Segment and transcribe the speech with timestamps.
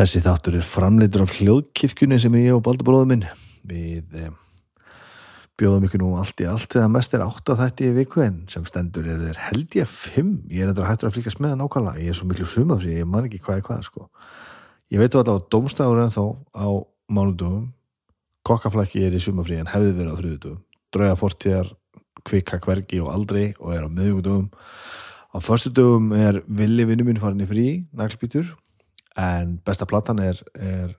[0.00, 3.24] Þessi þáttur er framleitur af hljóðkirkjunni sem ég og Baldur bróður minn.
[3.68, 4.30] Við eh,
[5.60, 8.38] bjóðum ykkur nú allt í allt eða mest er átt að þetta í viku en
[8.48, 10.30] sem stendur er þeir held ég fimm.
[10.48, 12.00] Ég er eitthvað hættur að fylgjast með það nákvæmlega.
[12.00, 14.06] Ég er svo miklu sumað því ég man ekki hvað er hvað sko.
[14.88, 16.24] ég veit að domstæður en þá
[16.56, 16.68] á
[17.12, 17.68] mánudöfum
[18.48, 20.64] kokkaflæki er í sumafrí en hefði verið á þrjúðudöfum
[20.96, 21.70] drauga fortíðar,
[22.24, 27.20] kvikka hvergi og aldrei og er á miðugudöfum á förstu dögum er villi vinnu minn
[27.20, 28.48] farin í frí, naglbítur
[29.18, 30.94] en besta platan er, er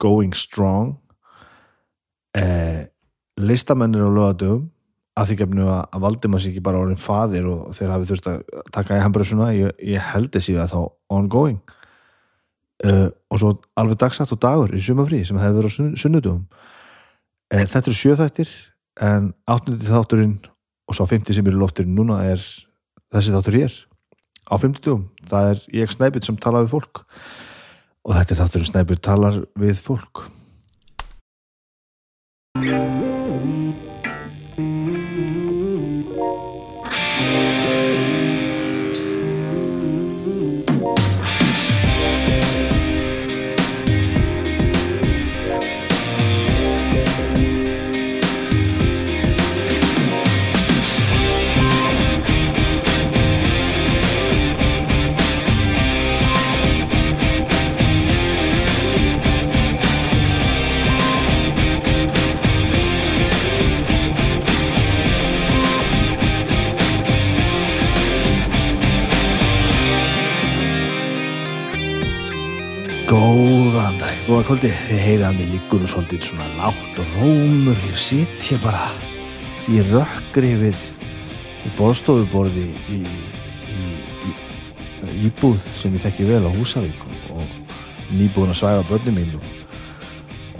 [0.00, 0.96] Going Strong.
[2.38, 2.88] Eh,
[3.40, 4.70] listamennir á lögadöfum
[5.12, 8.42] að því kemnu að Valdimar sé ekki bara orðin fadir og þeir hafi þurft að
[8.72, 10.78] taka í hambræðsuna, ég, ég held þessi að þá
[11.12, 11.60] ongoing.
[12.82, 16.40] Uh, og svo alveg dagsætt og dagur í sumafrí sem hefur verið á sunn, sunnudöfum
[16.50, 18.48] uh, þetta eru sjöþættir
[19.06, 20.32] en áttundi þátturinn
[20.90, 22.42] og svo 50 sem eru lofturinn núna er
[23.14, 23.76] þessi þáttur ég er
[24.52, 27.02] á 50 dögum, það er ég snæpit sem tala við fólk.
[28.04, 30.26] Og þetta er þátturinn snæpit talar við fólk
[74.26, 77.78] góða kvöldi Þið heyrið að mér líkur svolítið svona látt og rómur.
[77.88, 78.84] Ég sitt hér bara
[79.70, 80.84] í rökkri við
[81.66, 83.82] í borðstofuborði í, í,
[84.28, 84.34] í,
[85.10, 89.36] í íbúð sem ég þekki vel á Húsavík og, og nýbúðin að svæfa börnum mín
[89.38, 89.46] og,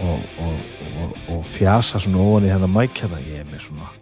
[0.07, 0.63] og,
[1.03, 4.02] og, og fjasa svona ofan í hennar mækjana ég er með svona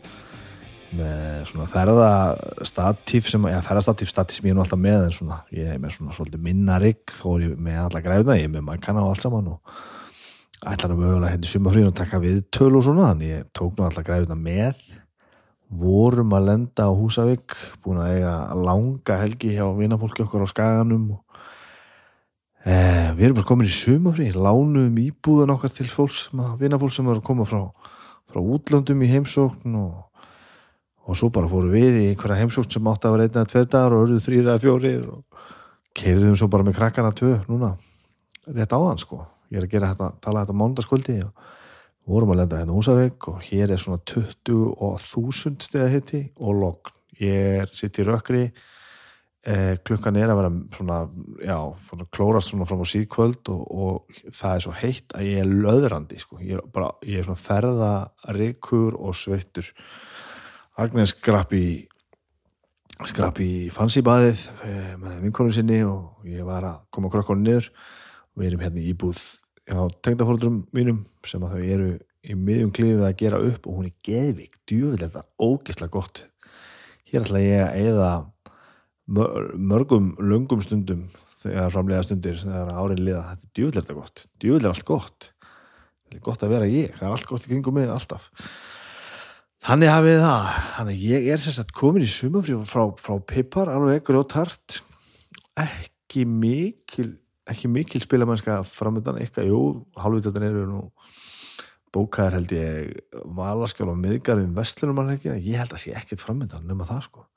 [0.96, 5.38] með svona ferðastatíf sem, eða ferðastatíf statíf sem ég er nú alltaf með en svona,
[5.54, 8.52] ég er með svona svolítið minna rigg þó er ég með alla græfna, ég er
[8.54, 9.74] með makkana og allt saman og
[10.60, 13.86] ætlar að mögulega henni sumafrín og taka við töl og svona þannig ég tók nú
[13.86, 14.82] alla græfna með.
[15.70, 21.04] Vorum að lenda á Húsavík búin að eiga langa helgi hjá vinafólki okkur á skaganum
[21.14, 21.20] og
[22.66, 26.26] eh, við erum bara komin í sumafrí lánum íbúðan okkar til fólks
[26.58, 27.62] vinafólk sem var að koma frá
[28.30, 30.09] frá útlöndum í heimsókn og
[31.10, 33.96] og svo bara fóru við í einhverja heimsókn sem átti að vera einna tveir dagar
[33.96, 35.44] og örðu þrýra fjórir og
[35.98, 37.74] keirðum svo bara með krakkana tvö núna,
[38.46, 39.24] rétt áðan sko.
[39.50, 41.48] Ég er að gera þetta, tala þetta mándaskvöldi og
[42.10, 46.60] vorum að lenda hérna Húsavík og hér er svona 20 og 1000 steg hitti og
[46.60, 51.00] logg ég er sitt í rökkri eh, klukkan er að vera svona
[51.42, 55.42] já, svona klórast svona fram á síðkvöld og, og það er svo heitt að ég
[55.42, 59.74] er löðrandi sko, ég er bara ég er svona ferðarikur og sveittur
[60.80, 61.64] Agnes skrapp í
[63.04, 64.46] skrapp í fansíbaðið
[65.00, 67.68] með vinkonu sinni og ég var að koma krökkunni niður.
[68.32, 69.20] Og við erum hérna í íbúð
[69.68, 71.90] á tengdafóldrum mínum sem að þau eru
[72.24, 76.22] í miðjum klífið að gera upp og hún er geðvik, djúvill þetta ógislega gott.
[77.12, 78.10] Hér ætla ég að eða
[79.60, 81.06] mörgum löngum stundum
[81.42, 84.26] þegar framlega stundir þegar árið liða, þetta er djúvill þetta gott.
[84.40, 85.30] Djúvill er allt gott.
[86.08, 88.32] Það er gott að vera ég, það er allt gott í kringum mig alltaf
[89.60, 94.22] Þannig hafið það, þannig ég er sérstætt komin í sumafrí frá, frá Pippar, alveg ekkur
[94.22, 94.78] og tart,
[95.60, 97.10] ekki mikil,
[97.50, 99.60] ekki mikil spilamennska framöndan, eitthvað, jú,
[100.00, 100.80] halvvitaðan eru nú
[101.92, 106.64] bókaðar held ég valaskjál og miðgarðin vestlunum alveg ekki, ég held að sé ekkert framöndan
[106.64, 107.28] nema það sko.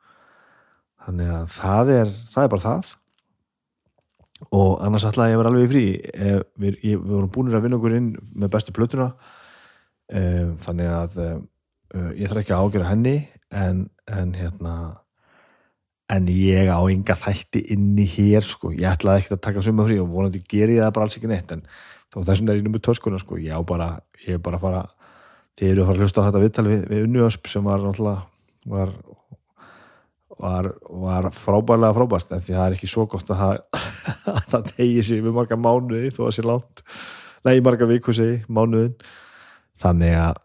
[1.03, 2.97] Þannig að það er, það er bara það.
[4.53, 5.87] Og annars ætlaði ég að vera alveg í frí,
[6.55, 9.15] við, við vorum búinir að vinna okkur inn með bestu plötuna,
[10.07, 11.41] þannig að Uh,
[11.93, 13.15] ég þarf ekki að ágjöra henni
[13.53, 14.75] en, en hérna
[16.13, 19.99] en ég á ynga þætti inni hér sko, ég ætlaði ekki að taka suma frí
[20.01, 21.63] og vonandi ger ég það bara alls ekki neitt en
[22.13, 23.39] þá þessum er ég nummið töskuna sko.
[23.41, 23.87] Ég á bara,
[24.27, 24.83] ég er bara að fara
[25.57, 28.21] þið eru að fara að hlusta á þetta viðtal við, við Unniösp sem var náttúrulega
[28.73, 28.93] var,
[30.43, 30.69] var,
[31.03, 33.83] var frábærlega frábært en því það er ekki svo gott að það,
[34.37, 36.83] að það tegi sér við marga mánuði þó að sé langt,
[37.45, 38.95] nei marga viku segi mánuðin
[39.83, 40.41] þannig að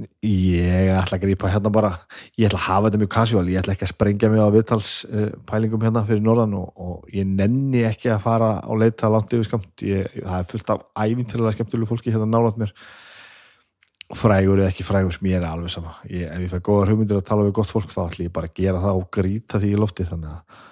[0.00, 1.92] ég ætla að grípa hérna bara.
[2.38, 3.44] Ég ætla að hafa þetta mjög casual.
[3.50, 7.84] Ég ætla ekki að sprengja mig á viðtalspælingum hérna fyrir norðan og, og ég nenni
[7.86, 11.90] ekki að fara á leita langt yfir skamt ég, það er fullt af ævintilega skemmtilegu
[11.90, 12.74] fólki hérna nálat mér.
[14.12, 15.96] Frægur eða ekki frægur sem ég er alveg sama.
[16.08, 18.50] Ég, ef ég fæ góðar hugmyndir að tala við gott fólk þá ætla ég bara
[18.50, 20.62] að gera það og gríta því í lofti þannig að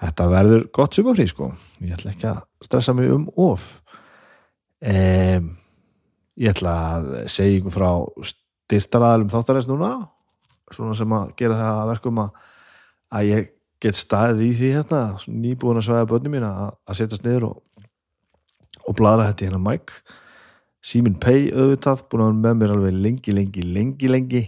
[0.00, 1.50] þetta verður gott sumafrí sko.
[1.84, 3.72] Ég ætla ekki að stressa mig um of.
[4.80, 5.50] Um,
[6.40, 7.90] ég ætla að segja ykkur frá
[8.70, 9.90] styrtaraðalum þáttarins núna
[10.70, 12.40] svona sem að gera það að verkum að,
[13.10, 13.52] að ég
[13.82, 17.86] get staðið í því hérna nýbúin að svæða börnum mín að, að setjast niður og,
[18.86, 20.18] og bladra þetta hérna Mike
[20.80, 24.42] Simin Pay auðvitað, búin að vera með mér alveg lengi, lengi, lengi, lengi.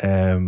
[0.00, 0.46] Um,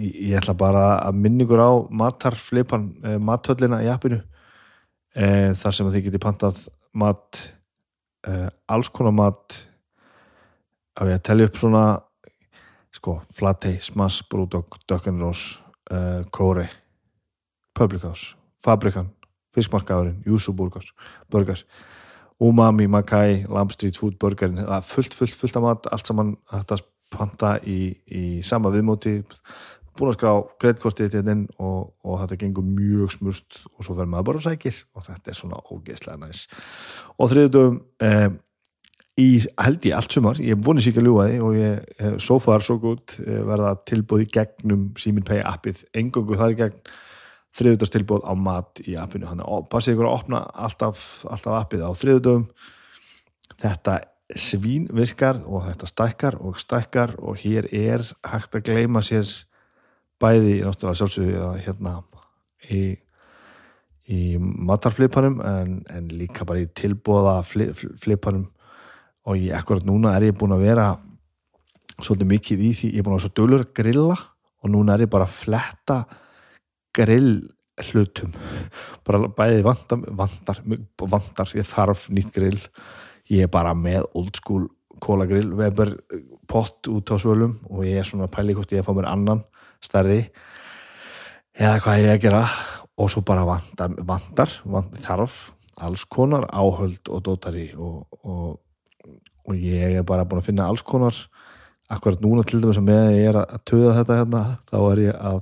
[0.00, 1.70] ég, ég ætla bara að minna ykkur á
[2.00, 4.22] matarflipan, eh, mathöllina í appinu
[5.12, 6.62] eh, þar sem þið geti pantað
[6.96, 7.42] mat
[8.24, 9.58] eh, alls konar mat
[10.98, 11.84] að við að tellja upp svona
[12.94, 15.60] sko, Flatey, Smash, Brewdog Dökkenrós,
[15.92, 16.66] uh, Kóri
[17.78, 18.34] Public House,
[18.64, 19.12] Fabrikan
[19.54, 21.64] Fiskmarkaðurinn, Júsú Burgers
[22.38, 26.84] Umami, Makai, Lamb Street Food Burgerin, fullt, fullt, fullt af mat, allt saman hægt að
[27.10, 29.16] panta í, í sama viðmóti
[29.98, 34.12] búin að skrá greiðkortið til þinn og, og þetta gengur mjög smurst og svo verður
[34.12, 36.44] maður bara sækir og þetta er svona ógeðslega næs.
[37.18, 38.28] Og þriðdugum eh,
[39.18, 39.26] í
[39.58, 41.92] held ég allt sumar, ég vonið sér ekki að ljúa því og ég,
[42.22, 43.18] so far so good.
[43.24, 46.80] Eh, verða tilbúð í gegnum Simin Pay appið, engungu þar í gegn.
[47.58, 49.26] Þriðudagstilbúð á mat í appinu.
[49.26, 52.44] Þannig að passið ykkur að opna alltaf, alltaf appið á þriðudöfum
[53.58, 53.98] þetta
[54.36, 59.28] svín virkar og þetta stækkar og stækkar og hér er hægt að gleima sér
[60.20, 61.94] bæði náttúrulega sjálfsögðu hérna
[62.68, 62.82] í,
[64.12, 68.48] í matarflipanum en, en líka bara í tilbúða flipanum
[69.28, 70.88] og ég ekkurat núna er ég búin að vera
[71.98, 74.16] svolítið mikið í því, ég er búin að vera svo dölur að grilla
[74.62, 75.98] og núna er ég bara að fletta
[76.96, 77.34] grill
[77.88, 78.32] hlutum
[79.06, 80.62] bara bæði vandar, vandar,
[80.98, 82.60] vandar ég þarf nýtt grill.
[83.28, 84.64] Ég er bara með old school
[85.04, 85.92] kólagrill, Weber
[86.48, 89.10] pott út á svölum og ég er svona pæli hvort ég er að fá mér
[89.10, 89.44] annan
[89.84, 90.22] starri
[91.58, 92.42] eða hvað ég er að gera.
[92.98, 95.36] Og svo bara vandar, vandar, vandar þarf
[95.78, 98.56] alls konar áhöld og dótari og, og,
[99.48, 101.16] og ég er bara búin að finna alls konar.
[101.88, 105.00] Akkurat núna til dæmis að með að ég er að töða þetta hérna, þá er
[105.06, 105.38] ég að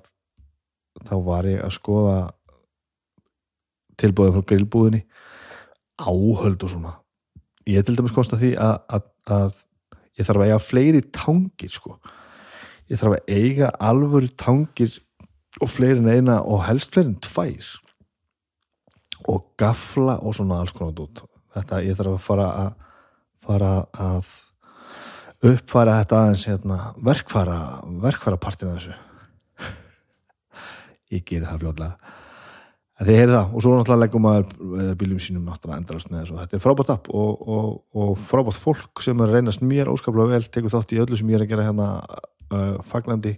[1.06, 2.18] þá var ég að skoða
[4.00, 5.02] tilbúðið frá grillbúðinni
[5.96, 6.92] áhöld og svona.
[7.66, 9.56] Ég til dæmis komst að því að, að, að
[10.20, 11.96] ég þarf að eiga fleiri tangir sko.
[12.86, 15.00] Ég þarf að eiga alvöru tangir
[15.58, 17.72] og fleiri en eina og helst fleiri en tvær.
[19.26, 21.24] Og gafla og svona alls konar dút
[21.56, 22.74] þetta ég þarf að fara að
[23.46, 23.72] fara
[24.02, 24.34] að
[25.46, 27.58] uppfara þetta aðeins hérna, verkfara
[28.02, 28.96] verkfara partina þessu.
[31.14, 32.14] Ég gerir það fljóðlega
[32.96, 36.36] þið heyrið það og svo náttúrulega leggum maður bíljum sínum náttúrulega endalast með þessu.
[36.40, 40.48] Þetta er frábært app og, og, og frábært fólk sem er reynast mér óskaplega vel
[40.48, 43.34] tegur þátt í öllu sem ég er að gera hérna uh, fagnandi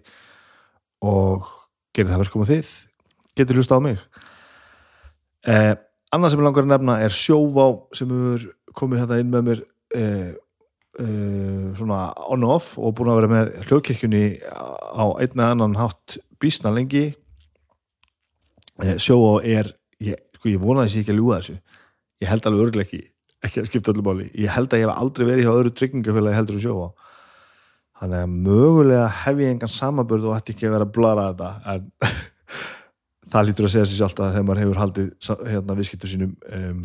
[1.03, 1.49] og
[1.97, 2.71] gerir það verkum að þið.
[3.39, 3.99] Getur hlusta á mig.
[5.49, 5.75] Eh,
[6.15, 7.67] annað sem ég langar að nefna er sjóvá
[7.99, 8.47] sem hefur
[8.79, 9.65] komið þetta inn með mér
[9.96, 10.32] eh,
[10.99, 16.73] eh, svona on off og búin að vera með hljóðkirkjunni á einna annan hátt bísna
[16.75, 17.12] lengi.
[18.82, 21.61] Eh, sjóa er ég, sko, ég vonaði sér ekki að ljúa þessu.
[22.19, 23.05] Ég held alveg örglega ekki
[23.44, 26.38] ekki að skipta öllu máli, ég held að ég hef aldrei verið hjá öðru tryggingafélagi
[26.38, 26.88] heldur um sjóa
[27.99, 31.50] þannig að mögulega hef ég engan samabörð og ætti ekki að vera að blara þetta
[31.73, 31.87] en
[33.33, 36.83] það lítur að segja sér sjálft að þegar maður hefur haldið hérna viðskiptu sínum um,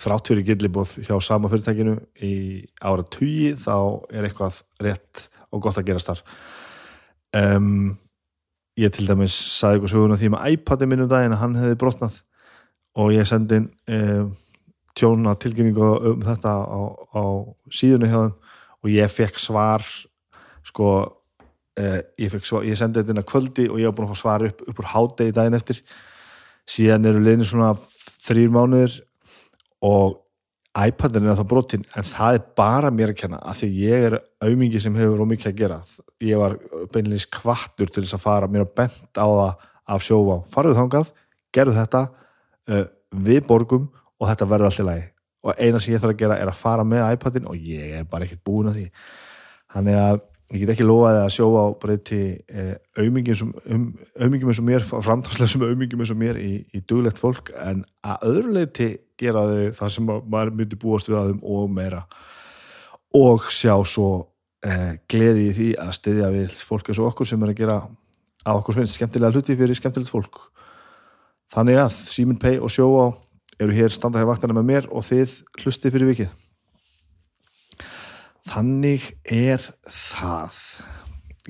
[0.00, 2.34] þrátt fyrir gillibóð hjá sama fyrirtækinu í
[2.80, 3.76] ára tugi þá
[4.10, 6.24] er eitthvað rétt og gott að gera starf
[7.36, 7.96] um
[8.80, 12.20] ég til dæmis saði ykkur söguna því með iPad-i minnum daginn að hann hefði brotnað
[13.00, 14.24] og ég sendi eh,
[14.96, 16.80] tjóna tilkynningu um þetta á,
[17.14, 17.22] á
[17.70, 18.38] síðunni hjá þeim
[18.80, 19.84] og ég fekk svar
[20.66, 20.88] sko
[21.78, 24.22] eh, ég, svar, ég sendi þetta inn að kvöldi og ég hef búin að fá
[24.22, 25.82] svar upp, upp úr hádegi daginn eftir.
[26.70, 28.96] Síðan eru liðni svona þrýr mánuðir
[29.86, 30.18] og
[30.78, 34.16] iPad-in er það brotin en það er bara mér að kenna að því ég er
[34.44, 35.78] auðmingi sem hefur ómikið að gera.
[36.22, 36.56] Ég var
[36.94, 41.08] beinleins kvartur til þess að fara mér að bent á það af sjófa farðu þángað,
[41.50, 42.04] gerðu þetta
[42.70, 43.88] uh, við borgum
[44.20, 45.08] og þetta verður alltaf lægi
[45.40, 48.08] og eina sem ég þarf að gera er að fara með iPad-in og ég er
[48.08, 48.86] bara ekkert búin að því.
[49.72, 50.20] Þannig að
[50.50, 53.84] ég get ekki lofaði að sjófa á breyti uh, auðmingum um,
[54.18, 58.26] eins og mér framtagslega sem auðmingum eins og mér í, í duglegt fólk en að
[58.32, 58.90] öðruleiti
[59.20, 62.02] gera þau það sem maður myndi búast við að þeim og meira.
[63.14, 64.10] Og sjá svo
[64.66, 67.80] eh, gleði í því að styðja við fólk eins og okkur sem er að gera
[68.40, 70.44] að okkur finnst skemmtilega hluti fyrir skemmtilegt fólk.
[71.54, 73.10] Þannig að Simin Pay og Sjóá
[73.60, 76.39] eru hér standa hér vaktana með mér og þið hlusti fyrir vikið
[78.50, 80.60] þannig er það.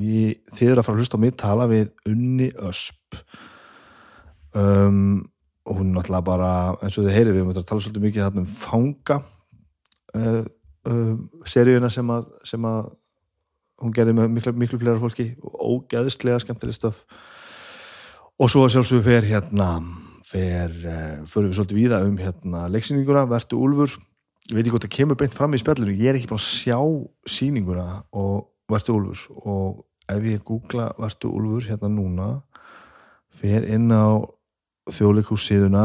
[0.01, 3.21] Í, þið eru að fara að hlusta á mig tala við Unni Ösp.
[4.57, 5.29] Um
[5.71, 6.53] hún náttúrulega bara
[6.83, 9.19] eins og þið heyrið, við höfum þetta að tala svolítið mikið þarna um fanga
[10.17, 10.43] uh,
[10.91, 11.13] uh,
[11.49, 12.91] seríuna sem að, sem að
[13.81, 17.03] hún gerði með miklu, miklu fleira fólki og ógeðslega skemmtileg stöf.
[18.41, 19.71] Og svo að sjálfsögur fer hérna
[20.27, 23.99] fer, uh, fyrir við svolítið víða um hérna leiksýninguna, Vertu Úlfur
[24.51, 26.49] ég veit ekki hvort það kemur beint fram í spjallinu ég er ekki búin að
[26.49, 26.79] sjá
[27.31, 27.87] sýninguna
[28.19, 32.31] og Vertu Úlfur og ef ég googla Vertu Úlfur hérna núna
[33.31, 34.19] fer inn á
[34.91, 35.85] þjóðleikússíðuna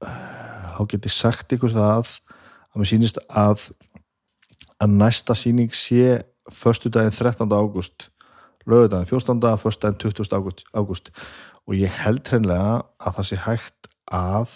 [0.00, 3.68] þá get ég sagt ykkur það að mér sýnist að
[4.80, 7.48] að næsta sýning sé förstu daginn 13.
[7.52, 8.10] ágúst
[8.64, 9.56] lögudaginn 14.
[9.60, 10.64] förstu daginn 20.
[10.72, 11.12] ágúst
[11.66, 14.52] og ég held hreinlega að það sé hægt að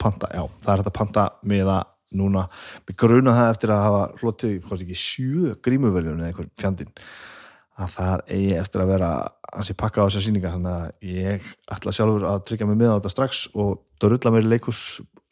[0.00, 2.46] panta, já, það er hægt að panta með að núna,
[2.88, 6.92] við gruna það eftir að hafa hlotið, hvað ekki, sjö grímuveljun eða einhver fjandinn
[7.74, 9.10] að það eigi eftir að vera
[9.54, 12.96] hansi pakka á þessar síningar þannig að ég ætla sjálfur að tryggja mig með á
[12.98, 14.82] þetta strax og dörrulla mér í leikus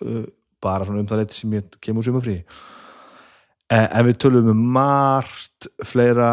[0.03, 0.25] uh,
[0.63, 2.37] bara svona um það leiti sem ég kemur sem að frí
[3.73, 6.33] eh, en við tölum um margt fleira.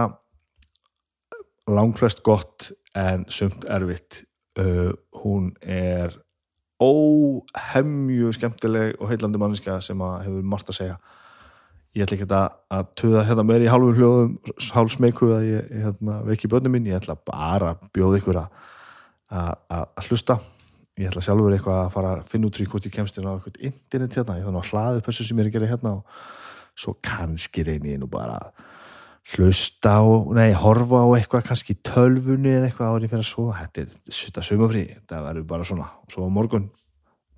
[1.69, 4.23] Langflest gott en sumt erfitt.
[4.57, 4.89] Uh,
[5.21, 6.15] hún er
[6.79, 10.99] óhemju skemmtileg og heillandi manniska sem að hefur margt að segja.
[11.97, 14.35] Ég ætla ekki að, töða hérna meir í hálfum hljóðum,
[14.75, 18.41] hálf smeyku að ég, ég hérna, veiki börnum mín, ég ætla bara að bjóða ykkur
[18.43, 18.63] að,
[20.07, 20.39] hlusta.
[20.99, 23.33] Ég ætla sjálfur eitthvað að fara að finna út í hvort ég kemst inn á
[23.33, 26.25] eitthvað internet hérna, ég þannig að hlaðu þessu sem ég er að gera hérna og
[26.79, 28.68] svo kannski reynir ég nú bara að
[29.35, 33.83] hlusta á, nei, horfa á eitthvað kannski tölfunni eða eitthvað árið fyrir að svo, þetta
[33.83, 36.69] er sutta sumafrí það verður bara svona, svo á morgun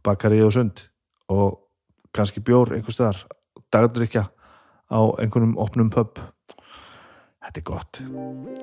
[0.05, 0.85] bakari og sund
[1.31, 1.59] og
[2.15, 3.19] kannski bjór einhvers staðar
[3.71, 4.23] dagdrykja
[4.91, 6.19] á einhvernum opnum pub.
[7.41, 8.01] Þetta er gott.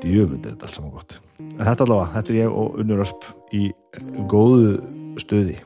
[0.05, 1.17] Djöfund er þetta allt saman gott.
[1.41, 3.21] En þetta allavega, þetta er ég og Unnur Ösp
[3.57, 3.63] í
[4.31, 4.73] góðu
[5.19, 5.57] stöði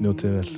[0.00, 0.50] njótið vel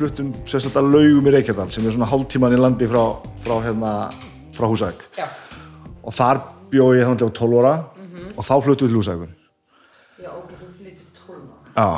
[0.00, 3.02] fluttum sérstaklega laugum í Reykjadal sem er svona hálftíman í landi frá,
[3.44, 3.92] frá, hérna,
[4.56, 5.26] frá Húsæk Já.
[6.00, 6.40] og þar
[6.72, 7.74] bjóð ég þannig á 12 ára
[8.30, 9.32] og þá fluttum við til Húsækur
[10.20, 11.42] Já, ok, þú flyttir 12
[11.76, 11.84] ára.
[11.84, 11.88] Já,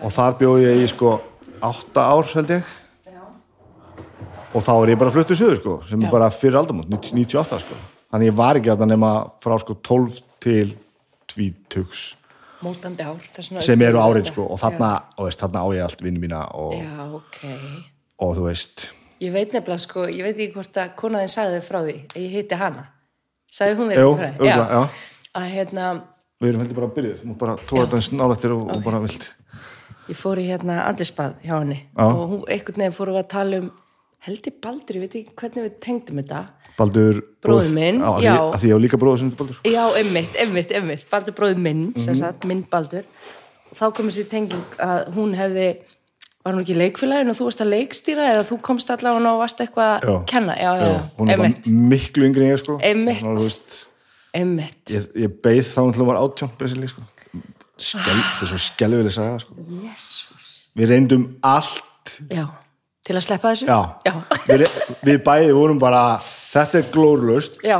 [0.00, 1.16] og þar bjóð ég í sko
[1.70, 2.70] 8 ár held ég
[3.10, 3.24] Já.
[4.54, 6.06] og þá er ég bara fluttuð söður sko sem Já.
[6.06, 9.12] er bara fyrir aldamót, 90 98 sko þannig ég var ekki að það nema
[9.42, 10.72] frá sko 12 til
[11.36, 12.19] 20
[12.62, 13.20] Mótandi ár.
[13.62, 14.26] sem eru þetta.
[14.32, 16.88] sko og þarna, og veist, þarna á ég allt vinnu mína og, Já.
[16.90, 17.38] Já, ok.
[18.20, 18.86] og þú veist
[19.20, 22.30] Ég veit nefnilega, sko, ég veit ekki hvort að konaðin sagði þið frá því ég
[22.32, 22.86] heiti hana.
[23.52, 24.38] Sagði hún Jú, frá því?
[24.38, 24.88] örugglega, já.
[25.40, 25.88] Að hérna,
[26.40, 28.82] við erum heldur bara að byrja þú mútt bara tóa þetta eins nálættir og, og
[28.84, 29.26] bara vilt
[30.10, 32.04] ég fór í hérna andlisbað hjá henni Já.
[32.08, 33.68] og hún, einhvern veginn við að tala um
[34.26, 36.40] heldur Baldur, ég veit ekki hvernig við tengdum þetta.
[36.80, 38.32] Baldur Bróðir minn, á, já.
[38.32, 41.60] því, að því ég á líka bróður sem Baldur Já, einmitt, einmitt, einmitt, Baldur bróður
[41.68, 42.18] minn, sem Mhm.
[42.24, 43.04] sagt, minn Baldur.
[43.70, 45.68] Og þá komið sér tenging að hún hefði,
[46.44, 49.38] var hún ekki í leikfélaginu og þú varst að leikstýra eða þú komst allavega og
[49.44, 50.56] varst eitthvað að kenna.
[50.56, 52.78] Já, já, já, hún bara miklu yngri en ég sko
[53.36, 53.86] veist,
[54.34, 54.84] einmitt.
[54.90, 57.02] ég, ég beið þá hún til að var átjón basically, sko.
[57.80, 59.54] Skel, þetta er svo skelvileg saga sko.
[59.56, 60.48] Jésús.
[60.76, 62.44] við reyndum allt Já,
[63.04, 63.66] til að sleppa þessu?
[64.50, 64.66] Við,
[65.06, 66.20] við bæði vorum bara
[66.50, 67.78] þetta er glórlust, já.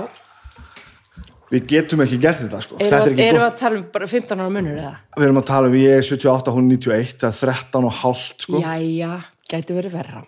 [1.50, 2.79] við getum ekki gert þetta sko.
[2.81, 4.95] Erum er við gott að tala um bara 15 ára munur eða?
[5.19, 7.97] við erum að tala um ég er 78, hún er 91 það er 13 og
[8.03, 8.62] hálft sko.
[8.65, 9.12] Jæja,
[9.50, 10.25] gæti verið verra.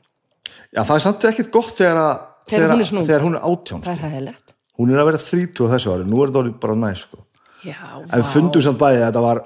[0.72, 3.84] Já, það er samt ekkert gott þegar, að, Þegar hún er þegar hún er átján
[3.84, 3.92] sko.
[3.92, 4.32] er
[4.80, 7.22] hún er að vera 30 á þessu ári, nú er þetta bara næ sko.
[7.62, 7.78] Já,
[8.10, 9.42] en fundum samt bæði að þetta var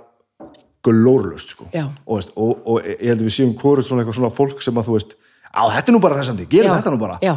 [0.87, 1.67] glórlust sko.
[2.07, 4.97] Og, og, og ég held að við séum hvort svona svona fólk sem að þú
[4.97, 5.17] veist
[5.51, 7.35] á þetta er nú bara hressandi, gerum já, þetta nú bara Já,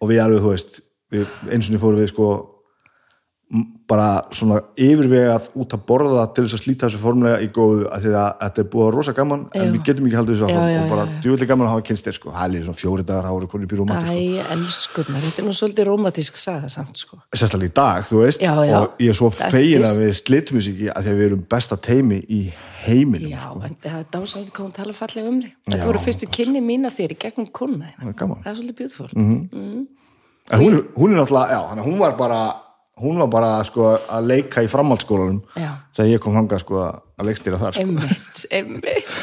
[0.00, 0.80] og við alveg þú veist
[1.12, 2.30] við, eins og niður fórum við sko
[3.90, 8.04] bara svona yfirvegað út að borða til þess að slíta þessu formlega í góðu að
[8.04, 9.72] því að þetta er búið að rosa gaman en Já.
[9.72, 12.06] við getum ekki haldið þessu áfram Já, já, og bara djúvillig gaman að hafa kynst
[12.06, 14.14] þér sko líka svona fjóri dagar hafa konið býr mati sko.
[14.14, 17.18] æ, elskurnar, þetta er nú svolítið romantísk saga samt, sko.
[17.34, 20.92] sérstaklega í dag, þú veist og ég er svo fegin að við slitum þessu ekki
[20.94, 22.44] að því að við erum besta teimi í
[22.86, 23.62] heiminum Já, sko.
[23.66, 25.52] en það er dásalega hvað hún tala fallega um þig.
[25.54, 28.50] Já, Þetta voru fyrstu kynni mín af þér í gegnum kona það er gaman Það
[28.52, 29.08] er svolítið beautiful.
[30.50, 32.40] en hún, er- hún er náttúrulega, já, hún var bara
[33.00, 35.70] hún var bara sko að leika í framhaldsskólanum Já.
[35.96, 37.80] þegar ég kom hangað sko að leikstýra þar sko.
[37.86, 39.14] Einmitt, einmitt.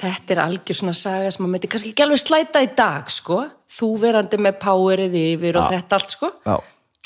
[0.00, 3.44] þetta er algjör svona saga sem maður myndi kannski ekki alveg slæta í dag sko,
[3.78, 6.56] þú verandi með powerið yfir og þetta allt sko Já,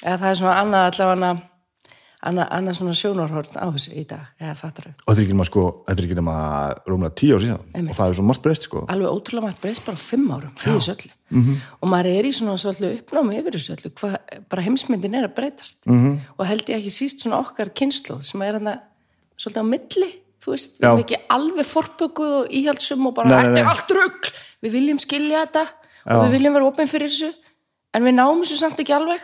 [0.06, 1.20] eða það er svona annað allavega
[2.28, 5.46] annað, annað svona sjónarhorn á þessu í dag, eða fattar og þetta er ekki nema
[5.48, 6.36] sko, þetta er ekki nema
[6.88, 7.64] rúmlega tíu ár síðan.
[7.72, 7.90] Einmitt.
[7.90, 8.84] og það er svo margt breyst sko.
[8.92, 11.12] Alveg ótrúlega margt breyst bara fimm árum í þessu öllu.
[11.30, 11.56] -hmm.
[11.80, 14.16] og maður er í svona svolítið uppnámi yfir þessu öllu hvað
[14.52, 15.86] bara heimsmyndin er að breytast.
[15.86, 16.18] -hmm.
[16.36, 18.80] og held ég ekki síst svona okkar kynslu sem er hann
[19.38, 20.10] svolítið á milli
[20.40, 24.32] þú veist, við erum ekki alveg forpökuð og íhaldsum og bara þetta er allt rugl,
[24.64, 26.16] við viljum skilja þetta Já.
[26.16, 27.30] og við viljum vera opinn fyrir þessu
[27.96, 29.20] en við náum þessu samt ekki alveg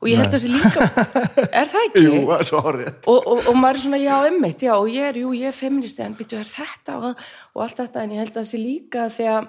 [0.00, 0.86] og ég held þessi líka
[1.60, 2.02] er það ekki?
[2.04, 4.88] Jú, það er svo horrið og, og, og maður er svona, já, emmitt, já, og
[4.92, 7.22] ég er, jú, ég er feministi, en býttu, er þetta og,
[7.56, 9.48] og allt þetta, en ég held að það sé líka því að,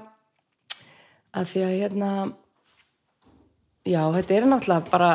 [1.42, 2.12] að því að, hérna,
[3.88, 5.12] já, þetta er náttúrulega bara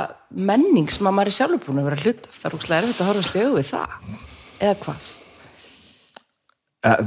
[0.53, 3.03] menning sem að maður er sjálfur búin að vera hlut af, það er úkslega erfitt
[3.05, 3.99] að horfast í augu við það,
[4.69, 5.11] eða hvað?
[6.93, 7.03] Eh,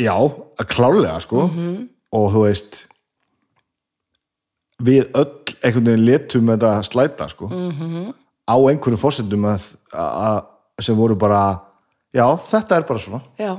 [0.00, 1.72] Já, að klálega sko Mhm.
[2.16, 2.78] og þú veist
[4.86, 7.48] við öll einhvern veginn letum þetta slæta sko.
[7.48, 8.12] Mhm.
[8.46, 10.44] á einhverjum fórsendum að, að,
[10.80, 11.60] sem voru bara
[12.14, 13.20] já, þetta er bara svona.
[13.40, 13.56] Já,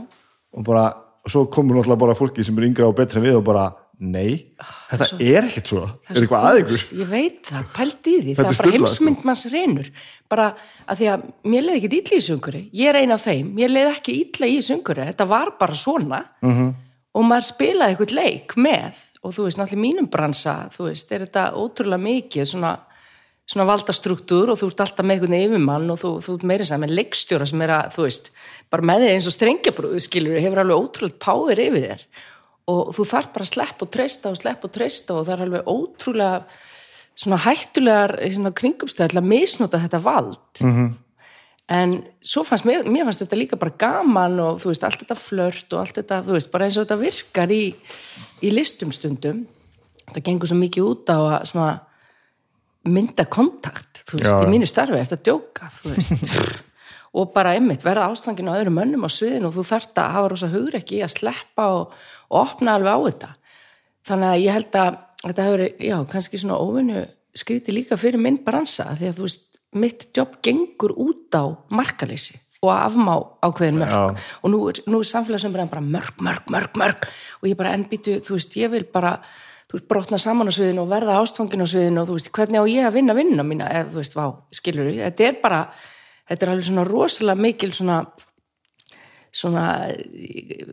[0.53, 0.85] og bara,
[1.25, 4.53] og svo komur náttúrulega bara fólki sem er yngra og betra við og bara nei,
[4.91, 5.89] þetta er ekkert svona.
[5.89, 6.83] Ah, það er eitthvað að ykkur?
[6.99, 9.87] Ég veit það, pælt í því, Þetta það er er bara heimsmynd manns reynur,
[10.29, 10.47] bara
[10.85, 11.23] að því að
[11.53, 14.51] mér leiði ekki illa í sunguri, ég er ein af þeim, mér leiði ekki illa
[14.53, 16.21] í sunguri, þetta var bara svona.
[16.45, 16.75] -hmm.
[17.17, 21.25] og maður spilaði eitthvað leik með og þú veist, náttúrulega mínum bransa, þú veist, er
[21.25, 22.73] þetta ótrúlega mikið svona,
[23.47, 26.95] svona valdastruktúr og þú ert alltaf með einhvern yfirmann og þú, þú ert meira með
[26.99, 28.31] leikstjóra sem er að, þú veist,
[28.73, 32.07] bara með þig eins og strengjabrúðu skilur, hefur alveg ótrúlega power yfir þér
[32.67, 35.43] og þú þarf bara að sleppa og treysta og sleppa og treysta og það er
[35.45, 36.39] alveg ótrúlega
[37.17, 40.89] svona hættulegar svona kringumstæð til að misnota þetta vald -hmm.
[41.67, 45.17] En svo fannst mér, mér fannst þetta líka bara gaman og þú veist, allt þetta
[45.19, 47.63] flört og allt þetta, þú veist, bara eins og þetta virkar í,
[48.39, 49.43] í listum stundum.
[50.07, 51.73] Það gengur svo mikið út á að svona
[52.87, 56.63] mynda kontakt, þú veist, Já, í mínu starfi er þetta djóka, þú veist.
[57.17, 60.31] Og bara einmitt verða ástfangin á öðrum mönnum á sviðinu og þú þarft að hafa
[60.31, 61.93] rosa hugrekki að sleppa og,
[62.29, 63.29] og opna alveg á þetta.
[64.07, 67.05] Þannig að ég held að þetta hefur, já, kannski svona óvinnu
[67.37, 72.37] skríti líka fyrir minn bransa því að þú veist, mitt jobb gengur út á markaleysi
[72.63, 73.13] og að afmá
[73.45, 74.29] ákveðin mörg Já.
[74.41, 77.09] og nú er, nú er samfélagsumræðan bara mörg, mörg, mörg, mörg
[77.41, 79.17] og ég bara ennbýtu, þú veist, ég vil bara
[79.67, 82.63] þú veist, brotna saman á sviðinu og verða ástfangin á sviðinu og þú veist, hvernig
[82.63, 83.69] á ég að vinna vinnuna mína?
[83.69, 85.61] Eða þú veist, vá, skilur þetta er bara,
[86.31, 88.01] þetta er alveg svona rosalega mikil svona
[89.37, 89.65] svona,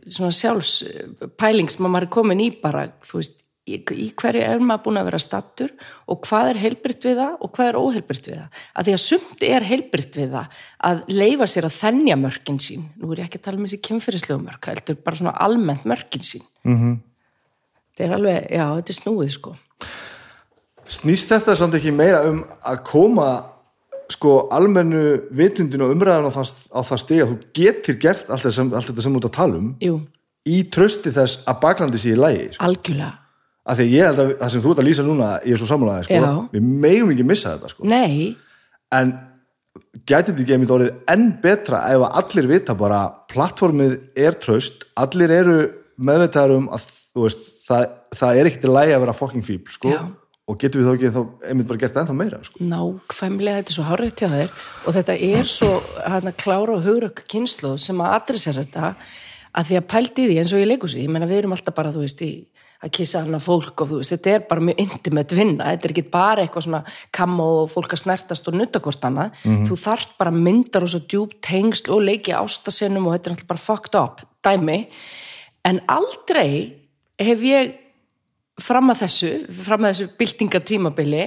[0.09, 4.61] svona sjálfspæling sem að maður er komin í bara, þú veist, í, í hverju er
[4.61, 5.73] maður búin að vera stattur
[6.11, 8.61] og hvað er heilbritt við það og hvað er óheilbritt við það.
[8.73, 12.85] Að því að sumt er heilbritt við það að leifa sér að þennja mörkin sín.
[13.01, 16.25] Nú er ég ekki að tala um þessi kemfyrirslegu mörk, heldur bara svona almennt mörkin
[16.25, 16.45] sín.
[16.63, 17.01] Mm -hmm.
[17.95, 19.55] Þetta er alveg, já, þetta er snúið sko.
[20.85, 23.27] Snýst þetta samt ekki meira um að koma
[24.11, 28.53] sko almennu vitundinu og umræðan á það, á það stig að þú getur gert allt,
[28.53, 29.99] sem, allt þetta sem ert að tala um Jú,
[30.45, 32.67] í trösti þess að baklandi sé í lægi sko.
[32.67, 33.24] algjörlega.
[33.65, 35.61] Af því að ég held að það sem þú ert að lýsa núna ég er
[35.61, 36.33] svo samanlæði, sko, Já.
[36.53, 37.87] við megum ekki missa þetta sko.
[37.89, 38.35] Nei,
[38.95, 39.13] en
[40.05, 42.99] gæti þetta ekki einmitt orðið enn betra ef að allir vita bara
[43.31, 43.97] plattformið
[44.27, 45.57] er tröst, allir eru
[45.97, 49.73] meðvitaðar um að þú veist, það, það er ekkert í lægi að vera fucking fíbl
[49.73, 50.01] sko, Já.
[50.45, 52.63] og getum við þá ekki þá einmitt bara gert ennþá meira sko.
[52.71, 55.71] nákvæmlega, þetta er svo hárið til þér og þetta er svo
[56.05, 58.91] hana, klára og hugrökk kynslu sem að adressar þetta
[59.55, 61.93] að því að pældi því eins og ég leikus ég meina við erum alltaf bara,
[61.95, 62.43] þú veist, í
[62.83, 65.93] að kissa hana fólk og þú veist, þetta er bara mjög intimate vinna, þetta er
[65.95, 66.81] ekki bara eitthvað svona
[67.15, 71.01] kam og fólk að snertast og nutta hvort annað, þú þarft bara myndar og svo
[71.05, 74.79] djúb tengsl og leiki ástasennum og þetta er alltaf bara fucked up dæmi,
[75.65, 76.75] en aldrei
[77.21, 77.75] hef ég
[78.61, 79.31] fram að þessu,
[79.65, 81.25] fram að þessu byltingatímabili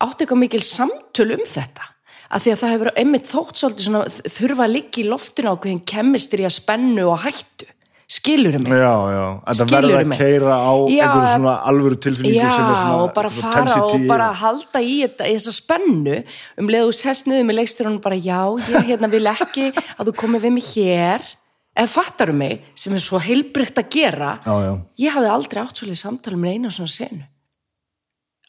[0.00, 1.86] átt eitthvað mikil samtöl um þetta.
[2.30, 5.60] Að því að það hefur einmitt þótt svolítið svona þurfa að liggja í loftinu á
[5.60, 7.66] hvernig kemistri að spennu og hættu
[8.10, 8.74] skilurum mig?
[8.80, 12.66] Já, já, en það verður að keira á Já, einhverju svona alvöru tilfinningu Já, sem
[12.66, 16.20] er svona og bara fara og tensity bara halda í, þessa spennu.
[16.58, 18.40] Um leiðu sest niður með leikstjórunum bara já,
[18.74, 21.28] ég hérna vil ekki að þú komið við mig hér.
[21.70, 24.32] Eða fattaru mig, sem er svo heilbrygt að gera?
[24.42, 24.72] Já, já,
[25.06, 27.29] ég hafði aldrei átt svolítið samtali með eina svona senu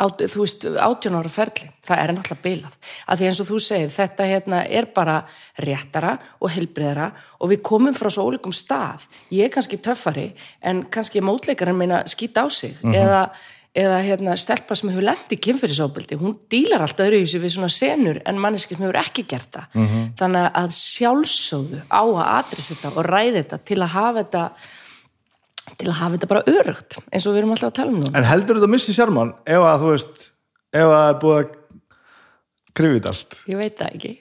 [0.01, 1.67] Át, þú veist, átjón ára ferli.
[1.85, 5.19] Það er náttúrulega bilað, að því eins og þú segir þetta hérna er bara
[5.61, 7.07] réttara og heilbriðara
[7.41, 12.03] og við komum frá svo ólíkum stað, ég er kannski töffari en kannski mótleikarinn meina
[12.09, 13.21] skýta á sig eða,
[13.77, 17.55] eða hérna stelpa sem hefur lent í kynfyrirsóbildi hún dílar allt öðru í sig við
[17.57, 19.79] svona senur en manneski sem hefur ekki gert það.
[20.21, 24.45] Þannig að sjálfsögðu á að adressa þetta og ræði þetta til að hafa þetta
[25.81, 28.17] til að hafa þetta bara örugt eins og við erum alltaf að tala um núna
[28.21, 30.25] En heldur þetta að missi sjarman ef að þú veist
[30.71, 31.55] ef að það er búið að
[32.79, 34.11] krifið allt ég veit það ekki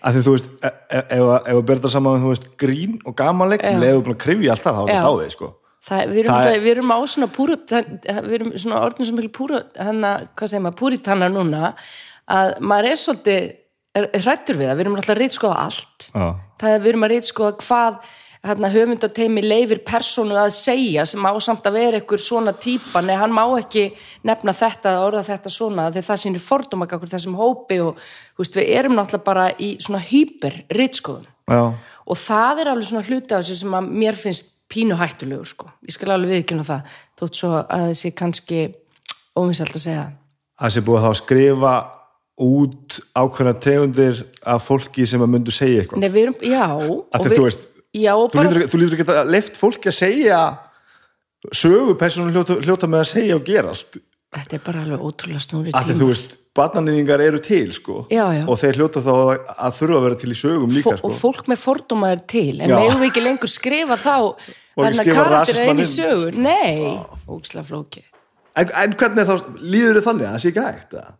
[0.00, 3.16] að því þú veist, ef að- ef að berða saman með, þú veist, grín og
[3.18, 3.74] gamanleik Já.
[3.76, 5.48] leðu búin að krifja allt það, þá er þetta dáðið sko.
[5.90, 9.32] Það, við, erum, Það við erum á svona púru við erum svona orðin sem miklu
[9.36, 11.74] púru hana, hvað segir maður, púritannar núna
[12.28, 13.52] að maður er svolítið
[14.24, 16.26] hrættur við það, við erum alltaf að reytskoða allt Já.
[16.60, 18.00] það er við erum að reytskoða hvað
[18.46, 23.16] hérna, höfundateimi leifir persónu að segja sem á samt að vera ykkur svona típa, nei
[23.20, 23.90] hann má ekki
[24.24, 28.00] nefna þetta eða orða þetta svona því það sýnir fordóma okkur þessum hópi og
[28.40, 31.62] veist, við erum náttúrulega bara í svona hyper reytskoðun Já.
[32.06, 35.66] og það er alveg svona hluti af þessu sem að mér finnst pínu hættulegu sko.
[35.84, 38.60] ég skal alveg viðkjöna það þótt svo að þessi kannski
[39.36, 40.12] óvinsælt að segja það.
[40.64, 41.74] að sé búið þá að skrifa
[42.40, 47.28] út ákveðna tegundir af fólki sem að myndu segja eitthvað Nei, erum, já að því
[47.28, 50.42] við- þú veist, já, og þú lítur, ekki að leift fólki að segja
[51.56, 54.00] sögu persónu hljóta, hljóta með að segja og gera allt.
[54.30, 58.24] Þetta er bara alveg ótrúlega snúri að því þú veist, barnanýðingar eru til sko, Já,
[58.34, 58.42] já.
[58.46, 61.10] og þeir hljóta þá að, að þurfa að vera til í sögum líka og sko.
[61.18, 62.76] fólk með fordóma er til en Já.
[62.76, 64.14] megum við ekki lengur skrifa þá
[64.76, 66.94] þarna skrifa karakter í rasismann sögur nei,
[67.30, 68.04] ógislega flóki
[68.58, 71.10] en, en hvernig er þá, líður þið þannig að það sé ekki hægt að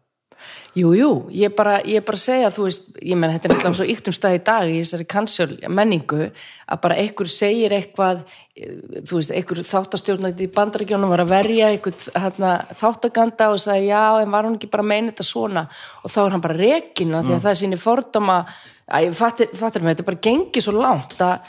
[0.78, 3.86] Jú, jú, ég bara, ég bara segja, þú veist, ég menn, þetta er náttúrulega svo
[3.90, 8.20] yktum stað í dag í þessari cancel menningu að bara einhver segir eitthvað,
[8.54, 13.90] eh, þú veist, einhver þáttastjórnandi í bandarækjónum var að verja einhver hérna, þáttaganda og sagði
[13.90, 15.68] já, en var hún ekki bara að meina þetta svona?
[16.04, 18.46] Og þá er hann bara rekin af því að það er síni fordóma,
[18.86, 21.40] að ég fattir, fattir mig, þetta bara gengið svo langt að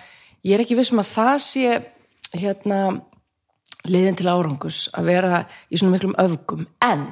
[0.44, 1.82] ég er ekki viss um að það sé
[2.42, 3.02] hérna
[3.86, 7.06] leiðin til árangus að vera í svona miklum öfgum, en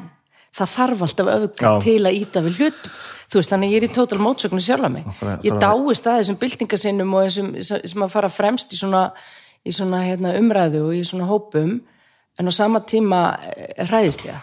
[0.57, 1.79] það þarf alltaf öfga Já.
[1.83, 2.97] til að íta við hlutum
[3.29, 6.07] þú veist, þannig að ég er í tótal mótsögnu sjálfa mig Nákvæmlega, ég að- dáist
[6.09, 7.49] að þessum byltingasinnum og þessum
[7.91, 9.03] sem að fara fremst í svona,
[9.65, 11.79] í svona hérna, umræðu og í svona hópum
[12.39, 13.21] en á sama tíma
[13.53, 14.39] eh, hræðist ég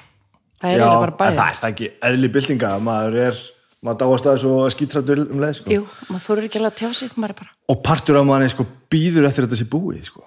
[0.63, 3.43] það er bæði það er það ekki eðli byltinga maður er,
[3.85, 5.75] maður dáast að þessu skítrættur um leið sko.
[5.75, 9.29] Jú, maður þorir ekki alveg að tjá sig bara, og partur af manni sko, býður
[9.29, 10.25] eftir þetta sé búið sko.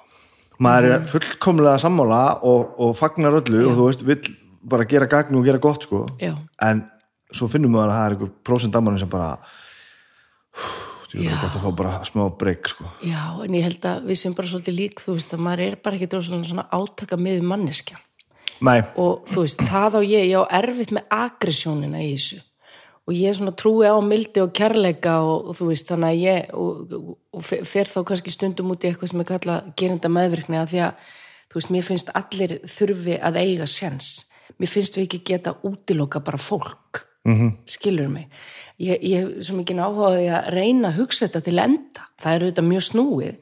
[0.60, 5.36] maður er fullkomlega sammála og, og fagnar öllu og þú veist, vill bara gera gagn
[5.40, 6.06] og gera gott sko.
[6.20, 6.84] já, en
[7.32, 9.38] svo finnum maður að það er einhver prósent af manni sem bara
[11.10, 12.86] þú veist, að fá bara smá breyk sko.
[13.06, 15.80] já, en ég held að við sem bara svolítið lík, þú veist, að maður er
[15.84, 17.98] bara ekki dróðslega svona átaka með manneskja.
[18.62, 22.42] Nei, og þú veist, það á ég, ég á erfitt með agressjónina í þessu.
[23.10, 26.52] Og ég svona trúi á mildi og kærleika og, og þú veist, þannig að ég
[26.54, 26.92] og,
[27.34, 30.82] og, fer- þá kannski stundum út í eitthvað sem er kallað gerinda meðvirkni að því
[30.86, 31.08] að,
[31.50, 34.12] þú veist, mér finnst allir þurfi að eiga sens
[34.60, 37.52] mér finnst við ekki geta útiloka bara fólk -hmm.
[37.66, 38.28] skilur mig
[38.78, 42.70] ég, hef svo mikið áhugaði að reyna að hugsa þetta til enda það er auðvitað
[42.70, 43.38] mjög snúið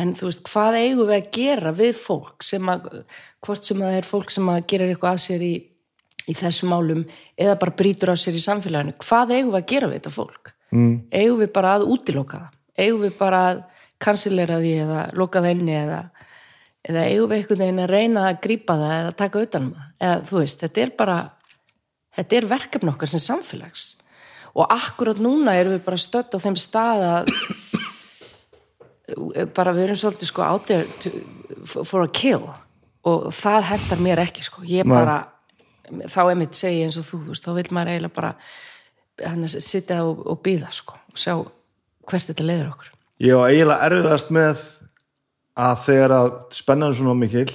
[0.00, 2.86] en þú veist, hvað eigum við að gera við fólk sem að,
[3.44, 5.52] hvort sem það er fólk sem að gera eitthvað af sér í,
[6.30, 7.02] í þessum málum
[7.36, 10.54] eða bara brýtur af sér í samfélaginu, hvað eigum við að gera við þetta fólk?
[10.70, 10.94] Mm.
[11.10, 12.56] Eigum við bara að útiloka það?
[12.80, 13.62] Eigum við bara að
[14.00, 16.00] kansilera því eða loka það inni eða,
[16.88, 19.89] eða eigum við einhvern veginn að reyna að grípa það eða taka utanum það?
[20.00, 21.18] Eða þú veist, þetta er bara
[22.16, 23.90] þetta er verkefni okkar sem samfélags.
[24.56, 27.22] Og akkurat núna erum við bara stödd á þeim stað að
[29.54, 31.12] bara við erum svolítið sko out there to,
[31.84, 32.48] for a kill.
[33.06, 34.64] Og það hendar mér ekki sko.
[34.66, 34.94] Ég Nei.
[34.94, 35.20] bara,
[36.10, 38.34] þá er mitt segi eins og þú, þú veist, þá vil maður eiginlega bara
[39.20, 41.34] hann að sitja og, og býða sko og sjá
[42.08, 42.92] hvert þetta leiður okkur.
[43.20, 44.62] Ég var eiginlega erfiðast með
[45.60, 47.48] að þegar að spennan svona mikil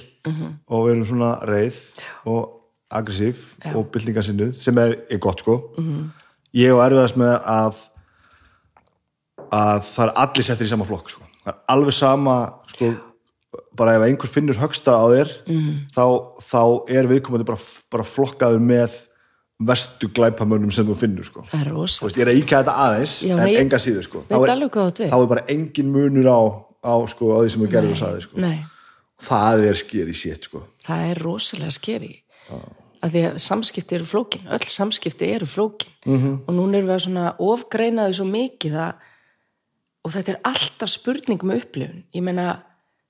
[0.68, 1.80] og við erum svona reið
[2.26, 2.52] og
[2.90, 5.56] aggressív og byltingasinnuð sem er, er gott sko
[6.54, 7.80] ég var erfiðast með að
[9.56, 11.26] að það er allir settir í sama flokk sko.
[11.44, 12.36] það er alveg sama
[12.72, 12.88] sko,
[13.78, 15.34] bara ef einhver finnur högsta á þér
[15.94, 16.04] þá,
[16.42, 16.62] þá
[16.98, 17.60] er viðkomandi bara,
[17.92, 18.96] bara flokkaður með
[19.66, 21.44] verstu glæpamönnum sem þú finnur sko.
[21.48, 23.78] það er Þú rosa, veist, ég er að íkja þetta aðeins Já, en ég- enga
[23.80, 24.24] síður sko.
[24.28, 26.40] þá, er, þá er bara engin munur á,
[26.84, 28.40] á, sko, á því sem þú gerður og sagði sko.
[28.42, 28.58] nei,
[29.22, 30.66] það er skýr í sétt sko.
[30.86, 32.14] það er rosalega skeri
[33.04, 34.46] að því að samskipti eru flókin.
[34.50, 35.92] Öll samskipti eru flókin.
[36.04, 36.38] -hmm.
[36.46, 38.92] og núna erum við að svona ofgreina þau svo mikið að
[40.06, 42.04] og þetta er alltaf spurning með upplifun.
[42.14, 42.62] Ég meina,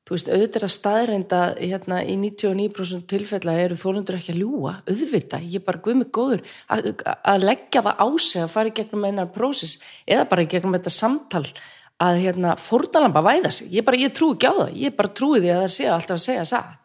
[0.07, 4.75] þú veist, auðvitað er að staðreinda hérna í 99% tilfella eru þólundur ekki að ljúga.
[4.89, 8.73] Auðvitað, ég er bara guð mig góður að, að leggja það á sig að fara
[8.73, 11.45] í gegnum einar prósess eða bara í gegnum þetta samtal
[12.03, 14.73] að hérna fórnalamba væða sig, ég bara, ég trúi ekki á það.
[14.85, 16.83] Ég bara trúi því að það sé alltaf að segja satt.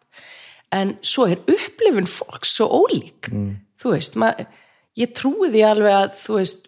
[0.72, 3.28] En svo er upplifun fólks svo ólík.
[3.32, 3.56] Mm.
[3.82, 4.46] þú veist, mað,
[5.02, 6.68] ég trúi því alveg að veist,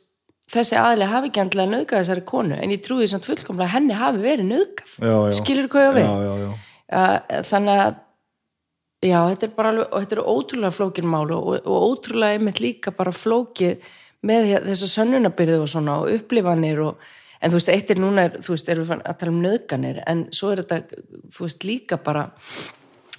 [0.53, 3.73] þessi aðli hafi ekki andlega nöðgað þessari konu en ég trúi því samt fullkomlega að
[3.77, 4.95] henni hafi verið nöðgað
[5.37, 6.07] skilur hvað ég á við?
[6.09, 7.43] Já, já, já.
[7.51, 7.95] Þannig að
[9.07, 12.61] já, þetta er bara alveg, og þetta er ótrúlega flókin mál og, og ótrúlega einmitt
[12.63, 13.87] líka bara flókið
[14.29, 17.09] með hér- þessa sönnunabyrðu og svona og upplifanir og,
[17.43, 19.99] en þú veist, eitt er núna er, þú veist, erum við að tala um nöðganir
[20.09, 21.03] en svo er þetta,
[21.35, 22.25] þú veist, líka bara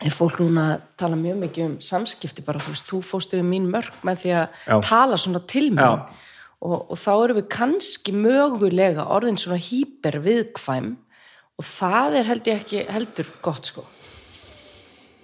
[0.05, 3.49] er fólk núna að tala mjög mikið um samskipti bara, þú veist, þú fóstu við
[3.53, 4.77] mín mörg með því að Já.
[4.89, 6.05] tala svona til mér
[6.65, 10.93] og, og þá erum við kannski mögulega orðin svona hýper viðkvæm
[11.55, 13.85] og það er held ég ekki heldur gott sko.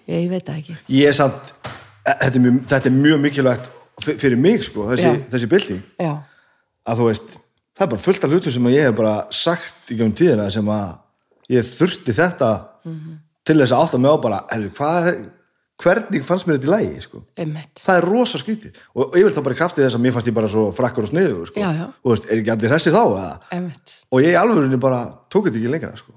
[0.06, 0.76] Ég, ég veit það ekki.
[0.94, 1.52] Ég er samt,
[2.04, 3.70] e, þetta er mjög, þetta er mjög mikilvægt
[4.06, 6.12] fyrir mig sko, þessi, þessi já,
[6.88, 7.34] að þú veist,
[7.76, 10.70] það er bara fullt af hlutum sem ég hef bara sagt í gegnum tíðina sem
[10.74, 10.88] að
[11.50, 12.50] ég þurfti þetta
[13.46, 15.20] til þess að átta mig á bara herri, hvað er,
[15.80, 17.22] hvernig fannst mér þetta í lægi sko?
[17.40, 20.16] einmitt það er rosa skrítið og ég vil þá bara í krafti þess að mér
[20.16, 21.61] fannst ég bara svo frakkur og sniðu sko.
[21.61, 21.87] Já, já.
[21.88, 23.62] og veist, er ekki allir hressi þá eða?
[24.11, 25.00] og ég í alvörinni bara
[25.33, 26.12] tók þetta ekki lengra sko.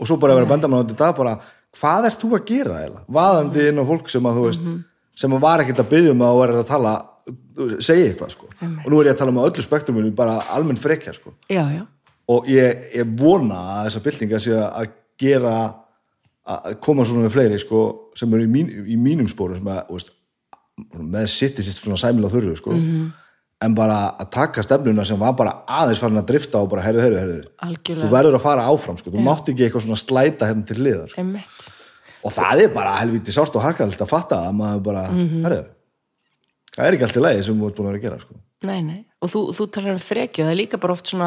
[0.00, 1.36] og svo bara að vera að benda mann á þetta dag bara,
[1.78, 3.06] hvað ert þú að gera eiginlega?
[3.18, 4.68] vaðandi inn á fólk sem að þú veist
[5.14, 6.94] sem að var ekkert að byggja um að vera að tala
[7.78, 8.48] segja eitthvað sko.
[8.60, 11.34] og nú er ég að tala um öllu spektruminu bara almenn frekja sko.
[11.48, 11.84] já, já
[12.32, 15.56] og ég, ég vona að þessar byltingar sé að gera
[16.44, 17.82] að koma svona með fleiri sko,
[18.18, 20.10] sem eru í, mín, í mínum spórum sem að, veist,
[21.00, 22.74] með sitt í sitt svona sæmil á þurru sko.
[23.64, 27.04] en bara að taka stefnuna sem var bara aðeins farin að drifta og bara herðu,
[27.04, 29.12] herðu, herðu þú verður að fara áfram sko.
[29.14, 31.24] þú mátt ekki eitthvað svona slæta hérna til liðar sko.
[32.24, 35.62] og það er bara helviti sárt og harkald að fatta að maður bara, herðu
[36.74, 38.34] það er ekki allt í lagi sem þú ert búin að vera að gera sko.
[38.64, 41.26] Nei, nei, og þú, þú talar um frekju það er líka bara oft svona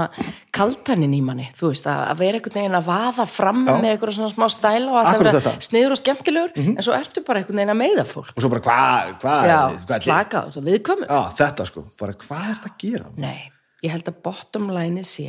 [0.58, 3.74] kaltaninn í manni þú veist, að, að vera einhvern veginn að vaða fram Já.
[3.78, 5.54] með eitthvað svona smá stæla og að það Akkurat vera þetta.
[5.54, 5.66] Mhm.
[5.68, 8.64] sniður og skemmtilegur en svo ertu bara einhvern veginn að meiða fólk og svo bara,
[8.66, 13.12] hvað, hvað Já, hvað slaka viðkvæmu Já, þetta sko, bara hvað er þetta að gera?
[13.28, 13.52] Nei,
[13.86, 15.28] ég held að bottom line sé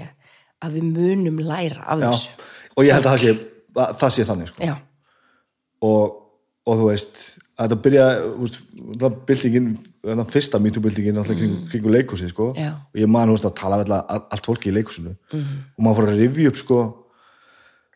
[0.65, 3.37] að við munum læra af Já, þessu og ég held að það sé,
[3.85, 4.73] að það sé þannig sko.
[5.89, 6.17] Og,
[6.67, 7.21] og þú veist
[7.59, 8.05] að þetta byrja,
[9.01, 9.69] það byltingin
[10.07, 12.53] þannig fyrsta MeToo-byltingin alltaf kring, kringu leikhúsi sko.
[12.55, 12.71] Já.
[12.95, 16.21] og ég man, að tala við alla- allt fólki í leikhúsinu og maður fór að
[16.23, 16.79] rifja upp sko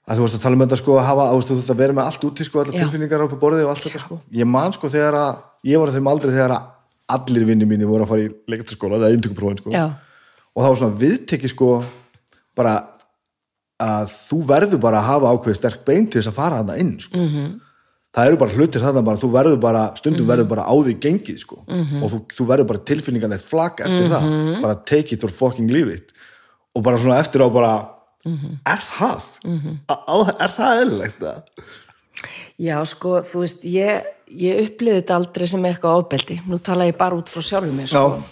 [0.03, 2.25] að þú veist að tala um þetta sko að hafa, veist að vera með allt
[2.27, 5.43] úti sko, allar tilfinningar á borðið og allt þetta sko ég man sko þegar að,
[5.65, 6.71] ég var að þeim aldrei þegar að
[7.13, 9.71] allir vinni mínu voru að fara í leiktaskóla eða inntökuprófin sko
[10.55, 11.85] og það var svona viðtekki sko
[12.57, 12.75] bara
[13.83, 16.99] að þú verður bara að hafa ákveðið sterk bein til þess að fara þarna inn
[17.01, 17.19] sko.
[17.19, 17.61] -hmm.
[18.13, 21.39] Það eru bara hlutir þarna bara þú verður bara, stundum verður bara á því gengið
[21.41, 21.63] sko.
[21.67, 22.03] -hmm.
[22.03, 25.95] og þú, þú verður bara tilfinninganlegt flagg eftir það, bara take it or fucking leave
[25.95, 26.13] it
[26.75, 27.73] og bara svona eftir á bara
[28.23, 29.23] er það?
[30.39, 31.43] Er það eðlilegt það?
[32.61, 36.99] já, sko, þú veist ég, ég upplifði þetta aldrei sem eitthvað ofbeldi nú tala ég
[36.99, 38.23] bara út frá sjálfum mér sko.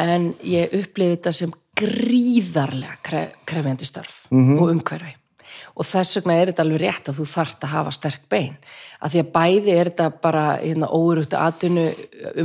[0.00, 5.14] en ég upplifði þetta sem gríðarlega kref, krefjandi starf og umhverfi
[5.76, 8.56] og þess vegna er þetta alveg rétt að þú þarft að hafa sterk bein.
[9.02, 11.86] Að því að bæði er þetta bara hérna, óurúttu atvinnu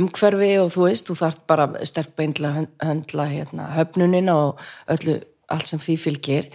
[0.00, 4.34] umhverfi og þú veist, þú þarft bara sterk bein til að hönd- höndla hérna, höfnunina
[4.34, 6.50] og öllu, allt sem því fylgir.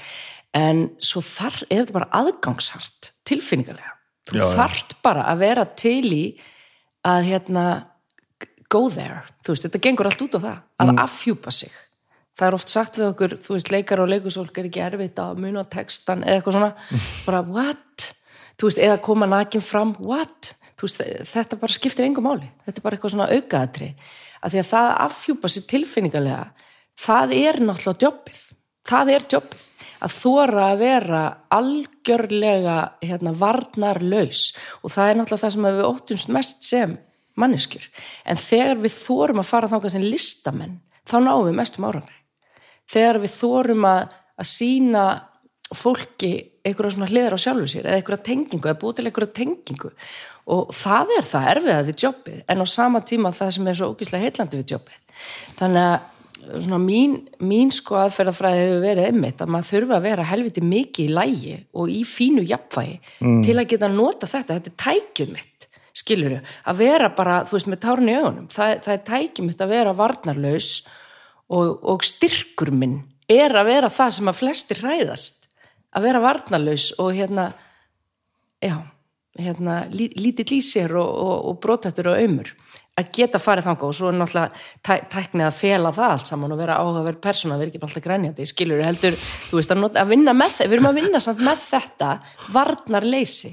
[0.54, 3.92] En svo þar er þetta bara aðgangshart tilfinningarlega
[4.30, 4.56] þú Já, já.
[4.60, 6.24] þarft bara að vera til í
[7.06, 7.66] að hérna
[8.70, 11.00] go there, þú veist, þetta gengur allt út á það að Mm.
[11.04, 11.72] afhjúpa sig
[12.36, 15.42] það er oft sagt við okkur, þú veist, leikar og leikusólk er ekki erfitt að
[15.46, 16.72] muna textan eða eitthvað svona,
[17.28, 18.10] bara what?
[18.56, 22.82] Þú veist, eða koma nakin fram what, þú veist, þetta bara skiptir engum máli, þetta
[22.82, 23.94] er bara eitthvað svona aukaðatri
[24.46, 26.68] að því að það að afhjúpa sig tilfinningarlega,
[27.02, 28.44] það er náttúrulega jobbið,
[28.86, 29.64] það er jobbið
[30.06, 31.22] að þóra að vera
[31.56, 34.50] algjörlega hérna, varnarlaus.
[34.84, 36.98] Og það er náttúrulega það sem við óttumst mest sem
[37.40, 37.88] manneskjur.
[38.28, 42.22] En þegar við þórum að fara þangað sem listamenn þá náum við mestum árangri
[42.92, 45.06] þegar við þórum að, að sína
[45.76, 46.34] fólki
[46.66, 49.94] einhverja svona hliðar á sjálfu sér eða einhverja tengingu eða búið til einhverja tengingu.
[50.54, 53.94] Og það er það erfiðað við jobbið en á sama tíma það sem er svo
[53.94, 55.00] ógíslega heillandi við jobbið.
[55.60, 56.12] Þannig að
[56.62, 61.08] svona mín, mín sko aðferðafræði hefur verið einmitt að maður þurfa að vera helviti mikið
[61.08, 63.00] í lægi og í fínu jafnvægi
[63.48, 67.72] til að geta nota þetta, þetta er tækið mitt skilur að vera bara, þú veist,
[67.72, 68.48] með tárun í augunum.
[68.52, 70.94] Það, það er tækið mitt að vera varnarlaus og,
[71.52, 75.46] og styrkur minn er að vera það sem að flestir hræðast
[75.96, 77.50] að vera varnarlaus og hérna
[78.64, 78.78] já,
[79.40, 82.52] hérna lí, lítill í sér og, og, og brotættur og aumur
[82.96, 86.56] að geta farið þangað og svo er náttúrulega tæ, tæknið að fela það allt saman
[86.56, 89.18] og vera áhugaverð persóna, vera ekki bara alltaf grænjandi skilur heldur,
[89.50, 92.12] þú veist, að, nota, að vinna með það við erum að vinna samt með þetta
[92.56, 93.52] varnarleysi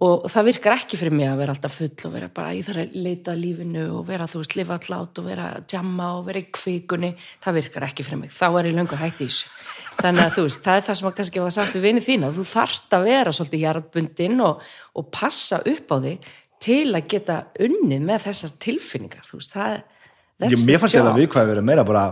[0.00, 2.80] og það virkar ekki fyrir mig að vera alltaf full og vera bara, ég þarf
[2.86, 6.46] að leita lífinu og vera, þú veist, lifa allátt og vera jamma og vera í
[6.56, 7.10] kvikunni,
[7.44, 9.50] það virkar ekki fyrir mig, þá er ég löngu hætti í þessu.
[10.00, 12.30] Þannig að þú veist, það er það sem að kannski var sagt við vinið þína,
[12.38, 14.62] þú þarft að vera svolítið jarðbundin og,
[14.96, 19.80] og passa upp á þig til að geta unnið með þessar tilfinningar þú veist, það
[20.40, 22.06] Ég, mér fannst að viðkvæði verið meira bara,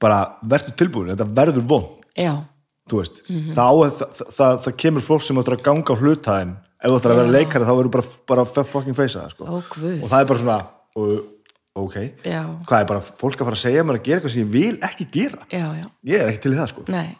[0.00, 1.84] bara verður tilbúin, þetta verður von
[2.16, 2.32] já,
[2.88, 3.52] þú veist, Mhm.
[3.52, 4.02] það,
[4.32, 7.34] það, það, kemur fólk sem áttur að ganga á hlutæðin ef þú áttur að vera
[7.36, 9.60] leikari þá verður bara, bara fucking face það sko.
[9.60, 10.58] og það er bara svona
[10.96, 11.16] uh,
[11.80, 14.46] ok, já, hvað er bara fólk að fara að segja mér að gera eitthvað sem
[14.46, 17.10] ég vil ekki gera já, já ég er ekki til í það sko Nei.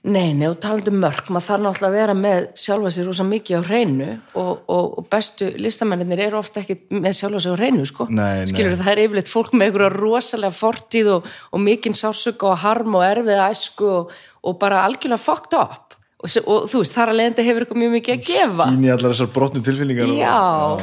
[0.00, 3.24] Nei, nei, og talandi um mörg, maður þarf náttúrulega að vera með sjálfa sér rosa
[3.28, 7.60] mikið á hreinu og, og, og bestu listamennir eru ofta ekki með sjálfa sér á
[7.60, 8.06] hreinu, sko.
[8.08, 8.46] Nei.
[8.48, 12.96] Skilur það er yfirleitt fólk með einhverja rosalega fortíð og, og mikinn sársöka og harm
[12.96, 15.89] og erfiða æsku og, og bara algjörlega fucked up.
[16.20, 18.66] Og, se- og þú veist, þar að leiðandi hefur eitthvað mjög mikið að gefa.
[18.74, 20.34] ín í allar þessar brotnu tilfinningar Já.
[20.74, 20.82] og,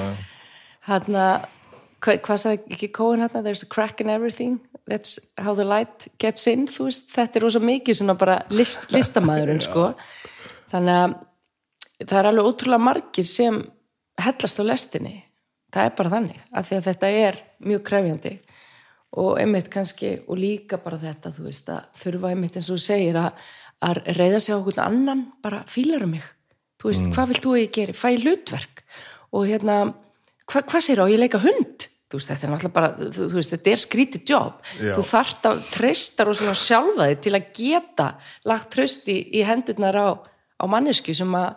[0.88, 1.26] Hanna,
[2.02, 4.60] hva, hvað sagði ekki Cohen hérna, there's a crack in everything.
[4.88, 8.88] That's how the light gets in þú veist, þetta er rosa mikið svona bara list,
[8.95, 9.91] listamæðurinn sko.
[10.71, 13.62] Þannig að það er alveg ótrúlega margir sem
[14.21, 15.15] hellast á lestinni.
[15.73, 18.34] Það er bara þannig, af því að þetta er mjög krefjandi.
[19.17, 23.17] Og einmitt kannski, og líka bara þetta þú veist, að þurfa einmitt eins og segir
[23.19, 23.32] að,
[23.85, 26.25] að reyða sig á okkur annan bara fílar um mig,
[26.81, 28.83] þú veist hvað vilt þú að ég geri, fæ hlutverk?
[29.35, 29.77] Og hérna,
[30.47, 31.87] hva, hvað segir á ég leika hund?
[32.07, 35.47] Þú veist, þetta er náttúrulega bara þú, þú veist, þetta er skrítið jobb þú þarft
[35.49, 38.05] að treysta rosalega sjálfa þig til að geta
[38.47, 41.49] lagt tröst í, í hendurnar á, á mannesku sem að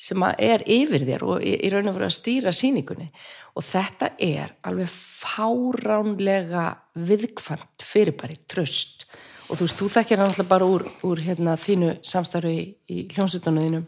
[0.00, 3.10] sem að er yfir þér og í, í raun og veru að stýra sýningunni.
[3.58, 6.64] Og þetta er alveg fáránlega
[6.96, 9.04] viðkvæmt fyrirbæri, tröst
[9.50, 12.98] og þú veist, þú þekkir það náttúrulega bara úr, úr hérna, þínu samstarfi í, í
[13.10, 13.80] hljómsveitunniðinu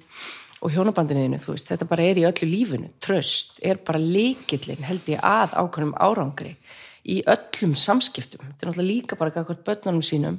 [0.62, 5.08] og hjónabandiniðinu, þú veist, þetta bara er í öllu lífinu, tröst er bara líkillin held
[5.10, 6.56] ég að ákveðnum árangri
[7.02, 10.38] í öllum samskiptum, þetta er náttúrulega líka bara gagvart börnunum sínum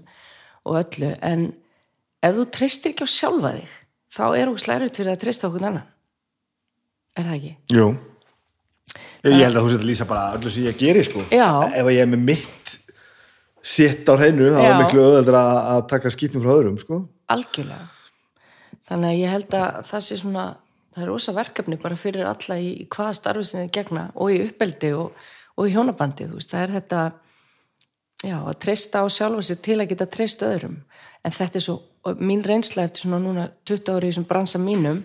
[0.68, 1.50] og öllu, en
[2.24, 3.76] ef þú treystir ekki á sjálfa þig
[4.14, 5.86] þá er okkur slærið fyrir að treysta okkur annan.
[7.14, 7.54] Er það ekki?
[7.74, 7.92] jú.
[9.24, 11.22] Ég held að þú setja að lýsa bara öllu sem ég geri sko.
[11.32, 11.48] Já.
[11.72, 12.63] ef ég er með mitt
[13.64, 14.60] sitt á hreinu Já.
[14.60, 17.88] er miklu öðvöldur að, taka skýtnum frá öðrum sko Algjörlega.
[18.90, 20.46] Þannig að ég held að það sé svona,
[20.94, 24.34] það er rosa verkefni bara fyrir alla í, í hvaða starfi sem þið gegna og
[24.34, 25.24] í uppeldi og,
[25.56, 27.06] og í hjónabandi, veist, það er þetta,
[28.28, 30.78] já, að treysta á sjálfa sér til að geta treyst öðrum.
[31.24, 31.78] En þetta er svo,
[32.20, 35.02] mín reynsla eftir svona núna 20 ári í þessum bransa mínum,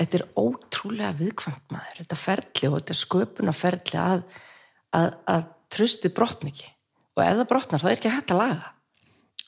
[0.00, 4.24] þetta er ótrúlega viðkvæmt maður, þetta ferli og þetta sköpunarferli að,
[4.98, 6.73] að, að tröstið brotn ekki.
[7.14, 8.72] Og ef það brotnar, þá er ekki hægt að laga það.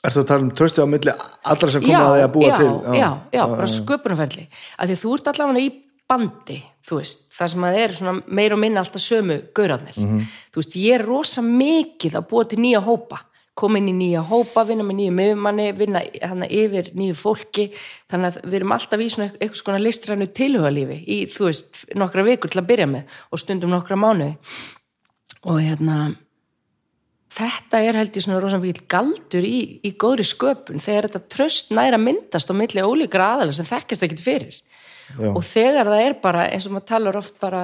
[0.07, 1.13] Ertu að tala um trösti á milli
[1.51, 2.71] allra sem koma að því að búa já, til?
[2.95, 4.47] já, já, bara sköpunarferli.
[4.77, 5.71] Að því þú ert allavega í
[6.07, 9.97] bandi þú veist, það sem að er svona meir og minna alltaf sömu gaurarnir.
[9.97, 10.27] Mhm.
[10.53, 13.23] þú veist, ég er rosa mikið að búa til nýja hópa.
[13.57, 17.71] Koma inn í nýja hópa, vinna með nýju miðumanni vinna hana yfir nýju fólki.
[18.07, 22.23] Þannig að við erum alltaf í svona eitthvað svona listrænu tilhugalífi í, þú veist, nokkra
[22.23, 24.37] vikur til að byrja með og stundum nokkra mánuði.
[25.43, 26.15] Og hérna
[27.37, 31.73] þetta er held ég svona rosa mikið galdur í, í góðri sköpun þegar þetta tröst
[31.75, 34.59] næra myndast á milli ólíkra aðalega sem þekkist ekkit fyrir.
[35.15, 35.29] Já.
[35.31, 37.61] og þegar það er bara eins og maður talar oft bara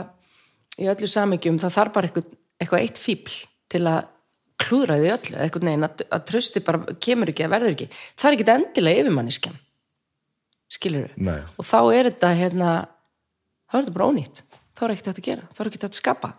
[0.80, 3.34] í öllu samingjum það þarf bara eitthvað, eitthvað eitt fíbl
[3.74, 4.06] til að
[4.64, 7.90] klúðra því öllu eitthvað neginn að, að trösti bara kemur ekki að verður ekki.
[8.16, 9.60] Það er ekki endilega yfirmanniskjan
[10.74, 12.72] skilur við og þá er þetta hérna
[13.68, 14.44] þá er þetta bara ónýtt.
[14.74, 16.32] Þá er ekkert hægt að gera, þá er ekkert hægt að skapa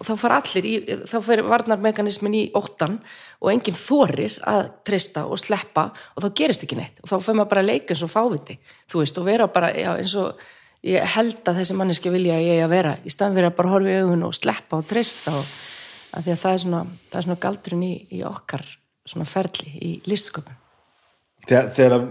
[0.00, 0.74] og þá fara allir í,
[1.08, 2.96] þá fyrir varnarmekanismin í óttan
[3.40, 7.02] og enginn þorir að treysta og sleppa og þá gerist ekki neitt.
[7.04, 8.56] Og þá fyrir maður bara að leika eins og fáviti
[8.90, 10.40] þú veist og vera bara já, eins og
[10.88, 13.74] ég held að þessi manneski vilja að ég að vera í staðan fyrir að bara
[13.74, 15.54] horfa í augun og sleppa og treysta og
[16.16, 18.64] að því að það er svona, það er svona galdurinn í, í okkar
[19.10, 20.56] svona ferli í listsköpun.
[21.48, 22.06] Þegar, þegar,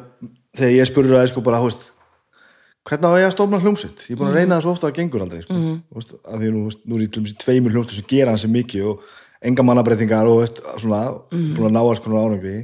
[0.57, 1.89] þegar ég spurur að sko bara, hú veist
[2.87, 4.91] hvernig á ég að stofna hljómsveit ég er búin að reyna það svo ofta að
[4.91, 5.55] það gengur aldrei sko.
[5.55, 5.77] mm.
[5.95, 8.45] veist, að því nú, nú er ég til dæmis í tveimur hljómsveit sem gera hans
[8.49, 9.07] mikið og
[9.49, 12.57] enga mannabreitingar og veist, svona, búin að ná alls konar árangri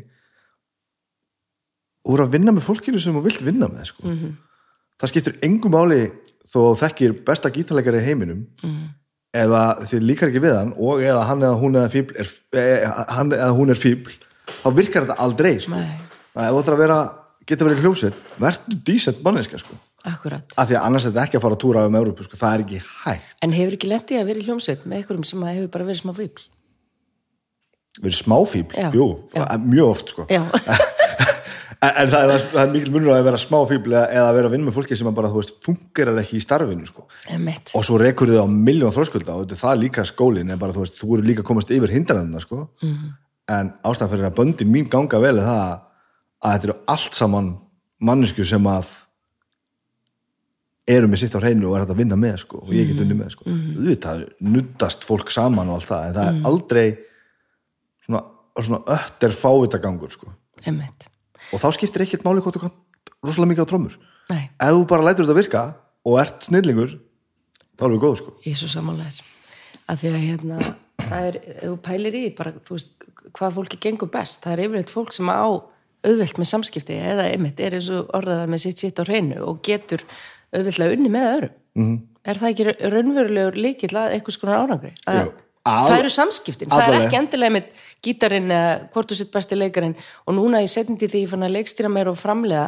[2.06, 4.04] og þú eru að vinna með fólkinu sem þú vilt vinna með sko.
[4.08, 4.36] -hmm.
[5.02, 6.02] það skiptir engu máli
[6.52, 8.84] þó þekkir besta gítarleikari í heiminum mm.
[9.34, 12.86] eða þið líkar ekki við hann og eða hann eða hún eða fíbl er, e,
[13.18, 14.14] hann eða hún er fíbl
[14.62, 15.80] þá virkar þetta aldrei sko.
[15.80, 16.02] Nei.
[16.36, 17.00] Þannig að ef þú ætlar að vera,
[17.48, 19.78] geta verið hljómsveit verður dísent manneska sko.
[20.06, 20.54] Akkurat.
[20.58, 22.38] af því að annars er þetta ekki að fara að túra um Európu sko.
[22.38, 25.42] það er ekki hægt En hefur ekki lendið að vera í hljómsveit með einhverjum sem
[25.50, 26.42] hefur bara verið smá fíbl?
[28.02, 28.90] verið smáfíbl, Já.
[28.92, 29.46] jú, Já.
[29.64, 30.26] mjög oft sko.
[30.28, 30.42] Já,
[31.86, 34.50] en, en það er, það er mikil munur að vera smáfíbl eða, eða að vera
[34.50, 37.06] að vinna með fólki sem bara, þú veist, fungerar ekki í starfinu sko.
[37.32, 37.72] emitt.
[37.72, 40.76] og svo rekur þið á miljón þróskulda og þetta er það líka skólin en bara,
[40.76, 42.68] þú veist, þú eru líka komast yfir hindranina sko.
[42.84, 43.08] Mhm.
[43.48, 45.80] en ástæðan fyrir að böndin mín ganga vel er það
[46.44, 46.76] að þetta
[50.86, 53.02] eru með sitt á hreinu og er hægt að vinna með sko, og ég get
[53.02, 53.48] unni með sko.
[53.50, 56.86] auðvitað nuttast fólk saman og allt það en það er aldrei
[58.06, 58.22] svona,
[58.60, 60.34] svona ötter fávitagangur sko.
[60.66, 62.78] og þá skiptir ekkert máli hvort þú kann
[63.26, 63.98] rosalega mikið á trommur.
[64.30, 65.64] Nei, ef þú bara lætur þetta virka
[66.06, 66.98] og ert snillingur
[67.76, 68.36] þá erum við góð sko.
[68.46, 69.22] ég er svo samanlegar
[69.86, 70.60] að því að hérna
[71.06, 74.64] það er, ef þú pælir í bara, þú veist, hvað fólki gengur best það er
[74.66, 75.46] yfirleitt fólk sem á
[76.06, 79.62] auðvelt með samskipti eða einmitt er eins og orðaða með sitt sitt á hreinu og
[79.66, 80.06] getur
[80.60, 81.56] auðveldlega unni með öðrum.
[81.76, 81.96] Mm.
[82.26, 84.94] er það ekki raunverulegur líkill að einhvers konar árangri?
[85.06, 85.34] Að.
[85.66, 87.06] Al- það eru samskiptin, það er Allavega.
[87.08, 89.96] ekki endilega með gítarinn eða hvort þú sitt besti leikarinn.
[90.26, 92.68] Og núna í setjandi því ég fann að leikstýra meir og framlega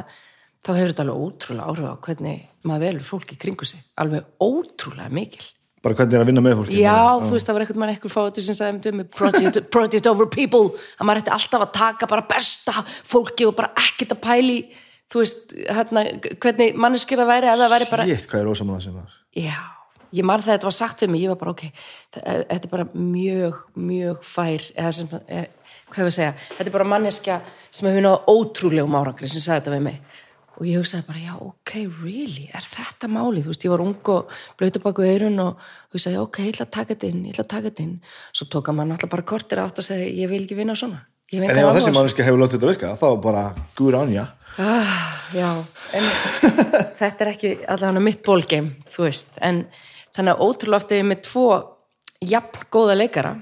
[0.65, 3.83] þá hefur þetta alveg ótrúlega áhrif á hvernig maður velur fólk í kringu sig.
[4.01, 5.45] Alveg ótrúlega mikil.
[5.85, 8.15] Bara hvernig er að vinna með fólki Já, þú veist, það var eitthvað mann eitthvað
[8.15, 10.73] fótið sem sagði um project, project over people.
[10.97, 12.73] Að maður ætti alltaf að taka bara besta
[13.05, 14.57] fólki og bara ekkert að pæli
[15.12, 16.03] þú veist, hérna,
[16.43, 19.58] hvernig manneskir það væri ef það væri bara Shit, hvað er ósamanlega sem var Já,
[20.18, 21.66] ég marð þegar þetta var sagt við mig, ég var bara ok,
[22.16, 25.47] þa- þetta er bara mjög, mjög fær, eða sem, eða,
[25.88, 29.62] hvað hefur að segja, þetta er bara manneskja sem hefur náð ótrúlegum árangri sem sagði
[29.62, 29.99] þetta við mig.
[30.58, 33.43] Og ég hugsaði bara, já, ok, really, er þetta málið?
[33.45, 35.60] Þú veist, ég var ung og blöytu baku eirun og
[35.93, 37.93] hugsaði, ok, ég ætla að taka þetta inn, ég ætla að taka þetta inn.
[38.34, 41.03] Svo tók að mann alltaf bara kortir átt og segi, ég vil ekki vinna svona.
[41.30, 41.93] En ef þessi svona.
[41.99, 43.43] manneski hefur látið þetta virka þá bara
[43.78, 44.26] guður anja
[44.58, 45.49] Ah, já,
[45.93, 46.05] en
[46.97, 49.68] þetta er ekki allavega mitt bólgeim, þú veist, en
[50.18, 51.45] þannig að ótrúlega oft ef ég er með tvo
[52.26, 53.36] jafn góða leikara,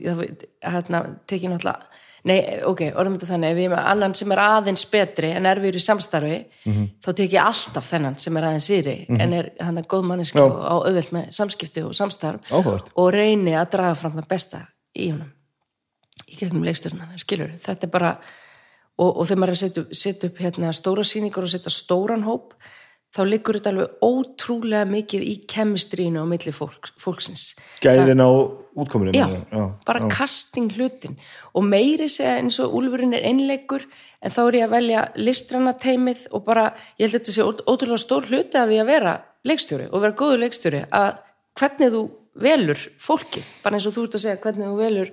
[0.00, 0.22] ég
[0.64, 4.42] hérna, tekið náttúrulega, nei, ok, orðum þetta þannig, ef ég er með annan sem er
[4.46, 6.40] aðeins betri en er við í samstarfi,
[7.04, 10.40] þá tek ég alltaf þennan sem er aðeins yri, en er hann að góð manneski
[10.42, 12.88] og á auðvelt með samskipti og samstarf Áhugavert.
[12.96, 14.64] og reyni að draga fram það besta
[14.96, 15.28] í honum
[16.24, 18.16] í gegnum leikstjórnan, skilur þetta er bara
[18.98, 21.72] og, og þegar maður er að setja upp, setja upp hérna, stóra sýningar og setja
[21.72, 22.56] stóran hóp
[23.14, 28.28] þá liggur þetta alveg ótrúlega mikið í kemistrínu á milli fólk, fólksins gæðin á
[28.78, 29.64] útkominu já, meinarðu?
[29.88, 30.10] bara já.
[30.12, 31.16] casting hlutin
[31.56, 33.86] og meiri segja eins og Úlfurinn er einleikur
[34.20, 36.68] en þá er ég að velja listrana teimið og bara,
[36.98, 39.16] ég held að þetta sé ótrúlega stór hluti að því að vera
[39.48, 41.10] leikstjóri og vera góður leikstjóri að
[41.58, 42.04] hvernig þú
[42.38, 45.12] velur fólki, bara eins og þú ert að segja hvernig þú velur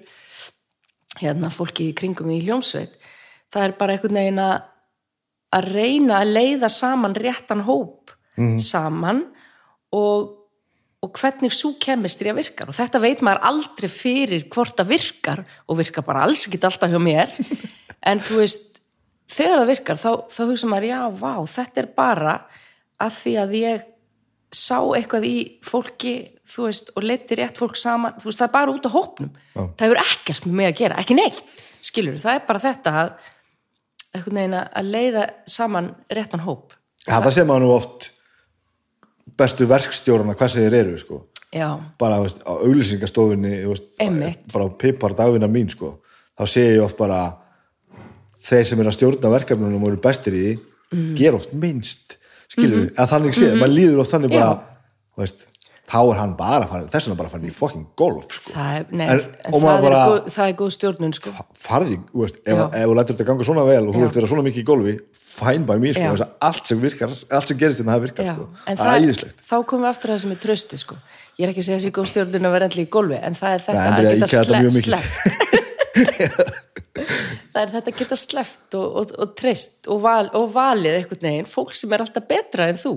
[1.22, 3.00] hérna fólki í kringum í hljómsveit
[3.56, 4.56] það er bara einhvern veginn að
[5.56, 8.12] að reyna að leiða saman réttan hóp
[8.60, 9.22] saman
[9.96, 10.34] og,
[11.00, 15.44] og hvernig svo kemistri að virkar og þetta veit maður aldrei fyrir hvort það virkar
[15.70, 17.34] og virkar bara alls ekki alltaf hjá mér.
[18.06, 18.76] En þú veist
[19.34, 22.34] þegar það virkar þá, þá hugsa maður já, vá, þetta er bara
[23.02, 23.88] að því að ég
[24.54, 26.12] sá eitthvað í fólki
[26.54, 28.14] þú veist, og leiti rétt fólk saman.
[28.22, 29.32] Þú veist, það er bara út á hópnum.
[29.56, 29.64] Já.
[29.64, 33.32] það hefur ekkert með mig að gera, ekki neitt skilur, það er bara þetta að
[34.16, 36.74] einhvern veginn að leiða saman réttan hóp.
[37.06, 38.12] Ja, það sem maður nú oft
[39.38, 41.22] bestu verkstjórana hvað sem þeir eru sko.
[41.56, 46.00] já, bara veist, á auglýsingastofinni bara pipar dagvinna mín sko.
[46.38, 47.38] þá sé ég oft bara
[48.46, 50.48] þeir sem er að stjórna verkefnunum og eru bestir í
[50.94, 51.16] Mm.
[51.18, 52.14] gera oft minnst
[52.48, 54.52] skilur, eða þannig sé, maður líður oft þannig bara
[55.16, 55.40] þú veist,
[55.86, 58.54] þá er hann bara farin, þess vegna bara farin í fucking golf sko.
[58.56, 61.34] það er, nei, En- en, það, maður er bara- góð, það er góð stjórnun sko.
[61.66, 64.46] farði, veist, ef, ef þú lætur þetta ganga svona vel og þú vilt vera svona
[64.48, 64.96] mikið í golfi
[65.36, 68.34] fæn bæ mér, sko, að allt sem virkar allt sem gerist þetta hafi virkað, Já,
[68.34, 68.46] sko.
[68.66, 69.38] En það er æðislegt.
[69.46, 70.96] þá komum við aftur að það sem er trösti sko.
[71.38, 73.52] ég er ekki að segja þessi góð stjórnun að vera endli í golfi en það
[73.54, 74.28] er þetta að geta
[74.86, 75.42] sleppt.
[77.56, 81.22] Það er þetta að geta sleppt og, og, og treyst og, val, og valið einhvern
[81.24, 82.92] veginn, fólk sem er alltaf betra en þú.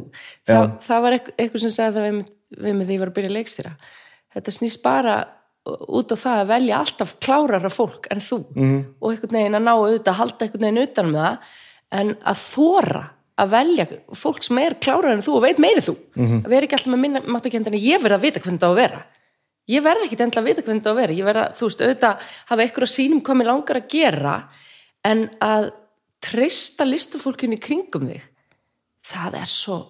[0.49, 2.07] Þa, það var eitthvað, sem sagði það
[2.51, 3.73] við, við mig þegar ég var að byrja að leikstýra
[4.35, 5.17] þetta snýst bara
[5.69, 8.65] út á það að velja alltaf klárara fólk en þú Mhm.
[8.71, 8.85] -hmm.
[9.01, 11.39] og einhvern veginn að ná auðvitað að halda einhvern veginn utan með það
[11.91, 13.05] en að þóra
[13.39, 16.27] að velja fólk sem er klárara en þú og veit meiri þú Mhm.
[16.27, 16.43] -hmm.
[16.45, 18.75] að vera ekki alltaf með minna máttakendina ég verð að vita hvernig það á að
[18.83, 19.05] vera
[19.69, 21.65] ég verð ekki endla að vita hvernig það á að vera ég verð að, þú
[21.67, 24.49] veist, auðvitað hafa einhverja sínum hvað mér langar að gera
[25.05, 25.71] en að
[26.21, 28.23] treysta listafólkinu í kringum þig
[29.05, 29.87] það er svo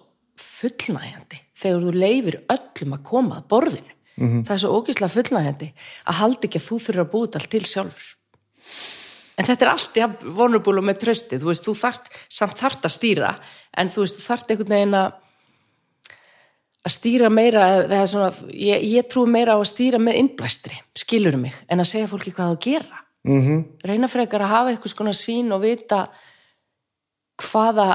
[0.59, 3.95] fullnægjandi þegar þú leifir öllum að koma að borðinu.
[4.19, 5.69] Það er svo ógislega fullnægjandi
[6.05, 8.09] að halda ekki að þú þurfir að búið allt til sjálfur.
[9.39, 12.95] En þetta er allt í vonubúlu með trösti þú veist, þú þart, samt þart að
[12.97, 13.33] stýra
[13.79, 15.17] en þú veist, þú þart einhvern veginn að
[16.89, 21.37] að stýra meira eða svona, ég, ég trú meira á að stýra með innblæstri, skilur
[21.39, 23.03] mig en að segja fólki hvað það gera.
[23.27, 23.63] Mm -hmm.
[23.83, 26.07] reyna frekar að hafa eitthvað skona sín og vita
[27.39, 27.87] hvaða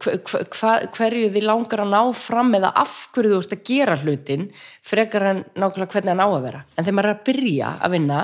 [0.00, 4.46] hva, hverju þið langar að ná fram eða af hverju þú ert að gera hlutin
[4.84, 6.62] frekar en nákvæmlega hvernig hann á að vera.
[6.74, 8.22] En þegar maður er að byrja að vinna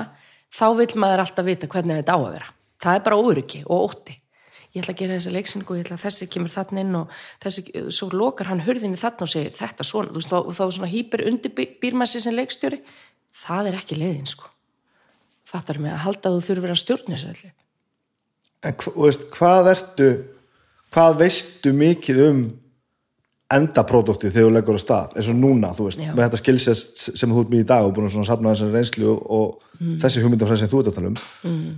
[0.51, 2.49] þá vil maður alltaf vita hvernig þetta á að vera.
[2.81, 4.17] Það er bara óryggi og ótti.
[4.71, 7.15] Ég ætla að gera þessa leiksynningu og ég ætla að þessi kemur þarna inn og
[7.43, 11.25] þessi, svo lokar hann hurðinni þarna og segir þetta svona, veist, og þá svona hýper
[11.27, 11.51] undir
[11.83, 12.79] býrmassi sem leikstjóri.
[13.41, 14.47] Það er ekki leiðin sko.
[15.51, 15.91] Fattar mig?
[15.91, 17.51] Að halda að þú þurfir að stjórna þessu
[18.61, 20.09] En veist, hvað ertu
[20.91, 22.41] hvað veistu mikið um
[23.51, 25.15] endapróduktið þegar þú leggur á stað?
[25.17, 26.11] Eins og núna, þú veist, Já.
[26.15, 29.11] með þetta skilsest sem þú ert með í dag og búin að safna þessari reynslu
[29.11, 31.21] og, og þessi hugmyndafræð sem þú ert að tala um.
[31.47, 31.77] Mm.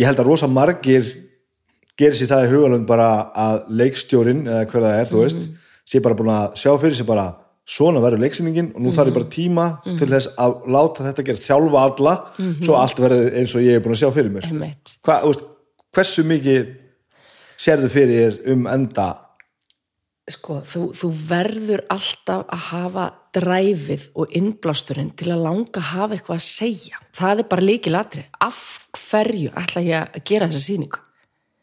[0.00, 1.08] ég held að rosa margir
[2.00, 3.08] gerir sér það í hugalund bara
[3.38, 5.48] að leikstjórin eða hver það er, þú veist
[5.84, 7.26] sé bara búin að sjá fyrir sér bara
[7.64, 11.44] svona verður leiksýningin og nú þarf ég bara tíma til þess að láta þetta gera
[11.44, 12.14] þjálfa alla
[12.64, 14.48] svo allt verður eins og ég er búin að sjá fyrir mér.
[15.04, 15.46] Hva, veist,
[15.94, 16.72] hversu mikið
[17.60, 19.12] sérðu fyrir um enda?
[20.24, 26.16] Sko, þú, þú verður alltaf að hafa dræfið og innblásturinn til að langa að hafa
[26.16, 27.00] eitthvað að segja.
[27.14, 28.60] Það er bara líkil atrið af
[28.96, 31.00] hverju ætla ég að gera þessa sýningu?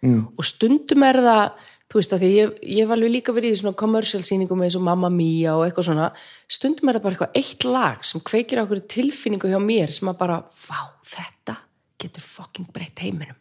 [0.01, 0.21] Mm.
[0.33, 3.57] og stundum er það þú veist að því ég, ég var alveg líka verið í
[3.59, 6.07] svona commercial sýningum eins og Mamma Mia og eitthvað svona.
[6.49, 10.09] Stundum er það bara eitthvað eitt lag sem kveikir á okkur tilfinningu hjá mér sem
[10.09, 11.59] að bara, vá, þetta
[12.01, 13.40] getur fucking breytt heiminum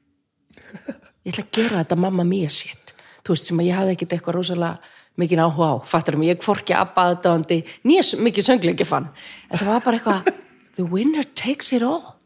[1.26, 2.94] ég ætla að gera þetta Mamma Mia shit.
[3.24, 6.38] Þú veist sem að ég hafði ekkit eitthvað rosalega mikið áhuga á, fattar um, ég
[6.40, 9.10] kvorki abbaðdándi, nýja mikið söngleiki fann.
[9.50, 10.30] En það var bara eitthvað
[10.78, 12.16] the winner takes it all.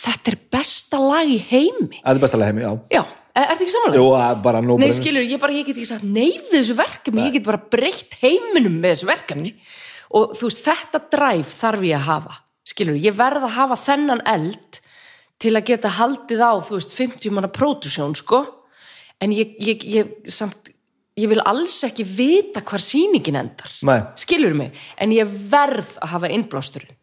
[0.00, 2.00] Þetta er besta lag í heimi.
[2.00, 2.72] Það er bestalega heimi, já.
[2.96, 3.02] Já,
[3.34, 4.60] er, þetta ekki samanlega?
[4.64, 7.48] Jú, Nei, skilur, ég, bara, ég get ekki sagt nei við þessu verkefni, ég get
[7.50, 9.52] bara breytt heiminum með þessu verkefni.
[10.16, 14.22] Og þú veist, þetta dræf þarf ég að hafa skilur, ég verð að hafa þennan
[14.28, 14.80] eld
[15.40, 18.44] til að geta haldið á, þú veist, 50 manna pródusjón, sko.
[19.20, 20.72] En ég, ég, ég samt
[21.20, 23.72] ég vil alls ekki vita hvar sýningin endar.
[23.84, 24.00] Nei.
[24.16, 26.96] skilur mig, en ég verð að hafa innblásturinn.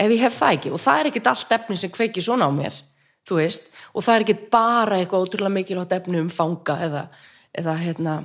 [0.00, 0.72] Ef ég hef það ekki.
[0.74, 2.78] Og það er ekkit allt efni sem kveiki svona á mér
[3.28, 7.04] þú veist, og það er ekkit bara eitthvað ótrúlega mikilvægt efni um fanga eða,
[7.56, 8.16] eða hérna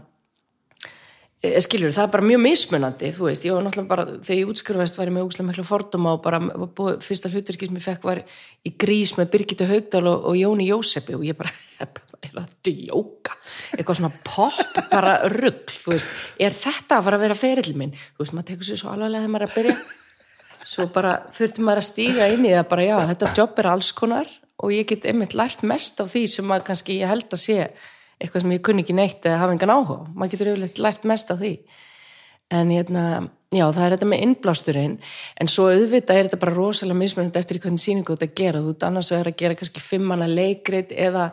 [1.39, 4.97] skilur, það er bara mjög mismunandi þú veist, ég var náttúrulega bara, þegar ég útskrifaðist
[4.99, 8.07] var ég með úkslega mikla fordóma og bara var búið, fyrsta hlutverki sem ég fekk
[8.09, 8.19] var
[8.67, 11.85] í grís með Birgitta Haugdal og, og Jóni Jósepi og ég bara, ég
[12.27, 13.37] er að djóka.
[13.77, 14.59] Eitthvað svona pop,
[14.91, 16.11] bara rugl þú veist,
[16.43, 19.23] er þetta að fara að vera ferill minn, þú veist, maður tekur sér svo alvarlega
[19.23, 19.77] þegar maður er að byrja.
[20.69, 23.93] Svo bara þurfti maður að stíga inn í það bara já, þetta jobb er alls
[23.95, 27.41] konar og ég get einmitt lært mest af því sem að kannski ég held að
[27.41, 27.69] sé
[28.19, 31.31] eitthvað sem ég kunni ekki neitt eða hafa engan áhuga maður getur yfirleitt lært mest
[31.33, 31.53] af því.
[32.49, 33.03] En hérna,
[33.53, 34.93] já það er þetta með innblásturinn,
[35.37, 38.73] en svo auðvitað er þetta bara rosalega mismunandi eftir í hvernig ert að gera, þú
[38.73, 41.27] ert annars vegar að gera kannski fimm manna leikrit eða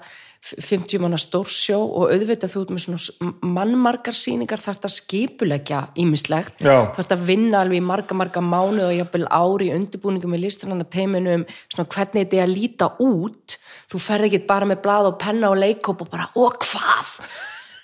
[0.46, 6.60] 50 manna stórsjó og auðvitað þú ert með svona mannmargar sýningar þarf þetta skipulegja ímislegt
[6.60, 10.44] þarf þetta að vinna alveg í marga marga mánu og jafnvel ári í undirbúningu með
[10.44, 13.56] listrannanda teiminu um svona hvernig þetta er að líta út
[13.90, 17.16] þú ferð ekki bara með blað og penna og leikóp og bara, og hvað?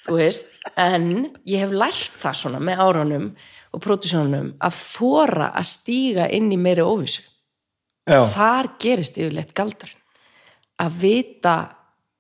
[0.03, 1.11] Þú veist, en
[1.47, 3.29] ég hef lært það svona með árunum
[3.73, 7.23] og pródusjónunum að þóra að stíga inn í meiri óvissu.
[8.11, 10.01] Já, þar gerist yfirleitt galdurinn.
[10.83, 11.57] Að vita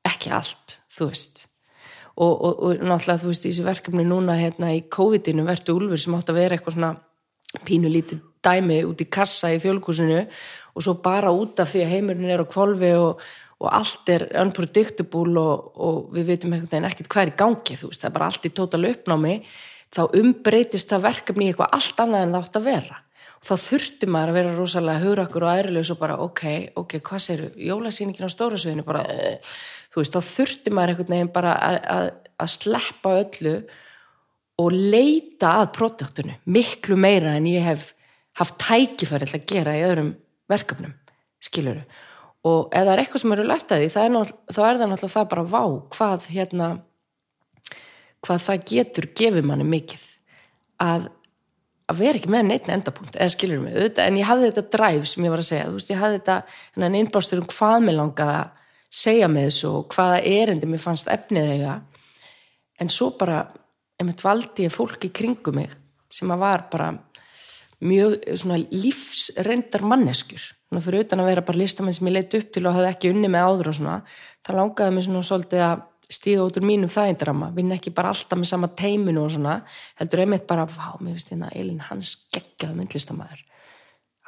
[0.07, 1.47] ekki allt, þú veist.
[2.13, 6.03] Og, og, og náttúrulega þú veist í þessi verkefni núna hérna í COVID-inu verður Úlfur
[6.03, 6.93] sem átt að vera eitthvað svona
[7.67, 10.21] pínulítið dæmi út í kassa í þjólkusinu
[10.73, 13.23] og svo bara út af því að heimurinn er á kvolfi og,
[13.63, 18.09] og allt er unpredictable og, og við veitum ekkert hvað er í gangi veist, það
[18.09, 19.37] er bara allt í total uppnámi
[19.93, 22.99] þá umbreytist það verkefni í eitthvað allt annað en það átt að vera.
[23.43, 26.43] Og þá þurfti maður að vera rosalega hugrakkur og ærilegs og bara ok,
[26.79, 29.57] ok, hvað séru jólasýningin á stóra sviðinu bara, uh,
[29.93, 32.07] þú veist, þá þurfti maður einhvern veginn bara að, að,
[32.45, 33.57] að sleppa öllu
[34.63, 37.91] og leita að produktinu miklu meira en ég hef
[38.39, 40.15] haft tækifæri til að gera í öðrum
[40.53, 40.95] verkefnum,
[41.43, 41.83] skiluru
[42.49, 45.29] og það er eitthvað sem eru lært að því er þá er það náttúrulega það
[45.33, 45.65] bara vá
[45.97, 46.71] hvað hérna
[48.23, 50.09] hvað það getur gefið manni mikið
[50.83, 51.11] að
[51.93, 55.09] að vera ekki með neitt endapunkt eða skilur mig, auðvitað, en ég hafði þetta drive
[55.09, 58.69] sem ég var að segja, veist, ég hafði þetta innblástur um hvað mér langaði að
[59.03, 61.77] segja með þessu og hvaða erindi mér fannst efnið eiga.
[62.81, 63.45] En svo bara,
[64.01, 65.73] einmitt valdi ég fólk í kringum mig
[66.13, 66.91] sem að var bara
[67.83, 69.85] mjög svona lífsreyndar
[70.73, 72.91] manneskjur svona fyrir utan að vera bara listamenn sem ég leitt upp til og hafði
[72.91, 73.97] ekki unni með áður og svona
[74.43, 78.39] það langaði mér svona svolítið að stíða út úr mínum þægindrama, vinna ekki bara alltaf
[78.39, 79.63] með sama teiminu og svona
[79.97, 83.47] heldur einmitt bara, vá, mér finnst hérna Elin hans geggjaði myndlistamæður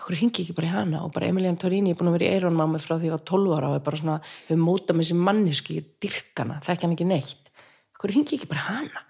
[0.05, 1.03] Akkur hingi ekki bara í hana?
[1.07, 3.53] Og bara Emilian Torini er búin að vera í mig frá því ég var 12
[3.57, 4.17] ára og er bara svona,
[4.49, 7.49] hefur mótað með sem mannesku, ég dyrk hana, þekki hann ekki neitt.
[7.95, 9.05] Akkur hingi ekki bara hana?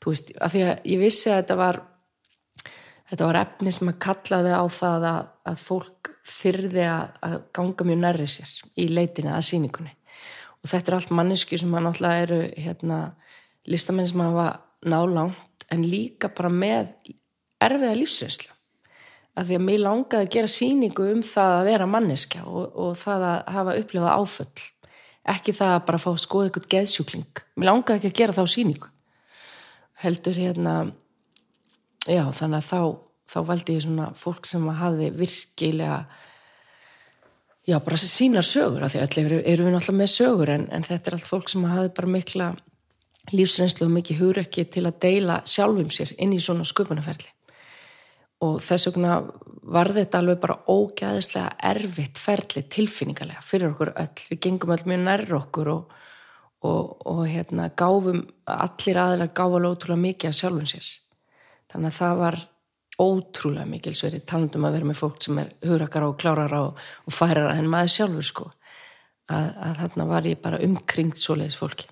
[0.00, 1.78] Þú veist, af því að ég vissi að þetta var
[3.10, 7.86] þetta var efni sem að kallaði á það að, að fólk þyrði að, að ganga
[7.88, 9.94] mjög nærri sér í leitinni að sýningunni.
[10.60, 12.98] Og þetta er allt manneski sem að náttúrulega eru hérna,
[13.70, 14.48] listamenn sem hafa
[14.86, 16.90] nálangt en líka bara með
[17.62, 18.50] erfiða lífsreynslu.
[19.38, 22.96] Að því að mér langaði að gera sýningu um það að vera manneskja og, og
[22.98, 24.64] það að hafa upplifað áföll.
[25.30, 27.42] Ekki það að bara fá að skoða eitthvað geðsjúkling.
[27.56, 28.90] Mér langaði ekki að gera þá sýningu.
[30.00, 30.74] Heldur hérna
[32.08, 32.82] já þannig að þá
[33.30, 36.00] þá valdi ég svona fólk sem hafi virkilega
[37.68, 40.86] já bara sínar sögur af því öll eru, eru við náttúrulega með sögur en, en
[40.86, 42.48] þetta er allt fólk sem hafi bara mikla
[43.34, 47.30] lífsreynslu og mikið hugrekki til að deila sjálfum sér inn í svona sköpunarferli.
[48.46, 49.18] Og þess vegna
[49.70, 54.24] var þetta alveg bara ógæðislega erfitt ferli tilfinningarlega fyrir okkur öll.
[54.30, 55.92] Við gengum öll mjög nærra okkur og,
[56.64, 60.90] og, og hérna gáfum allir aðilar gáfa alveg ótrúlega mikið að sjálfum sér
[61.70, 62.38] þannig að það var
[63.00, 67.16] ótrúlega mikil sverið talandum að vera með fólk sem er hugrakara og klárara og, og
[67.16, 68.46] færara en maður sjálfur sko.
[69.30, 71.86] Að, að þarna var ég bara umkringt svoleiðis fólki.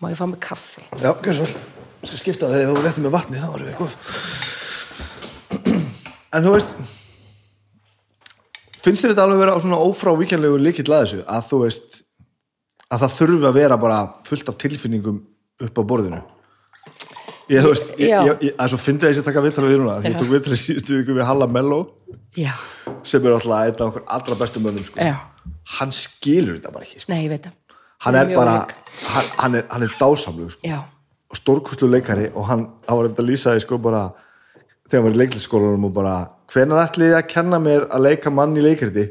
[0.00, 0.82] Má ég fá mig kaffi?
[0.98, 1.60] Já, gjör svo
[2.00, 3.96] Skal skipta þegar þú lettir með vatni þá erum við góð.
[6.30, 6.76] En þú veist
[8.80, 11.20] finnst þér þetta alveg vera á svona ófrávíkjanlegu líkill að þessu?
[11.28, 11.90] Að þú veist
[12.90, 15.18] að það þurfi að vera bara fullt af tilfinningum
[15.66, 16.20] upp á borðinu
[17.50, 18.20] ég þú veist ég, Já.
[18.28, 19.96] ég, ég, að svo fyndi að ég sé taka viðtalið við núna.
[20.00, 21.80] Því ég tók viðtalið síðustu viku við Halla Mello
[22.38, 22.52] já,
[23.02, 25.10] sem er alltaf einn af okkur allra bestu mönnum sko.
[25.78, 27.12] hann skilur þetta bara ekki sko.
[27.12, 27.56] nei ég veit það.
[28.00, 30.80] Hann er bara hann, hann er, hann er dásamlu sko.
[31.30, 34.04] og stórkustlu leikari og hann, hann var eftir að lýsa því sko bara
[34.90, 36.14] þegar hann var í leiklisskólanum og bara
[36.50, 39.06] hvenær ætliði að kenna mér að leika mann í leikriti?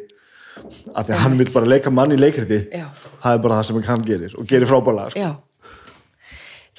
[0.92, 2.66] Af því að hann vil bara leika mann í leikriti.
[3.24, 5.30] Það er bara það sem hann gerir og gerir frábælega sko.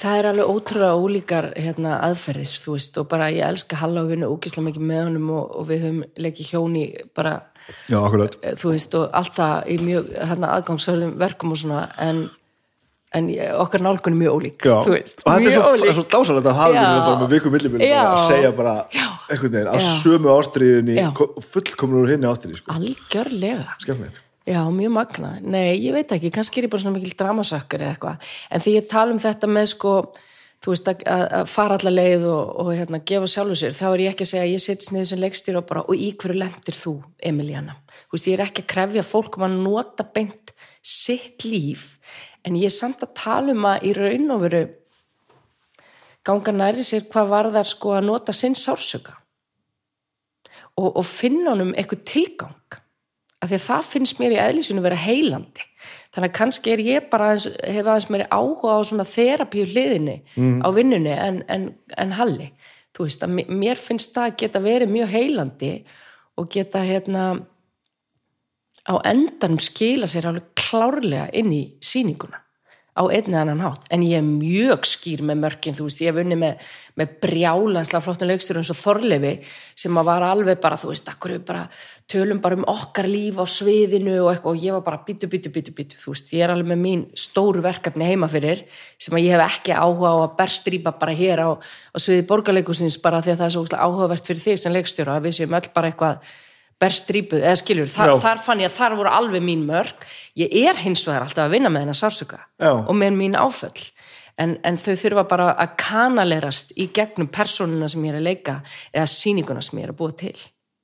[0.00, 4.10] Það er alveg ótrúlega ólíkar hérna, aðferðir, þú veist, og bara ég elska Halla og
[4.12, 6.84] vinna ógislega mikið með honum og, og við höfum leikið hjóni
[7.16, 7.36] bara
[7.90, 12.22] já, eh, þú veist, og allt það í mjög hérna, aðgangsörðum verkum og svona en,
[13.16, 13.28] en
[13.60, 14.76] okkar nálgun er mjög ólík Já.
[14.86, 17.56] þú veist, og þetta er svo, er svo dásalegt að hafa við bara með vikum
[17.56, 21.10] millibili að segja bara einhvern veginn að sömu ástriðinni Já.
[21.52, 22.74] fullkomnur úr hinni ástriði sko.
[22.78, 23.78] algjörlega.
[23.84, 25.44] Skemmtilegt Já, mjög magnað.
[25.46, 28.32] Nei, ég veit ekki, kannski er ég bara svona mikil dramasökkar eða eitthvað.
[28.50, 29.92] En því ég tala um þetta með sko,
[30.64, 31.04] þú veist, að,
[31.38, 34.32] að fara alla leið og, og hérna, gefa sjálfu sér, þá er ég ekki að
[34.32, 36.96] segja að ég setjast niður sem leikstýr og bara, og í hverju lendir þú,
[37.30, 37.78] Emiliana?
[38.08, 41.86] Þú veist, ég er ekki að krefja fólk um að nota beint sitt líf,
[42.42, 44.66] en ég er samt að tala um að í raun og veru
[46.26, 49.14] ganga næri sér hvað varðar sko að nota sinn sársöka
[50.76, 52.79] og, og finna honum eitthvað tilgang
[53.40, 55.62] af því að það finnst mér í eðlísinu vera heilandi.
[56.12, 60.16] Þannig að kannski er ég bara aðeins, hef aðeins meiri áhuga á svona þerapíu hliðinni
[60.60, 62.50] á vinnunni en, en, en halli.
[62.96, 65.72] Þú veist að mér- mér finnst það geta verið mjög heilandi
[66.36, 67.28] og geta hérna
[68.90, 72.40] á endanum skila sér alveg klárlega inn í sýninguna
[72.96, 73.86] á einn eða annan hátt.
[73.94, 76.64] En ég er mjög skýr með mörkin þú veist, ég hef unni með,
[76.98, 79.32] með brjálaslega flottin leikstur eins og Þorlefi
[79.78, 81.62] sem að var alveg bara, þú veist, akkur við bara
[82.10, 85.52] tölum bara um okkar líf á sviðinu og eitthvað og ég var bara bítu, bítu,
[85.54, 88.64] bítu, bítu þú veist, ég er alveg með mín stóru verkefni heima fyrir
[88.98, 92.98] sem að ég hef ekki áhuga á að berstrýpa bara hér á, á sviði borgarleikusins
[93.02, 95.70] bara því að það er svo áhugavert fyrir þig sem leikstjóra að við séum öll
[95.74, 96.32] bara eitthvað
[96.80, 100.06] berstrýpuð, eða skilur, þar, þar fann ég að þar voru alveg mín mörg
[100.40, 102.72] ég er hins vegar alltaf að vinna með hennar sársöka Já.
[102.72, 103.90] og með mín áföll.
[104.40, 108.54] En, en þau þurfa bara að kanalerast í gegnum persónuna sem ég er að leika
[108.88, 110.36] eða sýninguna sem ég er að búa til.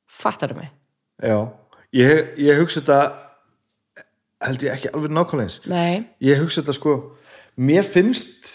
[0.06, 0.72] Fattar mig?
[1.22, 1.38] já,
[1.96, 4.04] ég, ég hugsa þetta
[4.46, 5.60] held ég ekki alveg nákvæmlega eins.
[5.64, 6.96] Nei, ég hugsa þetta sko
[7.56, 8.50] mér finnst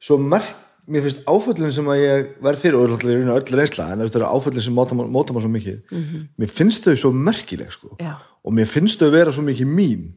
[0.00, 0.56] svo merk
[0.88, 4.30] mér finnst áföllin sem að ég verð fyrir og og öll reynsla en þetta eru
[4.30, 6.22] áföllin sem móta maður svo mikið -hmm.
[6.38, 10.14] mér finnst þau svo merkileg sko og mér finnst þau vera svo mikið mín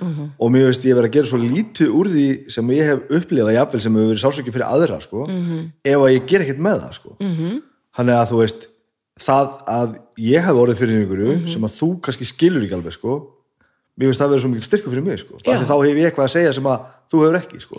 [0.00, 0.30] -hmm.
[0.38, 3.54] og mér finnst ég vera að gera svo lítið úr því sem ég hef upplifað
[3.54, 5.70] jafnvel sem hefur verið sásöki fyrir aðra sko -hmm.
[5.84, 7.62] ef að ég ger ekkert með það sko -hmm.
[7.96, 8.68] þannig að þú veist
[9.20, 13.40] það að ég hef orðið fyrir einhverju sem að þú kannski skilur ekki alveg sko
[14.00, 15.38] mér finnst það að vera svo mikið styrku fyrir mig sko.
[15.44, 17.74] Þá hef ég eitthvað að segja sem að þú hefur ekki sko.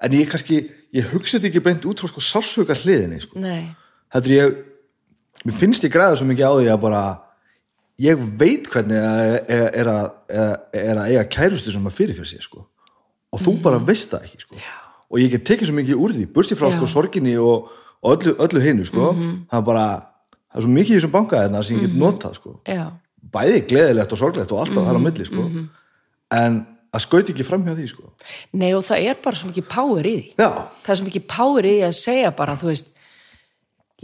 [0.00, 0.58] en ég kannski
[0.96, 3.38] ég hugsa þetta ekki beint út frá sko, sársöka hliðinni sko.
[3.40, 4.58] þetta er ég
[5.46, 7.02] mér finnst ég græða svo mikið á því að bara
[8.06, 10.50] ég veit hvernig að, er, er, að, er,
[10.82, 12.66] er að eiga kærustu sem að fyrir fyrir sér sko.
[13.32, 14.60] og þú bara veist það ekki sko.
[15.10, 16.76] og ég get tekið svo mikið úr því bursti frá Já.
[16.76, 17.70] sko, sorginni og,
[18.02, 19.12] og öllu, öllu hinu sko.
[19.50, 19.88] það er bara
[20.52, 22.86] það er svo mikið í þessum banka þarna sem ég get notað sko já,
[23.36, 25.46] bæði gleðilegt og sorglegt og alltaf þar á milli sko.
[26.36, 26.64] en
[26.94, 28.10] að skauti ekki fram hjá því sko.
[28.52, 30.28] nei og það er bara svo mikið power í því.
[30.38, 30.50] Já,
[30.84, 32.92] það er svo mikið power í því að segja bara, þú veist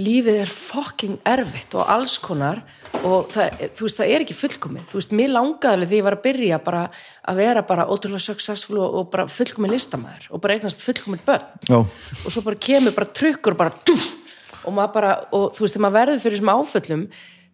[0.01, 2.63] lífið er fucking erfitt og alls konar
[3.05, 4.87] og það, þú veist, það er ekki fullkomið.
[4.89, 6.83] Þú veist, mér langaði alveg því ég var að byrja bara
[7.29, 11.45] að vera bara ótrúlega successful og, og bara fullkomið listamæður og bara eignast fullkomið börn.
[11.69, 14.09] Já, og svo bara kemur bara trukkur bara dúf,
[14.63, 17.05] og maður bara, og þú veist, þegar maður verður fyrir þessum áföllum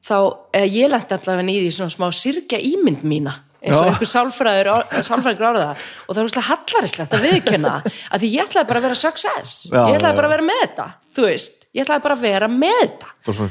[0.04, 0.18] þá,
[0.62, 3.90] ég lendi allavega í því svona smá sirkja ímynd mína eins og Já.
[3.90, 4.70] einhver sálfræður
[5.02, 5.84] sálfræður orða það.
[6.06, 9.58] Og það er úrslega hallarislegt að viðkynna að því ég ætlaði bara að vera success.
[9.66, 10.88] Já, ég ætlaði já, bara að vera með þetta
[11.18, 13.48] þú veist, ég ætlaði bara að vera með þetta.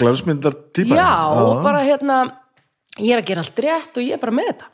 [0.00, 2.22] Glansmyndar típa já, og bara hérna
[2.98, 4.72] ég er að gera allt rétt og ég er bara með þetta.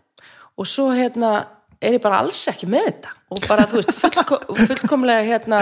[0.61, 1.35] Og svo hérna
[1.83, 3.12] er ég bara alls ekki með þetta.
[3.33, 5.61] Og bara, þú veist, fullko fullkomlega hérna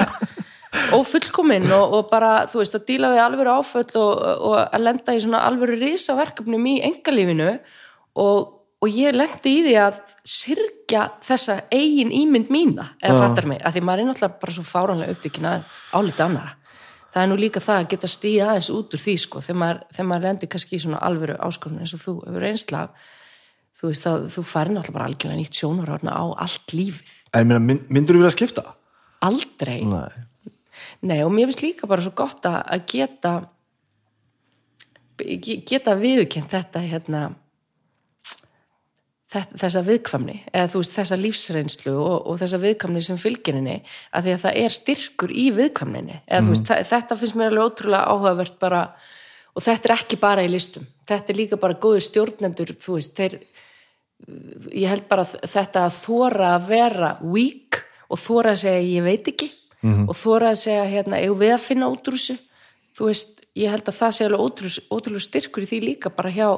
[0.94, 5.16] ófullkomin og, og bara, þú veist, að díla við alvöru áföll og, og að lenda
[5.16, 7.50] í svona alvöru risaverkefnum í engalífinu
[8.20, 13.20] og, og ég lendi í því að sirkja þessa eigin ímynd mína, eða Já.
[13.26, 16.56] fattar mig, að því maður er náttúrulega bara svo fáránlega upptökin að álita annara
[17.10, 19.78] það er nú líka það að geta stíða aðeins út úr því sko, þegar maður,
[19.90, 22.82] þegar maður lendir kannski í svona alvöru áskorun eins og þú hefur einsla
[23.80, 27.10] þú veist þá, þú færi náttúrulega bara algjörlega nýtt sjónarhörna á allt lífið.
[27.34, 28.64] En mynd, myndur þú vilja skipta?
[29.26, 30.26] aldrei, Nei.
[31.02, 33.32] Nei og mér finnst líka bara svo gott að að geta
[35.18, 37.22] ge- geta viðurkent þetta hérna
[39.30, 43.76] þessa viðkvæmni eða þú veist þessa lífsreynslu og, og þessa viðkvæmni sem fylgininni
[44.16, 46.16] að því að það er styrkur í viðkvæmninni.
[46.26, 48.80] Eða þú veist þa- þetta finnst mér alveg ótrúlega áhugavert bara
[49.54, 50.86] og þetta er ekki bara í listum.
[51.10, 53.38] Þetta er líka bara góður stjórnendur þú veist þeir
[54.76, 59.30] ég held bara þetta að þóra að vera weak og þóra að segja ég veit
[59.32, 59.48] ekki.
[60.10, 62.34] Og þóra að segja hérna, eigum við að finna þessu?
[62.98, 64.42] Þú veist, ég held að það sé alveg
[64.92, 66.50] ótrúlega styrkur í því líka bara hjá,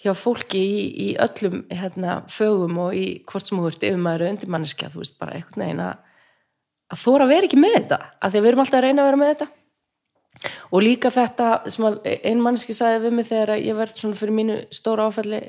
[0.00, 4.34] hjá fólki í, í öllum hérna, fögum og í hvort sem þú ert yfirmaður og
[4.34, 8.40] undirmanneskja, þú veist, bara einhvern veginn að þóra að vera ekki með þetta að því
[8.40, 9.50] að við erum alltaf að reyna að vera með þetta.
[10.70, 11.98] Og líka þetta sem að
[12.30, 15.40] ein mannski sagði við mig þegar ég verð svona fyrir mínu stóra áfalli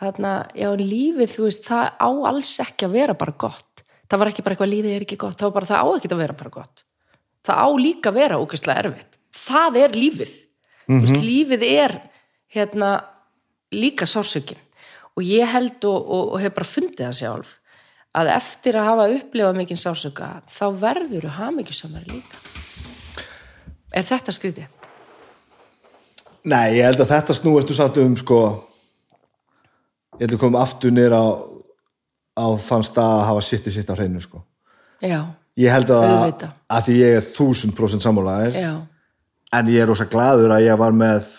[0.00, 3.84] þarna, já, lífið, þú veist, það á alls ekki að vera bara gott.
[4.06, 6.10] Það var ekki bara eitthvað lífið er ekki gott, það var bara það á ekki
[6.10, 6.82] að vera bara gott.
[7.46, 9.18] Það á líka að vera ógeðslega erfitt.
[9.46, 10.34] Það er lífið.
[10.86, 11.96] Mm veist, lífið er
[12.54, 12.90] hérna
[13.74, 14.60] líka sársökin
[15.16, 17.54] og ég held og, og, og hef bara fundið það sjálf
[18.16, 22.42] að eftir að hafa upplifað mikinn sársöka þá verður þú hamingjusamari líka
[23.96, 24.72] er þetta skrítið?
[26.46, 28.40] Nei, ég held að þetta snúastu samt um sko
[30.16, 31.24] ég held að koma aftur niður á
[32.36, 34.42] á þann stað að hafa sitt í sitt á hreinu sko.
[35.00, 35.24] Já,
[35.56, 38.58] Ég held að, að því ég er þúsund prósent sammálaðir
[39.56, 41.30] en ég er rosa glaður að ég var með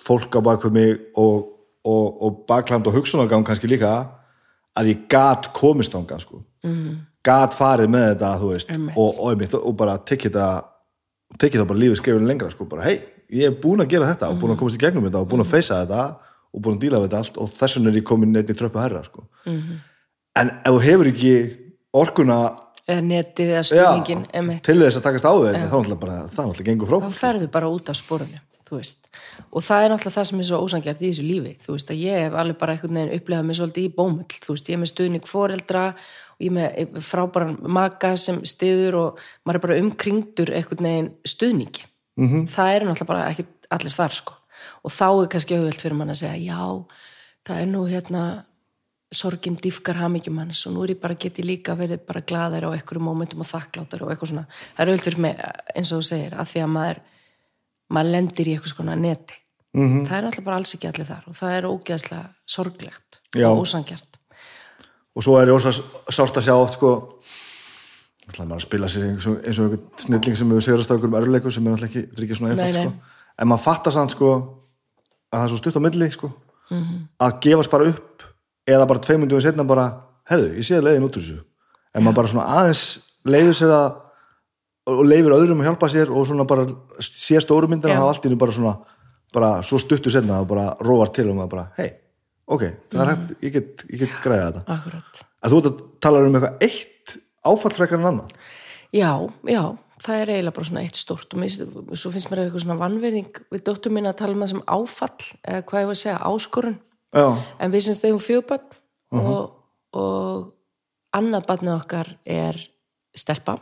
[0.00, 1.46] fólk á bakvið mig og,
[1.84, 3.92] og, og bakland og hugsunargang kannski líka
[4.78, 6.42] að ég gat komist ánga sko.
[6.64, 6.98] mm.
[7.26, 9.20] gat farið með þetta veist, og,
[9.60, 12.66] og, bara tekið það bara lífið skrifin lengra sko.
[12.70, 13.00] bara, hei,
[13.30, 15.44] ég er búin að gera þetta og búin að komast í gegnum þetta og búin
[15.44, 16.06] að feysa þetta
[16.50, 18.58] og búin að díla við þetta allt og þess vegna er ég komin neitt í
[18.58, 19.26] tröppu herra sko.
[19.46, 21.34] en ef þú hefur ekki
[22.00, 22.40] orkuna
[22.90, 23.96] eða netið eða
[24.34, 24.62] einmitt.
[24.66, 27.90] til þess að takast á þeir þá það náttúrulega gengur frá þá ferðu bara út
[27.92, 29.09] af spórunni þú veist,
[29.50, 32.02] og það er náttúrulega það sem er svo ósangjart í þessu lífi, þú veist að
[32.04, 34.40] ég hef alveg bara einhvern veginn upplegað mig svolítið í bómull.
[34.44, 38.98] Þú veist, ég er með stuðning foreldra og ég er með frábæran maka sem stiður
[39.00, 41.86] og maður er bara umkringdur einhvern veginn stuðningi.
[42.20, 42.46] -hmm.
[42.50, 44.36] það er náttúrulega bara ekki allir þar sko.
[44.84, 46.62] Og þá er kannski auðvelt fyrir mann að segja já,
[47.46, 48.24] það er nú hérna
[49.10, 52.70] sorgin dýfkar hamingjum hans og nú er ég bara getið líka verið bara glaðir á
[52.70, 54.44] einhverjum mómentum og þakkláttur og eitthvað svona.
[54.76, 55.40] Það er auðvitað fyrir mig
[55.74, 57.00] eins og þú segir að því að maður,
[57.90, 59.36] maður lendir í eitthvað svona neti
[59.74, 60.06] -hmm.
[60.06, 63.48] það er náttúrulega bara alls ekki allir þar og það er ógeðslega sorglegt Já.
[63.50, 64.18] og ósangjart
[65.16, 65.72] og svo er ég ósa
[66.10, 66.90] sárt að sjá oft sko
[68.38, 71.18] maður að spila sér eins og, eins og einhvern snilling sem hefur sigrast á einhverjum
[71.18, 72.72] örleikum sem er náttúrulega ekki, er ekki svona nei.
[72.72, 72.92] sko
[73.40, 74.30] en maður fattar samt sko
[75.32, 76.30] að það er svo stutt á milli sko
[76.70, 77.08] Mhm.
[77.18, 78.22] að gefast bara upp
[78.66, 81.40] eða bara tveimundum setna bara hefðu, ég sé leiðin út úr þessu
[81.94, 82.82] en maður bara svona aðeins
[83.24, 83.88] leifir sér að
[84.90, 86.66] og leifir öðrum að hjálpa sér og svona bara
[87.04, 88.02] sé stóru myndina Já.
[88.02, 88.76] og allt í einu bara svona
[89.32, 91.90] bara svo stuttu setna og bara róar til og maður bara, hei,
[92.50, 93.26] ok, það er Mhm.
[93.28, 95.20] hægt ég get, ég get græða þetta Akkurat.
[95.44, 98.28] að þú ert að tala um eitthvað eitt áfallfrekar en annan
[98.92, 99.12] Já,
[99.46, 101.50] já, það er eiginlega bara svona eitt stórt og mér,
[101.96, 105.26] svo finnst mér eitthvað svona vannverðing við dóttur mín að tala um það sem áfall
[105.46, 106.78] eða hvað ég var að segja, áskorun
[107.14, 107.26] já,
[107.60, 108.66] en við sem stegum fjögbönn
[109.12, 109.52] og,
[109.94, 110.52] og
[111.14, 112.58] annað barnið okkar er
[113.14, 113.58] stelpa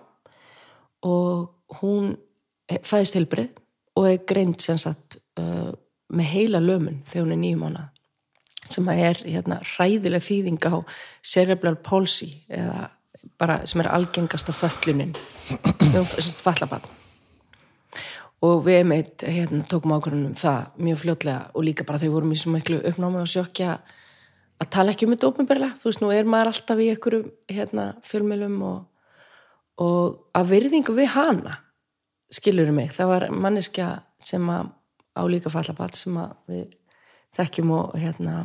[1.06, 2.16] og hún
[2.68, 3.54] fæðist heilbrið
[3.98, 5.72] og er greind sem sagt uh,
[6.08, 7.86] með heila lömun þegar hún er nýjum mánuð
[8.68, 10.76] sem er hérna hræðileg þýðing á
[11.24, 12.88] cerebral palsy eða
[13.40, 13.90] bara sem er
[15.78, 16.88] þegar hún fæðist fallabann
[18.44, 22.38] og við meitt hérna, tókum ákvörðunum það mjög fljótlega og líka bara þau vorum í
[22.38, 23.78] svo miklu uppnámi og sjokkja
[24.58, 27.88] að tala ekki um þetta ópenbarlega, þú veist, nú er maður alltaf í einhverjum hérna,
[28.06, 28.78] fjölmjölum og,
[29.78, 31.58] og að virðingu við hana
[32.34, 33.88] skilur mig, það var manneskja
[34.20, 34.72] sem að
[35.18, 36.64] á líka fallabatt sem að við
[37.38, 38.38] þekkjum og hérna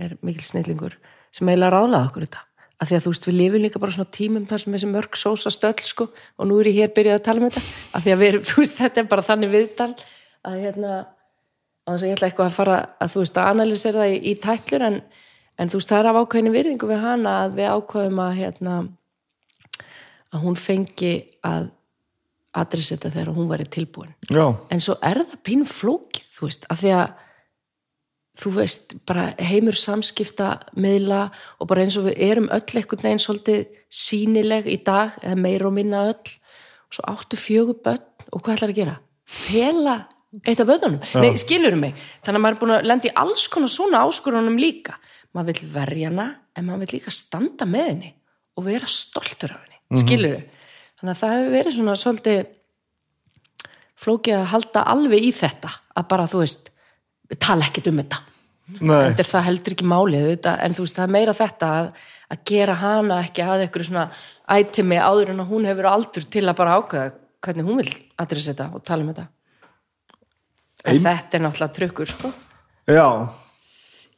[0.00, 0.96] er mikil snillingur
[1.34, 2.44] sem eiginlega ráðlaði okkur þetta.
[2.82, 5.18] Af því að þú veist við lifum líka bara svona tímum þar sem þessi mörg
[5.18, 7.62] sósa stöll sko og nú er ég hér byrjað að tala um þetta.
[7.94, 9.90] Af því að við, veist, þetta er bara þannig viðtal
[10.44, 10.96] að hérna
[11.84, 14.18] á þess að ég ætla eitthvað að fara að þú veist að analýsera það í,
[14.24, 14.98] í tætlur en,
[15.60, 18.76] en þú veist það er af ákveðinu virðingu við hana að við ákveðum að hérna
[20.34, 21.14] að hún fengi
[21.46, 21.70] að
[22.54, 24.14] adressita þegar hún væri tilbúin.
[24.30, 27.20] Já, en svo er það pínu flókið þú veist, af því að
[28.42, 31.28] þú veist, bara heimur samskipta miðla
[31.62, 33.60] og bara eins og við erum öll einhvern veginn svolítið
[33.94, 38.56] sínileg í dag, eða meira og minna öll og svo áttu fjögur börn og hvað
[38.56, 38.96] ætlar að gera?
[39.24, 39.96] Fela
[40.42, 40.98] eitt af börnunum?
[41.22, 41.94] Nei, skilur mig?
[42.26, 44.98] Þannig að maður er búin að lenda í alls konar svona áskorunum líka.
[45.34, 48.10] Maður vill verja hana en maður vill líka standa með henni
[48.54, 50.36] og vera stoltur af henni, skilur
[50.98, 52.44] þannig að það hefur verið svona svolítið
[54.04, 56.70] flókið að halda alveg í þetta að bara, þú veist,
[57.40, 58.20] tala ekkert um þetta.
[58.80, 61.88] Nei, er það heldur ekki málið þetta, en þú veist, það er meira þetta að,
[62.32, 64.04] að gera hana ekki að eitthvað svona
[64.56, 67.12] ætimi áður en hún hefur aldur til að bara ákveða
[67.44, 67.92] hvernig hún vil
[68.24, 69.26] adressa þetta og tala um þetta.
[70.84, 72.32] En Ein- þetta er náttúrulega trukkur sko,
[72.88, 73.06] já.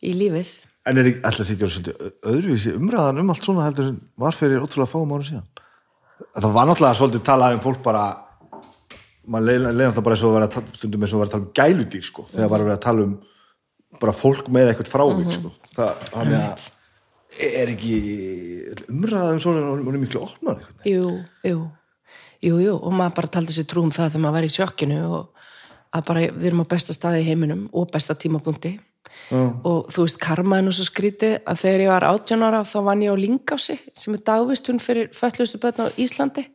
[0.07, 0.55] Í lífið.
[0.87, 4.93] En er alltaf sér svolítið öðruvísi umræðan um allt svona heldur en var fyrir ótrúlega
[4.93, 5.47] fáum ára síðan
[6.17, 8.05] Það var náttúrulega svolítið talað um fólk bara
[9.27, 11.53] maður leiði náttúrulega bara eins og að stundum eins og að vera að tala um
[11.59, 13.17] gæludýr sko, þegar var að vera að tala um
[14.01, 15.53] bara fólk með eitthvað frávik sko.
[15.77, 16.67] það, þannig að
[17.47, 17.97] er ekki
[18.89, 21.11] umræðan svona hún er miklu einhvern jú,
[21.45, 21.65] jú,
[22.45, 25.01] jú, jú og maður bara taldi sér trú um það þegar maður var í sjokkinu
[25.19, 25.45] og
[25.97, 28.77] að bara við erum á besta staði í heiminum og besta tímapunkti
[29.07, 32.65] veginn og þú veist, karma er nú svo skrítið að þegar ég var 18 ára
[32.67, 36.47] þá vann ég á Lingási sem er dagvistun fyrir fötlustu börn á Íslandi.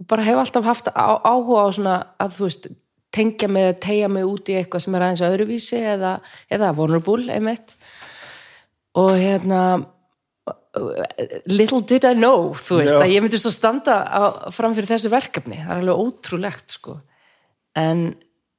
[0.00, 2.68] Og bara hef alltaf haft áhuga á svona að þú veist,
[3.10, 6.12] tengja mig eða tegja mig út í eitthvað sem er aðeins öðruvísi eða,
[6.50, 7.74] eða vulnerable einmitt.
[8.96, 9.62] Og hérna
[11.50, 13.02] little did I know þú veist, Já.
[13.02, 14.22] að ég myndi svo standa á,
[14.54, 16.96] fram fyrir þessu verkefni, það er alveg ótrúlegt sko,
[17.78, 18.04] en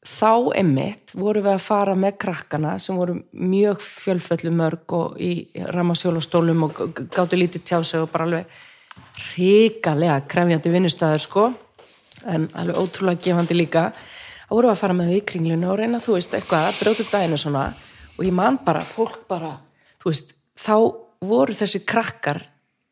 [0.07, 5.31] þá einmitt vorum við að fara með krakkana sem voru mjög fjölföllu mörg og í
[5.75, 8.45] rammasjólastólum og g- gátu lítið tjá sig og bara alveg
[9.31, 11.45] hrikalega krefjandi vinnustæður sko.
[12.25, 13.91] En alveg ótrúlega gefandi líka.
[14.47, 16.79] Þá vorum við að fara með þau í kringlunu og reyna þú veist eitthvað að
[16.81, 17.65] brjóta daginu svona.
[18.17, 19.53] Og ég man bara, fólk bara
[20.01, 20.75] þú veist, þá
[21.25, 22.41] voru þessi krakkar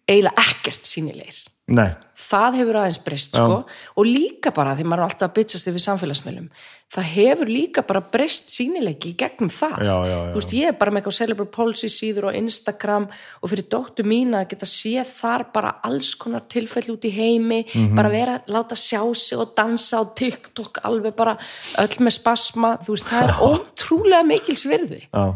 [0.10, 1.38] eiginlega ekkert sínilegir
[1.74, 1.90] Nei,
[2.30, 3.64] það hefur aðeins breyst sko.
[3.98, 6.50] Og líka bara því maður er alltaf að bytsast yfir samfélagsmiðlum
[6.90, 9.76] það hefur líka bara breyst sínileiki í gegnum það.
[9.86, 10.30] Já, já, já.
[10.34, 13.06] Þú veist, ég er bara með eitthvað Celebrate Policy síður og Instagram
[13.44, 17.60] og fyrir dóttu mína að geta séð þar bara alls konar tilfelli út í heimi
[17.70, 17.94] Mhm.
[17.96, 21.38] bara vera, láta sjá sig og dansa á TikTok alveg bara
[21.78, 25.04] öll með spasma, þú veist, það er ótrúlega mikils virði.
[25.14, 25.36] Já,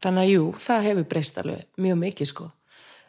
[0.00, 2.50] þannig að jú, það hefur breyst alveg mjög mikið sko.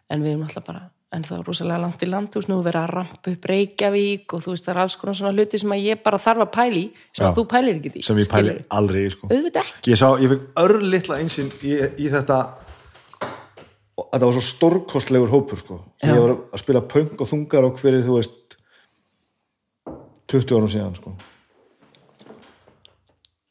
[0.10, 2.58] En við erum alltaf bara en það er rosalega langt í land, þú veist, nú
[2.60, 5.62] er verið að rampa upp Reykjavík og þú veist, það er alls konar svona hluti
[5.62, 6.84] sem að ég bara þarf að pæli
[7.16, 7.28] sem Já.
[7.30, 10.34] að þú pælir ekki í sem ég pæli aldrei sko auðvitað ekki, ég sá, ég
[10.34, 12.42] fekk örlitla einsinn í, í þetta
[13.98, 15.80] og þetta var svo stórkostlegur hópur sko.
[16.04, 16.12] Já.
[16.12, 18.58] ég var að spila punk og þungar og fyrir þú veist
[20.28, 21.16] 20 árum síðan sko.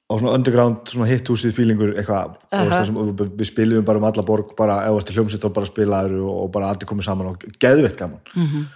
[0.07, 2.37] Á svona underground svona hitthúsið fílingur eitthvað.
[2.55, 5.67] Uh sem, og við spiluðum bara um alla borg bara eða til hljómsveit og bara
[5.67, 8.21] spilaður og, og bara allir komið saman og geðveitt gaman.
[8.35, 8.67] -hmm.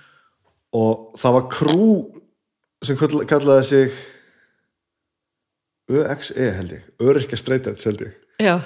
[0.72, 1.86] og það var krú
[2.82, 3.92] sem kall- kallaði sig
[5.90, 6.82] ÖXE held ég.
[7.00, 8.12] Öryrkja streitætt held ég.
[8.38, 8.60] Já,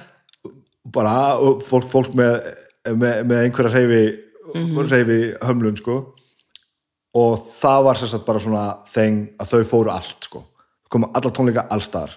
[0.84, 2.54] bara og fólk, fólk með,
[2.92, 4.20] með, með einhverja reyfi
[4.90, 6.14] reyfi hömlun sko.
[7.14, 10.44] Og það var sér sagt bara svona þeng að þau fóru allt sko.
[10.90, 12.10] Koma alla tónleika allstar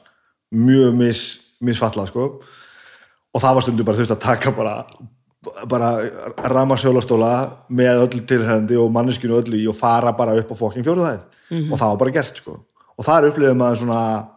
[0.51, 1.21] mjög mis,
[1.61, 2.27] misfallað sko.
[3.33, 4.75] Og það var stundum bara þurft að taka bara
[5.69, 5.91] bara
[6.49, 7.31] ramasjólastóla
[7.77, 11.71] með öllu tilhændi og manneskinu öllu í og fara bara upp á fokkin fjóruðæð -hmm.
[11.71, 12.57] og það var bara gert sko.
[12.97, 14.27] Og það er upplifið maður svona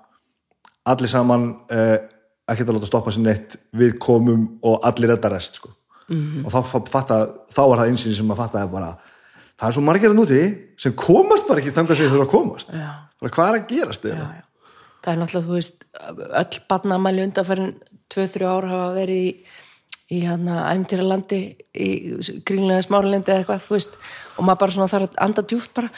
[0.85, 1.99] allir saman eh,
[2.49, 5.71] ekkert að láta stoppa sér neitt við komum og allir redda rest sko.
[6.09, 6.45] -hmm.
[6.45, 8.97] og þá, fa- fatta, þá var það einsinn sem að fatta bara
[9.59, 12.31] það er svo margir að núti sem komast bara ekki þangað sem þau þurfa að
[12.31, 12.69] komast.
[12.73, 12.91] Já,
[13.21, 14.49] bara hvað er að gerast já
[15.01, 15.84] það er náttúrulega, þú veist,
[16.42, 17.74] öll barnamæli undanfærin
[18.14, 19.30] 2-3 ár hafa verið í,
[20.11, 21.40] í hérna æmtýralandi
[21.74, 21.90] í
[22.46, 24.01] kringlega smáralindi eða eitthvað, þú veist
[24.36, 25.92] og maður bara svona þarf að anda djúft bara.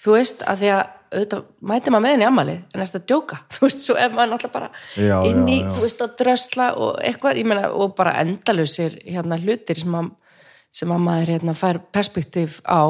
[0.00, 3.38] Þú veist, að því að auðvitað mæti maður með henni ammalið en eftir að djóka,
[3.54, 5.72] þú veist, svo ef maður náttúrulega bara Já, inn í, já, já.
[5.74, 10.12] þú veist, að drösla og eitthvað, ég meina, og bara endalausir hérna hlutir sem að,
[10.80, 12.82] sem að maður hérna fær perspektíf á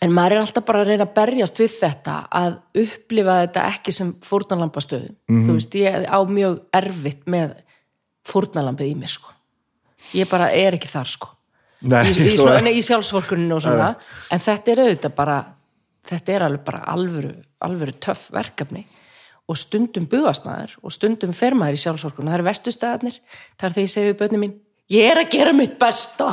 [0.00, 3.92] en maður er alltaf bara að reyna að berjast við þetta að upplifa þetta ekki
[3.92, 5.44] sem fórnalambastöðu Mhm.
[5.48, 7.54] þú veist, ég á mjög erfitt með
[8.24, 9.32] fórnalambið í mér, sko.
[10.14, 11.28] Ég bara er ekki þar, sko.
[11.82, 13.92] Nei, í, í, svo svona, er- nei, í sjálfsvorkuninu og svona.
[14.30, 15.36] En þetta er auðvitað bara
[16.08, 17.32] þetta er alveg bara alvöru,
[17.62, 18.84] alvöru töff verkefni.
[19.50, 23.16] Og stundum bugast maður og stundum fer maður í sjálfsvorkuninu það eru vestustæðarnir,
[23.58, 24.54] það er þegar ég segi við bönni mín
[24.90, 26.32] ég er að gera mitt besta.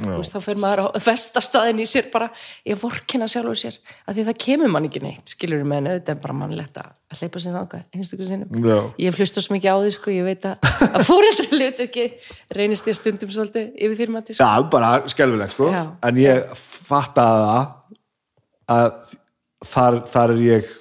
[0.00, 2.30] Veist, þá fer maður á vestastæðin í sér bara,
[2.68, 3.76] ég vorkina sjálfur sér
[4.06, 6.90] af því það kemur mann ekki neitt skilur með en auðvitað er bara mannlegt að
[7.10, 8.66] að hleypa sér þangað einstaklega sinnum.
[8.70, 8.76] Já.
[9.02, 12.04] ég hef hlustað svo mikið á því sko, ég veit að, að fóreldri hlutur ekki
[12.54, 14.46] reynist ég stundum svolítið yfir þýrmandi sko.
[14.46, 15.70] Já, bara skelfilegt sko.
[15.74, 15.82] Já.
[16.06, 17.64] en ég fattaði það
[18.76, 19.16] að
[19.72, 20.74] þar, þar er ég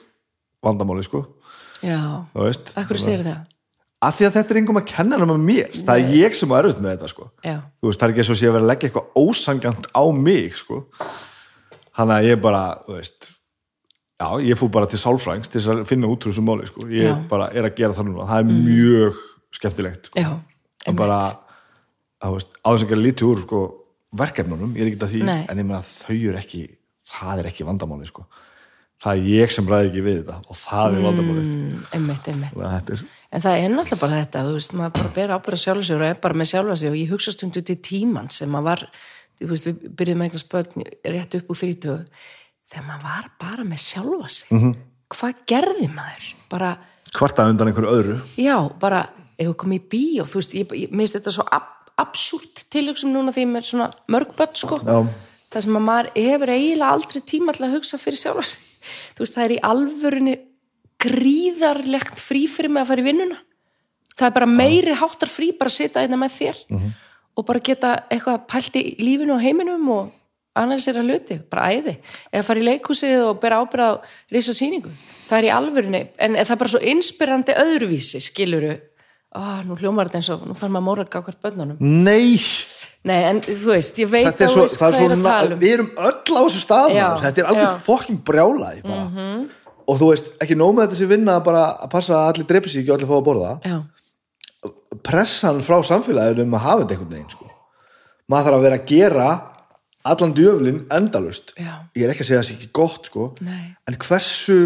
[0.70, 1.26] vandamáli sko.
[1.82, 2.00] Já,
[2.78, 3.49] akkur segir það
[4.00, 5.74] að því að þetta er engum að kenna nema mér.
[5.76, 7.28] Það er ég sem er erfitt með þetta sko.
[7.44, 10.56] Veist, það er ekki eins og sé að vera að leggja eitthvað ósangjant á mig
[10.62, 10.84] sko.
[12.00, 13.32] Þannig að ég bara, veist
[14.20, 16.88] já, ég fór bara til sálfrængs til að finna út úr þessu máli sko.
[16.92, 17.16] Ég Já.
[17.16, 17.28] Mm.
[17.32, 19.22] bara er að gera það núna, það er mjög
[19.56, 20.32] skemmtilegt sko, já,
[20.88, 21.20] að bara
[22.20, 23.62] að, þess að gera lítið úr sko
[24.20, 25.40] verkefnunum, ég er ekki að því Nei.
[25.46, 26.62] en ég meina að þau eru ekki,
[27.10, 28.26] það er ekki vandamáli sko,
[29.02, 31.50] það er ég sem ræði ekki við þetta og það er vandamálið.
[31.50, 34.94] mm, einmitt, einmitt að þetta er en það er náttúrulega bara þetta, þú veist, maður
[34.98, 37.62] bara ber ábyrða sjálfa sig og er bara með sjálfa sig og ég hugsa stundu
[37.62, 38.86] til tíman sem maður var
[39.40, 42.00] þú veist, við með einhvers börn rétt upp úr þrítugu
[42.70, 44.64] þegar maður var bara með sjálfa sig Mhm.
[44.64, 44.76] -hmm.
[45.10, 46.34] hvað gerði maður?
[46.50, 46.78] bara,
[47.14, 50.92] kvartað undan einhverju öðru já, bara ef við komum í bíó, þú veist, ég, ég
[50.92, 51.64] minnst þetta svo ab
[52.00, 55.08] absúrt tilhugsun núna því með svona mörg börn, sko Já.
[55.52, 58.60] það sem að maður hefur eiginlega aldrei tíma til að hugsa fyrir sjálfa sig
[59.16, 60.36] þú veist, það er í alvörunni
[61.00, 63.38] gríðarlegt frí fyrir mig að fara í vinnuna.
[64.20, 66.58] Það er bara meiri háttar frí bara að sitja einna með þér
[67.40, 70.10] og bara geta eitthvað pælt í lífinu og heiminum og
[70.60, 71.94] analysera hluti, bara æði.
[72.34, 74.02] Eða fara í leikhúsið og bera ábyrða á
[74.34, 74.92] risa sýningu,
[75.30, 78.74] það er í alvörunni en það er bara svo inspirandi öðruvísi skiluru,
[79.38, 82.42] ah, nú hljómar þetta eins og nú fær maður móra gákvært bönnunum Nei,
[83.08, 84.58] nei, en þú veist, ég veit er að
[84.90, 85.60] er er að um.
[85.62, 87.24] við erum öll á þessu stað Já, maður.
[87.28, 87.80] þetta er alveg já.
[87.86, 89.08] Fokking brjálaði bara.
[89.90, 92.72] Og þú veist, ekki nóg með þetta sem vinna bara að passa að allir drepi
[92.72, 93.78] sig ekki og allir fá að borða já,
[95.06, 97.50] pressan frá samfélaginu um að hafa þetta einhvern veginn sko.
[98.30, 99.30] maður þarf að vera að gera
[100.10, 101.74] allan djöflin endalust Já.
[101.96, 103.28] ég er ekki að segja að það sé ekki gott sko.
[103.44, 104.60] en hversu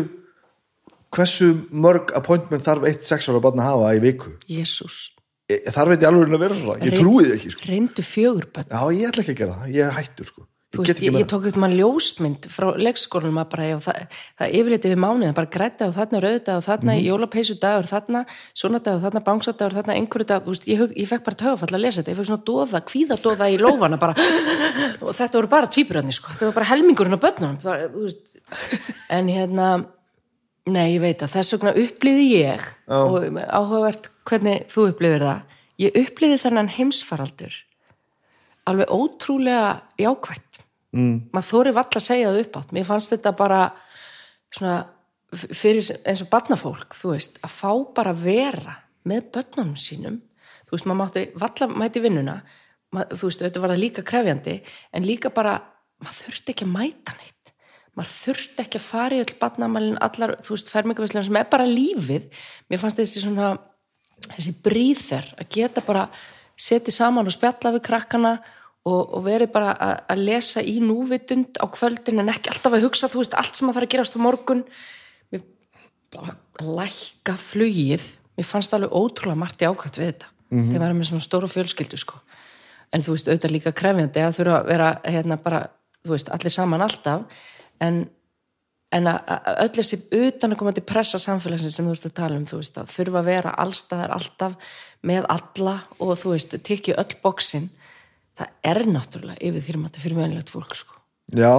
[1.14, 5.14] hversu mörg appointment þarf eitt sex ára barn að hafa í viku Jésús,
[5.52, 7.70] ég, þarf þetta í alveg að vera svona, ég trúi því ekki sko.
[7.70, 10.48] reyndu fjögur bönn já, ég ætla ekki að gera það, ég er hættur sko.
[10.74, 13.98] Þú veist, ég, ég tók eitthvað ljósmynd frá leikskólanum að bara, já, það,
[14.42, 17.04] það yfirleiti við mánuð, það bara græta og þarna rauðdag og þarna Mhm.
[17.06, 18.22] jólapeysu dagur, þarna
[18.58, 21.84] svona dagur, þarna bangsadagur, þarna einhverju dag, þú veist, ég, ég fekk bara tögafall að
[21.84, 24.14] lesa þetta, ég fekk svona dóða, kvíðadóða í lófana bara,
[25.06, 28.24] og þetta voru bara tvíburarnir, sko, þetta var bara helmingurinn á börnunum, bara, þú veist,
[29.14, 29.86] en hérna,
[30.66, 35.42] nei, ég veit að þess vegna upplýði ég, og áhugavert hvernig þú upplýðir það,
[35.86, 36.42] ég upplýði
[40.94, 41.16] mm.
[41.34, 42.74] maður þóri vall að segja það upp átt.
[42.76, 43.62] Mér fannst þetta bara
[44.54, 44.78] svona
[45.34, 48.78] fyrir eins og barnafólk þú veist, að fá bara vera
[49.10, 50.22] með börnunum sínum.
[50.68, 52.40] Þú veist, maður mátti valla mæti vinnuna.
[52.94, 54.58] Maður, þú veist, þetta var það líka krefjandi
[54.94, 55.58] en líka bara,
[56.04, 57.54] maður þurfti ekki að mæta neitt.
[57.94, 61.70] Maður þurfti ekki að fara í öll barnamælin allar, þú veist, fermingavislega sem er bara
[61.70, 62.30] lífið.
[62.70, 63.54] Mér fannst þessi svona
[64.32, 66.08] þessi bríþer að geta bara
[66.60, 68.34] setið saman og spjalla við krakkana
[68.84, 72.88] og, og verið bara að, að lesa í núvitund á kvöldin en ekki alltaf að
[72.88, 74.64] hugsa, þú veist, allt sem að fara að gerast á morgun.
[75.32, 75.46] Mér
[76.14, 78.08] bara lækka flugið.
[78.38, 81.48] Mér fannst alveg ótrúlega margt í ákvæmt við þetta þegar maður er með svona stóra
[81.50, 82.20] fjölskyldu sko.
[82.94, 85.62] en þú veist, auðvitað líka krefjandi að þurfa að vera hérna bara,
[86.06, 87.24] þú veist, allir saman alltaf.
[87.82, 88.04] En
[88.94, 92.18] en að að öll þessi utan að koma til pressa samfélagsins sem þú ert að
[92.20, 96.54] tala um þú veist, að þurfa að vera allstaðar alltaf með alla og þú veist,
[96.68, 97.70] tekja öll bóksin
[98.40, 101.00] það er náttúrulega yfir því að þetta fyrir venilegt fólk sko,
[101.38, 101.54] já,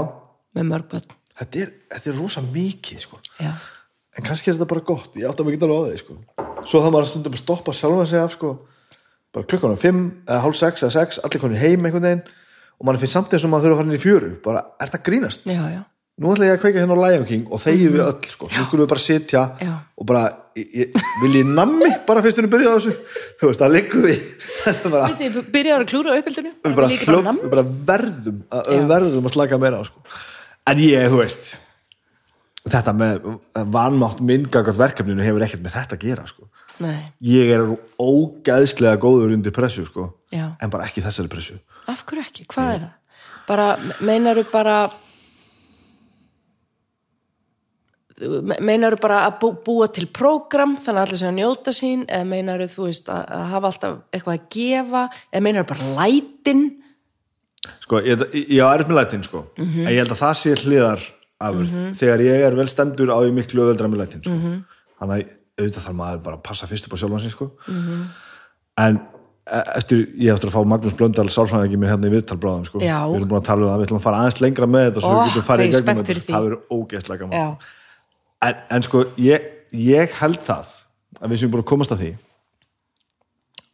[0.54, 1.16] með mörg börn.
[1.34, 3.18] Þetta er, þetta er rosa mikið sko.
[3.42, 3.52] já,
[4.14, 6.18] en kannski er þetta bara gott, ég átta mig ekki alveg á því sko.
[6.64, 8.54] svo það maður stundum að stoppa sjálfa sig af sko,
[9.34, 12.24] bara klukkan á fimm eða hálf sex eða sex, allir konir heim einhvern veginn.
[12.74, 14.28] Og mann finnst samt eins og maður þurfa að fara inn í fjöru.
[14.42, 15.44] Bara, er það grínast?
[15.46, 15.82] já, já,
[16.14, 18.64] nú ætla ég að kveika hérna á Lion King og þegjum við öll sko, nú
[18.68, 19.72] skulum við bara sitja Já.
[19.98, 20.22] og bara,
[20.54, 21.88] ég, ég, vil ég nammi?
[22.06, 22.94] Bara fyrst við byrja á þessu?
[23.40, 24.28] Þú veist, það liggur við.
[24.94, 28.40] Bara, Veistu, ég byrjaði að klúra á uppeldinu við bara, bara hljóp, við bara verðum
[28.46, 30.04] að, verðum að slaka meira á sko.
[30.70, 31.50] en ég, þú veist
[32.72, 33.26] þetta með
[33.74, 36.48] vanmátt minngagast verkefninu hefur ekkert með þetta að gera sko.
[36.84, 37.66] nei, ég er
[38.00, 40.54] ógæðslega góður undir pressu sko, já.
[40.56, 41.58] en bara ekki þessari pressu.
[41.90, 42.46] Af hverju ekki?
[42.54, 43.00] Hvað er það?
[43.44, 43.66] Bara,
[44.00, 44.78] meinaru bara
[48.62, 52.26] meinaru bara að bú, búa til prógram þannig að allir sem að njóta sín eða
[52.30, 55.02] meinaru þú veist að, að hafa alltaf eitthvað að gefa
[55.32, 56.62] eða meinaru bara lætin
[57.82, 58.22] sko, ég,
[58.54, 59.80] ég á erf með lætin sko Mhm.
[59.86, 61.00] en ég held að það sé hliðar
[61.40, 64.30] afurð þegar ég er vel stemdur á ég miklu öðuldra með lætin sko.
[64.36, 64.64] Mhm.
[65.00, 67.50] þannig að auðvitað þarf maður bara að passa fyrst upp á sjálfan sig sko.
[67.68, 68.04] Mhm.
[68.78, 69.00] en
[69.46, 72.78] e- eftir, ég eftir að fá Magnús Blöndal sálfræðingi mér hérna í viðtal bráðum sko.
[72.78, 75.00] Við erum búin að tala um það, við ætlum að fara aðeins lengra með þetta
[76.24, 76.32] því.
[76.32, 77.56] það verður ógeðslega gaman
[78.48, 80.72] en, en sko, ég, ég held það
[81.20, 82.10] að við sem búin að komast að því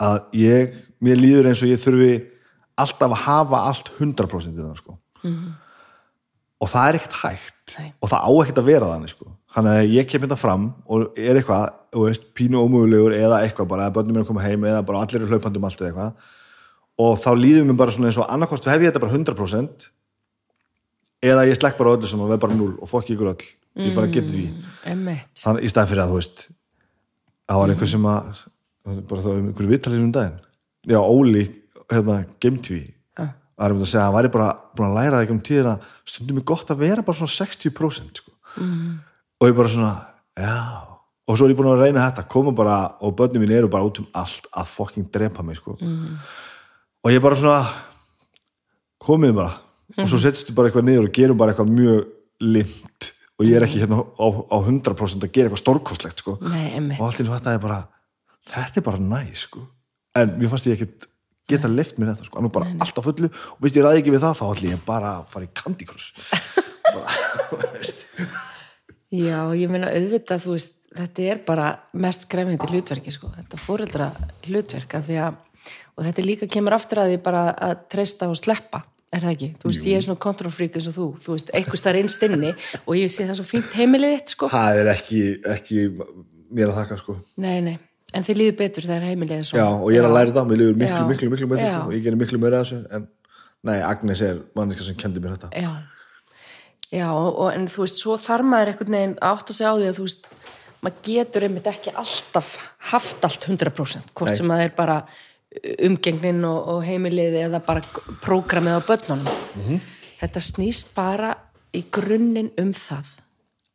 [0.00, 2.12] að ég mér líður eins og ég þurfi
[2.80, 4.96] alltaf að hafa allt 100% í það sko.
[6.60, 7.92] og það er ekkert hægt Nei.
[8.00, 9.30] og það á ekkert að vera þannig sko.
[9.54, 13.72] þannig að ég kem þetta fram og er eitthvað, þú veist, pínu ómögulegur eða eitthvað
[13.72, 16.36] bara, að börnum mér að koma heim eða bara allir er hlaupandum allt eða eitthvað
[17.00, 19.88] og þá líður mér bara svona eins og annarkost hef ég þetta bara 100%
[21.22, 23.48] eða ég slekk bara öllu sem og veð bara 0 og fokk ykkur öll
[23.80, 24.46] ég bara geti því
[25.38, 26.46] þannig í stað fyrir að þú veist
[27.50, 28.40] það var einhver sem að
[29.10, 30.38] bara þá um einhverju viðtalið um daginn
[30.88, 31.44] já, Óli,
[31.90, 32.80] hérna, GameTV
[33.20, 33.34] Ah.
[33.58, 35.74] var um að segja að hann væri bara búin að læra það ekki um tíðina
[36.08, 38.32] stundum er gott að vera bara svona 60% sko.
[38.56, 39.00] mm.
[39.40, 39.94] og ég bara svona
[40.40, 40.56] já,
[41.28, 43.84] og svo er ég búin að reyna þetta koma bara, og börnum mín eru bara
[43.84, 45.76] út um allt að fucking drepa mig sko.
[45.76, 46.16] mm.
[47.04, 47.60] og ég bara svona
[49.00, 49.58] komið bara
[49.96, 52.00] og svo setjstu bara eitthvað niður og gerum bara eitthvað mjög
[52.40, 53.10] lind
[53.40, 56.36] og ég er ekki hérna á, á 100% að gera eitthvað stórkostlegt sko.
[56.40, 57.80] Og allt í einu þetta er bara
[58.50, 59.64] þetta er bara næ sko.
[60.18, 61.08] en mér fannst ég ekkit
[61.50, 62.38] geta lift mér þetta sko.
[62.38, 63.30] hann er bara allt á fullu.
[63.30, 65.88] Og veist ég ræði ekki við það þá ætlum ég bara að fara í Candy
[65.88, 66.08] Crush.
[69.10, 74.10] Já, ég meina auðvitað, þú veist, þetta er bara mest krefindi hlutverki, sko, þetta fóreldra
[74.46, 75.40] hlutverk, af því að,
[75.96, 79.50] og þetta líka kemur aftur að því bara að treysta og sleppa, er það ekki?
[79.60, 82.50] Þú veist, ég er svona kontrolfrík eins og þú, þú veist, einhvers þar innst inni
[82.84, 84.50] og ég sé það svo fínt heimilið þitt, sko.
[84.52, 85.22] það er ekki,
[85.56, 85.86] ekki
[86.50, 87.16] mér að þakka sko.
[87.42, 87.76] Nei, nei,
[88.14, 89.70] en þið líður betur þegar heimilið er já, svona.
[89.78, 91.08] og ég er að læra þetta, mér liður miklu, Já.
[91.10, 91.78] miklu, miklu betur Já.
[91.84, 93.08] og ég gerir miklu af þessu en
[93.66, 95.72] nei, Agnes er manniska sem kendi mér þetta Já,
[96.94, 99.88] já og, en þú veist, svo þarf maður einhvern veginn átt að segja á því
[99.90, 100.30] að þú veist,
[100.80, 102.54] maður getur einmitt ekki alltaf
[102.90, 104.38] haft allt 100% hvort Nei.
[104.38, 105.00] sem það er bara
[105.86, 107.82] umgengnin og, og heimilið eða bara
[108.22, 109.26] prógramið á börnunum
[109.56, 109.80] Mhm.
[110.20, 111.34] þetta snýst bara
[111.74, 113.06] í grunninn um það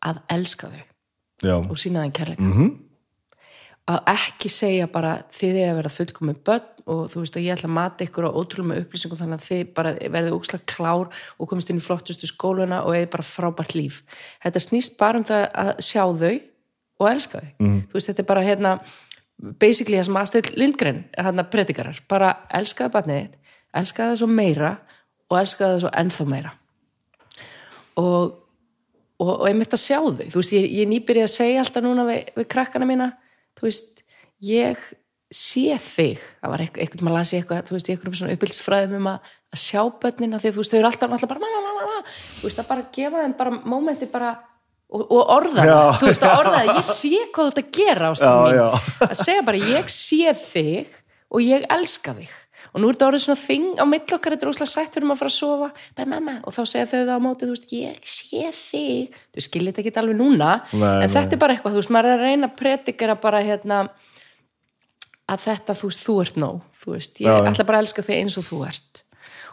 [0.05, 0.83] að elska þau
[1.43, 2.69] já, og sína þeim kærleika Mhm.
[3.87, 7.53] að ekki segja bara þið er að vera fullkomið börn og þú veist og ég
[7.57, 11.07] ætla að mata ykkur á ótrúlega með upplýsingum þannig að þið bara verðið úkslega klár
[11.39, 14.01] og komist inn í flottustu skóluna og eða bara frábært líf
[14.43, 16.41] þetta snýst bara um það að sjá þau
[16.99, 17.81] og elska þau Mhm.
[17.89, 18.79] þú veist þetta er bara hérna
[19.37, 23.41] basically það sem Astrid Lindgren hérna predikarar, bara elskaði barnið þitt
[23.75, 24.71] elskaði það svo meira
[25.29, 26.51] og elskaði það svo ennþá meira.
[27.99, 28.41] Og
[29.21, 32.05] og, og einmitt að sjá þau, þú veist, ég, ég nýbyrja að segja alltaf núna
[32.07, 33.09] við, við krakkana mína
[33.57, 34.01] þú veist,
[34.43, 34.81] ég
[35.35, 38.97] sé þig, það var eitthvað, eitthvað maður lasi eitthvað, þú veist, í eitthvað svona uppbyldsfræðum
[38.99, 41.63] um að, að sjá börnina, því að þú veist, þau eru alltaf, alltaf bara, mamma,
[41.63, 44.33] mamma, mamma, þú veist, að bara gefa þeim bara mómenti bara
[44.91, 45.77] og, og orða Já.
[45.99, 48.65] þú veist, að orða það ég sé hvað þú ert að gera Já, já.
[49.09, 50.97] að segja bara, ég sé þig
[51.35, 52.33] og ég elska þig.
[52.75, 55.07] Og nú er þetta orðið svona þing á milli okkar þetta er óslega sætt fyrir
[55.07, 55.67] maður að fara að sofa.
[55.95, 59.43] Bara mamma, og þá segja þau það á móti þú veist, ég sé þig, þú
[59.45, 61.13] skilir þetta ekki alveg núna, Nei, en nei.
[61.15, 63.79] þetta er bara eitthvað þú veist, maður er að reyna að predikera bara hérna
[65.31, 66.59] að þetta, þú veist, þú ert nóg.
[66.83, 69.04] Þú veist, ég ætla bara að elska þig eins og þú ert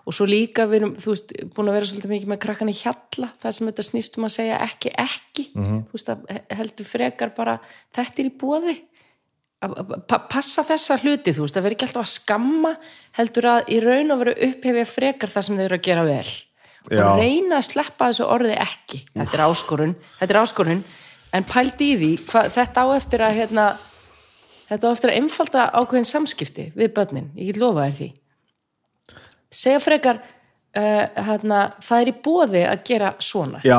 [0.06, 2.76] og svo líka við erum, þú veist, búin að vera svolítið mikið með krakkan í
[2.82, 5.82] hjalla, það sem þetta snýst um að segja ekki, ekki, Mhm.
[5.88, 7.58] þú veist að heldur frekar bara,
[7.94, 8.76] þetta er í bóði
[10.28, 12.72] passa þessa hluti, þú veist, að vera ekki alltaf að skamma
[13.18, 16.32] heldur að í raun og veru upphefja frekar það sem þau eru að gera vel.
[16.90, 16.98] Já.
[17.06, 18.98] og reyna að sleppa þessu orði ekki.
[19.14, 20.80] Þetta er áskorun, þetta er áskorun.
[21.32, 23.66] En pældi í því, hva, þetta á eftir að hérna,
[24.66, 27.30] þetta á eftir að einfalda ákveðin samskipti við börnin.
[27.38, 28.08] Ég get lofa þér því
[29.52, 33.78] segja frekar uh, hérna, það er í bóði að gera svona já,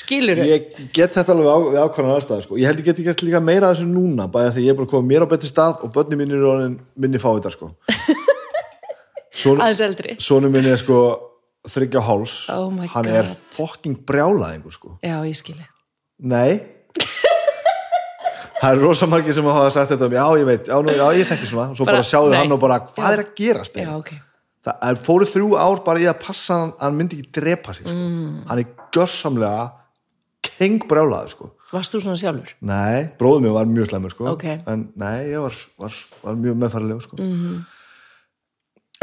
[0.00, 2.58] skilur ég get þetta alveg á, við ákvæðan aðstæði sko.
[2.60, 4.92] ég held ég get ekki líka meira af þessu núna bæði því ég er bara
[4.94, 7.72] komið mér á betri stað og mín eru orðin minni fáiðar sko.
[9.40, 10.96] Son, aðeins eldri sonu minni er sko
[11.70, 13.36] þryggja háls Oh hann er God.
[13.54, 14.96] fokking brjálaðingur sko.
[15.04, 15.66] já, ég skilji
[16.20, 16.80] nei
[18.60, 21.06] það er rosa margir sem hafa sagt þetta um, já ég veit, já, nú, já
[21.16, 22.40] ég þekki svona og svo bara, Bara, sjáðu nei.
[22.42, 23.12] hann og bara hvað Já.
[23.14, 24.18] er að gerast já, eiginlega?
[24.66, 27.94] Það fóru þrjú ár bara í að passa hann hann myndi ekki drepa sig sko.
[27.96, 28.44] Mm.
[28.48, 29.70] hann er görsamlega
[30.42, 32.48] keng brjálaður sko Varst þú svona sjálfur?
[32.66, 34.42] Nei, bróður mér var mjög slæmur sko Ok.
[34.44, 34.62] Mhm.
[34.66, 35.92] en nei, ég var, var,
[36.24, 37.60] var mjög meðfærilegur sko mm -hmm.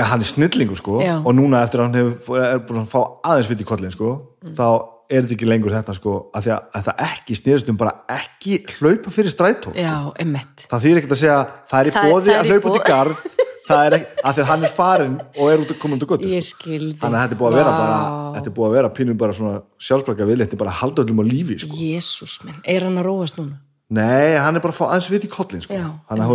[0.03, 1.15] hann er snillingur sko Já.
[1.25, 4.33] og núna eftir að hann hefur, er búin að fá aðeins vitt í kollin sko
[4.47, 4.53] Mm.
[4.53, 4.67] þá
[5.09, 7.91] er þetta ekki lengur þetta sko að því að, að það ekki snýrist um bara
[8.07, 10.67] ekki hlaupa fyrir strætó Já, emmett.
[10.69, 12.71] það þýr ekkert að segja það er í Það bóði það er að hlaupa í
[12.71, 12.83] boði.
[12.87, 13.17] garð
[13.67, 16.07] það er ekki, að því að hann er farin og er út að koma í
[16.07, 16.69] göttu sko.
[16.71, 17.79] þannig að þetta er búið að vera Vá.
[17.83, 17.99] bara
[18.37, 19.55] þetta er búið að vera pínum bara svona
[19.87, 21.73] sjálfsbraka viðlétti bara að halda öllum á lífi sko.
[21.77, 23.57] Jésús minn, er hann að róast núna?
[23.87, 25.77] Nei, hann er bara að fá aðeins vit í kollin sko.
[26.09, 26.29] Þannig að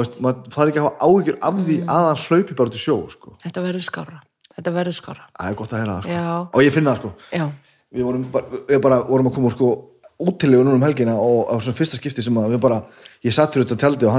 [0.48, 3.34] það er ekki að hafa áhyggjur af því að hann hlaupi bara til sjó sko.
[3.42, 4.18] Þetta verður skára.
[4.56, 5.26] Þetta verður skára.
[5.36, 6.16] Það er gott að heyra það sko.
[6.48, 7.10] Og ég finn það sko.
[7.92, 9.76] Við vorum bara, við bara vorum að koma úr,
[10.22, 12.78] útilegu núna um helgina og á svona fyrsta skipti sem að við bara,
[13.20, 14.16] ég satt fyrir þetta tjaldi og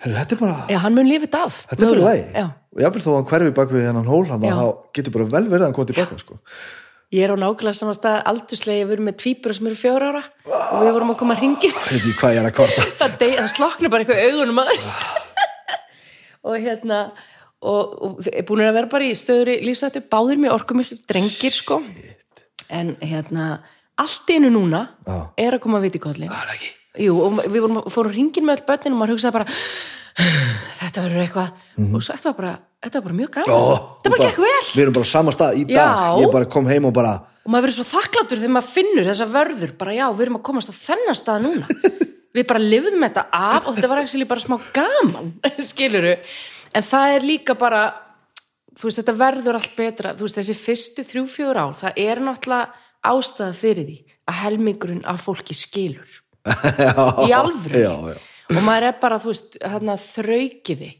[0.00, 1.62] Herru, þetta er bara, já hann mun lifið af.
[1.70, 2.44] þetta er bara lægi Já.
[2.72, 4.52] og jáfnvel þó að hann hverfi bak við hennan hól hann Já.
[4.56, 4.66] þá
[4.96, 6.38] getur bara vel verið að hann koma tilbaka sko.
[7.10, 10.22] Ég er á nákvæmlega saman stað aldurslegi, við erum með tvíbura sem eru fjóra ára
[10.46, 11.70] og við vorum að koma að ringi.
[11.90, 14.72] Veit ég hvað ég er að kvarta það, það sloknar bara eitthvað í augunum að
[16.46, 17.00] og hérna
[17.60, 21.80] og, og er búin að vera bara í stöðuri lífsættu, báðir mjög orkumiklir drengir sko
[22.70, 23.50] en hérna
[24.00, 25.18] allt í einu núna Já.
[25.36, 28.58] er að koma að viti kollin Það ekki Jú, og við vorum, fórum hringin með
[28.58, 29.46] öll börnin og maður hugsaði bara
[30.80, 31.50] þetta verður eitthvað.
[31.86, 33.54] Og svo þetta var bara, þetta var bara mjög gaman.
[33.54, 34.64] Ó, þetta bara gekk vel.
[34.72, 35.76] Við erum bara á sama stað í dag.
[35.78, 36.22] Já.
[36.24, 39.28] Ég bara kom heim og bara og maður verður svo þakkláttur þegar maður finnur þessa
[39.30, 39.72] vörður.
[39.80, 41.78] Bara já, við erum að komast á þennan stað núna.
[42.36, 45.32] Við bara lifðum þetta af og þetta var ekki bara smá gaman
[45.70, 46.12] skiluru,
[46.70, 47.80] en það er líka bara
[48.78, 50.12] þú veist, þetta verður allt betra.
[50.14, 52.70] Þú veist, þessi fyrstu þrjú, fjör ár það er náttúrulega
[53.10, 53.98] ástæða fyrir því
[54.30, 56.19] að helmingurinn af fólki skilur
[57.26, 57.84] í alvöru
[58.50, 59.56] og maður er bara, þú veist,
[60.02, 60.90] þraukiði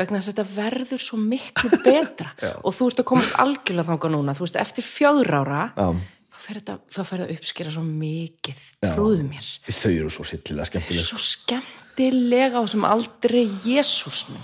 [0.00, 2.30] vegna þess að þetta verður svo miklu betra.
[2.64, 6.60] Og þú ert að komast algjörlega þangað núna, þú veist, eftir fjögur ára þá fer
[6.60, 9.50] þetta, það að uppskera svo mikið, trúðu mér.
[9.68, 11.04] Þau eru svo sillilega skemmtileg.
[11.04, 14.40] Svo skemmtilega á sem aldrei Jésúsnum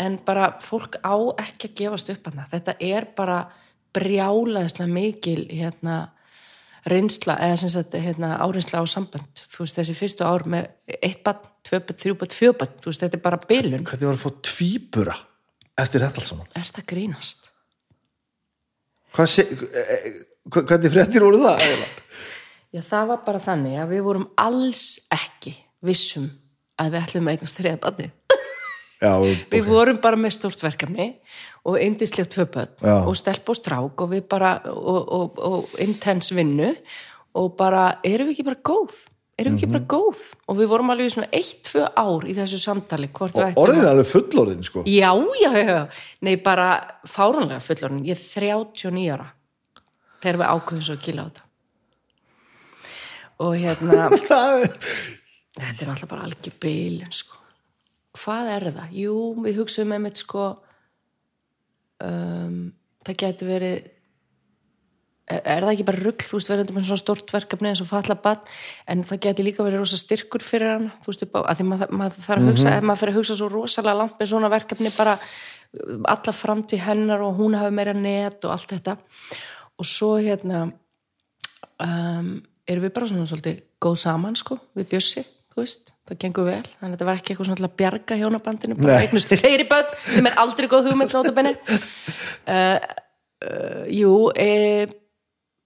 [0.00, 2.46] en bara fólk á ekki að gefast upp hana.
[2.48, 3.42] þetta er bara
[3.92, 5.98] brjálaðislega mikil hérna
[6.88, 10.68] reynsla, eða sem sagt hérna, áreinsla á sambönd, þú veist þessi fyrstu ár með
[11.02, 14.08] eitt bann, tvö bann, þrjú bann, tvö bann þú veist þetta er bara bylun hvernig
[14.08, 15.16] var að fá tvíbura
[15.80, 16.46] eftir þetta alls saman?
[16.56, 17.50] er þetta grínast?
[19.26, 20.12] Sé, eh,
[20.48, 21.60] hva- hvernig fréttir voru það?
[22.72, 26.30] Já, það var bara þannig að við vorum alls ekki vissum
[26.78, 28.10] að við ætlum að eignast þriða banni
[29.00, 29.14] Já,
[29.48, 31.14] við vorum bara með stórt verkefni
[31.64, 32.98] og indislegt tvö börn Já.
[33.08, 36.74] og stelp og strák og við bara og, og, og intens vinnu
[37.40, 38.98] og bara, erum við ekki bara góð?
[39.40, 40.20] Erum við ekki bara góð?
[40.52, 44.10] Og við vorum alveg svona eitt, tvö ár í þessu samtali og orðin er alveg
[44.10, 44.84] fullorðin sko.
[44.84, 45.80] já, já, já,
[46.20, 46.68] nei bara
[47.08, 49.30] fáránlega fullorinn, ég er 39 ára
[50.20, 51.48] þegar við ákveðum svo að kýla á þetta.
[53.40, 54.10] Og hérna
[55.60, 57.39] Þetta er alltaf bara algjör beilin sko.
[58.18, 58.98] Hvað er það?
[59.04, 60.44] Jú, við hugsaum með mitt sko
[62.02, 62.60] um,
[63.06, 63.88] það geti verið
[65.30, 68.16] er það ekki bara rugl, þú veist, verðandi með svona stort verkefni eins og falla
[68.18, 68.42] bann,
[68.90, 72.24] en það geti líka verið rosa styrkur fyrir hana, þú veist, að því maður, maður
[72.26, 75.16] þarf að hugsa, ef maður fyrir að hugsa svo rosalega langt með svona verkefni, bara
[75.20, 78.96] uh, alla framtíð hennar og hún hafi meira net og allt þetta.
[79.80, 82.32] Og svo hérna um,
[82.66, 86.62] erum við bara svona svolítið góð saman sko, við bjössi þú veist, það gengur vel,
[86.62, 89.04] þannig að þetta var ekki eitthvað svona til að bjarga hjónabandinu, bara Nei.
[89.06, 92.78] eignust fleiri börn sem er aldrei góð hugmynd nótabenni uh,
[93.46, 94.50] uh, Jú e,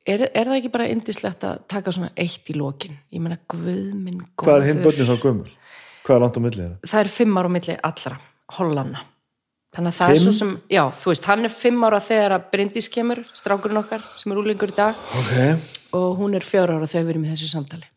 [0.09, 3.70] er, er það ekki bara indislegt að taka svona eitt í lokin ég meina guð
[3.93, 5.51] minn góður Hvað er hinn börnin þá gömur?
[6.05, 6.93] Hvað er langt á milli þeirra?
[6.93, 8.19] það er fimm ára á milli allra
[8.59, 9.05] Hollanna
[9.74, 10.24] þannig að það er Fimm?
[10.24, 14.05] svo sem, já, þú veist, hann er fimm ára þegar að Bryndís kemur, strákurinn okkar
[14.20, 15.32] sem er úlingur í dag Ok,
[15.98, 17.89] og hún er fjör ára þegar við erum í þessu samtali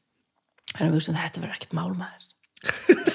[0.77, 2.27] þannig að við veistum þetta verður ekkert málmaður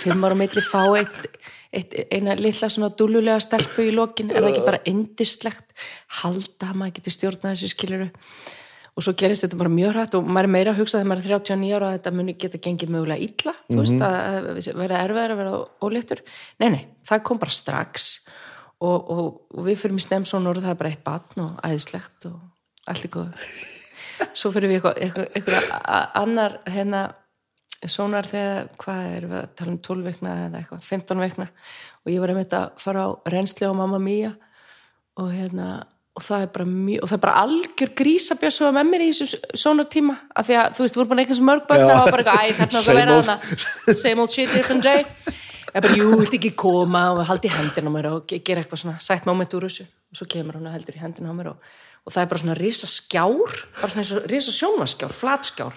[0.02, 1.38] fimm ára milli fá eitt,
[1.74, 5.72] eitt, eina litla svona dúlulega stelpu í lokin, er það ekki bara indislegt
[6.22, 8.10] halda að maður getur stjórnað þessu skiluru
[8.92, 11.22] og svo gerist þetta bara mjög hrætt og maður er meira að hugsa þegar maður
[11.22, 14.16] er 39 ára að þetta muni geta gengið mögulega illa þú veist að,
[14.52, 16.22] að verða erfiðar að verða óléttur.
[16.60, 18.10] Nei, nei, það kom bara strax
[18.82, 19.24] og, og,
[19.56, 22.36] og við fyrir stem svo norð það er bara eitt batn og æðislegt og
[22.92, 23.48] allt er góð.
[24.38, 27.00] Svo fyrir við eitthvað, eitthvað, eitthvað annar hérna
[27.90, 31.46] sónar þegar, hvað er við að tala um 12 veikna eða eitthvað, 15 veikna
[32.04, 34.36] og ég var einmitt að fara á reynsli á mamma mía
[35.18, 35.70] og hérna
[36.12, 39.38] og það er bara mjög, og það er bara algjör grísabjössu með mér í þessu
[39.56, 41.86] svona tíma af því að þú veist, þú voru bara sem mörg börn Já.
[41.88, 43.24] það var bara eitthvað, æ, þarna okkur Same vera old.
[43.30, 43.94] þarna.
[44.02, 45.00] same old shit, different day
[45.72, 48.82] ég bara, jú, viltu ekki koma og haldi hendina á mér og ge- gera eitthvað
[48.84, 49.86] svona sætt moment úr þessu.
[50.12, 51.56] Og svo kemur hún og heldur í hendina á mér og,
[52.04, 55.72] og það er bara svona risa skjár bara svona og risa sjónvaskjár, flatskjár.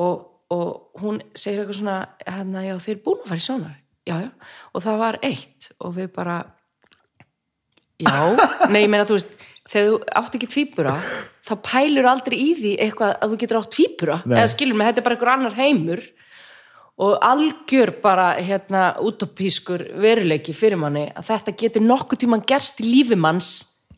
[0.00, 3.78] Og, og hún segir eitthvað svona hérna, já þeir búin að fara í sjónar.
[4.02, 4.30] Já, já,
[4.74, 5.70] og það var eitt.
[5.80, 6.38] Og við bara
[8.02, 8.14] já,
[8.72, 9.36] nei, ég meina þú veist
[9.72, 10.96] þegar þú átt ekki tvíbura
[11.42, 14.18] þá pælur aldrei í því eitthvað að þú getur átt tvíbura.
[14.24, 14.36] Nei.
[14.40, 16.04] eða skilur mig, þetta er bara einhver annar heimur.
[17.02, 22.90] Og algjör bara hérna utopískur veruleiki fyrir manni að þetta getur nokkuð tíman gerst í
[22.90, 23.52] lífi manns.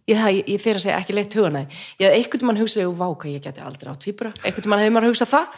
[0.09, 3.31] Ég, ég, ég þeir að segja ekki leitt hugana ég hafði einhvern tíman hugsaði, váka,
[3.32, 4.35] ég geti aldrei átt tvíbura.
[4.44, 5.55] Einhvern tíman hefði maður hugsað það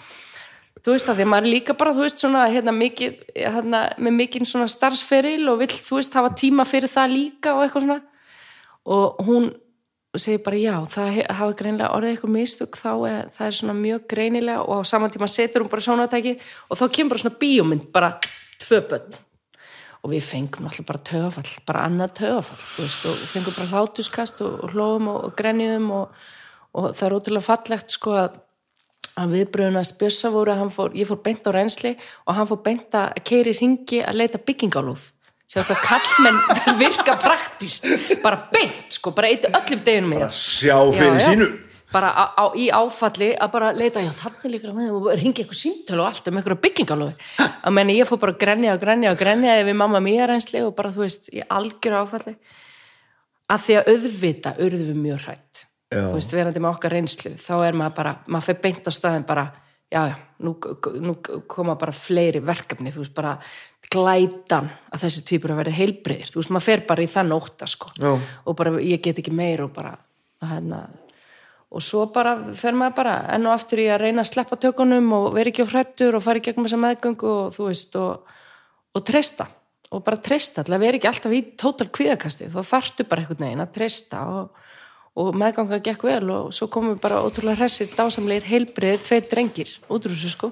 [0.84, 4.16] þú veist það, því að maður líka bara, þú veist, svona hérna mikið, hérna, með
[4.20, 8.00] mikið svona starfsferil og vill, þú veist, hafa tíma fyrir það líka og eitthvað svona.
[8.96, 9.48] Og hún
[10.16, 14.06] segir bara já, það hafa greinilega orðið eitthvað mistök þá eða það er svona mjög
[14.12, 16.34] greinilega og á saman tíma setur hún bara sjónatæki
[16.70, 18.12] og þá kemur bara svona bíómynd, bara
[18.62, 19.20] tvö börn.
[20.06, 24.70] Og við fengum náttúrulega bara tögafall, bara annað tögafall veist, og fengum bara hlátuskast og
[24.70, 26.26] hlóðum og, og grenjum og,
[26.78, 28.42] og það er ótrúlega fallegt sko að
[29.16, 31.92] að viðbröðunast Bjössa voru að hann fór, ég fór beint á reynsli
[32.26, 35.12] og hann fór beint að keiri ringi að leita byggingálúð
[35.46, 36.40] sér hvað kallmenn
[36.80, 37.86] virka praktíst
[38.24, 41.48] bara beint, sko, bara eitt öllum deginum með sjá fyrir sínu.
[41.94, 45.60] Bara á, á, í áfalli að bara leita, já þannig líka með og ringi eitthvað
[45.60, 49.12] símtölu og allt um eitthvað byggingalóði að menni ég fór bara að grenja og grenja
[49.14, 52.34] og grenja við mamma mér reynsli og bara þú veist, í algjör áfalli.
[53.46, 55.75] Að því að auðvita urðum við mjög hrætt Já.
[55.92, 59.26] Þú veist, verandi með okkar reynslu þá er maður bara, maður fer beint á staðin
[59.28, 59.46] bara
[59.92, 60.56] já, já, nú,
[61.04, 63.36] nú koma bara fleiri verkefni, þú veist, bara
[63.92, 67.68] glætan að þessi tvípur að verða heilbreyðir, þú veist, maður fer bara í þann óta
[67.70, 68.14] sko, Já.
[68.16, 69.94] og bara ég get ekki meir og bara,
[70.42, 70.86] hérna
[71.76, 75.08] og svo bara fer maður bara enn og aftur í að reyna að sleppa tökunum
[75.16, 78.36] og vera ekki á frættur og fara í gegnum þessa meðgöngu og þú veist og,
[78.96, 79.48] og treysta.
[79.94, 83.62] Og bara treysta, að vera ekki alltaf í tótal kvíðakasti, þá þarftu bara einhvern veginn
[83.62, 84.64] að treysta og,
[85.16, 89.70] og meðganga gekk vel og svo komum við bara ótrúlega hressir, dásamlegir, heilbriðir, tveir drengir
[89.88, 90.50] út úr þessu sko.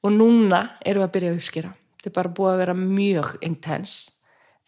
[0.00, 1.72] Og núna erum við að byrja að uppskera.
[2.00, 3.96] Þetta er bara búið að vera mjög intens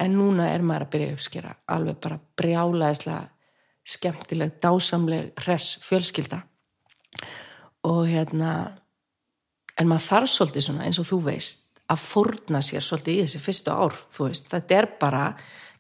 [0.03, 1.55] en núna er maður að byrja að uppskera.
[1.73, 3.23] Alveg bara brjálaðislega
[3.83, 6.43] skemmtileg, dásamleg hress fjölskylda.
[7.89, 8.53] Og hérna
[9.81, 13.43] en maður þarf svolítið svona eins og þú veist að fórna sér svolítið í þessi
[13.43, 15.25] fyrstu ár þú veist, þetta er bara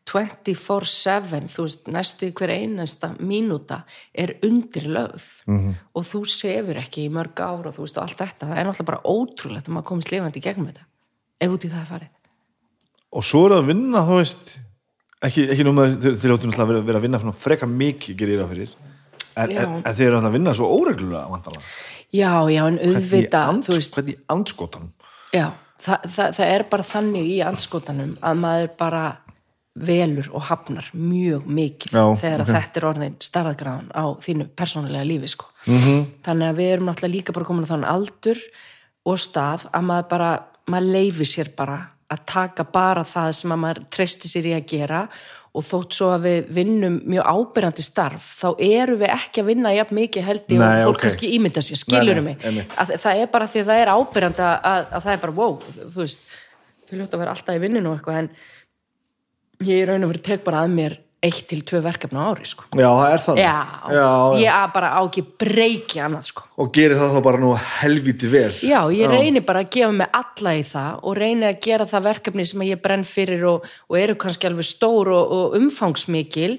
[0.09, 3.83] 24-7, þú veist, næstu hver einasta mínúta
[4.15, 5.27] er undir lögð.
[5.47, 5.74] -hmm.
[5.95, 8.66] og þú sefur ekki í mörg ár og þú veist og allt þetta, það er
[8.66, 10.85] náttúrulega bara ótrúlegt að maður komist lifandi gegnum þetta
[11.41, 12.09] ef út í það farið.
[13.12, 14.59] Og svo er að vinna, þú veist
[15.23, 18.35] ekki, ekki nú með þeir þeir áttu náttúrulega að vera, að vinna frekar mikið gerir
[18.35, 18.70] ég það fyrir.
[19.37, 21.62] En, þeir eru að vinna svo óreglulega vandalega.
[22.12, 24.91] Já, já, en þú veist hvernig andskotan
[25.33, 25.47] Já,
[25.81, 29.05] það, það, það er bara þannig í anskotanum að maður bara
[29.73, 32.49] velur og hafnar mjög mikið Já, þegar ok.
[32.49, 35.47] að þetta er orðin starðgráðan á þínu persónulega lífi sko.
[35.65, 36.03] -hmm.
[36.27, 38.43] þannig að við erum náttúrulega líka bara komin á þann aldur
[39.09, 40.31] og stað að maður bara,
[40.69, 41.78] maður leifir sér bara
[42.12, 45.09] að taka bara það sem að maður treysti sér í að gera
[45.53, 49.74] og þótt svo að við vinnum mjög ábyrjandi starf, þá eru við ekki að vinna
[49.77, 51.03] jafn mikið held Nei, og fólk ok.
[51.03, 52.73] kannski ímynda sér, skilur Nei, mig nei, einmitt.
[52.81, 55.36] að það er bara því að það er ábyrjandi að, að, að það er bara,
[55.36, 56.24] wow, þú veist
[56.89, 58.31] þau ljóta að vera alltaf í vinninu og eitthvað en
[59.68, 62.64] ég raun og verið tek bara að mér eitt til tvö verkefni á ári sko.
[62.74, 63.55] já, það er það já,
[63.94, 64.06] já,
[64.43, 66.47] ég að bara á ekki breyki annað sko.
[66.59, 68.51] og gerir það þá bara nú helviti vel.
[68.59, 72.09] Já, ég reyni bara að gefa mig alla í það og reyni að gera það
[72.09, 76.56] verkefni sem ég brenn fyrir og, og eru kannski alveg stór og, og umfangsmikil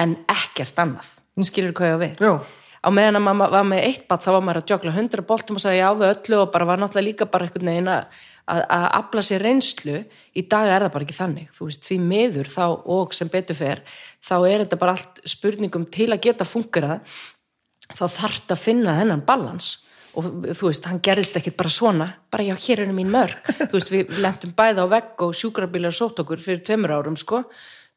[0.00, 1.12] en ekkert annað.
[1.44, 2.24] Skilur hvað ég á við?
[2.24, 2.32] Já,
[2.80, 5.60] á meðan að maður var með eitt bát þá var maður að jögla hundra boltum
[5.60, 8.62] og sagði já við öllu og bara var náttúrulega líka bara einhvern veginn að, að,
[8.74, 9.98] að afla sér reynslu
[10.38, 11.50] í dag er það bara ekki þannig.
[11.56, 12.64] Þú veist, því miður þá
[12.96, 13.82] og sem betur fer
[14.24, 17.18] þá er þetta bara allt spurningum til að geta fungerað
[17.88, 19.70] þá þarft að finna þennan balans.
[20.18, 23.36] Og þú veist, hann gerðist ekkit bara svona bara já, hér eru mín mörg
[23.68, 27.44] þú veist, við lentum bæða á vegg og sjúkrabílar sótt okkur fyrir tveimur árum, sko.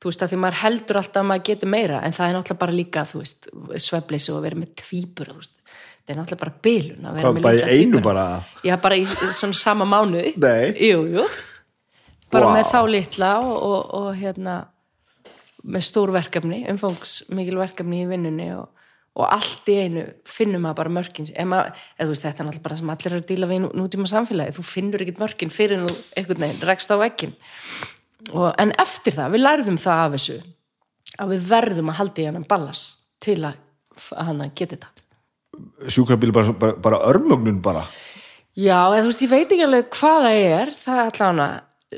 [0.02, 2.62] Þú veist, að því maður heldur alltaf að maður geti meira en það er náttúrulega
[2.66, 3.50] bara líka, þú veist
[3.86, 5.61] svefleysi og vera með tvíbur, þú veist
[6.02, 8.26] það er náttúrulega bara bilun að vera Hvað, með bara í litla einu bara?
[8.68, 10.34] Já, bara í svona sama mánuði.
[10.42, 10.74] Nei.
[10.90, 11.26] Jú, jú.
[12.32, 12.54] Bara Vá.
[12.58, 14.58] með þá litla og, og, og hérna
[15.62, 18.70] með stór verkefni, umfangsmikil verkefni í vinnunni og,
[19.20, 21.28] og allt í einu finnur maður bara mörkin.
[21.36, 21.60] Eða,
[22.00, 24.56] þú veist, þetta er náttúrulega bara sem allir eru að díla við nú- nútíma samfélagi,
[24.58, 27.36] þú finnur ekkit mörkin fyrir en þú einhvern veginn rekst á vekkin
[28.32, 30.40] og, en eftir það, við lærðum það af þessu
[31.22, 32.84] að við verðum að halda í hennan ballas
[33.22, 33.60] til að,
[34.16, 35.01] að hann geti þetta
[35.88, 37.86] sjúkrabíl bara, bara, bara örmögnun bara.
[38.58, 41.52] Já, eða þú veist, ég veit ekki alveg hvað það er, það er allavega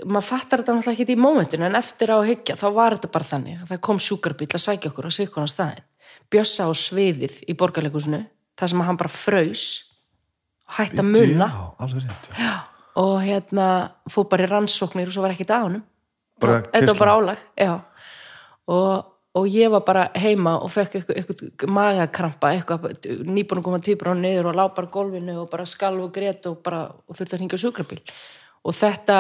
[0.10, 3.10] maður fattar þetta náttúrulega ekki í mómentinu en eftir á að hyggja, þá var þetta
[3.14, 5.86] bara þannig að það kom sjúkarbíl að sækja okkur á sikkunan staðin
[6.34, 8.24] bjössa á sviðið í borgarleikusinu
[8.58, 9.66] þar sem hann bara fraus
[10.78, 12.54] hætti að munna Já, alveg rétt já.
[13.04, 13.68] og hérna
[14.10, 15.84] fór bara í rannsóknir og svo var ekkert á honum.
[16.42, 17.74] Bara þetta var bara álag já.
[18.74, 22.88] og, og ég var bara heima og fekk eitthvað, eitthvað magakrampa eitthvað,
[23.26, 26.14] nýbúin að koma týpur á niður og lá bara á gólfinu og bara skalv og
[26.16, 28.02] grét og, bara, og þurfti að hringja á sjúkrabíl.
[28.64, 29.20] Og þetta,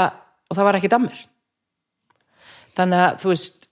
[0.49, 1.23] og það var ekki dammir
[2.77, 3.69] þannig að þú veist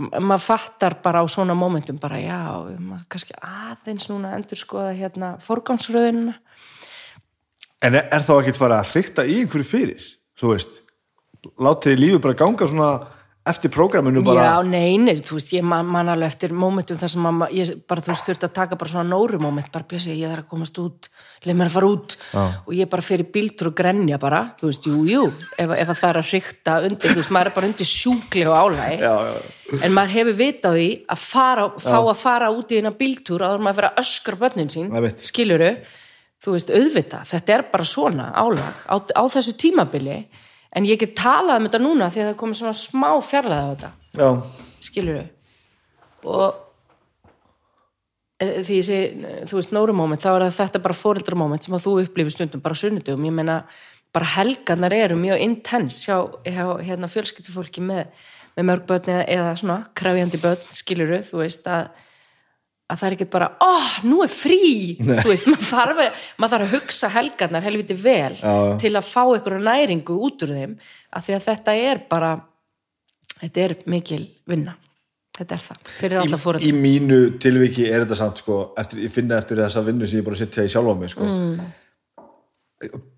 [0.00, 2.38] maður fattar bara á svona momentum bara já,
[2.78, 6.38] maður kannski aðeins núna endur skoða hérna forgámsröðunina
[7.80, 10.08] En er, er þá ekkert fara að hrykta í einhverju fyrir?
[10.36, 10.80] Þú veist,
[11.60, 12.88] látið lífið bara ganga svona
[13.48, 17.12] eftir prógraminu bara Já, nei, nei, þú veist, ég man, man alveg eftir momentum þar
[17.12, 20.12] sem að, ég bara, þú veist, þurfti að taka bara svona nóru moment, bara bjössi,
[20.18, 21.08] ég þarf að komast út
[21.46, 22.16] leið mér að fara út.
[22.34, 22.42] Já.
[22.66, 25.22] og ég bara fer í bíltur og grenja bara þú veist, jú, jú,
[25.56, 28.44] ef, ef að það er að hrykta undir, þú veist, maður er bara undir sjúkli
[28.50, 29.14] og já,
[29.80, 33.46] en maður hefur vit á því að fara, fá að fara út í þennan bíltúr
[33.46, 34.92] áður en maður fyrir að öskra börnin sín
[35.24, 35.72] skiluru,
[36.44, 40.20] þú veist, auðvita þetta er bara svona álag á, á þessu tímabili
[40.76, 43.70] en ég get talað um þetta núna því að það komið svona smá fjarlæða á
[43.70, 43.92] þetta.
[44.20, 44.28] Já,
[44.86, 45.22] skilur
[46.20, 46.58] og
[48.40, 48.98] e, því ég sé,
[49.48, 53.24] þú veist, nórumoment þá er þetta bara fóreldramoment sem að þú upplifir stundum bara sunnudum,
[53.24, 53.62] ég meina
[54.14, 58.10] bara helgarnar eru mjög intens hjá, hjá hérna, fjölskyldufólki með,
[58.56, 61.90] með mörg börn eða, eða svona krefjandi börn, skiluru, þú veist að
[62.90, 63.72] að það er ekkert bara, ó,
[64.08, 64.60] nú er frí
[64.98, 69.08] þú veist, maður þarf, að, maður þarf að hugsa helgarnar helviti vel Já, til að
[69.08, 70.76] fá einhverju næringu út úr þeim
[71.14, 72.30] af því að þetta er bara
[73.40, 74.76] þetta er mikil vinna
[75.40, 79.04] þetta er það, fyrir í, alltaf fóreldra í mínu tilviki er þetta samt sko, eftir,
[79.06, 81.28] ég finna eftir þessa vinnu sem ég bara að setja í sjálfa mig sko.
[81.28, 81.70] mm.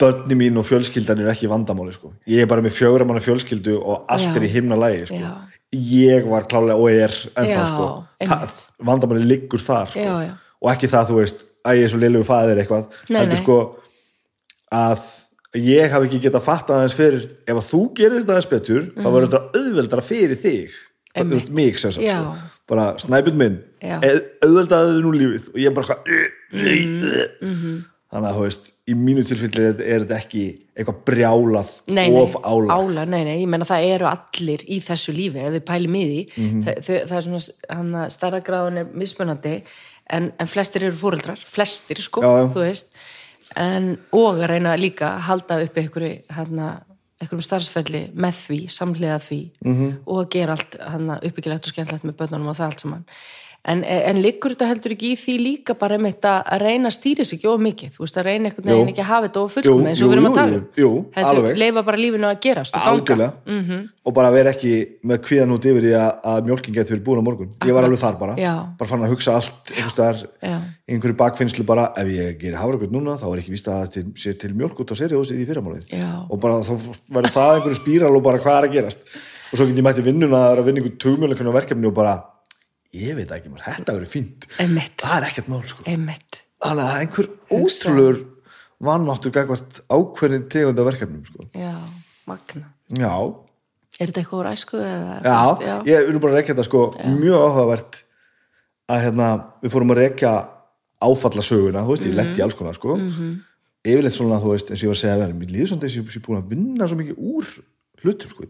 [0.02, 2.12] börni mín og fjölskyldan er ekki vandamáli sko.
[2.30, 4.36] ég er bara með fjögra manna fjölskyldu og allt Já.
[4.36, 5.22] er í himna lægi sko.
[5.22, 5.32] Já.
[5.72, 7.88] ég var klálega og er ennþá sko.
[8.20, 8.66] einmitt.
[8.82, 10.00] Það, vandamáli liggur þar sko.
[10.04, 10.34] Já, já.
[10.62, 13.42] og ekki það þú veist að ég er svo liðlegu fæðir eitthvað Nei, heldur nei.
[13.42, 13.58] sko
[14.72, 15.02] að
[15.62, 19.06] ég hafi ekki getað fatta aðeins fyrir ef að þú gerir þetta aðeins betur þá
[19.12, 20.70] verður þetta auðveldara fyrir þig
[21.12, 21.30] það, Mhm.
[21.36, 22.36] Veist, mig sem sagt sko.
[22.68, 25.98] bara snæpun minn auðveldaðu nú lífið og ég bara hvað
[26.52, 27.84] Mhm.
[28.12, 30.42] Þannig að þú veist í mínu tilfelli er, þetta ekki
[30.76, 34.80] eitthvað brjálað nei, nei, of álag álag, nei, nei, ég menna það eru allir í
[34.84, 36.62] þessu lífi, ef við pælum í því Mhm.
[36.66, 37.42] það, þau, það er svona
[37.78, 39.54] hann starragraðun er mismunandi
[40.10, 42.48] en, en flestir eru fóreldrar, flestir sko, Já, já.
[42.52, 42.94] þú veist
[43.56, 46.22] en, og að reyna líka að halda uppi einhverju,
[47.22, 49.74] einhverjum starfsferli með því, samhliða því Mhm.
[49.78, 49.92] -hmm.
[50.06, 50.76] og að gera allt
[51.22, 53.04] uppbyggilegt og skemmtilegt með börnunum og það allt saman
[53.62, 56.96] en, en liggur þetta heldur ekki í því líka bara einmitt að að reyna að
[56.96, 58.64] stýra sig ekki of mikið, þú veist að reyna Jú.
[58.66, 60.88] veginn ekki að hafa þetta of Jú, fullkomna eins og við erum að tala jú,
[60.90, 61.04] um.
[61.14, 63.32] Heldur leifa bara lífinu að gerast og algjörlega.
[63.46, 63.84] Mhm.
[64.02, 64.72] og bara vera ekki
[65.06, 67.52] með kvíðan út yfir því að, að mjólkin getur verið búin á morgun.
[67.62, 68.54] Ég var alveg þar bara, Já.
[68.78, 69.70] bara fann að hugsa allt
[70.42, 70.56] Já.
[70.90, 71.92] einhverju bakfinnslu bara.
[71.94, 74.90] Ef ég gerir hafragröð núna þá er ekki víst að til, sé til mjólk út
[74.90, 75.86] á seriósið í fyrramálið.
[76.26, 76.74] Og bara þá
[77.14, 79.06] verður það einhverju spíral og bara hvað er að gerast.
[79.52, 82.18] Og svo get ég mætti vinnuna að vera tugmjölkun á verkefni og bara
[82.92, 84.46] ég veit ekki maður, þetta verður fínt.
[84.62, 84.96] Einmitt.
[85.00, 85.86] það er ekkert mál sko.
[85.88, 86.42] Einmitt.
[86.62, 88.20] Þannig að einhver ótrúlur
[88.82, 91.46] vannmáttur gagvart ákveðin tegunda verkefnum sko.
[91.54, 91.74] já,
[92.28, 92.68] magna.
[92.92, 93.14] Já,
[93.98, 96.66] er þetta eitthvað úr æsku eða, Já, þú veist, ég er bara að rekja þetta
[96.68, 96.82] sko
[97.16, 98.02] mjög áhugavert
[98.92, 99.30] að hérna,
[99.62, 100.32] við fórum að rekja
[101.02, 102.98] áfallasöguna, þú veist, ég letti í alls konar sko.
[103.82, 105.96] Yfirleitt svona, þú veist, eins og ég var að segja að mér líður svona þess
[105.96, 107.48] að ég er búin að vinna svo mikið úr
[108.02, 108.48] hlutum sko,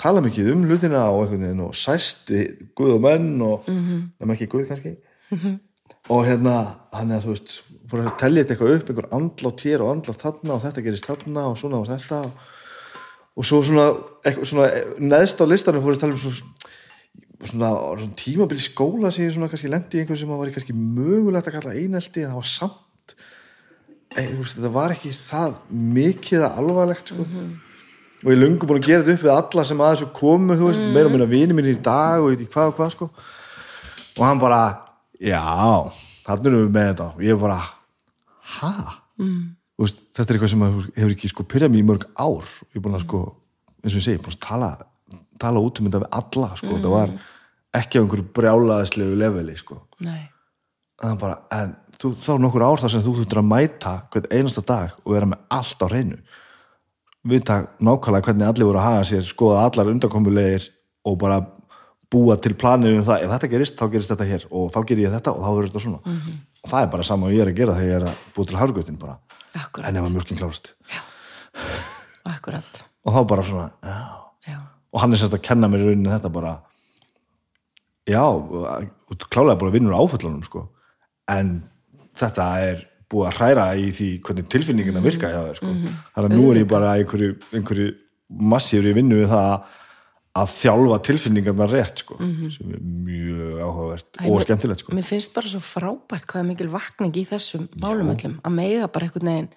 [0.00, 4.36] tala mikið um hlutina og einhvern veginn og sæst við guð og menn og nema
[4.36, 4.96] ekki guð kannski.
[6.10, 6.54] Og hérna,
[6.96, 7.58] hann er þú veist
[7.90, 11.06] fór að tellja þetta eitthvað upp, einhver andlátt hér og andlátt þarna og þetta gerist
[11.10, 12.22] þarna og svona og þetta.
[12.26, 12.32] Og,
[13.36, 13.86] og svo svona,
[14.24, 14.70] eitthvað, svona
[15.12, 16.70] neðst á listanum fór að tala um svona
[17.48, 21.48] svona, svona tímabili skóla sem ég svona kannski lendi í einhverju sem var kannski mögulegt
[21.48, 23.14] að kalla einelti en það var samt
[24.16, 27.26] e, veist, þetta var ekki það mikið alvarlegt sko.
[28.20, 30.56] Og ég er löngu búin að gera þetta upp við alla sem að þessu komu
[30.58, 33.08] þú veist, meira og minna vini minni í dag og í hvað og hvað sko.
[34.18, 34.60] og hann bara
[35.16, 35.40] já,
[36.26, 37.58] þannig erum við með þetta og ég bara,
[38.58, 38.74] ha?
[39.20, 39.40] Mm.
[39.80, 42.84] Veist, þetta er eitthvað sem hefur ekki sko pyrjað mér í mörg ár ég er
[42.84, 43.22] búin að sko,
[43.80, 44.74] eins og ég segi, tala
[45.40, 46.74] tala út um þetta við alla sko.
[46.76, 47.14] það var
[47.80, 49.80] ekki á einhverju brjálaðislegu leveli sko.
[50.04, 50.28] nei,
[51.00, 54.30] en, bara, en þú, þá er nokkur ár þar sem þú þurftur að mæta hvern
[54.34, 56.20] einasta dag og vera með allt á hreinu
[57.28, 60.68] vita nákvæmlega hvernig allir voru að haga sér skoða allar undankomulegir
[61.04, 61.40] og bara
[62.10, 65.02] búa til planinu um það, ef þetta gerist, þá gerist þetta hér og þá ger
[65.04, 66.00] ég þetta og þá verður þetta svona.
[66.04, 66.38] Mhm.
[66.60, 68.46] og það er bara sama og ég er að gera þegar ég er að búa
[68.46, 69.18] til hargötin bara,
[69.54, 70.72] akkurat, en ef að mjölkin klárast.
[72.24, 72.82] Akkurat.
[73.04, 74.00] Og þá bara svona, já.
[74.50, 74.58] Já,
[74.92, 76.58] og hann er sérst að kenna mér í rauninni þetta bara
[78.08, 78.24] já,
[79.30, 80.68] klálega að vinna úr áföllunum sko.
[81.28, 81.62] en
[82.16, 85.74] þetta er búið að hræra í því hvernig tilfinningin að virka hjá þér sko.
[86.14, 87.88] þannig að nú er ég bara einhverju, einhverju
[88.54, 89.76] massífri vinnu við það
[90.40, 92.16] að þjálfa tilfinningarna rétt sko,
[92.54, 94.94] sem er mjög áhugavert og skemmtilegt sko.
[94.94, 98.86] Mér finnst bara svo frábært hvað er mikil vakning í þessum málum öllum að mega
[98.94, 99.48] bara einhvern veginn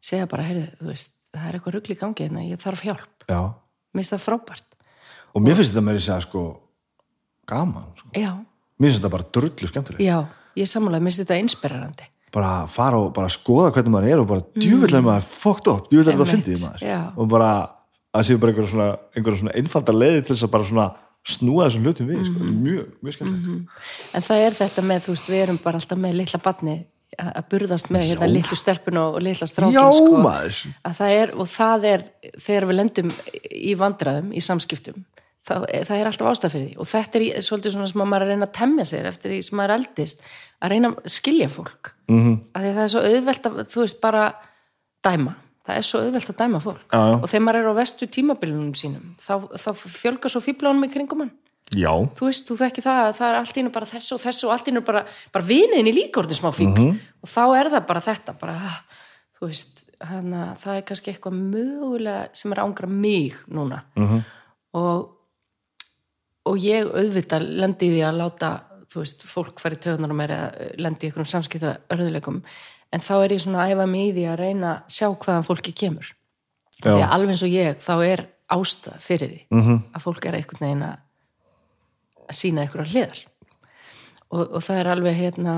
[0.00, 3.26] segja bara, heyrðu, veist, það er eitthvað rugl í gangi hérna, ég þarf hjálp.
[3.26, 3.40] já,
[3.90, 4.68] Mér finnst það frábært.
[5.34, 6.44] og mér finnst þetta með þess að sko
[7.50, 8.08] gaman, sko.
[8.14, 10.16] Mér finnst þetta bara drullu skemmtilegt já,
[10.56, 12.06] ég sammálaði, mér finnst þetta inspirerandi.
[12.32, 16.16] Bara fara og bara skoða hvernig maður er og bara djúvillega maður fucked up, djúvillega
[16.18, 16.42] þetta Mm.
[16.44, 17.00] Fyndið maður já.
[17.16, 17.50] og bara
[18.14, 20.88] að séu bara einhverja svona, einhverja svona einfalda leiði til þess að bara svona
[21.26, 22.62] snúa þessum hlutum við, sko, Mhm.
[22.64, 23.68] mjög, mjög skemmtilegt
[24.14, 26.84] En það er þetta með, þú veist, við erum bara alltaf með litla batni
[27.18, 30.16] að burðast með hérna litlu stelpun og, litla strákin, sko.
[30.84, 32.04] Að það er, og það er,
[32.38, 33.10] þegar við lendum
[33.50, 35.04] í vandræðum, í samskiptum,
[35.46, 36.76] það, það er alltaf því.
[36.78, 39.30] Og þetta er svolítið svona sem að maður er að reyna að temja sér eftir
[39.34, 40.20] því sem maður er eldist,
[40.62, 41.92] að reyna að skilja fólk.
[42.08, 42.20] Mhm.
[42.20, 42.38] -hmm.
[42.54, 44.34] Að því að það er svo auðvelt að, þú veist, bara
[45.04, 45.34] dæma.
[45.66, 46.86] Það er svo auðvelt að dæma fólk.
[46.92, 47.22] Já.
[47.22, 51.20] Og þegar maður er á vestu tímabilinum sínum, þá, þá fjölgar svo fíblánum í kringum
[51.20, 51.30] hann
[51.70, 54.20] já, þú veist, þú þekki það að það er allt í einu bara þessu og
[54.20, 56.98] þessu og allt í einu bara, bara viniðin í orðin smá fíkl Mhm.
[57.22, 58.80] og þá er það bara þetta bara, ah,
[59.38, 64.06] þú veist, hana, það er kannski eitthvað mögulega sem er ángra mig núna Mhm.
[64.08, 64.24] -hmm.
[64.74, 65.08] og
[66.46, 68.60] og ég auðvitað lendi í því að láta
[68.94, 72.42] veist, fólk færi töðunar á mér eða lendi í einhverjum samskipta örðuleikum
[72.90, 75.46] en þá er ég svona að æfa mig í því að reyna að sjá hvaðan
[75.46, 76.10] fólki kemur
[76.80, 76.90] Já.
[76.90, 79.82] því að alveg eins og ég þá er ástæða fyrir því -hmm.
[79.94, 80.96] að fólk er einhvern veginn að
[82.30, 83.20] að sína einhverja hliðar
[84.30, 85.54] og, og það er alveg hérna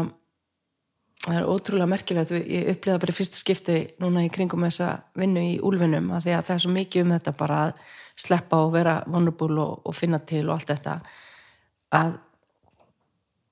[1.23, 5.45] það er ótrúlega merkilegt ég upplifa bara í fyrsta skipti núna í kringum þessa vinnu
[5.53, 7.83] í úlfinum að því að það er svo mikið um þetta bara að
[8.23, 11.07] sleppa og vera vulnerable og, og finna til og allt þetta að,
[12.01, 12.13] að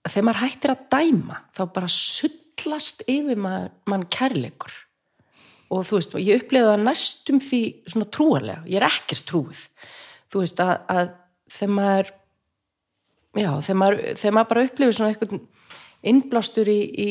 [0.08, 4.72] þegar maður hættir að dæma þá bara sullast yfir mann, mann kærleikur.
[5.70, 7.60] Og þú veist, ég upplifa það næstum því
[7.92, 9.60] svona trúarlega, ég er ekkert trúið
[10.30, 11.10] þú veist að, að
[11.50, 12.10] þegar maður
[13.38, 15.36] já, þegar maður, þegar maður bara upplifir svona eitthvað
[16.10, 17.08] innblástur í, í,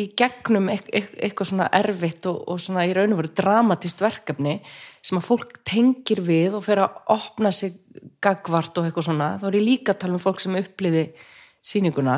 [0.00, 4.00] í gegnum eit- eit- eitthvað svona erfitt og, og svona í raun og veru dramatist
[4.04, 4.58] verkefni
[5.04, 7.76] sem að fólk tengir við og fer að opna sig
[8.24, 11.06] gagvart og eitthvað svona, þá er ég líka að tala um fólk sem upplifi
[11.64, 12.16] sýninguna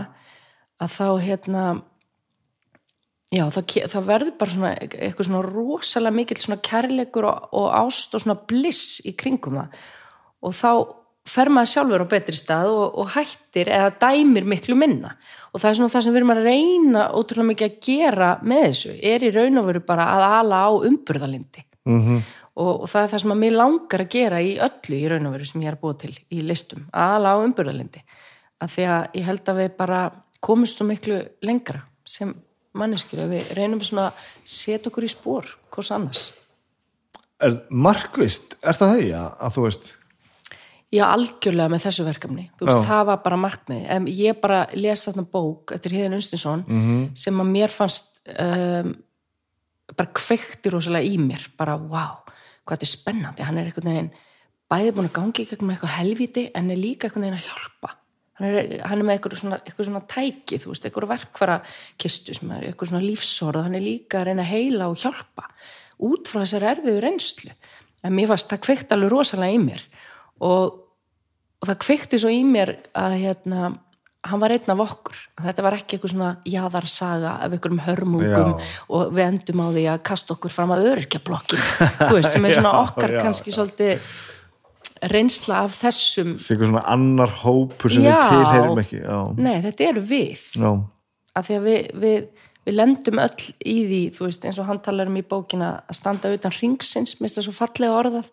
[0.82, 1.64] að þá hérna
[3.32, 8.14] já, ke- það verður bara svona eitthvað svona rosalega mikill svona kærleikur og, og ást
[8.14, 9.78] og svona bliss í kringum það.
[10.42, 10.70] Og þá
[11.32, 15.14] fer maður sjálfur á betri stað og, og hættir eða dæmir miklu minna.
[15.52, 18.64] Og það er svona það sem við erum að reyna ótrúlega mikið að gera með
[18.66, 22.18] þessu er í raun og veru bara að ala á umburðalindi -hmm.
[22.54, 25.26] og, og það er það sem að mér langar að gera í öllu í raun
[25.26, 28.02] og veru sem ég er búa til í listum, að ala á umburðalindi
[28.62, 30.00] að því að ég held að við bara
[30.42, 32.32] komumst svo miklu lengra sem
[32.78, 36.22] manneskir að við reynum svona að setja okkur í spór hvers annars
[37.42, 39.90] er markvist, er það því að, þú veist
[40.92, 42.42] Já, algjörlega með þessu verkefni.
[42.60, 43.84] Veist, það var bara markmið.
[43.94, 46.98] En ég bara lesa þarna bók eftir Heiðin Unstinsson Mhm.
[47.16, 48.90] sem að mér fannst um,
[49.96, 51.46] bara kveikti rosalega í mér.
[51.56, 52.20] Bara, wow,
[52.66, 53.42] hvað þetta er spennandi.
[53.42, 54.10] Hann er einhvern veginn
[54.68, 57.94] bæði búin að gangi í eitthvað helvíti en er líka einhvern veginn að hjálpa.
[58.42, 61.58] Hann er, með eitthvað svona, eitthvað svona tæki, þú veist, eitthvað verkfæra
[62.02, 63.64] kistu sem er eitthvað svona lífsorð.
[63.66, 65.48] Hann er líka að reyna að heila og hjálpa
[66.02, 67.56] út frá þessari erfiðu reynslu.
[68.02, 69.84] En mér fannst það kveikt alveg rosalega í mér
[70.42, 70.80] og
[71.62, 73.70] og það kveikti svo í mér að hérna,
[74.26, 78.70] hann var einn af okkur þetta var ekki eitthvað svona jaðarsaga af einhverjum hörmungum Já.
[78.98, 81.64] og við endum á því að kasta okkur fram að örkjablokkin
[82.00, 84.12] þú veist, sem er svona Já, okkar já, kannski svolítið
[85.10, 88.14] reynsla af þessum sé eitthvað svona annar hópur sem Já.
[88.14, 90.44] við tilheyrum ekki já, nei, þetta eru við.
[90.54, 90.70] Já,
[91.38, 94.82] af því að við, við, við lendum öll í því, þú veist, eins og hann
[94.84, 98.30] talar um í bókina að standa utan ringsins mist það svo fallega orðað.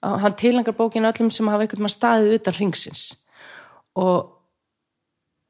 [0.00, 3.04] Að hann tilangar bókina öllum sem hafa einhvern maður staðið utan ringsins
[4.00, 4.30] og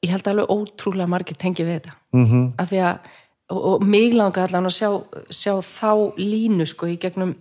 [0.03, 1.97] ég held alveg ótrúlega margir tengi við þetta.
[2.17, 2.47] Mm -hmm.
[2.59, 3.11] af því að
[3.51, 4.91] og, og mig langa allan að sjá,
[5.31, 7.35] sjá þá línu sko í gegnum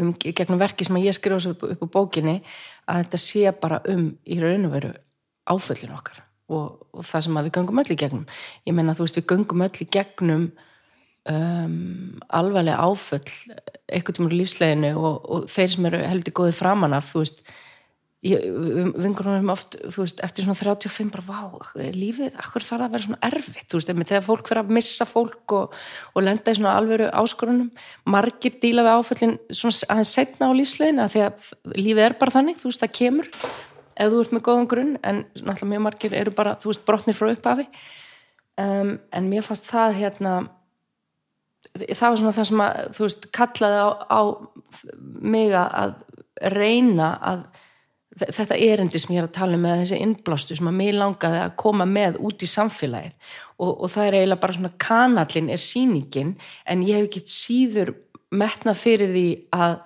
[0.00, 2.38] um, gegnum verki sem ég skrifa upp, upp á bókinni
[2.88, 4.94] að þetta sé bara um í raun og veru
[5.48, 8.24] áföllin okkar og, og það sem við göngum öll í gegnum.
[8.68, 10.48] Ég menna þú veist við göngum öll í gegnum
[11.28, 13.24] um, alvarlega áföll
[13.88, 17.42] tímur í lífsleginu og, og þeir sem eru heldur góðið framan af þú veist
[18.18, 23.04] vingur hún oft, þú veist, eftir svona 35 bara, vá, lífið, akkur þarf að vera
[23.04, 25.76] svona erfitt, veist, þegar fólk fyrir að missa fólk og,
[26.14, 27.70] og lenda í svona alvöru áskorunum,
[28.10, 32.58] margir díla við áföllin aðeins setna á lífsleginu, af því að lífið er bara þannig,
[32.58, 33.30] þú veist, það kemur
[33.98, 37.18] ef þú ert með góðan grunn en náttúrulega mjög margir eru bara, þú veist, brotnir
[37.18, 37.66] frá upphafi.
[38.58, 40.34] Um, en mér fannst það hérna
[41.78, 44.20] það var svona það sem að, þú veist, kallaði á, á
[45.22, 45.96] mig að
[46.54, 47.46] reyna að
[48.20, 51.42] þetta erindi sem ég er að tala um með þessi innblástu sem að mér langaði
[51.42, 53.14] að koma með út í samfélagið.
[53.58, 56.34] Og, og það er eiginlega bara svona kanallin er síningin
[56.68, 57.94] en ég hef ekki síður
[58.34, 59.78] metnað fyrir því að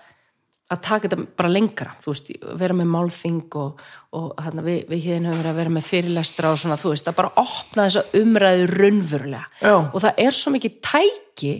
[0.72, 3.80] að taka þetta bara lengra þú veist, vera með málþing og,
[4.16, 7.10] og hérna, við, við hérna höfum verið að vera með fyrirlestra og svona, þú veist,
[7.10, 9.42] að bara opna þessa umræðu raunverulega.
[9.60, 9.74] Já.
[9.82, 11.52] og það er svo mikið tæki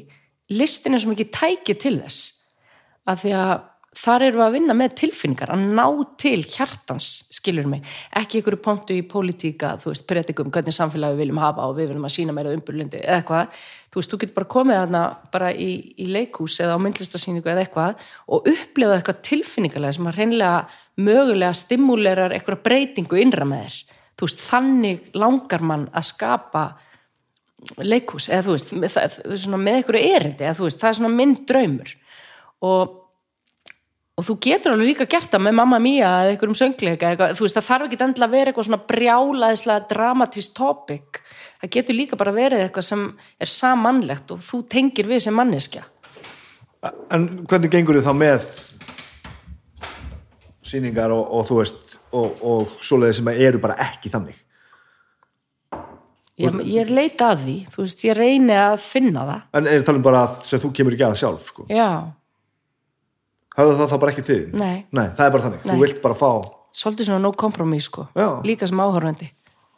[0.53, 2.23] listin er svo mikið tæki til þess.
[3.09, 3.53] Að því að
[3.93, 5.85] þar við að vinna með tilfinningar að ná
[6.21, 7.85] til hjartans, skilur mig.
[8.17, 11.91] Ekki ykkur pontu í pólitíka þú veist, predikum hvernig samfélagi við viljum hafa og við
[11.91, 13.59] viljum að sína meira umburlundi eða eitthvað.
[13.93, 15.03] Þú veist, þú getur bara komið þarna
[15.35, 15.71] bara í,
[16.01, 20.55] í leikús eða á myndlistasýningu eða eitthvað og upplifa eitthvað tilfinningarlega sem að reynlega
[20.97, 24.01] mögulega stimulerar eitthvað breytingu innra með þér.
[24.17, 26.65] Þú veist, þannig langar mann að skapa
[27.85, 28.99] leikús eða þú veist, með,
[29.61, 31.95] með eitthvað erindi eða veist, það er svona minn draumur.
[32.63, 32.99] Og
[34.23, 37.47] og þú getur alveg líka gert það með mamma mía eða einhverjum söngleika, eitthvað, þú
[37.47, 41.23] veist það þarf ekki endilega að vera eitthvað svona brjálaðislega dramatísk topic,
[41.63, 43.03] það getur líka bara verið eitthvað sem
[43.43, 45.83] er samannlegt og þú tengir við sem manneskja.
[47.15, 48.47] En hvernig gengur þið þá með
[50.73, 54.39] sýningar og, og þú veist og, og svoleiði sem eru bara ekki þannig?
[56.41, 59.47] Ég, ég er leita að því, þú veist ég reyni að finna það.
[59.59, 61.67] En er það um bara að þú kemur ekki að sjálf sko.
[61.69, 61.89] já,
[63.57, 64.61] Hafðu það þá bara ekki til þín?
[64.63, 65.07] Nei.
[65.17, 65.81] það er bara þannig, þú Nei.
[65.85, 66.31] vilt bara fá
[66.73, 68.29] svolítið svona no compromise sko Já.
[68.47, 69.29] líka sem áhörvendi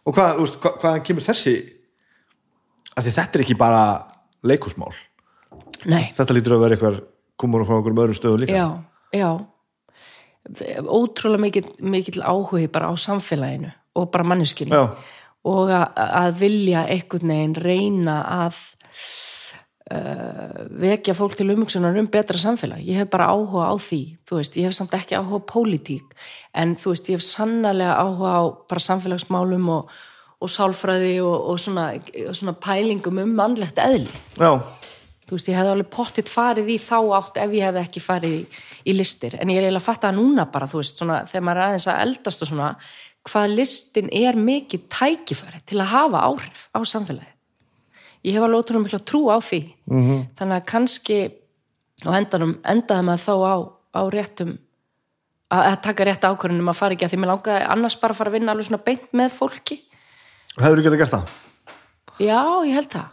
[0.04, 1.54] Og hvað, þú veist, hvað, hvaðan kemur þessi
[2.94, 3.82] að því þetta er ekki bara
[4.44, 4.92] leikusmál,
[5.88, 7.00] nei, þetta lítur að vera eitthvað
[7.40, 8.66] komur frá einhverjum öðrum stöðum líka já,
[9.16, 9.28] já
[10.84, 14.90] ótrúlega mikill, mikill áhugi bara á samfélaginu og bara manneskjunni Já.
[15.48, 18.58] og að, að vilja einhvern veginn reyna að
[19.92, 22.82] uh, vekja fólk til umhugsunar um betra samfélag.
[22.84, 26.14] Ég hef bara áhuga á því þú veist, ég hef samt ekki áhuga á pólitík
[26.54, 29.92] en þú veist, ég hef sannlega áhuga á bara samfélagsmálum og,
[30.40, 31.90] og sálfræði og, og svona,
[32.32, 34.12] svona pælingum um mannlegt eðli.
[34.38, 34.60] Já,
[35.24, 38.38] þú veist, ég hefði alveg pottitt farið í þá átt ef ég hefði ekki farið
[38.38, 38.44] í,
[38.88, 39.36] í listir.
[39.40, 41.68] En ég er eiginlega að fatta það núna bara, þú veist svona, þegar maður er
[41.68, 42.74] aðeins að eldast og svona
[43.24, 47.33] hvað listin er mikið tækifæri til að hafa áhrif á samfélagi
[48.24, 49.60] ég hef alveg ótrúlega mikla trú á því.
[49.90, 50.20] -hmm.
[50.38, 51.18] þannig að kannski
[52.04, 53.56] á endanum endaði maður þá á,
[53.94, 54.58] á réttum
[55.54, 58.20] að, að taka rétt ákvörðunum að fara ekki að því mér langaði annars bara að
[58.20, 59.80] fara að vinna alveg svona beint með fólki.
[60.56, 61.34] Hefur þú getað gert það?
[62.22, 63.10] Já, ég held það.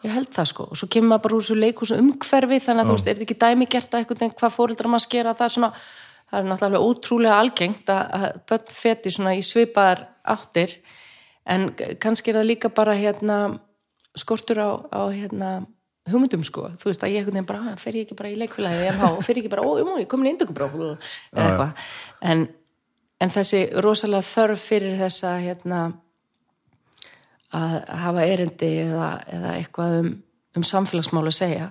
[0.00, 2.88] Ég held það sko, og svo kemur maður bara úr svo leikus umhverfi, þannig að
[2.88, 5.34] þú veist, er þetta ekki dæmigert að einhvern veginn hvað fóreldrar maður skera?
[5.36, 5.70] Það er svona,
[6.30, 10.72] það er náttúrulega ótrúlega algengt að, að börn feti svona í svipaðar áttir.
[11.44, 11.66] En
[12.00, 13.36] kannski er það líka bara hérna
[14.18, 15.50] skortur á, á hérna
[16.10, 18.88] hugmyndum sko, þú veist að ég veginn bara, "Ah, fer ég ekki bara í leikfélagi
[19.10, 21.74] og fer ég ekki bara, ó, ég komin í eitthvað,
[22.22, 22.48] en,
[23.20, 25.92] en þessi rosalega þörf fyrir þessa hérna
[27.52, 30.10] að hafa erindi eða, eða eitthvað um,
[30.56, 31.70] um samfélagsmál að segja.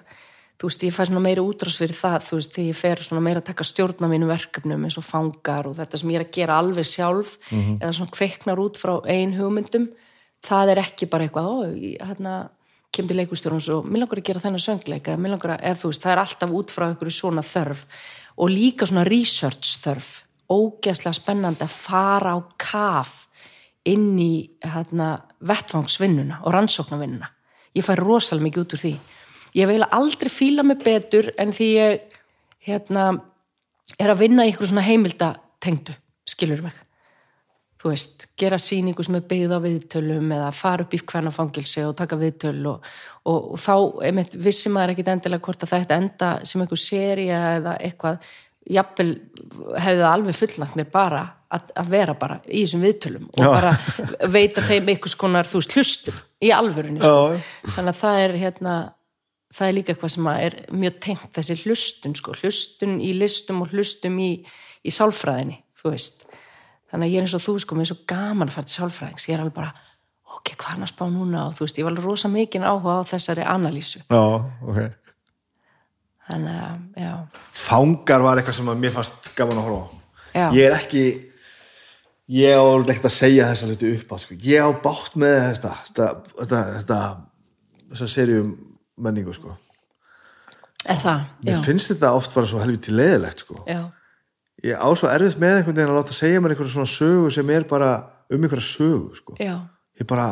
[0.60, 3.40] Þú veist, ég fæ svona meiri útrás fyrir það þú veist, ég fer svona meira
[3.40, 6.34] að taka stjórn á mínum verkefnum eins og fangar og þetta sem ég er að
[6.36, 7.38] gera alveg sjálf
[7.80, 9.88] eða svona kveiknar út frá ein hugmyndum
[10.46, 11.56] það er ekki bara eitthvað, ó,
[12.08, 12.38] hérna
[12.90, 15.64] kemur til leikustjórn og svo, mér langar að gera þennan söngleik eða mér langar að,
[15.70, 17.84] eða þú veist, það er alltaf út frá einhverju svona þörf.
[18.40, 20.10] Og líka svona research þörf.
[20.50, 23.16] Ógeðslega spennandi að fara á kaf
[23.90, 24.34] inn í
[24.66, 25.12] hérna,
[25.46, 27.30] vettfangsvinnuna og rannsóknarvinnuna.
[27.78, 28.94] Ég fær rosalega mikið út úr því.
[29.60, 32.18] Ég vil aldrei fíla mig betur en því ég
[32.66, 33.06] hérna,
[33.98, 35.96] er að vinna í ykkur svona heimildatengdu
[36.30, 36.89] skilur mig
[37.80, 41.86] þú veist, gera sýningu sem er byggð á viðtölum eða fara upp í hvernig fangilsi
[41.88, 42.92] og taka viðtöl og,
[43.24, 43.74] og, og þá
[44.10, 48.30] einmitt, vissi maður ekkit endilega hvort að þetta enda sem einhver seria eða eitthvað
[48.70, 49.10] jafnvel
[49.80, 53.50] hefði það alveg fullnægt mér bara að, að vera bara í þessum viðtölum og Já.
[53.56, 57.40] bara veita þeim einhvers konar, þú veist, hlustum í alvörunni sko.
[57.76, 58.76] Þannig að það er hérna
[59.56, 63.74] það er líka eitthvað sem er mjög tengt þessi hlustun sko, hlustun í listum og
[63.74, 64.32] hlustum í,
[64.86, 66.26] í sálfræðinni þú veist,
[66.92, 68.78] þannig að ég er eins og þú sko, mér er svo gaman að fara til
[68.78, 69.28] sálfræðings.
[69.30, 69.72] Ég er alveg bara,
[70.38, 71.46] ok, hvað er hann að spá núna?
[71.48, 74.24] Og þú veist, ég var alveg rosa mikinn áhuga á þessari analýsu, Já,
[74.66, 74.82] ok.
[76.30, 77.14] Þannig að, já.
[77.58, 79.88] Fangar var eitthvað sem að mér fannst gaman að horfa á.
[80.30, 80.46] Já.
[80.54, 81.06] Ég er ekki
[82.30, 84.38] ég á ekkert að segja þessa hluti upp á sko.
[84.46, 86.08] ég á bátt með þetta þetta,
[86.38, 87.00] þetta, þetta
[87.90, 88.52] þessa serjum
[89.02, 89.56] menningu sko.
[90.86, 93.64] er það, já, mér finnst þetta oft bara svo helviti leiðilegt sko.
[93.66, 93.90] já,
[94.64, 97.52] ég á svo erfitt með einhvern veginn að láta segja mér einhverja svona sögu sem
[97.56, 97.92] er bara
[98.30, 99.36] um einhverja sögu sko.
[99.40, 100.28] ég bara,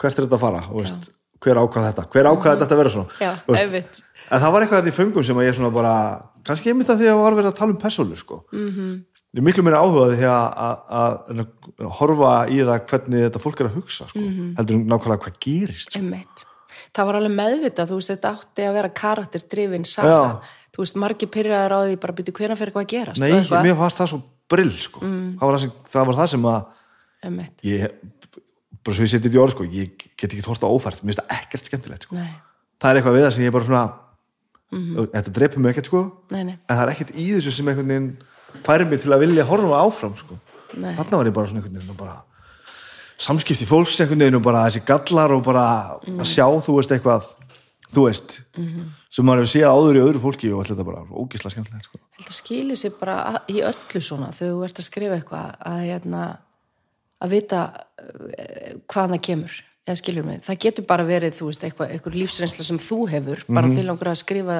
[0.00, 1.08] hvert er þetta að fara veist,
[1.42, 4.82] hver ákvað þetta, hver ákvað þetta að vera svona já, veist, en það var eitthvað
[4.82, 5.96] þetta í föngum sem að ég svona bara
[6.46, 8.44] kannski einmitt að því að var verið að tala um persónu sko.
[8.52, 8.94] mm -hmm.
[9.32, 11.44] ég er miklu meira áhugaði því að,
[11.98, 14.24] horfa í það hvernig þetta fólk er að hugsa sko.
[14.56, 16.48] heldur um nákvæmlega hvað gerist sko.
[16.92, 20.40] Það var alveg meðvitað, þú veist, þetta átti að vera karakterdrifin saga.
[20.72, 23.20] Þú veist, margir pyrraðar á því bara byrju hvernig fyrir hvað að gerast.
[23.20, 23.66] nei, eitthvað.
[23.66, 24.20] mér fannst það svo
[24.52, 25.00] brill sko.
[25.02, 26.60] það, var það, sem, það var það sem að
[27.68, 27.98] ég,
[28.82, 31.20] bara svo ég setið í orð sko, ég get ekki tórst á ófært mér finnst
[31.20, 32.16] það ekkert skemmtilegt sko.
[32.82, 33.84] Það er eitthvað við það sem ég bara svona
[35.12, 37.92] þetta dreipur mig ekkert sko nei, nei, en það er ekkert í þessu sem einhvern
[37.92, 40.38] veginn færi mig til að vilja horfa áfram sko.
[40.72, 40.94] Nei.
[40.96, 42.16] þarna var ég bara svona einhvern veginn bara
[43.20, 45.66] samskipti fólks einhvern veginn og bara þessi gallar og bara
[46.00, 47.28] að sjá þú veist eitthvað
[47.92, 48.38] þú veist,
[49.12, 51.98] sem maður hefur séð áður í öðru fólki og allir þetta bara ógislega skemmtilegt sko.
[52.00, 53.16] Ég held að skili sér bara
[53.52, 56.22] í öllu svona þegar þú ert að skrifa eitthvað að, hérna,
[57.20, 59.60] að vita uh, hvaðan það kemur.
[59.82, 63.40] Eða skilur mig, það getur bara verið þú veist, eitthvað, eitthvað lífsreynsla sem þú hefur.
[63.50, 64.58] Bara til langur að skrifa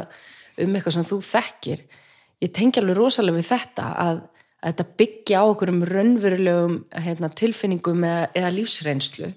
[0.59, 1.85] um eitthvað sem þú þekkir.
[2.43, 4.19] Ég tengi alveg rosalega við þetta að,
[4.59, 6.75] að þetta byggja á okkur um raunverulegum
[7.07, 9.31] hérna, tilfinningum eða, eða lífsreynslu.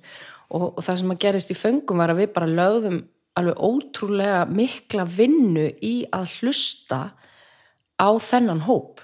[0.50, 3.00] Og, og það sem að gerist í föngum var að við bara lögðum
[3.40, 7.02] alveg ótrúlega mikla vinnu í að hlusta
[7.99, 9.02] á þennan hóp.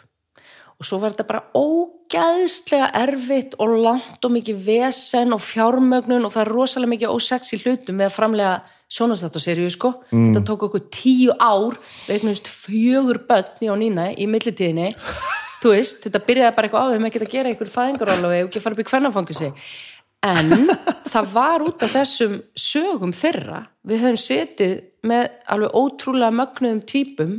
[0.82, 6.34] Og svo var þetta bara ógæðslega erfitt og langt og mikið vesen og fjármögnun og
[6.34, 8.56] það er rosalega mikið ósex í hlutum með að framlega
[8.92, 9.94] sjónastáttarseríu sko.
[10.10, 10.32] Mm.
[10.32, 11.78] þetta tók okkur tíu ár
[12.08, 14.90] við eignumst fjögur börn í og nýna í millitíðinni.
[15.62, 18.48] Þú veist, þetta byrjaði bara eitthvað á við með ekki að gera einhver fæðingarálofi og
[18.48, 19.50] ekki að fara upp í kvennafangisi
[20.22, 20.70] en
[21.14, 24.78] það var út af þessum sögum þeirra við höfum setið
[25.08, 27.36] með alveg ótrúlega mögnuðum típum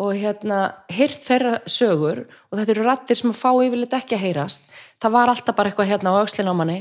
[0.00, 0.60] og hérna
[0.90, 4.66] heyrt þeirra sögur og þetta eru rattir sem að fá yfirleitt ekki að heyrast.
[5.02, 6.78] Það var alltaf bara eitthvað hérna á aukslinn á manni.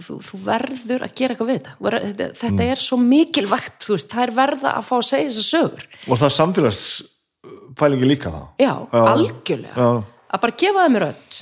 [0.00, 1.76] Þú, þú verður að gera eitthvað við þetta.
[2.06, 5.86] Þetta, þetta er svo mikilvægt veist, það er verða að fá að segja þessar sögur.
[6.06, 9.74] Og það er samfélagspælingi líka það já, algjörlega.
[9.76, 9.88] Já.
[10.30, 11.40] að bara gefa þeim rödd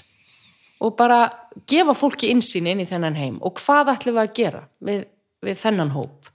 [0.84, 1.26] og bara
[1.68, 3.36] gefa fólki insýn inn í þennan heim.
[3.42, 5.04] Og hvað ætlum við að gera við,
[5.44, 6.32] við þennan hóp?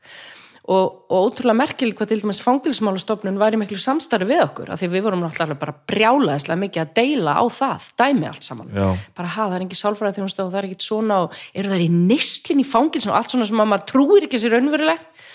[0.63, 4.69] Og, og ótrúlega merkileg hvað til dæmis fangilsmálastofnun var í miklu samstarfi við okkur.
[4.71, 8.69] Af því við vorum náttúrulega bara brjálaðislega mikið að deila á það, dæmi allt saman.
[8.71, 8.85] Já.
[9.17, 11.83] bara ha, það er ekki sálfræði þjónustu og það er ekki svona og eru það
[11.83, 15.25] í neslin í fangilsinu og allt svona sem að maður trúir ekki sér raunverulegt.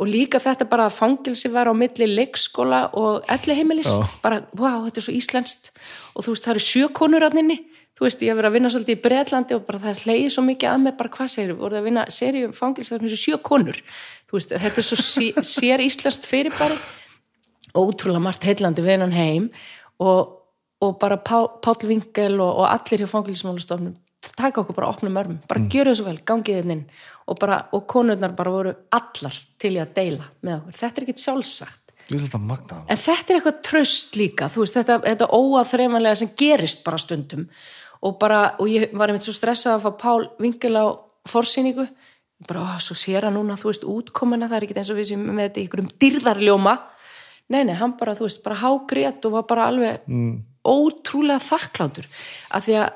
[0.00, 3.90] Og líka þetta bara að fangilsi var á milli leikskóla og elli heimilis
[4.24, 5.74] bara, wow, þetta er svo íslenskt.
[6.16, 7.58] Og þú veist, það eru sjökonur að nynni
[8.00, 10.44] þú veist, ég hef verið að vinna svolítið í Bretlandi og bara það hleyið svo
[10.46, 13.80] mikið að mig, bara hvað segir voruð að vinna seríum fangilsi, það er mjög sjökonur
[14.30, 16.78] þú veist, þetta er svo sér íslenskt fyrirbæri.
[17.76, 19.50] Ótrúlega margt heillandi við hennan heim
[20.00, 20.38] og,
[20.80, 23.98] og bara Pá, Páll Vingel og, og allir hjá fangilsmálastofnum
[24.36, 25.68] taka okkur bara opnum örmum, bara mm.
[25.72, 26.82] gjöru þessu vel gangið þinn inn
[27.24, 31.06] og, bara, og konurnar bara voru allar til í að deila með okkur, þetta er
[31.06, 31.94] ekkit sjálfsagt.
[32.10, 36.98] Við en þetta er eitthvað tröst líka þú veist, þetta, þetta óaþreifanlega sem gerist bara
[36.98, 37.46] stundum
[38.00, 40.86] og bara, og ég var einmitt svo stressað að fá Pál Vingel á
[41.28, 41.84] forsýningu.
[42.48, 45.10] Bara, ó, svo sér hann núna, þú veist, útkomuna það er ekkit eins og við
[45.10, 46.74] sem með þetta í einhverjum dyrðarljóma
[47.50, 50.34] nei, nei, hann bara, þú veist, bara hágrét og var bara alveg mm.
[50.70, 52.06] ótrúlega þakklátur.
[52.54, 52.90] Af því að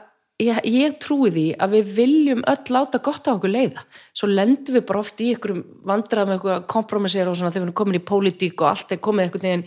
[0.45, 3.85] ég, ég trúi því að við viljum öll láta gott á okkur leiða.
[4.15, 7.79] Svo lendum við bara oft í einhverjum vandrað með einhverja kompromissera og svona þegar við
[7.83, 9.67] komin í pólitík og allt er komið einhvern veginn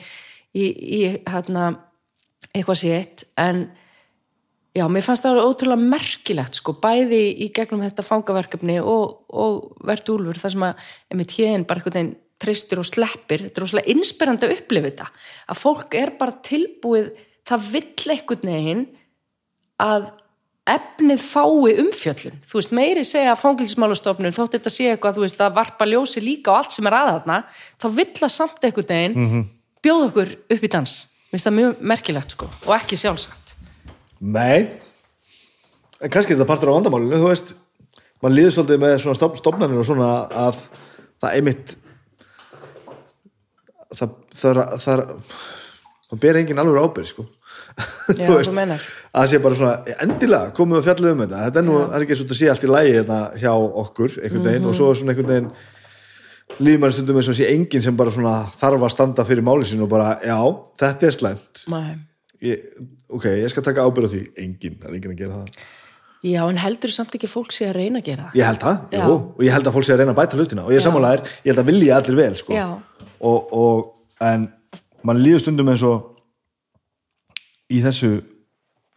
[0.56, 1.68] í, í hérna,
[2.54, 3.68] eitthvað sétt en
[4.78, 10.12] já, mér fannst það ótrúlega merkilegt sko, bæði í gegnum þetta fangaverkefni og, og verðt
[10.14, 13.94] úlfur þar sem að einmitt hérinn bara einhvern veginn treystir og sleppir, þetta er óslega
[13.96, 15.10] inspirandi að upplifa þetta,
[15.50, 17.10] að fólk er bara tilbúið,
[17.48, 18.86] það vill einhvern veginn
[19.82, 20.08] að
[20.68, 22.40] efnið fái umfjöllun.
[22.44, 26.24] Þú veist, meiri segja að fangilsmálastofnun þótt þetta sé eitthvað, þú veist, að varpa ljósi
[26.24, 27.42] líka á allt sem er aðaðna,
[27.80, 29.46] þá vill að samt einhvern veginn -hmm.
[29.82, 30.98] bjóða okkur upp í dans,
[31.32, 33.57] finnst það mjög merkilegt sko, og ekki sjálfsagt
[34.20, 34.68] nei.
[36.02, 37.56] En kannski er þetta partur á vandamálinu þú veist,
[38.24, 40.10] mann líður svolítið með svona stofn, stofnanir og svona
[40.46, 40.62] að
[41.22, 41.76] það einmitt
[43.98, 45.04] það það, það,
[46.10, 47.26] það ber engin alveg ábyrð sko.
[48.18, 48.84] Já, þú meinar.
[49.12, 51.42] að það sé bara svona endilega komum við að fjalla um þetta.
[51.48, 53.52] Þetta er nú, það er ekki svona að sé allt í lægi hérna hjá
[53.84, 55.52] okkur einhvern veginn og svo er svona einhvern veginn
[56.64, 59.68] líður maður stundum eins og sé enginn sem bara svona þarf að standa fyrir máli
[59.68, 60.38] sín og bara, já,
[60.80, 61.64] þetta er slæmt.
[61.74, 61.98] Nei.
[62.42, 62.64] Ég,
[63.10, 65.48] ok, ég skal taka ábyrð á því enginn, það er enginn að gera það
[66.28, 68.38] Já, en heldur samt ekki fólk sé að reyna að gera það?
[68.40, 69.04] ég held það, Já.
[69.14, 71.22] og ég held að fólk sé að reyna að bæta hlutina og ég er sammálaðir,
[71.46, 72.62] ég held að vilja allir vel sko.
[73.22, 74.48] Og, og en
[75.06, 76.16] mann líður stundum eins og
[77.74, 78.10] í þessu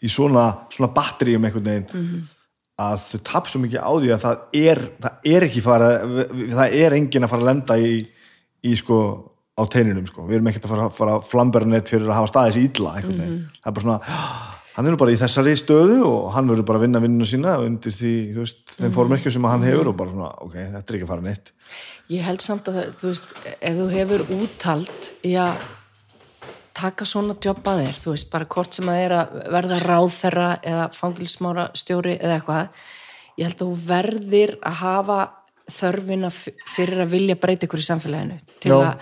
[0.00, 2.20] í svona, svona batteríum einhvern veginn Mhm.
[2.80, 5.88] að þau tap svo mikið á því að það er, það er ekki fara
[6.56, 8.08] það er enginn að fara að lenda í,
[8.64, 8.98] í sko
[9.60, 12.94] á teininum sko, við erum ekkert að fara, fara flambernett fyrir að hafa staðis illa
[12.96, 13.60] einhvern veginn, Mhm.
[13.60, 14.00] það er bara svona
[14.76, 17.92] hann er bara í þessari stöðu og hann verður bara að vinna vinninu sína undir
[17.92, 18.84] því, þú veist, Mhm.
[18.84, 21.52] þeim fórmerkjum sem hann hefur og bara svona, ok, þetta er ekki að fara neitt
[22.10, 23.24] Ég held samt að þú veist,
[23.62, 25.54] ef þú hefur úttalt í að
[26.74, 30.88] taka svona að þér, þú veist, bara hvort sem að er að verða ráðherra eða
[30.94, 32.68] fangilsmára stjóri eða eitthvað
[33.38, 35.30] ég held að þú verðir að hafa
[35.70, 36.30] þörfina
[36.74, 38.78] fyrir að vilja breyta ykkur í samfélaginu til Já.
[38.80, 38.94] að,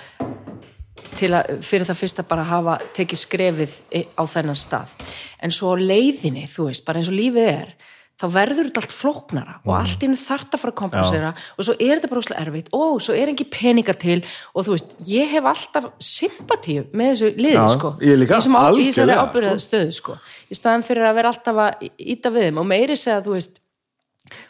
[1.19, 3.77] til að fyrir það fyrst að bara hafa tekið skrefið
[4.19, 4.95] á þennan stað.
[5.43, 7.75] En svo leiðinni, þú veist, bara eins og lífið er
[8.19, 11.75] þá verður þetta allt flóknara og allt innu þarft að fara að kompensera og svo
[11.79, 12.71] er þetta bara úslega erfitt.
[12.75, 14.17] Og svo er ekki peninga til
[14.59, 17.93] og þú veist, ég hef alltaf sympatíu með þessu liði, Já, sko.
[18.03, 20.17] ég líka, á- í þessari algjörlega, ábyrða stöðu, sko.
[20.51, 23.61] Í staðan fyrir að vera alltaf að íta við þeim og meiri segja, þú veist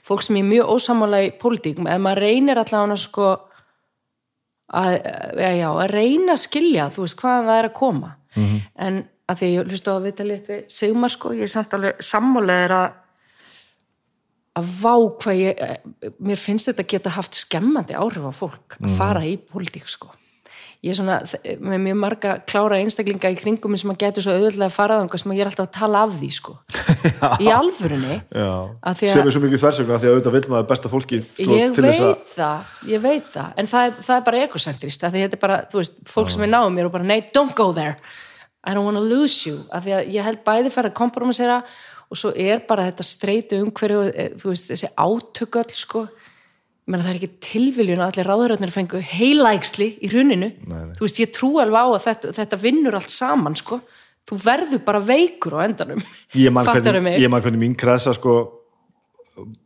[0.09, 3.29] fólk sem er mjög ósamála í pólitík ef maður reynir allavega sko
[4.69, 4.95] að,
[5.41, 8.15] já, já, að reyna að skilja, þú veist, hvaðan það er að koma.
[8.35, 8.61] -hmm.
[8.77, 11.53] en að því að ég hlusta á að vita lit við Sigmar, sko, ég er
[11.53, 12.89] samt alveg sammáleðir að
[14.59, 15.61] að vá hvað ég
[16.19, 20.11] mér finnst þetta geta haft skemmandi áhrif á fólk að fara í pólitík, sko
[20.87, 21.17] ég er svona,
[21.59, 25.23] með mjög marga klára einstaklinga í kringum sem að getur svo auðvitað að fara þangað
[25.23, 26.55] sem að ég er alltaf að tala af því, sko.
[27.43, 27.67] Í að-
[29.17, 31.75] sem er svo mikið þversögn að því að auðvitað vil maður besta fólki sko, ég
[31.75, 33.51] veit að það, ég veit það.
[33.59, 36.47] En það er, það er bara ekocentrist því þetta er bara, þú veist, fólk sem
[36.47, 37.97] er náum mér og bara nei, don't go there,
[38.63, 39.59] I don't wanna lose you.
[39.75, 41.59] Af því að ég held bæði færð að kompromissera
[42.09, 46.07] og svo er bara þetta streitu umhverju, eh, þú veist, þessi átököll sko,
[46.89, 50.49] ég meina það er ekki tilviljun að allir ráðuröðnir fengu heilægsli í hruninu,
[50.97, 53.81] þú veist, ég trú alveg á að þetta, þetta vinnur allt saman sko,
[54.29, 56.01] þú verður bara veikur á endanum
[56.35, 57.21] ég man Fattarðu hvernig,
[57.61, 58.39] mín kresa sko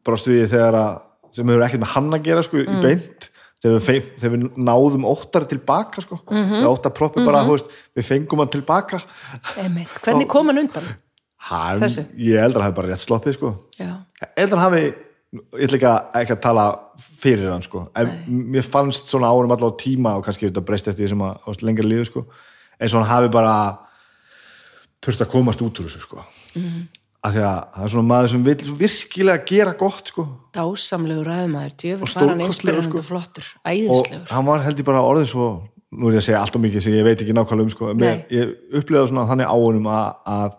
[0.04, 0.98] brást við þegar að
[1.32, 2.74] sem hefur ekkert með hann að gera sko Mm.
[2.74, 3.28] í beint
[3.62, 6.42] þegar við, þegar við náðum óttar tilbaka sko mm Mhm.
[6.42, 6.58] -hmm.
[6.58, 9.00] þegar óttar proppi bara, þú veist, við fengum hann tilbaka
[9.62, 9.94] Einmitt.
[10.02, 10.84] hvernig kom hann undan?
[11.38, 12.04] hann, Þessu?
[12.18, 14.02] ég að hann hafi bara rétt sloppið sko Já.
[14.36, 14.94] að hann hafi
[15.32, 16.64] ég ætla ekki að, ekki að tala
[17.22, 18.10] fyrir hann sko, en
[18.52, 21.88] mér fannst svona árum allavega tíma og kannski þetta breyst eftir því sem að lengra
[21.88, 22.24] líðu sko,
[22.78, 23.54] eins og hann hafi bara
[25.02, 26.26] þurft að komast út úr þessu sko.
[26.56, 26.82] Mhm.
[27.22, 30.22] af því að það er svona maður sem vil virkilega gera gott sko.
[30.56, 32.98] Dásamlegur ræðmaður, djöfur Og var hann inspirerandi sko.
[32.98, 35.46] og flottur og æðislegur, hann var held ég bara orðin svo
[35.92, 37.92] nú er ég að segja allt og mikið sem ég veit ekki nákvæmlega um sko,
[37.94, 38.24] Nei.
[38.32, 40.56] ég upplýði svona þannig á honum að, að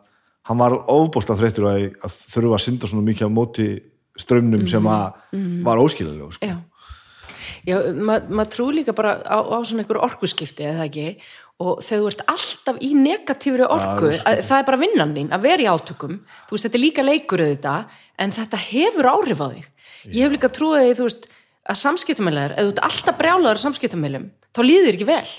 [0.48, 3.68] hann var ofbóðslega þreyttur að, að þurfa að synda svona mikið á móti
[4.20, 5.34] strömmnum sem að
[5.66, 6.52] var óskilalega sko.
[6.52, 6.60] já.
[7.64, 11.06] Já, maður ma trú líka bara á, á svona einhver orkuskipti eða ekki?
[11.64, 15.30] Og þegar þú ert alltaf í negatífri orku Já, að, það er bara vinnan þín
[15.32, 16.18] að vera í átökum.
[16.50, 19.70] Þú veist, þetta er líka leikur auðvitað en þetta hefur áhrif á þig.
[20.10, 21.30] Ég hef líka trúið því, þú veist,
[21.70, 25.34] að samskiptamælar ef þú ert alltaf brjálaður samskiptamælum þá líður þér ekki vel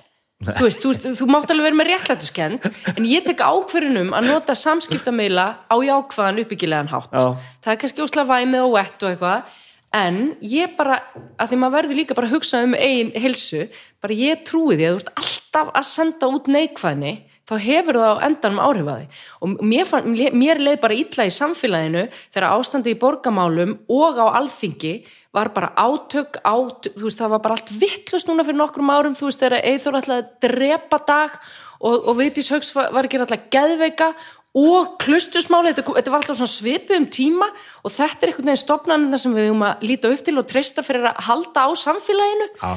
[0.49, 4.57] þú veist, þú, þú mátt alveg vera með réttlætiskend en ég tek ákverðunum að nota
[4.59, 7.27] samskiptamæla á jákvæðan uppbyggilegan hátt Já.
[7.65, 9.61] það er kannski óslega væmið og wet og eitthvað
[9.95, 10.99] en ég bara,
[11.39, 13.69] að því maður verður líka bara að hugsa um eigin hilsu
[14.03, 17.15] bara ég trúi því að þú ert alltaf að senda út neikvæðni
[17.49, 21.27] þá hefur það á endanum áhrif að því og mér, fann, mér leið bara illa
[21.29, 22.05] í samfélaginu
[22.35, 24.95] þegar ástandi í borgamálum og á alþingi
[25.35, 29.19] var bara átök, átök þú veist það var bara allt vittlust núna fyrir nokkrum árum
[29.19, 31.37] þú veist þegar Eithor ætlaði að drepa dag
[31.85, 34.15] og, og Hauks var, var ekki alltaf geðveika
[34.55, 37.49] og klustusmáli, þetta, þetta var alltaf svona svipu um tíma
[37.83, 40.85] og þetta er einhvern veginn stopnarnir sem við höfum að líta upp til og treysta
[40.87, 42.75] fyrir að halda á samfélaginu Já.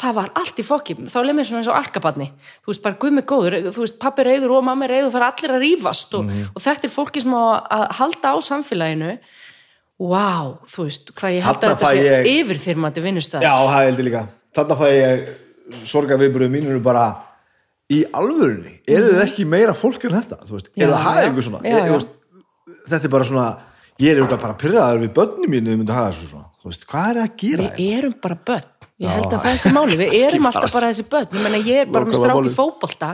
[0.00, 2.26] Það var allt í fokki, þá leið mér svona eins og arkabarni,
[2.64, 5.54] þú veist, bara gummi góður þú veist, pappi reyður og mammi reyður það er allir
[5.56, 6.48] að rífast og, Mhm.
[6.56, 9.18] og þetta er fólki sem á að halda á samfélaginu.
[10.00, 14.06] Wow, þú veist, hvað ég held að þetta sé ég- yfirþyrmandi vinnustöð Já, það heldur
[14.08, 14.22] líka.
[14.56, 15.28] Þarna fæ ég
[15.84, 17.16] sorga viðbröðu mínur bara
[17.92, 18.80] í alvörunni.
[18.88, 20.70] Eru þið ekki meira fólk en þetta þú veist.
[20.74, 21.60] Já, eða hafa einhver svona?
[21.62, 22.08] Já, ég, já.
[22.88, 23.58] Þetta er bara svona
[24.00, 25.84] ég er bara pyrraður við börnum mínu
[26.60, 29.60] þú veist, hvað er það að gera við erum bara börn ég held að það
[29.64, 31.30] sé máli, við erum alltaf bara- þessi börn.
[31.36, 33.12] Ég menna ég er bara með strák í fótbolta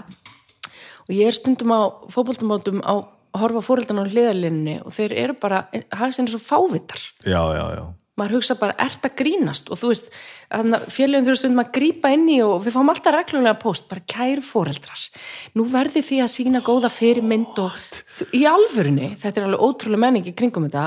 [1.07, 1.81] og ég er stundum á
[2.11, 2.95] fótboltamótum á
[3.37, 7.03] að horfa fóreldan á hliðarlinni og þeir eru bara, hafa sinni svo fávitar.
[7.23, 7.85] Já, já, já.
[8.17, 9.67] Maður hugsa bara, ert að grínast?
[9.69, 10.07] Og þú veist,
[10.95, 14.41] félagum þurfa stundum að grípa inn í og við fáum alltaf reglulega post bara kæru
[14.47, 15.03] fóreldrar
[15.59, 20.31] nú verði því að sína góða fyrirmynd og í alvörunni, þetta er alveg ótrúlega menning
[20.31, 20.87] í kringum þetta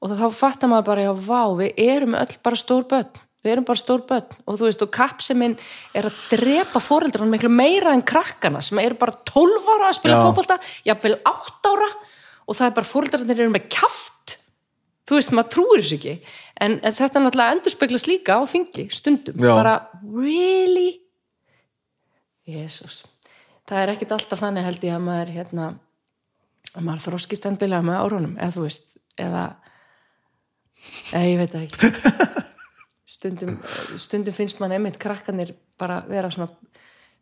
[0.00, 3.10] og þá fattar maður bara, já, vá, við erum öll bara stór börn,
[3.42, 5.56] við erum bara stór börn og þú veist, og kappseminn
[5.98, 10.18] er að drepa fóreldrarna miklu meira en krakkana sem eru bara 12 ára að spila
[10.18, 10.24] Já.
[10.28, 11.90] fótbolta, jafnvel 8 ára
[12.46, 14.36] og það er bara fóreldrarnir eru með kjaft.
[15.06, 16.12] Þú veist, maður trúir þessu ekki.
[16.62, 19.54] En, en þetta náttúrulega endur speglast líka á þingi stundum, Já.
[19.54, 21.00] bara really?
[22.46, 23.02] Jésús
[23.72, 25.66] það er ekkit alltaf þannig held ég að maður hérna,
[26.72, 28.88] að maður þroskist endilega með árunum, eða þú veist
[29.20, 29.44] eða
[31.12, 31.92] eða ég veit ekki
[33.22, 33.56] stundum,
[33.96, 36.50] stundum finnst mann einmitt krakkanir bara vera svona,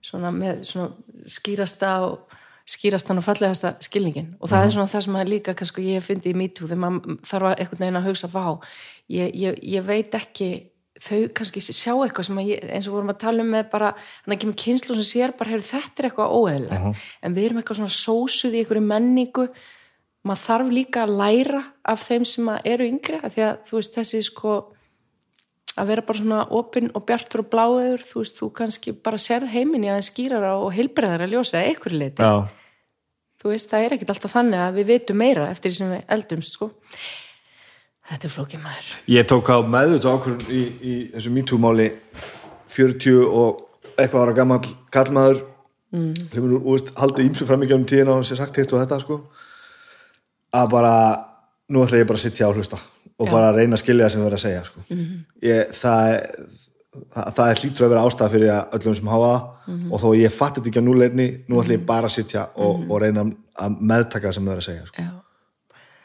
[0.04, 2.36] svona með svona skýrasta og
[2.70, 6.10] skýrastan og fallegasta skilningin og það er svona það sem að líka kannski ég hef
[6.10, 8.44] fyndið í MeToo þegar maður þarf að einhvern veginn að hugsa vá,
[9.10, 10.50] ég, ég, ég veit ekki
[11.00, 13.92] þau kannski sjá eitthvað sem að ég, eins og vorum að tala um með bara
[13.96, 17.60] þannig að kemur kynslu sem sér bara hefur þetta er eitthvað óeðilegt en við erum
[17.60, 19.46] eitthvað svona sósuð í einhverju menningu.
[20.28, 24.20] Maður þarf líka að læra af þeim sem eru yngri því að þú veist þessi
[24.26, 24.56] sko
[25.78, 29.52] að vera bara svona opinn og bjartur og bláður þú veist, þú kannski bara sérð
[29.54, 32.34] heiminni að skýrara og heilbreðara ljósa eða einhverju leiti Já,
[33.40, 36.14] þú veist, það er ekkit alltaf þannig að við vitum meira eftir því sem við
[36.16, 36.70] eldumst sko.
[38.10, 41.88] þetta er flókið maður ég tók á meðut ákvörðun í, í þessu MeToo-máli
[42.70, 44.60] 40 og eitthvað ára gammal
[44.92, 45.44] kallmaður
[45.94, 46.12] mm.
[46.34, 49.00] sem er veist, haldið ímsu fram í gjörnum tíðina og sér sagt hitt og þetta
[49.04, 49.20] sko
[50.50, 50.94] að bara,
[51.70, 52.80] nú ætla ég bara að sitja á hlusta
[53.20, 53.32] og Já.
[53.36, 54.84] bara reyna að skilja það sem við erum að segja sko.
[55.44, 56.12] ég, það,
[57.14, 59.48] það, það er hlýtur að vera ástæða fyrir öllum sem hafa það.
[59.92, 62.86] Og þó ég fatti þetta ekki á núleitni nú ætla ég bara að sitja og,
[62.90, 63.26] og reyna
[63.60, 65.04] að meðtaka það sem við erum að segja sko.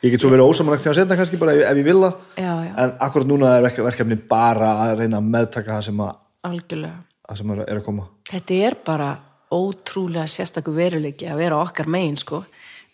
[0.05, 2.17] ég get svo verið ósamanlegt sem að setja kannski bara ef, ef ég vil það.
[2.37, 6.03] Já, já, en akkurat núna er verk- verkefni bara að reyna að meðtaka það sem,
[6.05, 6.91] að,
[7.39, 8.05] sem er, er að koma.
[8.29, 9.09] Þetta er bara
[9.55, 12.43] ótrúlega sérstakur veruleiki að vera okkar megin sko.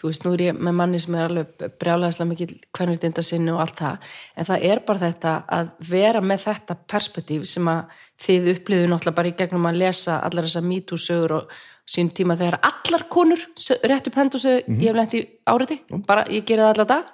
[0.02, 1.52] Þú veist, nú er ég með manni sem er alveg
[1.82, 4.08] brjálæðislega mikil hvernvildinda sinni og allt það,
[4.42, 9.20] en það er bara þetta að vera með þetta perspektíf sem að þið upplýðu náttúrulega
[9.22, 11.56] bara í gegnum að lesa allar þessar mítúsögur og
[11.92, 15.80] sín tíma þegar allar konur s- rétt upp hendur sig, ég hef lent í áriði
[16.08, 17.06] bara, ég geri það allar dag.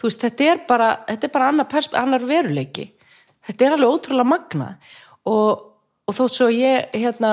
[0.00, 1.66] Þú veist, þetta er bara, þetta er bara annar,
[2.00, 2.88] annar veruleiki.
[3.46, 4.94] Þetta er alveg ótrúlega magnað.
[5.26, 5.60] Og,
[6.08, 7.32] og þótt svo ég hérna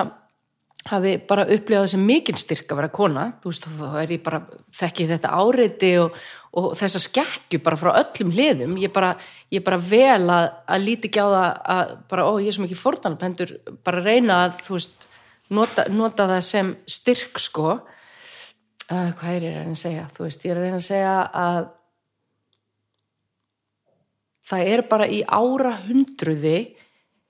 [0.88, 4.40] hafi bara upplifað þessi mikinn styrk að vera kona, þú veist, þá er ég bara
[4.80, 6.16] þekki þetta áreiti og,
[6.60, 8.78] og þessa skekkju bara frá öllum hliðum.
[8.80, 9.12] Ég bara,
[9.52, 12.66] ég bara vel að, að líti ekki á það að bara, ó, ég er svo
[12.66, 15.08] mikið fórnalpendur, bara reyna að þú veist,
[15.60, 17.80] nota, nota það sem styrk sko.
[18.90, 20.88] Uh, hvað er ég að reyna að segja, þú veist, ég er að reyna að
[20.88, 21.62] segja að
[24.50, 26.58] það er bara í ára hundruði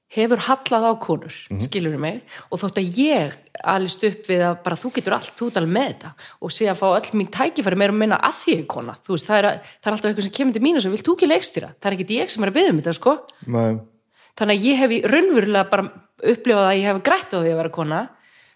[0.09, 2.21] hefur hallað á konur, mm skilur mig?
[2.49, 3.35] Og þótt að ég
[3.69, 6.11] alist upp við að bara þú getur allt, þú ert alveg með þetta.
[6.41, 8.95] Og sé að fá öll mín tækifæri meira að minna að því ég er kona,
[9.05, 9.47] þú veist, það er,
[9.79, 11.71] það er alltaf eitthvað sem kemur til mín og svo vilt þú ekki leikstýra?
[11.77, 13.15] Það er ekkit ég sem er að byggja um þetta, sko.
[13.45, 13.81] Men,
[14.39, 15.89] þannig að ég hef í raunverulega bara
[16.33, 18.01] upplifað að ég hef grætt á því að vera kona.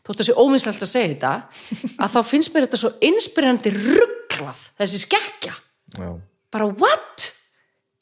[0.03, 1.33] Þótt að sé óvinnslegt að segja þetta
[2.03, 5.53] að þá finnst mér þetta svo inspirandi rugglað, þessi skekkja.
[5.93, 6.09] Já.
[6.53, 7.29] bara what?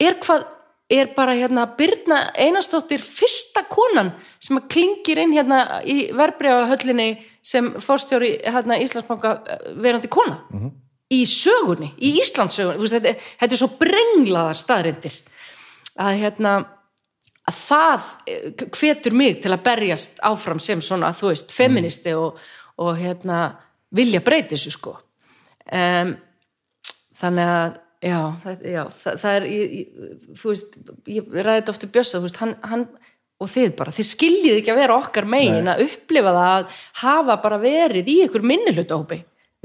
[0.00, 0.46] Er hvað,
[0.92, 4.12] er bara hérna Birna Einarsdóttir fyrsta konan
[4.42, 7.08] sem að klingir inn hérna í verbreyfahöllinni
[7.42, 10.40] sem fórstjóri hérna Íslandsbanka eh, verandi kona.
[11.12, 15.18] Í sögunni, í Íslandssögunni Þú veist, þetta, þetta er svo brenglaðar staðrindir
[16.00, 16.54] að hérna
[17.48, 22.38] að það eh, hvetur mig til að berjast áfram sem svona, þú veist, feministi og,
[22.80, 23.44] og hérna
[23.92, 24.96] vilja breyti þessu sko.
[25.72, 26.14] Um,
[27.20, 31.74] þannig að já, það, já, það, það er ég, ég, þú veist, ég ræði þetta
[31.74, 32.86] ofta bjössa, þú veist, hann, hann
[33.42, 37.36] og þið bara, þið skiljið ekki að vera okkar megin að upplifa það að hafa
[37.42, 39.18] bara verið í ykkur minnihlutahópi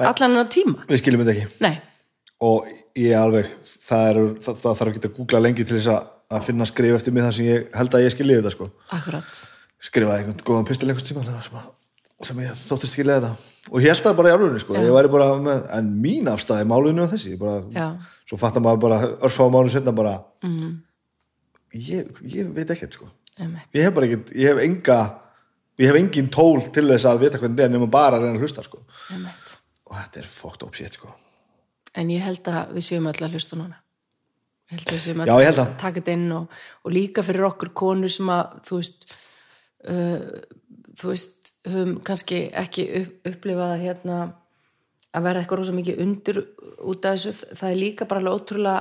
[0.06, 1.62] allan enn tíma, við skiljum þetta ekki.
[1.66, 1.76] Nei.
[2.46, 6.10] Og ég alveg, það, er, það, það þarf ekki að googla lengi til þess að,
[6.38, 8.70] að finna skrif eftir mig þar sem ég held að ég skilji þetta sko.
[8.98, 9.40] akkurat,
[9.90, 11.72] skrifaði einhvern góðan pistil einhvern tíma sem, að,
[12.30, 14.76] sem ég þóttist skilja þetta og ég held það bara í alvegni sko.
[14.80, 17.88] ég væri bara með, en mín afstæði málinu á þessi, bara,
[18.28, 20.18] svo fattar maður bara örfá mánu setna bara
[21.76, 23.10] ég, ég veit ekkert sko.
[23.38, 25.00] ég hef bara ekkert, ég hef enga
[25.78, 28.38] ég hef engin tól til þess að vita hvernig það er nema bara að reyna
[28.40, 28.82] að hlusta sko.
[29.88, 30.30] og þetta er
[30.68, 31.12] up shit sko.
[31.96, 33.78] en ég held að við séum öll að hlusta núna
[34.68, 35.76] ég held að við séum öll Já, held það.
[35.84, 39.08] taka þetta inn og, og líka fyrir okkur konur sem að þú veist
[39.88, 40.26] uh,
[40.98, 44.18] þú veist höfum kannski ekki upp, upplifað að hérna
[45.16, 46.40] að verða eitthvað rosa mikið undir
[46.88, 48.78] út af þessu, það er líka bara alveg ótrúlega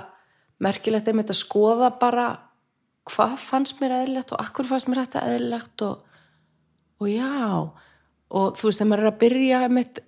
[0.67, 2.27] merkilegt einmitt að skoða bara
[3.07, 6.21] hvað fannst mér eðlilegt og akkur fannst mér þetta eðlilegt og,
[7.01, 7.33] og já.
[8.27, 10.01] Og þú veist, þegar maður er að byrja einmitt,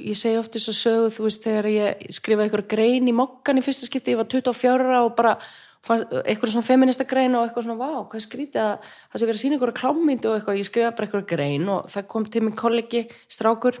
[0.00, 3.60] ég segi oft þess að sögu þú veist, þegar ég skrifaði eitthvað grein í mokkan
[3.60, 5.36] í fyrsta skipti, ég var 24 ára og bara
[5.80, 9.42] eitthvað svona feminista grein og eitthvað svona, vá, hvað skrítið að það sé verið að
[9.42, 12.58] sína eitthvað klámynd og eitthvað, ég skrifaði bara eitthvað grein og það kom til minn
[12.58, 13.78] kollegi strákur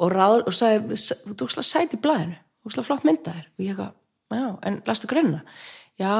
[0.00, 0.98] og, ráð, og sagði,
[1.30, 3.92] þú að sæti í blæðinu úslega flott myndaðir og ég eitthvað,
[4.34, 5.44] já, en lastu greinna
[6.00, 6.10] já,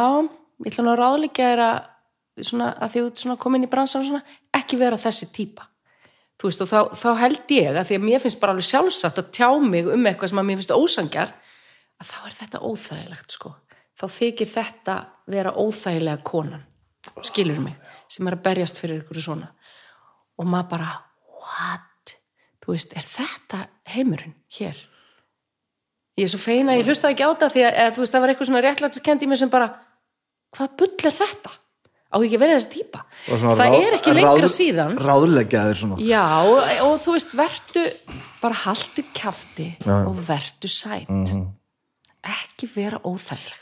[0.62, 1.80] ég ætla nú að ráðleika þér að
[2.46, 5.66] svona, að því svona komin í bransan og svona, ekki vera þessi típa.
[6.40, 9.18] Þú veist, og þá, þá held ég að því að mér finnst bara alveg sjálfsagt
[9.20, 11.50] að tjá mig um eitthvað sem að mér finnst ósangjart
[12.00, 13.52] að þá er þetta óþægilegt sko
[14.00, 14.96] þá þykir þetta
[15.30, 16.66] vera óþægilega konan
[17.24, 17.76] skilur mig,
[18.12, 19.46] sem er að berjast fyrir ykkur svona.
[20.40, 20.88] Og maður bara,
[21.40, 22.12] what?
[22.60, 23.60] Þú veist, er þetta
[23.94, 24.76] heimurinn hér?
[26.20, 28.20] Ég er svo feina, ég hlusta ekki á þetta því að, að þú veist, það
[28.24, 29.68] var eitthvað svona réttlætskend í mig sem bara,
[30.56, 31.54] hvað bull er þetta?
[32.10, 34.96] Á ekki vera þessi típa það ráð- er ekki lengra ráð- síðan.
[34.98, 35.98] ráðleggja þér svona.
[36.02, 36.58] Já, og,
[36.88, 37.84] og þú veist, vertu
[38.42, 39.96] bara haltu kjafti Já.
[40.10, 41.34] og vertu sætt
[42.26, 43.59] ekki vera óþægileg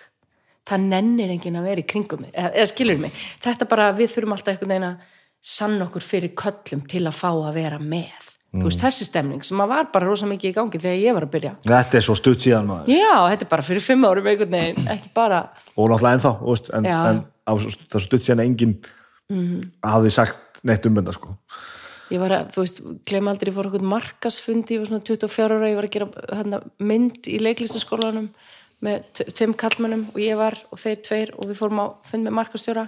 [0.69, 4.35] það nennir enginn að vera í kringum mig eða, skilur mig, þetta bara við þurfum
[4.36, 5.15] alltaf einhvern veginn að
[5.49, 8.28] sann okkur fyrir köllum til að fá að vera með.
[8.49, 11.27] Þú veist, þessi stemning sem að var bara rosa mikið í gangi þegar ég var
[11.27, 11.51] að byrja.
[11.69, 12.95] Þetta er svo stutt síðan maður.
[12.97, 15.40] Já, þetta er bara fyrir fimm árum einhvern veginn, ekki bara
[15.74, 17.53] og náttúrulega ennþá veist, en, en á,
[17.93, 18.78] það stutt síðan að enginn
[19.85, 21.35] hafði sagt neitt um þetta sko.
[22.09, 22.81] Ég var að, þú veist,
[23.11, 26.28] glem aldrei ég fór okkur markasfundi, ég var svona 24 ára ég var að gera
[26.32, 28.31] hérna, mynd í leiklistaskólanum
[28.84, 32.36] með tveim kallmönnum og ég var og þeir tveir og við fórum á fund með
[32.38, 32.86] markastjóra.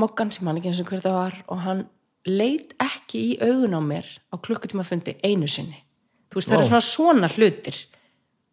[0.00, 1.84] Moggan sem hann ekki eins og hver það var og hann
[2.28, 5.82] leit ekki í augun á mér á klukkutíma fundi einu sinni.
[6.30, 6.60] Þú veist, það Vá.
[6.60, 7.76] eru svona svona hlutir.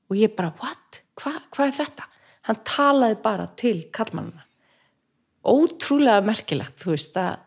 [0.09, 1.01] Og ég bara, what?
[1.19, 2.09] Hva, hvað er þetta?
[2.47, 4.47] Hann talaði bara til kallmannina
[5.47, 7.43] ótrúlega merkilegt, þú veist, að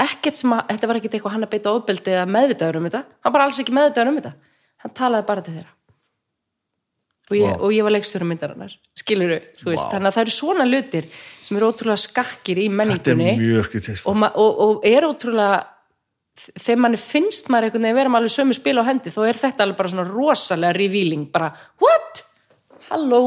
[0.00, 3.02] ekkert sem að, þetta var ekkert eitthvað hann að beita ofbeldi eða meðvitaður um þetta,
[3.24, 4.32] hann bara alls ekki meðvitaður um þetta,
[4.84, 5.74] hann talaði bara til þeirra
[7.30, 7.58] og ég, Vá.
[7.62, 9.92] og ég var leikstjóra myndarinnar, skilur þú veist, Vá.
[9.94, 13.34] þannig að það eru svona hlutir sem eru ótrúlega skakkir í menningunni
[14.00, 14.14] sko.
[14.14, 15.60] og, og, og er ótrúlega
[16.50, 19.40] þegar manni finnst maður einhvern veginn vera með alveg sömu spil á hendi, þá er
[19.40, 21.52] þetta alveg bara svona rosalega revealing, bara,
[21.82, 22.24] what?
[22.90, 23.22] Halló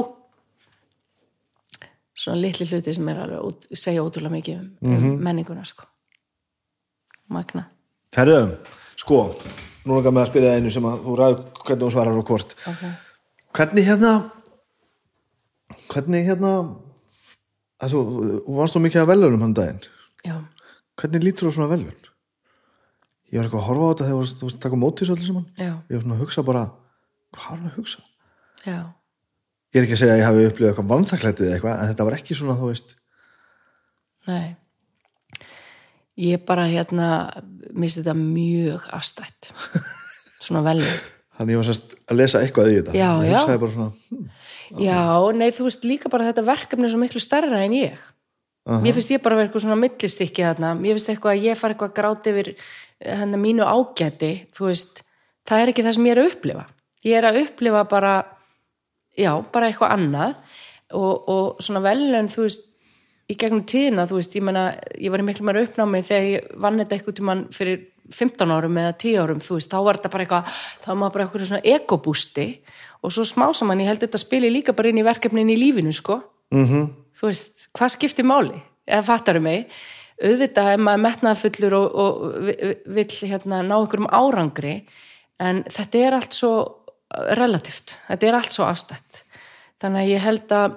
[2.24, 5.88] svona litli hluti sem er alveg út, segja ótrúlega mikið um, um menninguna sko
[7.34, 7.66] magna
[8.16, 8.58] herðu,
[9.00, 9.24] sko
[9.84, 12.56] nú langar með að það einu sem að þú ræður hvernig hún svarar og hvort
[12.62, 12.94] okay.
[13.54, 14.14] Hvernig hérna
[15.92, 16.54] hvernig hérna
[17.84, 18.00] að þú,
[18.56, 19.82] varst þú mikið að velunum hann daginn.
[20.24, 20.36] Já,
[21.02, 22.00] hvernig lítur þú svona velun?
[23.34, 25.46] Ég var eitthvað að horfa á þetta þegar þú varst- að taka mótis öllu saman.
[25.58, 26.64] Já, ég var svona að hugsa bara
[27.34, 28.04] hvað er hann að hugsa?
[28.66, 28.78] Já.
[29.74, 32.06] Ég er ekki að segja að ég hafi upplifað eitthvað vanþaklætið eða eitthvað en þetta
[32.10, 32.96] var ekki svona þú veist.
[34.28, 34.56] Nei.
[36.24, 37.08] Ég bara hérna
[37.74, 39.50] misti þetta mjög afstætt
[40.40, 41.00] svona velum
[41.38, 43.38] þannig ég var sérst að lesa eitthvað í þetta Já, ég já.
[43.38, 44.26] hugsaði bara svona hm,
[44.82, 45.02] Já,
[45.38, 48.00] nei, þú veist líka bara þetta verkefni er svo miklu stærra en ég.
[48.64, 50.72] Mér finnst ég bara vera eitthvað svona millistykki þarna.
[50.80, 52.50] Mér finnst eitthvað að ég fara eitthvað að gráta yfir
[53.04, 55.04] hennar mínu ágæti, þú veist,
[55.50, 56.66] það er ekki það sem ég er að upplifa.
[57.04, 58.14] Ég er að upplifa bara,
[59.20, 60.38] já, bara eitthvað annað
[60.96, 62.70] og, og svona velun, þú veist,
[63.28, 64.66] í gegnum tíðina, þú veist, ég meina,
[64.96, 68.78] ég var í miklu meira uppnámi þegar ég vann þetta eitthvað tímann fyrir 15 árum
[68.82, 70.52] eða 10 árum, þú veist, þá var þetta bara eitthvað,
[70.84, 72.48] þá var maður bara eitthvað svona ekobústi
[73.04, 75.94] og svo smá saman, ég held þetta spili líka bara inn í verkefnin í lífinu,
[75.96, 76.22] sko.
[76.52, 76.90] mhm,
[77.20, 78.58] Þú veist, hvað skiptir máli?
[78.88, 79.70] Eða fattaru mig?
[80.24, 84.74] Auðvitað ef maður metnaðafullur og, og vi- vill hérna ná einhverjum árangri,
[85.40, 86.52] en þetta er allt svo
[87.38, 89.24] relativt, þetta er allt svo afstætt.
[89.80, 90.76] Þannig að ég held að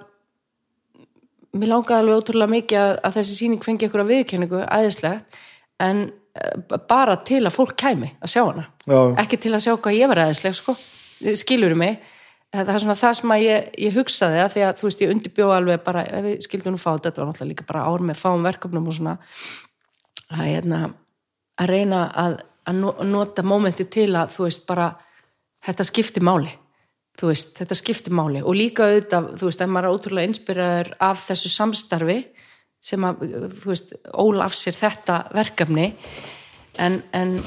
[1.57, 5.39] mér langaði alveg ótrúlega mikið að, að þessi sýning fengi að viðkenningu æðislegt
[5.81, 6.03] en
[6.89, 8.67] bara til að fólk kæmi að sjá hana.
[8.87, 10.77] Já, ekki til að sjá hvað ég var æðisleg sko.
[11.37, 11.99] skilur mig?
[12.57, 15.13] Það er svona það sem að ég, ég hugsaði að því að þú veist ég
[15.13, 18.05] undirbjóð alveg bara ef við skildum nú fá þetta, þetta var náttúrulega líka bara ár
[18.07, 19.17] með fáum verkefnum og svona
[20.31, 20.81] að, hérna,
[21.61, 22.37] að reyna að,
[22.71, 24.87] að no- nota mómenti til að þú veist bara
[25.67, 26.55] þetta skipti máli.
[27.17, 28.43] Þú veist, þetta skipti máli.
[28.45, 32.19] Og líka auðvitað, þú veist, ef maður er ótrúlega inspiraður af þessu samstarfi
[32.83, 33.25] sem að,
[33.63, 35.89] þú veist, ól af sér þetta verkefni.
[36.83, 37.39] En, en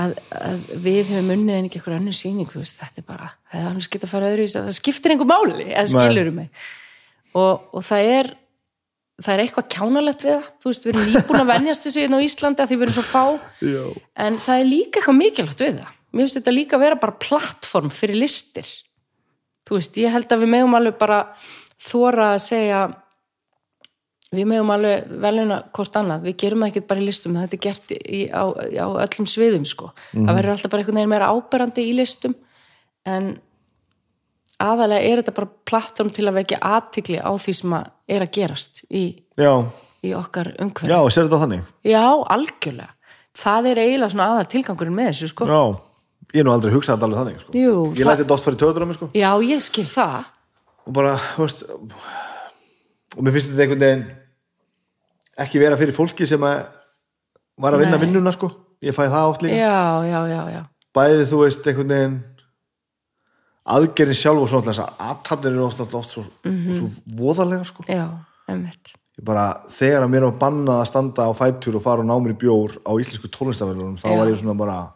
[0.00, 3.32] að, að við hefum unnið en ekki eitthvað önnur sýning, þú veist, þetta er bara
[3.50, 6.62] það er alveg skipt að fara öðru í það skiptir einhver máli eða skilurum mig.
[7.32, 8.30] Og, og það er
[9.22, 12.18] það er eitthvað kjánalegt við það, þú veist, við erum nýbúin að venjast þessu hérna
[12.18, 13.24] á Íslandi að því við erum svo fá.
[13.62, 13.82] Já.
[14.26, 15.98] en það er líka eitthvað mikilvægt við það.
[16.12, 18.72] Mér finnst þetta líka að vera bara plattform fyrir listir.
[19.68, 21.20] Þú veist, ég held að við megum alveg bara
[21.82, 22.80] þóra að segja
[24.32, 27.62] við megum alveg veluna hvort annað, við gerum það ekki bara í listum þetta er
[27.66, 31.84] gert í, á, á öllum sviðum sko, það verður alltaf bara einhvern veginn meira áberandi
[31.84, 32.34] í listum
[33.08, 33.28] en
[34.62, 38.34] aðalega er þetta bara plattform til að vekja aðtikli á því sem að er að
[38.38, 39.04] gerast í,
[40.06, 42.04] í okkar umhverju já, sér þetta þannig Já,
[42.36, 42.92] algjörlega.
[43.42, 45.46] Það er eiginlega svona aðal tilgangurinn með þessu, sko.
[45.48, 45.62] já,
[46.34, 47.54] ég er nú aldrei hugsað alveg þannig sko.
[47.56, 49.08] Jú, ég læti þetta oft fara í töður á mig sko.
[49.16, 50.18] já, ég skil það
[50.82, 51.62] og bara, veist
[53.16, 54.04] og mér finnst þetta einhvern veginn
[55.38, 56.66] ekki vera fyrir fólki sem að
[57.58, 58.06] var að vinna Nei.
[58.06, 58.50] vinnuna sko
[58.82, 60.62] ég fæ það oft líka já, já, já, já,
[60.94, 62.18] bæði þú veist einhvern veginn
[63.72, 66.74] aðgerinn sjálf og svona þess að aðtapnir eru oft, oft svo, Mhm.
[66.74, 66.90] svo
[67.20, 68.08] voðalega sko já,
[68.48, 72.06] emmitt ég bara, þegar að mér var bannað að standa á fætur og fara og
[72.08, 74.16] ná mér í bjór á íslensku tólestafélunum, þá Já.
[74.18, 74.92] var ég svona bara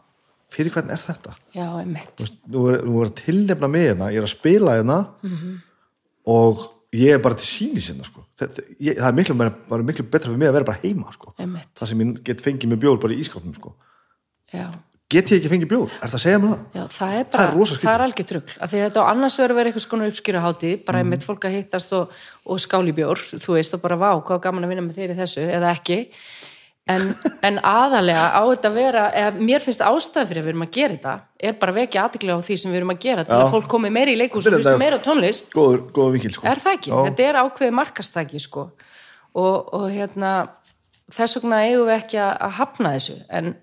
[0.50, 1.34] fyrir hvern er þetta?
[1.54, 5.06] já, emmitt nú er, nú er að tilnefna mig hérna ég er að spila hérna
[5.22, 5.62] Mhm.
[6.26, 8.24] og ég er bara til síni sinna sko.
[8.40, 11.12] Þetta, ég, það er miklu, meira- var miklu betra fyrir mig að vera bara heima
[11.12, 11.32] sko.
[11.36, 13.74] það sem ég get fengið með bjór bara í ískapnum sko.
[15.08, 16.62] get ég ekki fengið bjór, er það að segja mér það?
[16.74, 17.50] Já, það er Það er
[17.80, 18.02] það er
[18.72, 21.06] því að þetta á annars verður verið eitthvað skona uppskýruhátíð bara Mhm.
[21.06, 22.10] einmitt fólk að hittast og,
[22.46, 25.18] og skáli bjór, þú veist, og bara vá hvað gaman að vinna með þér í
[25.20, 26.08] þessu, eða ekki
[26.86, 27.08] en,
[27.42, 30.70] en aðalega á þetta að vera, eða mér finnst ástæð fyrir að við erum að
[30.76, 31.14] gera þetta,
[31.50, 33.42] er bara vekja aðtiklega á því sem við erum að gera, til Já.
[33.42, 36.32] að fólk komi meira í leikhús Þetta og þetta- meira á tónlist góður, góður vinkil
[36.36, 36.46] sko.
[36.46, 36.98] er það ekki, Já.
[37.10, 38.64] þetta er ákveðið markastæki sko
[39.34, 40.32] og, og hérna
[41.12, 43.54] þess vegna eigum við ekki að hafna þessu en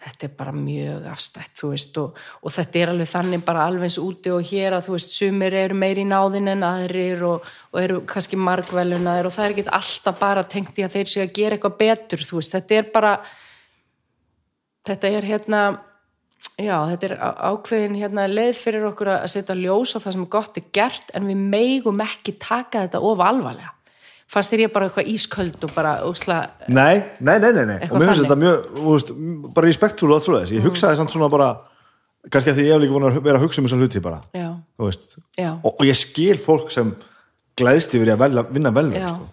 [0.00, 3.88] þetta er bara mjög afstætt þú veist og, og þetta er alveg þannig bara alveg
[3.88, 7.50] eins úti og hér að þú veist sumir eru meiri í náðin en aðrir og,
[7.72, 11.24] og eru kannski margvelunaðir og það er ekki alltaf bara tengt í að þeir séu
[11.26, 13.12] að gera eitthvað betur þú veist, þetta er bara
[14.88, 15.62] þetta er hérna
[16.56, 17.16] já, þetta er
[17.50, 21.28] ákveðin hérna leið fyrir okkur að setja ljós á það sem gott er gert en
[21.28, 23.74] við megum ekki taka þetta of alvarlega
[24.30, 26.38] fannst þér ég bara eitthvað ísköld og bara úsla,
[26.68, 27.78] nei, nei, nei, nei, nei.
[27.88, 29.12] og mér finnst þetta mjög veist,
[29.56, 31.50] bara respektfúl og trúið þess ég hugsaði samt svona bara
[32.30, 34.20] kannski að því ég hef líka búin að vera að hugsa um þessar hluti bara
[34.36, 34.48] já,
[34.78, 35.16] þú veist.
[35.40, 36.94] Og, og ég skil fólk sem
[37.58, 39.10] glæðst yfir að velja, vinna vel með Já.
[39.10, 39.30] sko.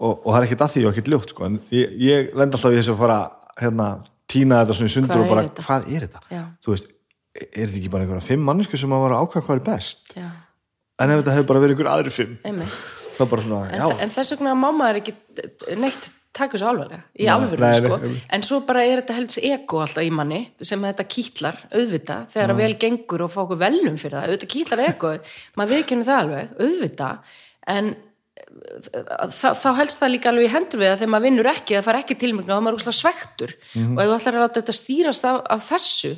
[0.00, 1.48] og, og það er ekkit að því og ekkit ljótt sko.
[1.50, 3.18] en ég, ég lend alltaf í þessu að fara
[3.60, 3.90] hérna,
[4.30, 6.44] tína þetta svona í sundur og bara, er hvað er þetta?
[6.64, 6.94] Þú veist,
[7.46, 10.14] er þetta ekki bara einhverja fimm mannesku sem að vera ákvæða hvað er best?
[10.16, 10.30] Já,
[11.00, 12.40] en ef þetta hefur bara verið einhver aðri fimm?
[12.48, 12.80] Einmitt
[13.44, 15.14] svona, en, þa- en þess vegna má maður ekki
[15.76, 17.26] neitt taka þessu alvarlega í
[17.58, 17.96] nei, sko.
[18.36, 22.52] en svo bara er þetta helds ego alltaf í manni sem þetta kýtlar auðvita þegar
[22.54, 24.28] að vel gengur og fá okkur velum fyrir það.
[24.28, 25.10] Auðvitað kýtlar ego,
[25.58, 27.10] maður viðkynni það alveg auðvita
[27.66, 27.90] en
[29.34, 31.86] þá, þá helst það líka alveg í hendur við að þegar maður vinnur ekki það
[31.90, 34.76] fara ekki tilmyggna og maður er úrslega svektur og ef þú ætlar að láta þetta
[34.80, 36.12] stýrast af, af þessu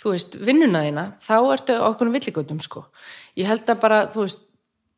[0.00, 2.86] þú veist, vinnuna þína þá ertu okkur villigötum sko.
[3.36, 4.46] Ég held að bara, þú veist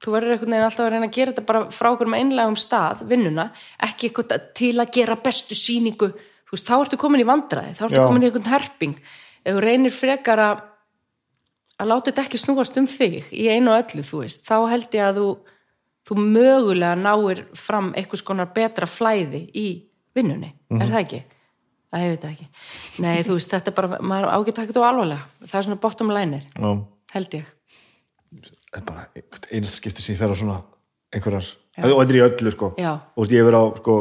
[0.03, 2.59] þú verður einhvern veginn alltaf að reyna að gera þetta bara frá okkur með einlægum
[2.61, 3.49] stað, vinnuna
[3.87, 7.85] ekki eitthvað til að gera bestu sýningu þú veist, þá ertu komin í vandræði þá
[7.87, 8.05] ertu Já.
[8.07, 8.99] komin í einhvern herping
[9.43, 10.69] ef þú reynir frekar að
[11.83, 14.95] að láta þetta ekki snúast um þig í einu og öllu, þú veist, þá held
[14.95, 15.29] ég að þú
[16.03, 19.67] þú mögulega náir fram einhvers konar betra flæði í
[20.15, 21.21] vinnunni, er það ekki?
[21.93, 22.47] Það veit það ekki.
[23.05, 25.25] Nei, þú veist, þetta er bara, maður ágætt að þetta á alvarlega.
[25.45, 26.71] Það er svona bottom liner, já
[27.13, 27.49] held ég.
[28.73, 29.07] Það er bara
[29.53, 30.59] einast skipti sem ég fer á svona
[31.13, 31.49] einhverjar,
[31.85, 32.93] og þetta er í öllu sko Já.
[32.97, 33.97] og ég hefur á sko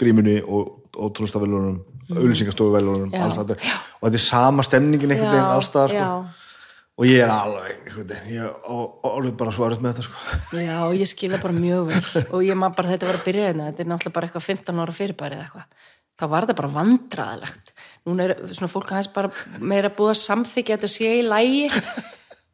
[0.00, 2.16] grímunni og, og tónlistavelunum mm.
[2.18, 3.22] auðlýsingastofuvelunum, Já.
[3.24, 6.50] alls þetta og þetta er sama stemningin einhvern veginn allstaðar sko já,
[6.94, 10.60] og ég er alveg einhvern veginn, ég er orðið bara svo erut með þetta sko
[10.68, 13.70] já, ég skilja bara mjög vel og ég maður bara þetta var að byrja hérna,
[13.70, 15.90] þetta er náttúrulega bara eitthvað 15 ára fyrirbæri eða eitthvað.
[16.14, 17.72] Þá var þetta bara vandræðilegt.
[18.06, 21.64] Núna er svona fólk aðeins bara meira búið að samþykja þetta sé í lægi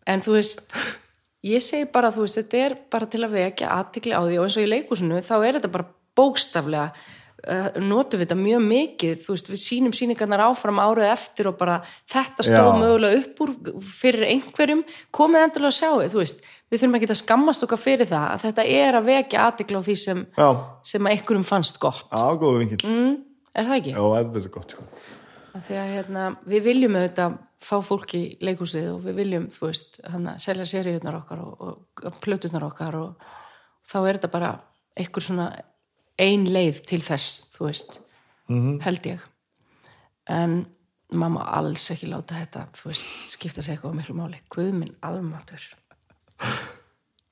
[0.08, 0.76] en þú veist
[1.46, 4.46] ég segi bara, þú veist, þetta er bara til að vekja aðtikli á því og
[4.46, 5.88] eins og í leikúsinu þá er þetta bara
[6.18, 11.50] bókstaflega uh, notum við þetta mjög mikið þú veist, við sínum síningarnar áfram árið eftir
[11.50, 11.80] og bara
[12.10, 12.80] þetta stóð Já.
[12.82, 13.54] mögulega upp úr
[13.88, 14.84] fyrir einhverjum
[15.16, 16.36] komið endilega að sjá þið,
[16.70, 19.86] við þurfum ekki að skammast okkar fyrir það að þetta er að vekja aðtikli á
[19.88, 20.48] því sem, já,
[20.92, 23.14] sem að einhverjum fannst gott á góðu vingill mm.
[23.54, 23.96] er það ekki?
[23.96, 24.90] já, þetta er gott sko
[25.50, 30.00] Því að hérna, við viljum auðvitað fá fólk í leikhúsið og við viljum, þú veist,
[30.08, 31.76] hana, selja seríunar okkar og,
[32.08, 33.26] og plötunar okkar og
[33.90, 34.52] þá er þetta bara
[35.00, 35.50] einhver svona
[36.20, 38.00] ein leið til þess, þú veist,
[38.84, 39.22] held ég.
[40.30, 40.60] En
[41.16, 44.42] mamma alls ekki láta þetta, þú veist, skipta sig eitthvað miklu máli.
[44.52, 45.64] Guð minn almatur.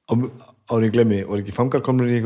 [0.08, 2.20] árið ég glemmi, var ekki fangar komnir í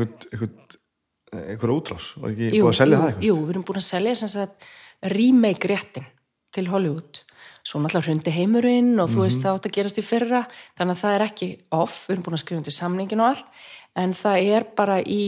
[1.33, 3.87] einhverja útrás, var ekki búið að selja jú, það eitthvað Jú, við erum búin að
[3.87, 4.65] selja sem sagt
[5.13, 6.05] remake réttin
[6.53, 7.23] til Hollywood
[7.63, 10.43] svo náttúrulega hrundi heimurinn og þú veist það átt að gerast í fyrra.
[10.79, 11.49] Þannig að það er ekki
[11.79, 13.63] off, við erum búin að skrifa undir samningin og allt,
[14.03, 15.23] en það er bara í,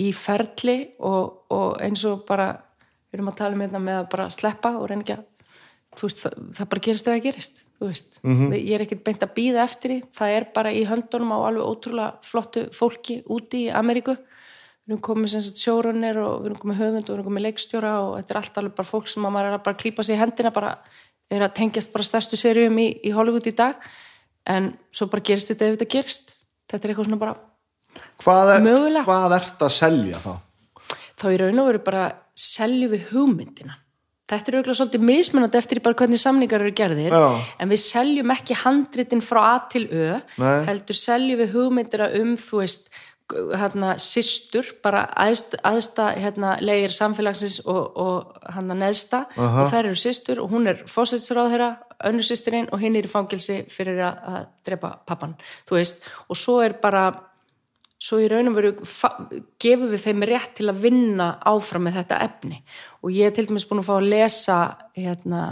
[0.00, 2.48] í ferli og, og eins og bara
[3.10, 5.30] við erum að tala um hérna með að bara sleppa og reyna ekki að
[5.94, 8.52] þú veist, það, það bara gerist eða gerist þú veist, -hmm.
[8.54, 10.02] ég er ekkert beint að býða eftir því.
[10.14, 14.16] Það er bara í höndunum á alveg ótrúlega flottu fólki úti í Ameríku.
[14.86, 18.16] Við erum komið sjóranir og við erum komið höfund og við erum komið leikstjóra og
[18.18, 20.20] þetta er allt alveg bara fólk sem að maður er að bara klípa sig í
[20.20, 20.78] hendina bara
[21.32, 23.80] er að tengjast bara stærstu seríum í, í Hollywood í dag
[24.50, 26.34] en svo bara gerist þetta ef þetta gerist
[26.70, 27.36] þetta er eitthvað svona bara
[28.24, 29.06] hvað, er, Mögulega.
[29.06, 30.34] hvað ert að selja þá?
[31.14, 33.78] þá í raun og veru bara seljum við hugmyndina
[34.28, 37.24] þetta er auðvitað svolítið mismunandi eftir bara hvernig samningar eru gerðir Já.
[37.60, 40.64] en við seljum ekki handritin frá A til Ö Nei.
[40.68, 42.88] heldur seljum við hugmyndina um þú veist
[43.32, 49.20] hérna systur bara aðst, aðsta hérna leigir samfélagsins og, og hann að neðsta.
[49.40, 51.70] Og þær eru systur og hún er fósetsráðherra,
[52.04, 55.36] önnur systirinn og hinn er í fangilsi fyrir að, drepa pappan,
[55.68, 56.04] þú veist.
[56.28, 57.06] Og svo er bara
[58.04, 58.74] svo í raun og veru
[59.62, 62.60] gefum við þeim rétt til að vinna áfram með þetta efni.
[63.00, 64.58] Og ég er til dæmis búin að fá að lesa
[64.98, 65.46] hérna,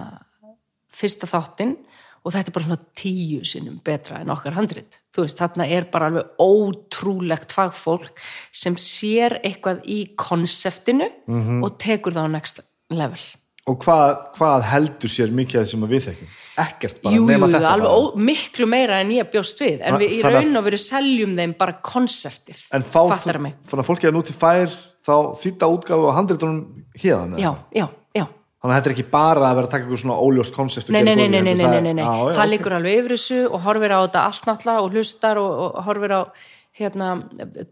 [0.92, 1.78] fyrsta þáttinn
[2.24, 4.98] og þetta er bara svona tíu sinnum betra en okkar handrit.
[5.14, 8.20] Þú veist, þarna er bara alveg ótrúlegt fagfólk
[8.54, 11.08] sem sér eitthvað í konseptinu
[11.62, 13.20] og tekur það á next level.
[13.70, 16.30] Og hvað, hvað heldur sér mikið af því sem að við þekkjum?
[16.62, 17.98] ekkert bara, Jú, nema jú, þetta alveg bara.
[17.98, 19.78] ó, miklu meira en ég bjóst við.
[19.86, 22.58] En við í að- raun og veru seljum þeim bara konseptið,
[22.90, 23.54] fattar mig.
[23.64, 24.66] þannig að fólki að núti fær
[25.06, 27.88] þá þýtta útgáfu á handritunum hérðan Já, já, já
[28.62, 31.02] þannig að þetta er ekki bara að vera að taka eitthvað svona óljóst konsept Nei,
[31.02, 32.42] nei, nei, í nei, það ok.
[32.52, 36.14] liggur alveg yfir þessu og horfir á þetta allt náttúrulega og hlustar og, og horfir
[36.14, 36.22] á
[36.78, 37.08] hérna,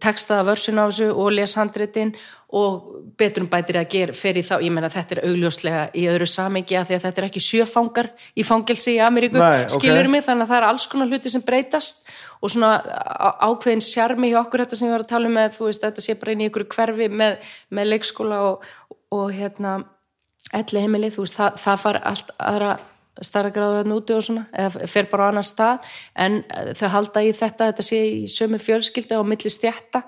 [0.02, 2.12] textaða vörsun á þessu og les handritin
[2.50, 6.26] og betur um bætir að gera fyrir þá, ég meina þetta er augljóslega í öðru
[6.26, 10.24] samingi að að þetta er ekki sjöfangar í fangelsi í Ameríku, Nei, skilur mig?
[10.26, 12.02] Þannig að það er alls konar hluti sem breytast
[12.42, 12.72] og svona
[13.46, 16.04] ákveðin sjarmi hjá okkur þetta sem við varum að tala um með, þú veist, þetta
[16.04, 18.68] sé bara inn í ykkur hverfi með, með leikskóla og,
[19.14, 19.78] og hérna
[20.56, 22.72] elli heimilið, þú veist, það, það far allt aðra
[23.20, 25.92] starra gráðu þarna úti og svona eða fer bara á annar stað.
[26.16, 30.04] En eh, þau halda í þetta, þetta sé í sömu fjölskyldu á milli stjætta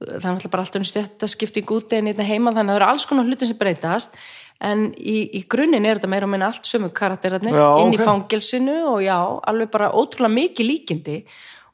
[0.00, 2.88] það er náttúrulega bara alltaf um stjættaskipting úti en einnig heima þannig að það eru
[2.88, 4.16] alls konar hluti sem breytast.
[4.60, 7.98] En í, í grunninn er þetta meira og minna allt sömu karakterarnir Já, inn í
[8.00, 8.04] ok.
[8.04, 9.16] fangelsinu og já,
[9.48, 11.16] alveg bara ótrúlega mikið líkindi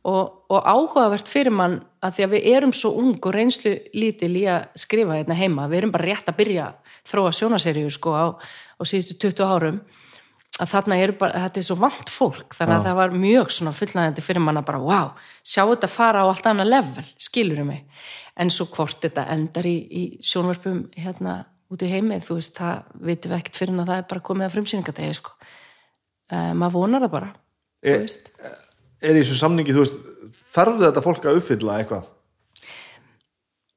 [0.07, 4.33] og, og áhugavert fyrir mann að því að við erum svo ung og reynslu lítil
[4.39, 8.15] í að skrifa hérna heima, við erum bara rétt að byrja að þróa sjónaseríu sko
[8.15, 9.81] á, á síðustu 20 árum
[10.57, 13.75] að þarna er bara, þetta er svo vant fólk þannig að það var mjög svona
[13.77, 15.11] fullnægandi fyrir manna bara, wow,
[15.45, 17.83] sjá þetta fara á allt annað level, skilurum mig?
[18.37, 21.43] En svo hvort þetta endar í, í sjónvarpum hérna
[21.73, 24.25] út í heimi þú veist, það vitum við ekkert fyrir en að það er bara
[24.29, 25.35] komið að frumsýningadegi sko.
[26.31, 27.31] Uh, maður vonar það bara
[27.87, 28.33] E- þú veist
[29.03, 29.97] er í þessu samningi, þú veist
[30.57, 32.13] þarf þetta fólk að uppfylla eitthvað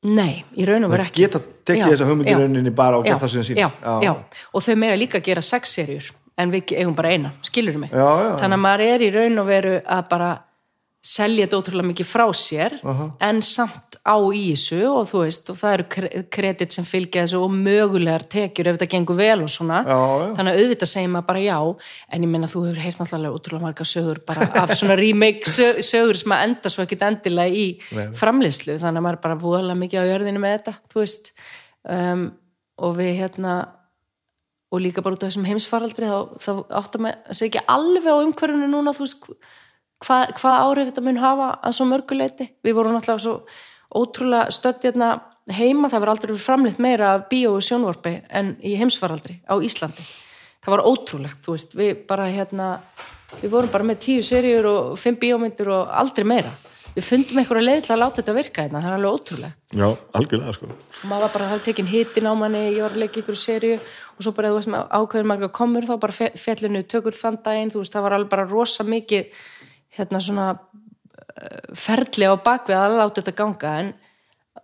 [0.09, 1.23] Nei, í raun og veru Það ekki.
[1.25, 3.59] geta tekið þessa hugmynd í já, rauninni bara og gert já, það sem þeim sýnist.
[3.59, 3.95] Já, Já.
[4.05, 6.05] já, og þau mega líka gera sex serjur
[6.39, 7.91] en við eigum bara eina, skilur mig.
[7.91, 10.29] Þannig að maður er í raun og veru að bara
[11.09, 12.73] selja þetta ótrúlega mikið frá sér
[13.29, 17.23] en samt á í þessu og þú veist, og það eru kre- kredit sem fylgja
[17.25, 19.79] þessu og mögulegar tekjur ef þetta gengur vel og svona.
[19.87, 20.27] Já, já.
[20.37, 21.57] Þannig að auðvitað segir maður bara já,
[22.13, 25.79] en ég minna þú hefur heyrt náttúrulega ótrúlega marga sögur bara af svona remake sö-
[25.85, 27.65] sögur sem að enda svo ekkit endilega í
[28.21, 31.31] framleiðslu, þannig að maður bara voðalega mikið á jörðinu með þetta, þú veist
[31.89, 32.25] um,
[32.79, 33.55] og við hérna
[34.69, 38.21] og líka bara út af þessum heimsfaraldri þá, þá áttum að segja ekki alveg á
[38.21, 39.25] umhverfinu núna, þú veist
[40.05, 43.35] hvað, hvað árið þetta mun hafa að svo mörguleiti við vorum náttúrulega svo
[43.89, 45.13] ótrúlega stödd hérna
[45.53, 50.05] heima, það var aldrei framleitt meira af bíó og sjónvarpi en í heimsfaraldri á Íslandi.
[50.59, 52.71] Það var ótrúlegt, þú veist, við bara hérna,
[53.39, 56.51] við vorum bara með tíu seríur og fimm bíómyndir og aldrei meira.
[56.89, 59.57] Við fundum einhverja leið til að láta þetta virka hérna, það er alveg ótrúlegt.
[59.77, 60.69] Já, algjörlega sko.
[60.73, 63.75] Og maður var bara þá tekin hitin á manni ég var að leika ykkur serju
[63.77, 67.83] og svo bara þú veist ákveður marga komur þá bara fjallinu tökur þann daginn þú
[67.83, 69.29] veist það var alveg bara rosa mikið
[69.99, 73.73] hérna svona eh, ferli á bakvið að láta þetta ganga.
[73.83, 73.93] En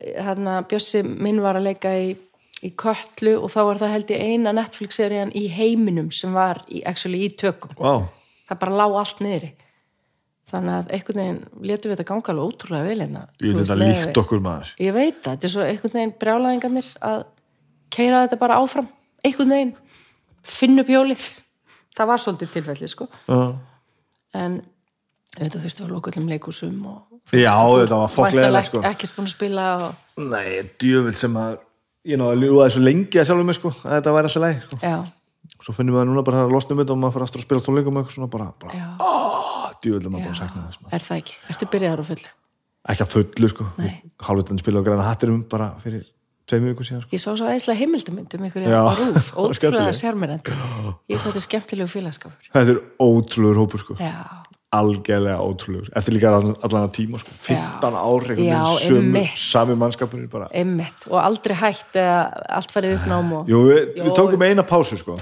[0.01, 2.15] hérna Bjössi minn var að leika í,
[2.65, 6.81] í Kötlu og þá var það held ég eina Netflix-serían í heiminum sem var í,
[6.87, 7.75] actually í tökum.
[7.79, 8.07] Vá,
[8.49, 9.53] það bara lá allt niðri.
[10.51, 13.21] Þannig að einhvern veginn letum við þetta ganga alveg ótrúlega vel hérna.
[13.41, 14.73] Ég miðað við- líkt okkur maður.
[14.83, 17.23] Ég veit það, þetta er svo einhvern veginn brjálæðingarnir að
[17.95, 18.89] keira þetta bara áfram.
[19.25, 19.73] Einhvern veginn,
[20.45, 21.23] finn upp hjólið.
[21.97, 23.07] Það var svolítið tilfelli sko.
[23.25, 23.39] Já,
[24.35, 24.59] en
[25.37, 28.81] þetta þurfti að loka öllum leikúsum og Já, þetta var fokklega sko.
[28.85, 30.49] ekkert búin að spila og, Nei,
[30.81, 31.57] djöfull sem að
[32.05, 34.57] ég náði að ljúga þessu lengi að sjálfum mig sko að þetta væri alltaf leið
[34.65, 34.77] sko.
[35.65, 37.45] Svo finnum við það núna bara að losna um þetta og maður fyrir aftur að
[37.47, 38.71] spila tónleikum og eitthvað svona bara, bara
[39.01, 42.29] ah, djöfull er maður bara að sakna þess er það ekki ertu byrjaðar á fullu?
[42.85, 43.63] Ekki að fullu sko.
[44.21, 46.03] Hálfveitin spila á græna hattirum bara fyrir
[46.45, 47.09] tveim vikur síðan sko.
[47.15, 51.95] Ég sá svo æslega heimildamynd um ykkur á rúf, ótrúlega skemmtileg.
[54.75, 57.31] Algjörlega ótrúlegur eftir líka allan allan tíma sko.
[57.47, 59.37] 15 ár einhvern Já, veginn sömu, einmitt.
[59.37, 60.19] sami mannskapur
[61.09, 62.17] og aldrei hætt eða
[62.59, 64.03] allt farið uppnám og Jú, við, Jó.
[64.03, 65.17] við tókum eina pásu sko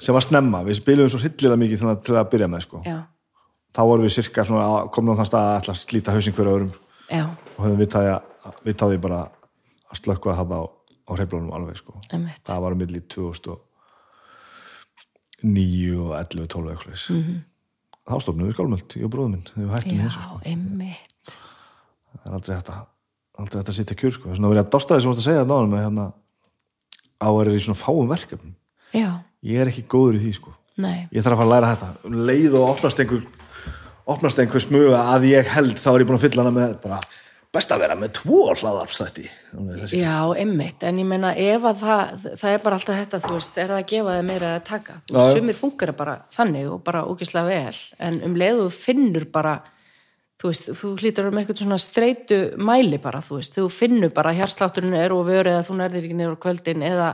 [0.00, 2.78] sem var snemma, við spilum svo hryllilega mikið til að, til að byrja með sko.
[3.76, 6.54] þá vorum við cirka svona að komna á þann stað að að slíta hausinn hverju
[6.54, 6.72] öðrum
[7.10, 7.24] já,
[7.56, 8.10] og höfum viðtaði
[8.64, 9.20] viðtaði bara
[9.90, 11.92] að slökka það á, á hreiflunum alveg sko.
[12.46, 13.60] það var á milli 2009
[16.00, 17.49] og 11, 12 eitthvað
[18.10, 18.18] mm Mhm.
[18.18, 18.20] -hmm.
[18.20, 21.36] þá stofnum við skálmöld, ég og bróðum minn við hættum þessu, já, emmitt
[22.20, 22.86] það er aldrei hægt að
[23.40, 25.70] aldrei hægt að sitja kjur, sko, þess vegna verið að dosta þess að segja náðum
[25.70, 26.12] með hérna
[27.20, 28.54] á að vera í svona fáum verkefnum.
[28.92, 29.10] Já,
[29.42, 30.52] ég er ekki góður í því, sko.
[30.80, 31.88] Nei, ég þarf að fara að læra þetta.
[32.04, 33.22] Um leið og opnast einhver
[34.10, 37.00] opnast einhver smuga að ég held þá er ég búin að fylla hana með bara
[37.50, 39.24] best að vera með tvo hlaðarpsætti
[39.96, 43.58] já, emmitt en ég meina ef að það, það er bara alltaf þetta þú veist,
[43.58, 44.94] er það að gefa þið meira að taka?
[45.10, 45.20] Já.
[45.34, 47.80] sumir funkar bara þannig og bara ógislega vel.
[47.98, 49.56] En um leið og þú finnur bara
[50.40, 54.32] þú veist, þú hlýtur um eitthvað svona streitu mæli bara, þú veist, þú finnur bara
[54.32, 57.10] að hjarslátturinn er og vörið eða þú nærðir ekki niður á kvöldin eða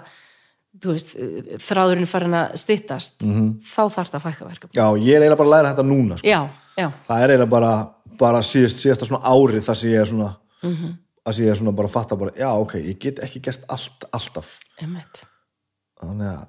[0.77, 1.17] þú veist,
[1.65, 3.25] þráðurinn farin að styttast.
[3.25, 3.49] Mhm.
[3.65, 6.19] þá þarf það að fækka verkefni já, ég er eiginlega bara að læra þetta núna
[6.21, 6.29] sko.
[6.29, 6.41] já,
[6.77, 7.73] já, það er eiginlega bara,
[8.19, 10.31] bara síðast, síðasta svona árið þar sem ég er svona
[10.63, 10.93] Mhm.
[11.27, 13.65] að sem ég er svona bara að fatta bara, já ok, ég get ekki gert
[13.69, 14.59] allt, alltaf.
[14.81, 15.25] Emmitt
[16.01, 16.47] þannig að,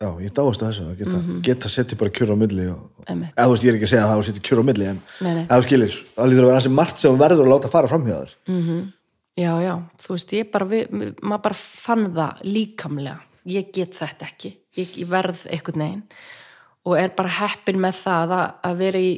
[0.00, 3.50] já, ég dáist að þessu að geta, geta setja bara kjur á milli eða þú
[3.50, 5.02] veist, ég er ekki að segja að það að setja kjur á milli en
[5.50, 8.16] þú skilir, það lítur að vera hansi margt sem verður að láta fara fram hjá
[8.20, 8.92] þér.
[9.40, 10.90] Já, já, þú veist, ég bara, við,
[11.22, 13.20] maður bara fann það líkamlega.
[13.46, 16.02] Ég get þetta ekki, ég, ég verð einhvern veginn
[16.88, 19.10] og er bara heppin með það að, að vera í,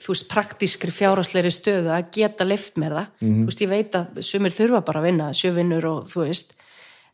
[0.00, 3.10] þú veist, praktískri fjárhagsleiri stöðu að geta lift mér það.
[3.20, 6.54] Þú veist, ég veit að sumir þurfa bara að vinna, sjövinnur og þú veist,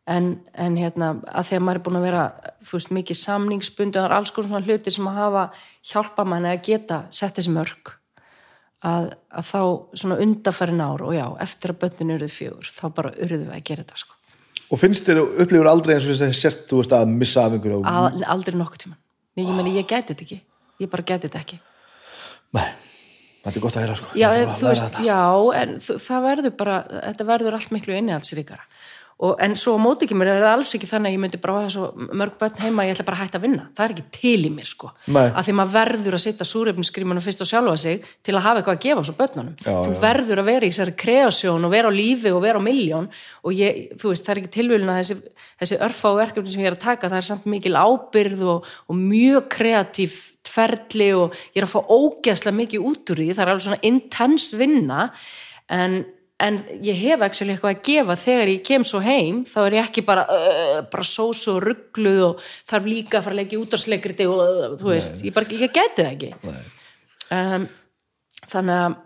[0.07, 2.24] en, en hérna, að því að maður er búin að vera,
[2.62, 5.47] þú veist, mikið samningsbundu, það er alls konar svona hlutir sem að hafa
[5.91, 7.91] hjálpa manni að geta sett þessi mörg
[8.87, 9.62] að, að þá
[9.99, 13.66] svona undarfærin ár og já, eftir að bönninu eruð fjögur þá bara eruðu við að
[13.66, 14.15] gera þetta sko.
[14.66, 17.57] Og finnst þér, upplifur aldrei eins og þess að sérst, þú veist, að missa af
[17.57, 17.83] einhverju?
[17.83, 19.03] Og aldrei nokkuð tíman
[19.37, 20.41] ég, ég meni, ég gæti þetta ekki,
[20.83, 21.61] ég bara gæti þetta ekki.
[22.57, 22.67] Nei,
[23.45, 24.11] þetta er gott að heyra sko.
[24.17, 25.21] Já, læra veist, já
[25.61, 26.81] en það verður bara,
[27.11, 28.67] þetta verður allt miklu innihaldsríkara
[29.17, 31.39] og en svo á móti ekki mér er það alls ekki þannig að ég myndi
[31.41, 31.87] bara hafa svo
[32.21, 33.63] mörg börn heima ég ætla bara að hætta að vinna.
[33.73, 34.91] Það er ekki til í mér sko.
[35.09, 35.29] Nei.
[35.31, 38.77] að því maður verður að sitta súrefniskrímanum fyrst á sjálfa sig til að hafa eitthvað
[38.77, 39.55] að gefa svo börnunum.
[39.63, 40.01] Já, þú já.
[40.05, 43.09] verður að vera í þessari kreasjón og vera á lífi og vera á miljón
[43.41, 45.17] og ég, þú veist, það er ekki tilvílun að þessi,
[45.65, 49.01] þessi örfá verkefni sem ég er að taka það er samt mikil ábyrð og, og
[49.01, 53.31] mjög kreatív ferli og ég er að fá ógeðslega mikið út úr því.
[53.33, 55.09] Það er alveg svona intens vinna.
[55.73, 56.05] En,
[56.43, 59.89] en ég hef ekki eitthvað að gefa þegar ég kem svo heim þá er ég
[59.89, 64.29] ekki bara, uh, bara sósu og ruggluð og þarf líka að fara að leggja útarsleikriti
[64.29, 66.33] og uh, þú veist, ég bara, ég gæti það ekki.
[67.33, 67.69] Um,
[68.53, 68.99] þannig að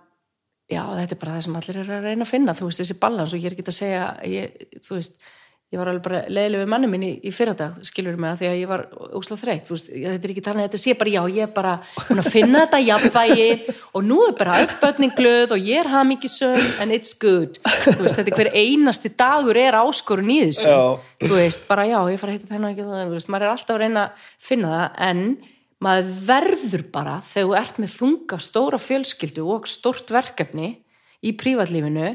[0.71, 2.99] já, þetta er bara það sem allir eru að reyna að finna þú veist, þessi
[3.05, 5.31] balans og ég er ekki að segja ég, þú veist,
[5.71, 8.47] ég var alveg bara leiðileg við manni minn í, í fyrradag, skilur mig að því
[8.49, 8.81] að ég var
[9.15, 11.75] ósláð þreytt, þetta er ekki þannig að þetta sé bara já, ég er bara
[12.11, 16.97] að finna þetta jafnvægi og nú er bara uppbötning glöð og ég er hamingisum and
[16.97, 17.61] it's good.
[18.01, 20.75] Veist, þetta er hver einasti dagur er áskorun í þessu.
[21.23, 23.77] Þú veist, bara já, ég fara að heita þennan ekki það, veist, maður er alltaf
[23.77, 25.23] að reyna að finna það en
[25.81, 30.73] maður verður bara þegar þú ert með þunga stóra fjölskyldu og stórt verkefni
[31.23, 32.11] í prívatlífinu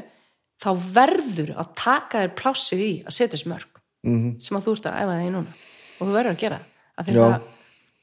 [0.62, 3.76] þá verður að taka þér plássið í að setja smörg
[4.06, 4.16] Mhm.
[4.22, 4.40] -hmm.
[4.40, 5.52] sem að þú ert að æfa það í núna
[5.96, 6.58] og þú verður að gera
[7.06, 7.22] Já.
[7.22, 7.40] það,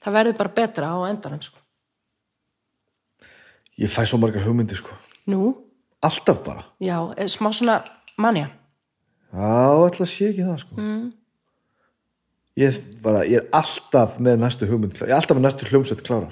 [0.04, 1.60] það verður bara betra á endanum sko.
[3.80, 4.94] ég fæ svo margar hugmyndir sko
[5.28, 5.56] nú,
[6.02, 7.84] alltaf bara, já, eh, smá svona
[8.18, 8.50] manja
[9.34, 11.14] já, að sé ekki það sko mm.
[12.58, 16.30] ég, bara, ég er alltaf með næstu hugmynd ég er alltaf með næstu hljómsveit klára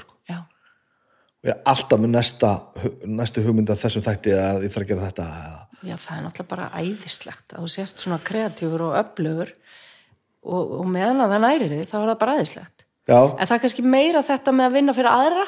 [1.44, 2.52] er alltaf með næsta,
[3.10, 5.28] næstu hugmynd að þessum þætti að ég þarf að gera þetta
[5.82, 9.54] já, það er náttúrulega bara æðislegt að þú sért svona kreatífur og öflugur
[10.42, 12.86] og, og meðan að það nærir þig þá er það bara æðislegt.
[13.10, 15.48] Já, en það er kannski meira þetta með að vinna fyrir aðra.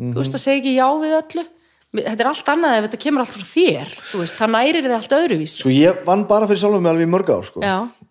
[0.00, 1.46] Þú veist að segja ekki já við öllu.
[1.90, 3.88] Þetta er allt annað ef þetta kemur allt frá þér
[4.20, 5.56] veist, það nærir þig allt öðruvísi.
[5.58, 7.62] Sko ég vann bara fyrir sjálfum mig alveg í mörg ár sko.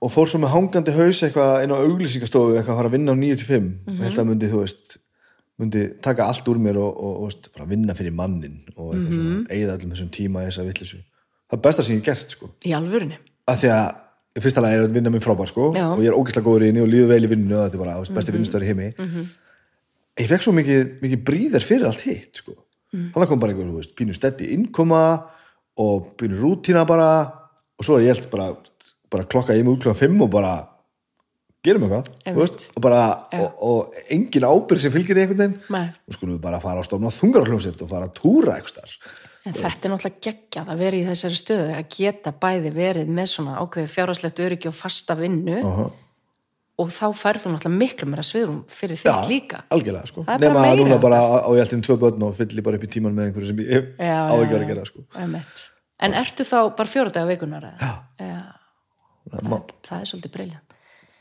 [0.03, 3.15] Og fór svo með hangandi haus eitthvað inn á auglýsingastofu eitthvað að fara að vinna
[3.15, 4.01] á 9-5 mm.
[4.01, 4.99] -hmm.
[5.59, 8.93] Að myndi, taka allt úr mér og, og, og fara að vinna fyrir mannin og
[8.95, 9.11] Mhm.
[9.13, 10.97] svona eigða öllum þessum tíma í þessa vittlisu
[11.49, 13.17] það er besta sem ég hef gert sko í alvörunni
[13.47, 15.83] af því að fyrsta lagi er að vinna mér frábær sko Já.
[15.83, 15.93] Mhm.
[15.93, 17.83] og ég er ógeðslega góður í henni og líður vel í vinninu og þetta er
[17.83, 18.15] bara mm -hmm.
[18.15, 18.93] besti vinnustöður í heimi
[20.19, 22.55] ég fekk svo mikið, mikið bríðar fyrir allt hitt sko
[22.89, 23.11] Mm.
[23.13, 25.23] þannig kom bara einhver, veist, pínu steddi innkoma
[25.77, 27.21] og pínu rútína bara
[27.77, 28.55] og svo er ég bara,
[29.11, 30.67] bara klokka ég mig út klokka 5 og bara
[31.65, 32.99] gerum eitthvað, þú veist og bara,
[33.35, 35.57] og, og engin ábyrð sem fylgir í einhvern veginn.
[35.75, 35.87] Nei.
[36.07, 38.95] og skulum við bara fara á stofna þungarhljómsett og fara að túra eitthvað
[39.47, 43.31] en þetta er náttúrulega geggjað að vera í þessari stöðu að geta bæði verið með
[43.33, 45.87] svona ákveði fjárhagslegt öryggi og fasta vinnu Aha.
[46.83, 49.63] og þá færðu þú náttúrulega miklu meira sviðrum fyrir þitt líka.
[49.71, 50.25] algjörlega sko.
[50.43, 53.15] Nema að núna bara á ég alltaf tvö börn og fyllir bara upp í tíman
[53.15, 55.05] með einhverju sem ég á ekki verið að gera sko.
[55.99, 57.91] En ertu þá bara fjóra daga vikunar já.
[58.19, 58.39] Já,
[59.33, 60.68] það, það er svolítið briljant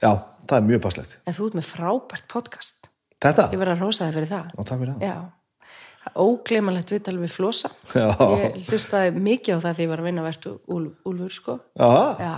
[0.02, 0.12] já,
[0.48, 1.18] það er mjög passlegt.
[1.24, 2.88] En þú ert með frábært podcast.
[3.18, 4.54] Þetta, ég verð að rósa þig fyrir það.
[4.54, 5.08] Og takk fyrir það.
[5.08, 5.16] Já,
[6.22, 7.70] ógleimalegt viðtal við Flosa.
[7.92, 8.06] Já.
[8.38, 11.56] ég hlustaði mikið á það því ég var að vinna vertu Úlfur sko.
[11.78, 11.88] Já,
[12.22, 12.34] já,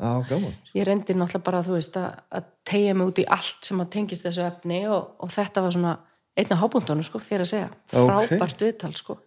[0.00, 0.56] já, gaman.
[0.74, 3.92] Ég reyndi náttúrulega bara þú veist að, að tegja mig út í allt sem að
[3.94, 5.94] tengist þessu efni og, og þetta var svona
[6.34, 7.70] einna hábúndunum sko þér að segja.
[7.94, 9.18] Frábært viðtal sko.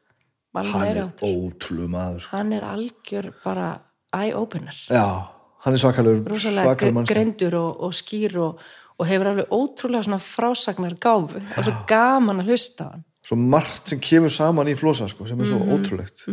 [0.57, 1.29] Hann er háttar.
[1.29, 2.33] ótrúlega maður sko.
[2.33, 3.67] hann er algjör bara
[4.15, 4.77] eye-opener.
[4.89, 5.29] Já,
[5.65, 8.59] hann er svakalur rosalega svakalur gre- mann greindur og, og skýr og,
[8.99, 13.03] og hefur alveg ótrúlega svona frásagnar gáfu og svo gaman að hlusta hann.
[13.27, 15.71] Svo margt sem kemur saman í flosa sko, sem er svo Mhm.
[15.75, 16.23] ótrúlegt.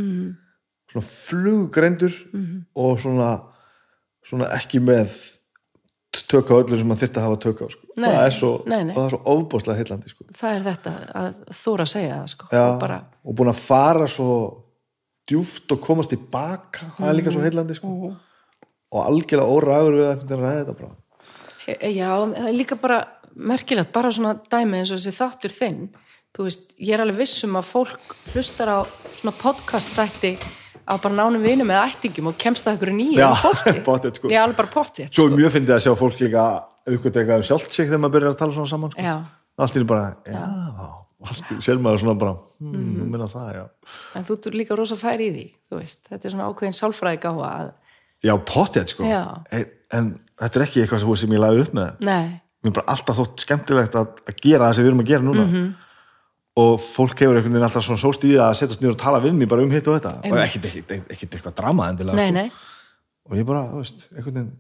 [0.91, 2.13] Svona fluggreindur
[2.77, 3.31] og svona,
[4.25, 5.11] svona ekki með
[6.31, 7.81] tök á öllu sem maður þyrfti að hafa tök á sko.
[7.99, 10.25] Það er svo, er svo ofbóðslega heillandi sko.
[10.39, 11.33] það er þetta að
[11.65, 12.47] þóra að segja það sko.
[12.53, 14.29] Já, og bara, og búin að fara svo
[15.27, 18.15] djúft og komast tilbaka það er líka svo heillandi sko.
[18.95, 20.95] Og algjörlega órægur við að ræða þetta bara
[21.91, 22.99] já, það er líka bara
[23.35, 25.81] merkilegt, bara svona dæmi eins og þessi þáttur þinn
[26.35, 28.79] þú veist, ég er alveg viss um að fólk hlustar á
[29.17, 30.35] svona podcast þætti
[30.85, 34.29] á bara nánum vinum eða ættingum og kemst að ykkur nýjum Já, fólki pottet, sko.
[34.31, 36.45] ég er alveg bara pottið svo er mjög fyndið að sjá fólk líka
[36.85, 39.07] uppgötu eitthvað um sjálft sig þegar maður byrjar að tala svona saman sko.
[39.07, 39.15] já,
[39.65, 40.43] allt einu bara, já,
[41.25, 42.99] allt í sér maður svona bara, hmm, Mhm.
[43.01, 43.09] mm.
[43.15, 43.65] minna það, já
[44.21, 47.49] en þú líka rosa færi í því þú veist, þetta er svona ákveðin sálfræði gáfa
[47.55, 47.73] að,
[48.25, 49.23] já, pottet sko Já.
[49.53, 50.11] en, en
[50.41, 53.45] þetta er ekki eitthvað sem- ég lagði upp með nei, mér er bara alltaf þótt
[53.45, 55.73] skemmtilegt að, að gera það sem við erum að gera núna Mhm.
[56.65, 59.21] og fólk hefur einhvern veginn alltaf svona sóst í það að setjast niður og tala
[59.25, 60.45] við mig bara um hitt og þetta og Einmitt.
[60.45, 62.35] ekkit, ekkit, ekkit eitthvað drama endilega nei, sko.
[62.35, 62.51] nei
[63.25, 64.53] og ég bara, þú veist, einhvern veginn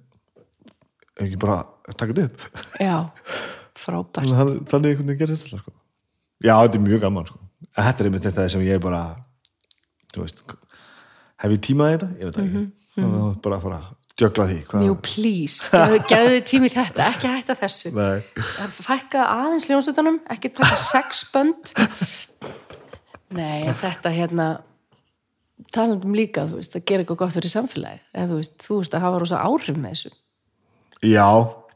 [1.24, 1.56] ekki bara
[1.94, 2.96] taka þetta upp já,
[3.84, 5.72] frábært þannig, einhvern veginn gerir þetta sko.
[6.42, 7.38] já, þetta er mjög gaman sko.
[7.78, 9.02] þetta er einmitt þetta sem ég bara
[10.14, 10.42] þú veist
[11.44, 12.08] hef ég tímað í þetta?
[12.18, 12.64] ég veit ekki
[12.94, 15.70] þannig að bara að fara að djögla því Mhm, Jú, please,
[16.10, 17.90] gefðu, tími þetta ekki hætta þessu.
[17.94, 18.22] Nei.
[18.70, 21.72] fækka aðeins ljónsutunum ekki taka sex bönd.
[23.34, 24.46] Nei, þetta hérna
[25.74, 28.94] talandum líka, þú veist, að gera eitthvað gott fyrir samfélagið, eða þú veist, þú veist
[28.94, 30.12] að hafa rosa áhrif með þessu.
[31.04, 31.26] Já,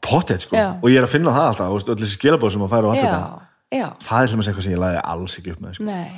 [0.05, 0.55] pottet sko.
[0.55, 0.67] Já.
[0.79, 2.87] og ég er að finna það alltaf, þú veist, öll þessi skilabóð sem að færa
[2.87, 3.19] og allt þetta,
[3.75, 5.83] já, já, það er hljómast eitthvað sem ég lagði alls ekki upp með sko.
[5.89, 6.11] nei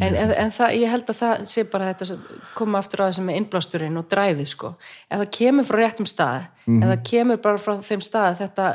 [0.00, 2.22] en, en, en það, ég held að það sé bara þetta sem-
[2.58, 4.70] koma aftur á þessu með innblásturinn og dræfið sko,
[5.10, 8.68] ef það kemur frá réttum stað, ef það kemur bara frá þeim stað að þetta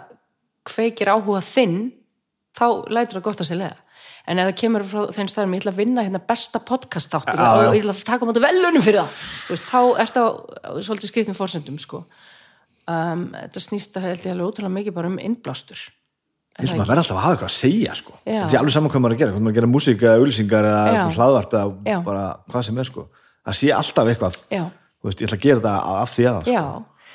[0.74, 1.78] kveikir áhuga þinn,
[2.58, 3.80] þá lætur það gott að sér lega.
[4.28, 7.36] En ef það kemur frá þeim staðum, ég ætla að vinna hérna besta podcast þáttur
[7.36, 7.68] Já, já.
[7.68, 9.26] og ég ætla að taka móti velunum fyrir það.
[9.50, 10.30] Veist, þá er það
[10.88, 12.00] svolítið skrifnum fórsendum sko.
[12.88, 15.82] um, þetta snýst að held ég alveg ótrúlega mikið bara um innblástur
[16.54, 18.16] ég held maður verða alltaf að hafa eitthvað að segja sko.
[18.24, 20.04] Þetta er alveg saman hvað maður er að gera, hvað maður er að gera músík
[20.04, 23.06] eða auðlýsingar eða hlaðvarp eða bara hvað sem er sko.
[23.44, 24.40] það sé alltaf eitthvað
[25.04, 26.54] veist, ég ætla að gera þetta af því að sko.
[26.54, 26.64] Já,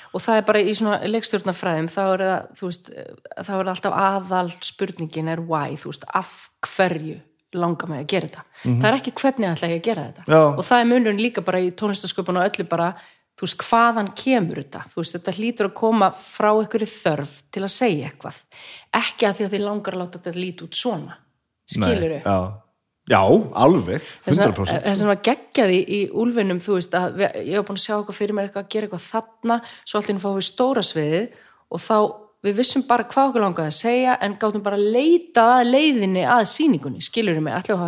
[0.08, 2.90] og það er bara í svona leikstjórnafræðum, þá er það, þú veist,
[3.38, 6.34] þá er það alltaf aðal spurningin er why, þú veist, af
[6.74, 7.16] hverju
[7.56, 8.42] langar mig að gera þetta.
[8.66, 10.24] Það er ekki hvernig ætla ég að gera þetta.
[10.28, 10.40] Já.
[10.50, 12.90] Og það er munurinn líka bara í tónlistasköpun og öllu bara,
[13.38, 14.84] þú veist, hvaðan kemur þetta?
[14.92, 18.40] Þú veist, þetta hlýtur að koma frá einhverju þörf til að segja eitthvað.
[18.98, 21.18] Ekki að því að þið langar að láta þetta líti út svona.
[21.68, 22.38] Skilur Nei, já.
[23.12, 23.22] já,
[23.64, 27.80] alveg 100% þess að var geggjaði í úlfinum þú veist að við, ég var búin
[27.80, 30.46] að sjá eitthvað fyrir mér eitthvað að gera eitthvað þarna svo allt inn fáum við
[30.48, 31.26] stóra sviðið
[31.68, 31.98] og þá
[32.46, 36.24] við vissum bara hvað okkur langaði að segja en gátum bara að leita að leiðinni
[36.24, 37.82] að sýningunni, skilur mig, ætlum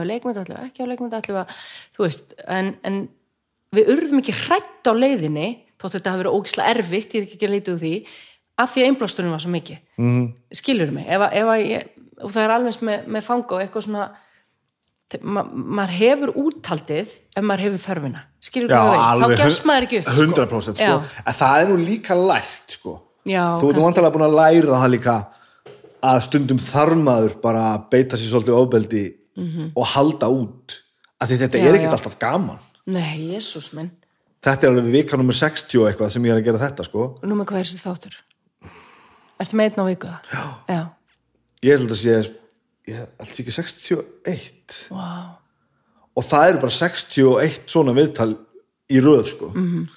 [3.71, 5.49] við að ekki að að urðum ekki hrætt á leiðinni
[5.81, 7.93] þótt þetta hafi verið ógislega erfitt, ég er ekki að gera leitið úr því
[8.61, 10.25] af því að einblásturinn var svo mikið mm.
[10.61, 11.87] skilur mig, ef, að- ef að ég,
[12.21, 14.09] og það er alveg eins með, með fanga og eitthvað svona
[15.27, 20.11] ma maður hefur úthaldið ef maður hefur þörfina skilur alveg þá gefst maður ekki upp
[20.11, 20.27] sko.
[20.27, 20.85] 100% sko.
[20.87, 21.23] Já.
[21.25, 22.93] en það er nú líka lært sko.
[23.27, 25.17] Já, þú ert vantarlega búin að læra það líka
[26.11, 29.03] að stundum þarmaður bara að beita sér svolítið ofbeldi
[29.75, 30.79] og halda út
[31.21, 31.59] af því þetta.
[31.61, 33.91] Já, er ekkert alltaf gaman Nei, jésús minn
[34.43, 37.03] þetta er alveg vika nummer 60 og eitthvað sem ég er að gera þetta sko.
[37.23, 38.15] og nú með hvað er þessi þáttur
[39.41, 40.21] Ertu með einn á viku það?
[40.33, 40.81] Já, Já.
[41.63, 42.15] ég held að sé
[42.91, 45.37] ég held ekki 61 Wow.
[46.17, 48.33] og það eru bara 61 svona viðtal
[48.91, 49.53] í röð sko.
[49.55, 49.89] Mhm.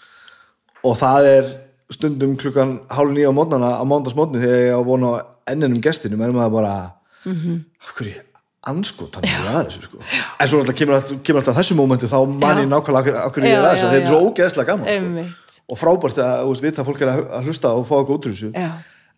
[0.84, 1.45] og það er
[1.93, 5.15] stundum klukkan hálf nýja á mótnana á mándagsmótni þegar ég á að vona á
[5.47, 6.93] enninum gestinum er maður bara
[7.26, 7.64] Mhm.
[7.81, 8.32] af hverju anskot hann
[9.27, 9.98] er að þessu sko.
[10.40, 13.57] en svo kemur, kemur alltaf þessu mómenti þá man ég nákvæmlega hverju- af hverju ég
[13.60, 15.03] er að svo ógeðslega gaman sko.
[15.69, 18.26] Og frábært að veist, vita að fólk er að, að hlusta og fá eitthvað út
[18.27, 18.52] úr þessu.
[18.53, 18.72] Já.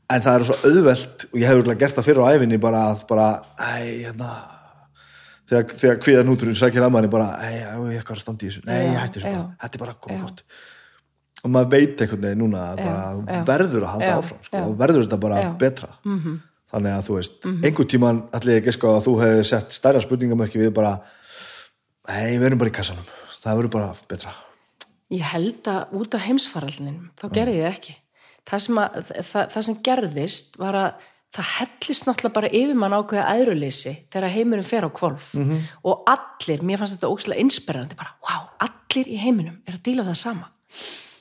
[0.10, 2.82] en það er svo auðvelt og ég hefur örugglega gert það fyrir á æfinni bara
[2.92, 3.28] að bara,
[3.58, 4.30] æ, hérna
[5.50, 8.50] þegar, þegar kviðan úturinn sækir að manni bara, æ, ég er eitthvað að standa í
[8.52, 8.62] þessu.
[8.66, 10.44] Nei, ég hætti þessu bara, þetta er bara komið gott.
[11.46, 12.84] Og maður veit einhvern veginn núna að
[13.50, 15.42] verður að halda áfram sko, og verður þetta bara.
[15.44, 15.58] Mhm.
[15.58, 15.90] betra.
[16.06, 16.38] -hmm.
[16.76, 20.60] Þannig að þú veist, einhvern tíman allir ekki sko að þú hefur sett stærra spurningamörki
[20.60, 20.97] við bara,
[22.11, 23.07] nei, við erum bara í kassanum.
[23.39, 24.35] Það verður bara betra.
[25.14, 27.93] Ég held að út af heimsfaraldinum þá gerði ég ekki.
[28.45, 32.95] Það sem, að, það, það sem gerðist var að það hellist náttúrulega bara yfir mann
[32.95, 35.31] ákveða æðruleysi þegar heimurinn fer á kvolf
[35.84, 40.06] og allir, mér fannst þetta ógstilega inspirerandi bara, wow, allir í heiminum er að díla
[40.07, 40.47] það sama.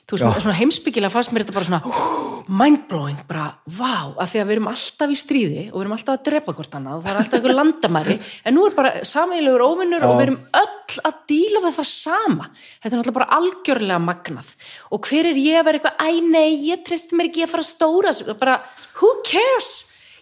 [0.05, 3.45] Þú veist, svona heimsbyggilega fannst mér þetta bara svona mindblowing, bara,
[3.79, 6.53] wow, að því að við erum alltaf í stríði og við erum alltaf að drepa
[6.59, 10.13] hvort annað og það er alltaf einhver landamæri en nú er bara sameigilegur óvinnur og
[10.19, 12.47] við erum öll að díla við það sama.
[12.53, 14.53] Þetta er náttúrulega bara algjörlega magnað.
[14.93, 17.65] Og hver er ég að vera eitthvað æ nei, ég treysti mér ekki að fara
[17.65, 18.61] að stóra sig." bara,
[19.01, 19.73] who cares?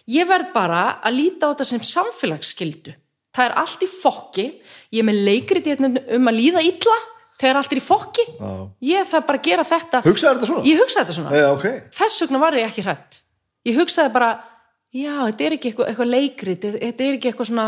[0.08, 2.96] Ég verð bara að líta á þetta sem samfélagsskildu
[3.34, 4.46] það er allt í fokki.
[4.94, 6.96] Ég er með leikrið um að líða illa
[7.40, 8.24] þegar allt er í fokki.
[8.38, 8.54] Já.
[8.92, 10.04] ég þarf bara að gera þetta.
[10.06, 10.64] Þetta svona?
[10.68, 11.36] ég hugsaði þetta svona.
[11.36, 13.24] Já, ok, þess vegna var ég ekki hrætt
[13.64, 14.30] ég hugsaði bara,
[14.94, 17.66] já, þetta er ekki eitthvað, eitthvað leikrit, þetta er ekki eitthvað svona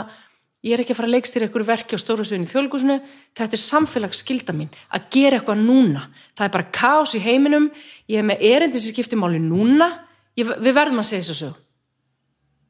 [0.66, 2.96] ég er ekki að fara að leikstýra eitthvað verki á stóra sviðin í þjóðlíkusinu,
[3.38, 6.08] þetta er samfélagsskylda mín að gera eitthvað núna.
[6.34, 7.68] Það er bara kaos í heiminum.
[8.10, 9.92] Ég er með erindi sem skiptir máli núna.
[10.36, 11.62] Ég, við verðum að segja þessu sög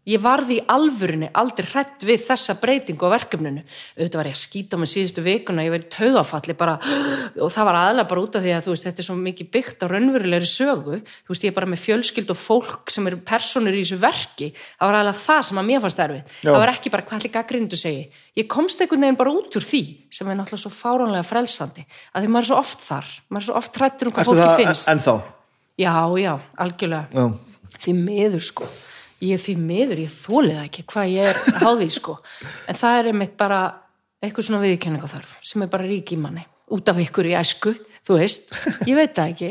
[0.07, 3.65] ég varði í alvörinni aldrei hrætt við þessa breytingu á verkefninu.
[3.97, 6.77] Auðvitað var ég að skýta á mig síðustu vikuna ég verið taugafalli bara
[7.45, 9.83] og það var aðlega bara út af því að veist þetta er svo mikið byggt
[9.83, 11.01] á raunverulegri sögu.
[11.27, 14.53] Þú veist ég er bara með fjölskyld og fólk sem eru personur í þessu verki.
[14.77, 17.35] Það var aðlega það sem að mér fannst erfið það var ekki bara hvað allir
[17.35, 18.07] gaggrindu segi
[18.37, 22.24] ég komst einhvern veginn bara út úr því sem er náttúrulega svo fáránlega frelsandi að
[22.24, 23.12] því maður er svo oft þar.
[23.28, 24.16] Maður er svo oft hrættur um
[25.77, 26.33] já, já,
[26.65, 27.07] algjörlega.
[27.12, 28.69] Já, því miður sko
[29.25, 32.19] ég því miður, ég þólið ekki hvað ég er háði sko.
[32.69, 33.61] En það er einmitt bara
[34.23, 36.45] eitthvað svona viðkenninga þarf sem er bara rík í manni
[36.75, 37.77] út af ykkur í æsku,
[38.07, 38.51] þú veist.
[38.89, 39.51] Ég veit það ekki.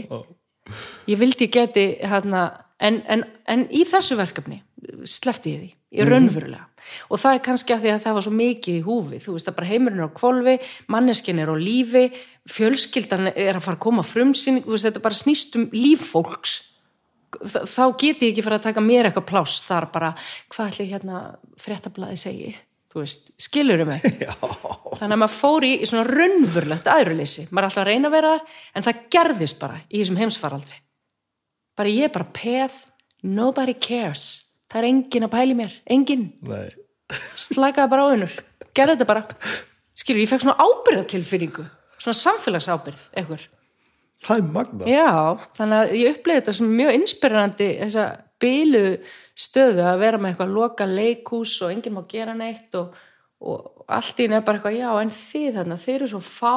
[1.12, 2.48] Ég vildi geti hérna
[2.82, 4.64] en, en, en í þessu verkefni
[5.06, 5.70] slefti ég því,
[6.00, 6.66] ég raunverulega.
[7.10, 9.48] Og það er kannski að því að það var svo mikið í húfi þú veist
[9.50, 10.56] að bara heimurinn er á kvolfi
[10.94, 12.04] manneskin er á lífi
[12.52, 16.54] fjölskyldan er að fara að koma frumsinn þú veist þetta bara snýst um líf fólks
[17.44, 20.14] þá get ég ekki fyrir að taka mér eitthvað pláss þar bara,
[20.54, 21.20] hvað ætli hérna
[21.62, 22.54] fréttablaði segi,
[22.94, 24.06] þú veist skilur mig,
[25.00, 28.18] þannig að maður fór í, í svona raunverulegt aðruleysi maður er alltaf að reyna að
[28.18, 30.82] vera þar, en það gerðist bara í þessum heimsfaraldri.
[31.76, 32.82] Bara ég er bara peð
[33.26, 34.28] nobody cares,
[34.72, 36.68] það er engin að pæli mér engin, nei.
[37.38, 38.38] Slakaði bara á hennur
[38.76, 39.26] gerði þetta bara,
[39.96, 41.66] skilur, ég fekk svona ábyrðatilfinningu,
[42.02, 43.46] svona samfélagsábyrð eitthvað
[44.26, 45.10] Það er magna Já,
[45.58, 48.06] þannig að ég upplifði þetta sem mjög inspirerandi þessa
[48.42, 48.84] bílu
[49.38, 52.96] stöðu að vera með eitthvað loka leikús og enginn má gera neitt og,
[53.44, 56.54] og allt í nefn bara eitthvað, já, en þið þarna, þið eru svo fá,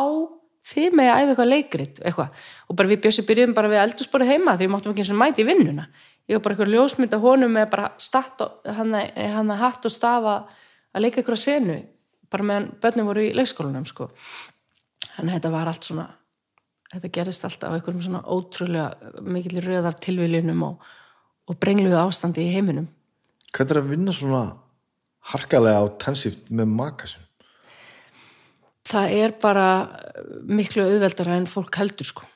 [0.68, 2.44] þið með að æfa eitthvað leikrit, eitthvað.
[2.68, 5.20] Og bara við bjössi byrjuðum bara við eldursporið heima því við máttum ekki eins og
[5.22, 5.88] mæti í vinnuna.
[6.28, 7.90] Ég var bara eitthvað ljósmynda honum með bara
[8.78, 8.96] hann,
[9.36, 10.38] hann hatt og stafa
[10.92, 11.78] að leika eitthvað senu,
[12.32, 14.10] bara meðan börnum voru í leikskólanum, sko.
[15.14, 16.08] Þannig að þetta var allt svona
[16.92, 20.90] þetta gerist alltaf á einhverjum svona ótrúlega mikill röð af tilviljunum og,
[21.48, 22.88] og brengluðu ástandi í heiminum.
[23.52, 24.42] Hvernig er að vinna svona
[25.32, 27.24] harkalega og tensíft með maka sin?
[28.88, 29.68] það er bara
[30.48, 32.26] miklu auðveldara en fólk heldur sko.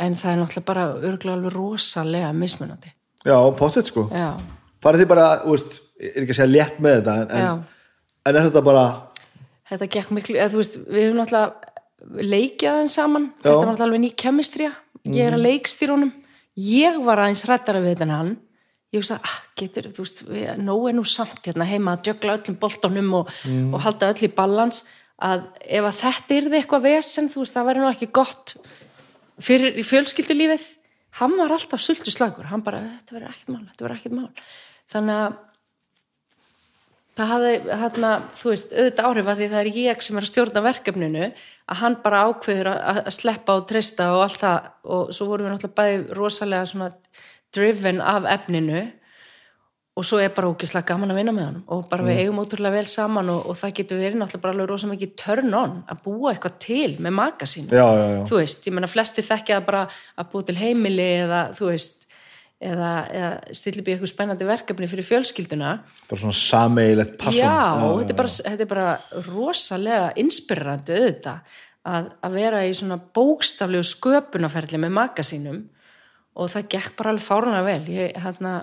[0.00, 2.92] En það er náttúrulega bara örgulega alveg rosalega mismunandi.
[3.26, 4.08] Já, pottet sko.
[4.10, 4.34] Já,
[4.82, 7.60] Farið þið bara, ég er ekki að segja létt með þetta en,
[8.26, 8.86] en er þetta bara
[9.70, 11.71] þetta gekk miklu eða þú veist, við höfum náttúrulega
[12.02, 14.72] leikið aðeins saman, þetta var alveg ný kemistrija,
[15.06, 16.12] ég er að leikstýrunum.
[16.62, 18.32] Ég var aðeins hrættara við þetta en hann.
[18.92, 22.34] Ég hugsa, ah, getur, þú veist við, nóg er nú samt hérna heima að djögla
[22.36, 23.30] öllum boltanum og,
[23.72, 24.82] og halda öll í balans
[25.22, 28.54] að ef að þetta yrði eitthvað vesen, þú veist, það væri nú ekki gott
[29.42, 30.66] fyrir í fjölskyldulífið.
[31.22, 34.28] Hann var alltaf sultu slagur hann bara, þetta verður ekkert mál, þetta verður ekkert mál.
[34.92, 35.40] Þannig að
[37.18, 40.30] það hafði, hérna, þú veist, auðvitað áhrif að því það er ég sem er að
[40.30, 44.72] stjórna verkefninu að hann bara ákveður að, sleppa og treysta og allt það.
[44.96, 46.90] Og svo vorum við náttúrulega bæði rosalega svona
[47.52, 48.82] driven af efninu
[49.92, 52.78] og svo er bara ógislega gaman að vinna með hann og bara við eigum ótrúlega
[52.78, 56.00] vel saman og, og það getur verið náttúrulega bara alveg rosa mikið turn on að
[56.06, 57.16] búa eitthvað til með
[57.76, 59.82] já þú veist, ég menna flesti þekkja bara
[60.16, 62.01] að búa til heimili eða þú veist
[62.62, 63.32] eða, eða
[63.82, 65.72] upp í eitthvað spennandi verkefni fyrir fjölskylduna.
[66.10, 67.44] Bara svona sameigilegt passion.
[67.44, 71.58] Já, þetta er, bara, þetta er bara rosalega inspirerandi auðvitað
[71.92, 75.64] að, að vera í svona bókstaflegu sköpunarferli með maka sínum
[76.32, 77.82] og það gekk bara alveg fárunlega vel.
[77.92, 78.54] Ég, hérna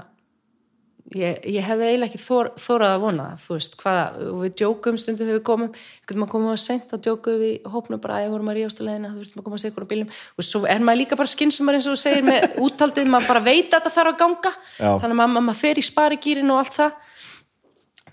[1.16, 4.98] ég, ég hefði eiginlega ekki þor, þórað að vona þú veist, hvaða, og við djókum
[5.02, 8.02] stundum þegar við komum, einhvern veginn komum við að sent þá djókuðum við í hópnum
[8.04, 9.92] bara að ég vorum að ríðast á leðina, þú veist, maður komum að segja á
[9.94, 13.32] bílum og svo er maður líka bara skynsumar eins og þú segir með úttaldið, maður
[13.34, 14.54] bara veit að þetta þarf að ganga.
[14.78, 14.90] Já.
[15.02, 16.92] þannig að maður, maður fer í sparigýrin og allt það.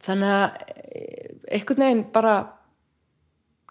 [0.06, 2.36] Þannig að eh, einhvern veginn bara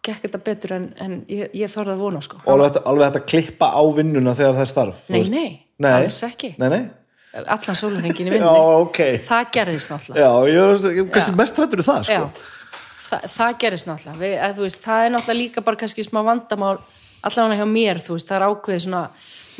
[0.05, 2.41] gekk þetta betur en, en ég, ég þorði að vona sko.
[2.43, 5.47] og alveg, þetta- klippa á vinnuna þegar það er starf Nei, nei,
[7.43, 8.99] allan sólurhengin í Já, vinninni ok.
[9.27, 10.25] Það gerðist náttúrulega.
[10.25, 12.27] Já, ég er ég er kannski mest hrættur í það sko.
[12.29, 14.19] Já, það, gerist náttúrulega.
[14.21, 16.77] Við, veist, það er náttúrulega líka bara kannski smá vandamál
[17.25, 19.03] allavega hjá mér, þú veist, það er ákveðið svona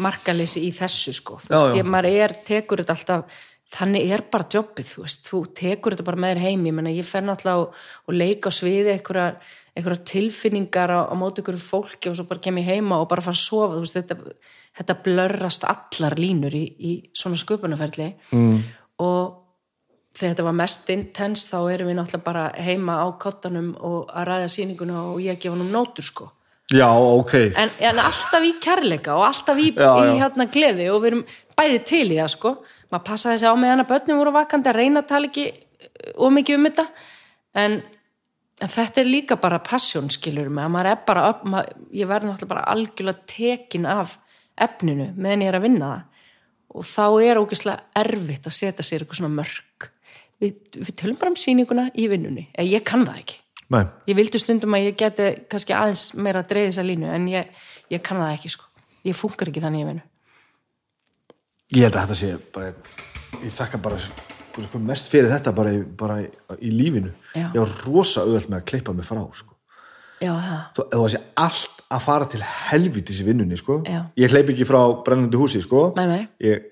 [0.06, 1.42] markaleysi í þessu sko.
[1.44, 3.44] Já, veist, ég, maður er, tekur þetta alltaf
[3.76, 5.28] þannig er bara jobbið, þú veist.
[5.28, 8.54] Þú tekur þetta bara með þér heim, ég menna ég fer náttúrulega og, og leika
[8.54, 9.40] á sviði einhverjar,
[9.76, 13.24] einhverjar tilfinningar á, á móti einhverju fólki og svo bara kem ég heima og bara
[13.24, 14.36] fara að sofa, veist, þetta,
[14.80, 18.14] þetta blörrast allar línur í, í svona sköpunarferli.
[18.32, 18.62] Mm.
[19.04, 19.42] og
[20.16, 24.28] þegar þetta var mest intens þá erum við náttúrulega bara heima á kottanum og að
[24.30, 26.30] ræða sýninguna og ég að gefa hann um nótur sko.
[26.74, 27.34] Já, ok.
[27.62, 31.26] En, en alltaf í kærleika og alltaf í, Já, í hérna gleði og við erum
[31.58, 32.54] bæði til í það sko.
[32.94, 35.46] Maður passaði sig á með hann að börnum voru vakandi að reyna að tala ekki
[36.16, 36.88] of mikið um þetta.
[37.62, 37.78] En,
[38.62, 42.30] en þetta er líka bara passion skilur mig, að maður er bara maður, ég verði
[42.30, 44.18] náttúrulega bara algjörlega tekin af
[44.56, 46.04] efninu meðan ég er að vinna það.
[46.76, 49.90] Og þá er ógeðslega erfitt að setja sér eitthvað svona mörg
[50.44, 52.50] við, við tölum bara um sýninguna í vinnunni.
[52.56, 53.42] Eða ég kann það ekki.
[53.74, 53.82] Nei.
[54.06, 57.48] ég vildi stundum að ég geti kannski aðeins meira að dreigja þessa línu en ég,
[57.90, 58.68] ég kann það ekki sko.
[59.06, 60.04] Ég funkar ekki þannig ég vinnu.
[61.74, 62.70] Ég held að þetta sé bara
[63.42, 63.98] ég þakka bara
[64.80, 66.28] mest fyrir þetta bara í, bara í,
[66.62, 67.52] í lífinu Já.
[67.54, 69.54] ég var rosa auðvöld með að klippa mig frá sko.
[70.22, 70.34] já
[70.76, 73.84] Þó, það sé allt að fara til helvítis í vinnunni sko.
[74.18, 75.94] Ég hleyp ekki frá brennandi húsi sko.
[75.96, 76.28] Nei, nei.
[76.42, 76.64] ég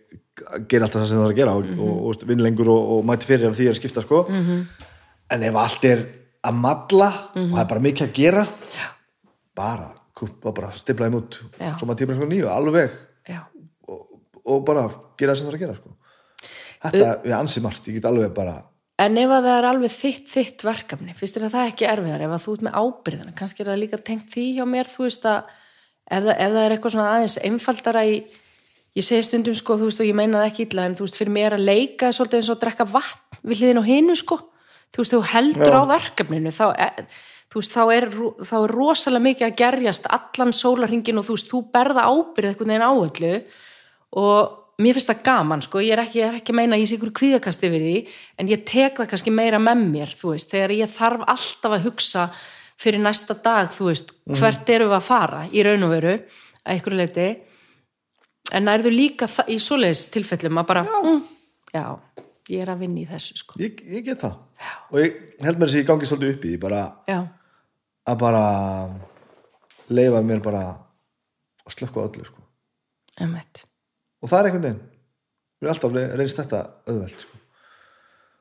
[0.67, 1.79] ger alltaf það sem það er að gera og, Mhm.
[1.79, 4.23] og, og vinn lengur og, og mæti fyrir ef því er að skipta sko.
[4.29, 4.65] -hmm.
[5.29, 5.99] en ef allt er
[6.43, 7.51] að malla Mhm.
[7.53, 8.87] og það er bara mikið að gera Já.
[9.55, 9.89] bara,
[10.53, 11.77] bara stimplaði mút Já.
[11.77, 12.91] svo maður tíma sko nýju, alveg
[14.45, 15.89] og bara gera það sem það er að gera sko.
[16.83, 18.59] Þetta er ansi margt ég get alveg bara
[19.01, 22.23] En ef að það er alveg þitt, þitt verkefni, finnst þér að það ekki erfiðar
[22.27, 25.05] ef að þú ert með ábyrðina, kannski er það líka tengt því hjá mér, þú
[25.07, 25.39] veist að
[26.13, 28.15] ef ef það er eitthvað svona aðeins einfaldara í,
[28.93, 31.17] ég segi stundum sko, þú veist og ég meina það ekki illa, en þú veist
[31.17, 34.17] fyrir mér að leika er svolítið eins og að drekka vatn við hliðin á hinu
[34.21, 34.39] sko,
[34.93, 35.81] þú veist, þú heldur Já.
[35.81, 38.09] á verkefninu, þá er, þú veist, þá er,
[38.45, 42.53] þá er rosalega mikið að gerjast allan sólarringin og þú veist, þú berða ábyrð
[44.83, 46.97] og mér finnst það gaman sko, ég er ekki, ég er ekki meina ég sé
[46.97, 47.93] ykkur kvíðakast yfir því,
[48.41, 51.85] en ég tek það kannski meira með mér, þú veist, þegar ég þarf alltaf að
[51.87, 52.25] hugsa
[52.83, 56.15] fyrir næsta dag, þú veist, hvert erum við að fara í raun og veru,
[56.67, 57.27] að ykkur leiti
[58.51, 60.99] en nærðu líka það- í svoleiðis tilfellum að bara, já.
[61.03, 61.23] Mm,
[61.73, 61.85] já,
[62.49, 64.35] ég er að vinna í þessu sko, ég, ég get það.
[64.59, 64.71] Já.
[64.91, 65.15] og ég
[65.47, 67.21] held mér að ég gangi svolítið upp í bara já,
[68.07, 68.43] að bara
[69.89, 70.63] leifa mér bara
[71.63, 72.41] að slökka á öllu sko.
[73.23, 73.63] emmett
[74.23, 74.81] og það er einhvern veginn
[75.63, 77.39] mér er alltaf reynst þetta auðvelt sko.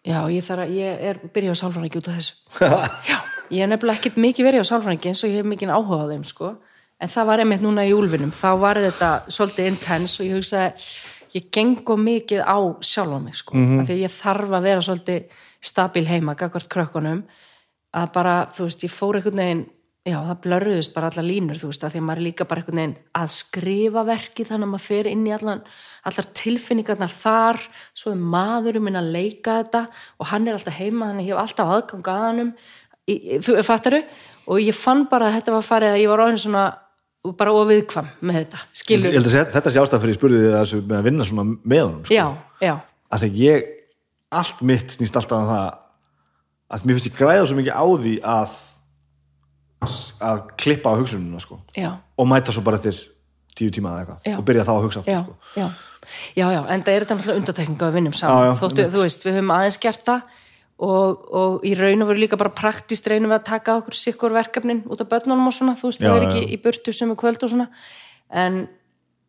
[0.06, 2.34] já, ég að, ég er byrjað á sálfræðingi út af þessu
[3.10, 3.18] Já,
[3.50, 6.10] ég hef nefnilega ekkert mikið verið á sálfræðingi eins og ég hef mikið áhuga á
[6.12, 6.52] þeim sko.
[7.02, 10.88] en það var einmitt núna í úlfinum þá var þetta svolítið intens og ég hugsaði
[11.32, 13.56] ég gengur mikið á sjálfa mig sko.
[13.56, 13.86] mm -hmm.
[13.86, 15.22] því ég þarf að vera svolítið
[15.62, 17.22] stabil heima, gagvart krökkunum
[17.92, 19.66] að bara, þú veist, ég fór einhvern veginn
[20.02, 22.62] já, það blörruðist bara allar línur þú veist, að því að maður er líka bara
[22.62, 25.60] einhvern veginn að skrifa verki þannig að maður fer inn í allan,
[26.10, 27.60] allar tilfinningarnar þar.
[27.94, 29.84] Svo er maðurinn minn að leika þetta
[30.18, 32.54] og hann er alltaf heima þannig að ég hef alltaf aðgang að hannum
[33.66, 34.02] fattaru,
[34.46, 36.64] og ég fann bara að þetta var farið að ég var orðin svona
[37.38, 40.38] bara ofiðkvam með þetta, ég skilur held að sé- þetta sé ástæð fyrir ég spurði
[40.56, 42.14] þessu með að vinna svona með honum sko.
[42.14, 42.26] já,
[42.62, 42.74] já,
[43.14, 43.68] að þegar ég
[44.32, 45.66] allt mitt snýst alltaf um það
[46.72, 48.56] að mér finnst ég græða svo mikið á því að
[50.20, 51.60] að klippa á hugsununa sko.
[52.18, 52.94] og mæta svo bara eftir
[53.56, 54.38] tíu tíma eða eitthvað.
[54.38, 55.34] Og byrja þá að hugsa aftur já, sko.
[55.56, 55.66] já,
[56.36, 59.34] já, já, en það er þetta náttúrulega undatekninga við vinnum saman, þóttu, þú veist, við
[59.38, 60.22] höfum aðeins gert það
[60.82, 64.32] og, og í raun og veru líka bara praktist reynum við að taka okkur sikkur
[64.34, 67.16] verkefnin út af börnunum og svona, þú veist, það er ekki í burtu sem er
[67.20, 67.68] kvöld og svona,
[68.32, 68.64] en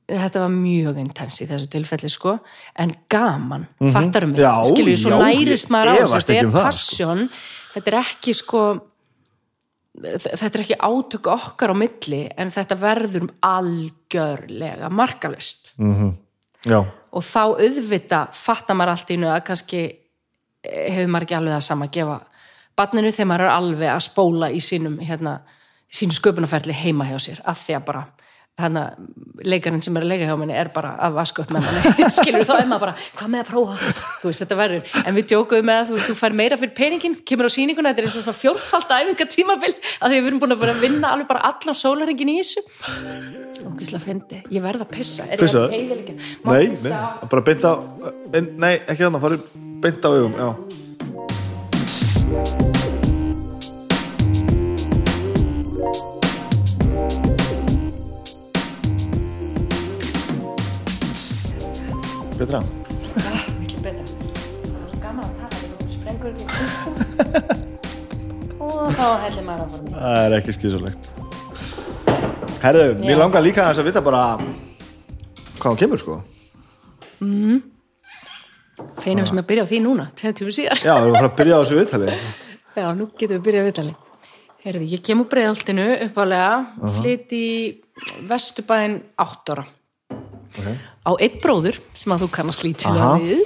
[0.09, 2.37] þetta var mjög intens í þessu tilfelli sko,
[2.79, 4.47] en gaman fattarum við, Mhm.
[4.47, 6.63] Já, skilur við, svo já, nærist maður á þetta er um það, sko.
[6.63, 7.29] passion.
[7.73, 8.63] Þetta er ekki sko
[9.93, 15.73] þetta er ekki átök okkar á milli en þetta verður algjörlega markalust
[16.65, 21.37] já, og þá auðvita fattar maður allt í einu að kannski eh, hefur maður ekki
[21.37, 22.17] alveg það sama að gefa
[22.79, 25.37] barninu þegar maður er alveg að spóla í sínum hérna,
[25.85, 28.03] í sínu sköpunarferli heima hjá sér af því að bara
[28.61, 28.77] hann
[29.43, 32.05] leikarinn sem er að leika hjá manni er bara að vaska upp með manni.
[32.17, 33.77] Skilur þá er maður bara, hvað með að prófa?
[34.21, 36.75] Þú veist þetta verður, en við djókuðum með að þú, veist, þú fær meira fyrir
[36.77, 40.29] peningin, kemur á sýninguna þetta er eins og svona fjórfald æfinga tímabil að því við
[40.29, 42.63] erum búin að vera að vinna alveg bara allan sólaringin í þessu.
[43.63, 45.25] Og gísla fendi, ég verð að pissa.
[45.33, 45.65] Er Pissa?
[45.65, 46.13] ég að heiðilega
[46.45, 47.73] Nei, nei, bara beint á
[48.37, 49.45] Nei, ekki þannig, farið
[49.83, 50.49] beint á augum Já,
[62.43, 62.59] Betra
[63.61, 66.63] miklu betra það var svo gaman að tala þegar þú sprengur ekki
[68.67, 71.01] og þá heldur maður að fara mér Það er ekki skýrsulegt
[72.63, 73.19] Herðu, mér Já.
[73.19, 76.15] langar líka aðeins að vita bara hvað hann kemur sko
[79.03, 81.55] feinum sem að byrja á því núna, þegar tíma síðar Já, að fara að byrja
[81.55, 82.09] á þessu viðtali
[82.73, 83.91] Já, nú getum við byrjað viðtali.
[84.63, 86.93] Herði, ég kem úr breiðaltinu uppalega, uh -huh.
[86.97, 87.47] flytt í
[88.25, 89.65] Vesturbæinn átt ára.
[90.59, 90.75] Okay.
[91.03, 93.23] Á einn bróður sem að þú kannast lítilega Aha.
[93.23, 93.41] við,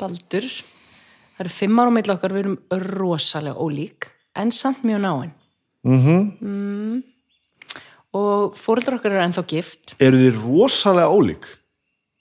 [0.00, 0.48] Baldur.
[1.36, 2.58] Það eru fimm ára meitla okkar, við erum
[2.98, 5.32] rosalega ólík, en samt mjög náinn.
[5.86, 7.00] mm
[8.10, 9.92] Og fóreldrar okkar eru ennþá gift.
[10.02, 11.44] Eru þið rosalega ólík?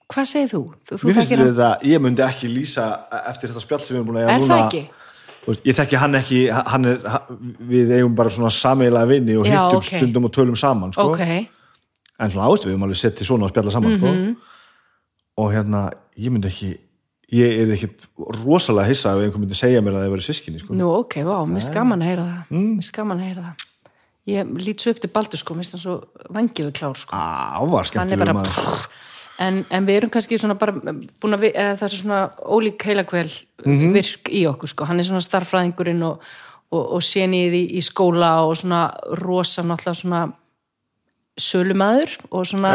[0.09, 0.61] Hvað segir þú?
[0.85, 2.85] Þú, þú Mér finnst þetta, ég myndi ekki lýsa
[3.29, 4.81] eftir þetta spjall sem við erum búin að Er núna það ekki?
[5.39, 6.39] Þú veist, Ég þekki hann ekki,
[6.73, 7.09] hann er,
[7.71, 9.89] við eigum bara svona sameiginlega vinni og hittum ok.
[9.89, 11.07] stundum og tölum saman sko.
[11.13, 11.21] Ok,
[12.19, 13.99] en svona ástu við höfum alveg settið svona og spjalla saman Mhm.
[13.99, 14.35] sko.
[15.39, 16.77] og hérna, ég myndi ekki
[17.31, 18.07] ég er ekkit
[18.43, 20.73] rosalega hissa ef einhver myndi segja mér að það væri sískinni sko.
[20.73, 22.43] nú ok, vá, mér gaman að heyra það.
[22.51, 22.77] Mm.
[22.79, 23.65] Mér gaman að heyra það.
[24.27, 27.15] Ég lít svo upp til Baldur sko, mér finnst hann svo vangiðu klár sko.
[27.15, 28.87] á, bara prr,
[29.39, 33.31] en, en við erum kannski svona bara búin að við, það er svona ólík heilakvel
[33.65, 33.93] Mhm.
[33.93, 36.19] virk í okkur sko hann er svona starffræðingurinn og,
[36.71, 40.33] og, og sénið í, í skóla og svona rosa náttúrulega svona
[41.39, 42.71] sölumæður og svona,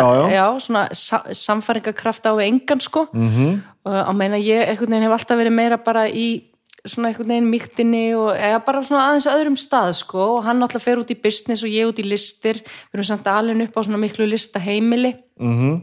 [0.60, 3.28] svona sa, samfæringakraft á engan sko Mhm.
[3.36, 3.60] -hmm.
[3.84, 6.42] og að meina ég einhvern veginn hef alltaf verið meira bara í
[6.86, 10.80] svona einhvern veginn mýktinni og eða bara svona aðeins öðrum stað sko og hann náttúrulega
[10.84, 13.80] fer út í business og ég út í listir við erum samt alveg upp á
[13.84, 15.82] svona miklu listaheimili Mhm.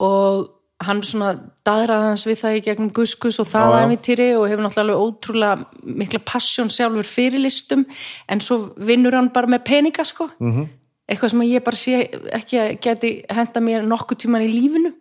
[0.00, 0.48] og
[0.84, 3.84] hann svona daðraði hans við það í gegnum guskus og það Já, já.
[3.86, 7.86] æmintýri og hefur náttúrulega ótrúlega mikla passjón sjálfur fyrir listum
[8.28, 10.68] en svo vinnur hann bara með peninga sko -hmm.
[11.08, 11.98] Eitthvað sem ég bara sé
[12.38, 14.94] ekki að geti henda mér nokkuð tíman í lífinu.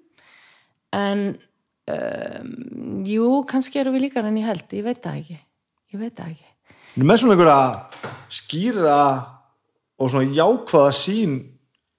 [0.94, 1.24] En
[1.90, 2.50] um,
[3.08, 5.40] jú, kannski eru við líka en ég held, ég veit það ekki.
[5.94, 6.50] Ég veit það ekki.
[7.02, 9.00] Með svona einhverja skýra
[9.98, 11.40] og svona jákvæða sín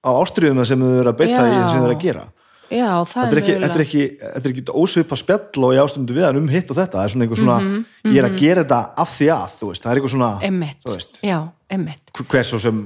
[0.05, 1.51] á ástriðuna sem þau eru að beita Já.
[1.51, 2.25] í sem þau eru að gera?
[2.65, 5.83] Já, það þetta er ekki, þetta er ekki, þetta er ekki ósvipa spjall og ég
[5.85, 6.97] ástundu við hann um hitt og þetta.
[6.97, 7.57] Það er svona einhver svona,
[8.09, 10.63] ég er að gera þetta af því að, þú veist, það er eitthvað svona Mhm,
[10.89, 11.37] veist, já,
[11.75, 12.79] einmitt, hvers og sem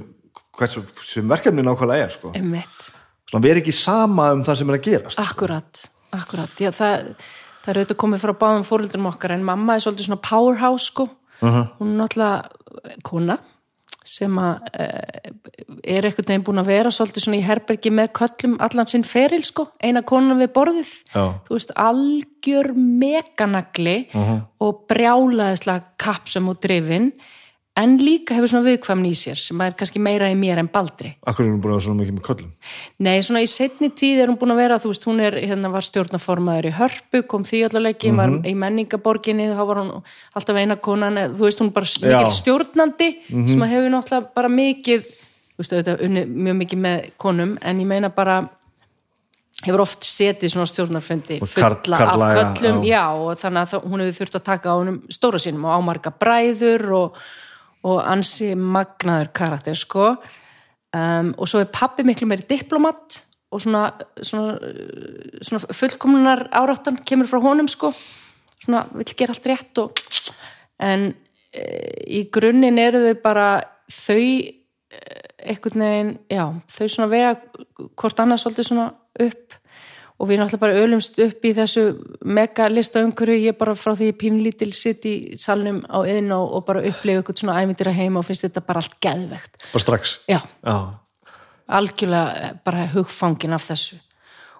[0.60, 2.32] hvers og sem verkefni nákvæmlega er sko.
[2.34, 5.84] svona vera ekki sama um það sem er að gerast Akkurat,
[6.16, 6.58] akkurat.
[6.60, 7.14] Já, það,
[7.62, 11.08] það er auðvitað komið frá báðum fóröldrum okkar en mamma er svolítið svona powerhouse sko.
[11.40, 13.38] hún er náttúrulega kona
[14.10, 15.30] sem að eh,
[15.94, 19.42] er einhvern veginn búin að vera svolítið svona í herbergi með köllum allan sinn feril
[19.46, 20.92] sko, eina konan við borðið.
[21.12, 21.24] Já.
[21.46, 23.96] þú veist, algjör meganagli
[24.60, 27.12] og brjálaðislega kapsum og drifin
[27.78, 31.12] en líka hefur svona viðkvæmni í sér sem er kannski meira í mér en baldri.
[31.28, 32.50] Akkur er hún búin að vera svona mikið með köllum?
[33.06, 35.70] Nei, svona í setni tíð er hún búin að vera, þú veist, hún er, hérna
[35.72, 39.92] var stjórnaformaður í Hörpu, kom því allavegi, var í menningaborginni, þá var hún
[40.36, 44.54] alltaf eina konan, þú veist, hún er bara mikið stjórnandi, sem að hefur náttúrulega bara
[44.60, 45.10] mikið,
[45.54, 48.40] þú veist, auðvitað unni mjög mikið með konum, en ég meina bara
[49.60, 52.94] hefur oft setið svona stjórnarfundi fulla af köllum, já.
[52.96, 56.12] já, og þannig að hún hefur þurft að taka á honum stóra sínum og ámarga
[56.16, 57.18] bræður og,
[57.86, 60.14] og ansi magnaður karakter, sko.
[60.90, 63.84] Um, og svo er pappi miklu meiri diplomat og svona,
[64.26, 64.56] svona,
[65.42, 67.92] svona fullkomlunar áráttan kemur frá honum, sko.
[68.60, 70.02] Svona vill gera allt rétt og
[70.80, 71.10] en
[71.52, 71.64] e,
[72.20, 73.46] í grunninn eru þau bara
[73.90, 75.00] þau e,
[75.50, 76.44] einhvern veginn, já,
[76.74, 77.34] þau svona vega
[77.96, 78.88] hvort annað svolítið svona
[79.26, 79.59] upp
[80.20, 81.82] og við náttúrulega bara ölumst upp í þessu
[82.28, 86.44] mega lista umhverju ég bara frá því ég pínlítil sitt í salnum á yðin og,
[86.58, 89.56] og bara upplifa eitthvað svona æmyndir að heima og finnst þetta bara allt geðvegt.
[89.72, 90.14] Bara strax?
[90.28, 90.76] Já, Já.
[91.80, 94.00] algjörlega bara hugfangin af þessu.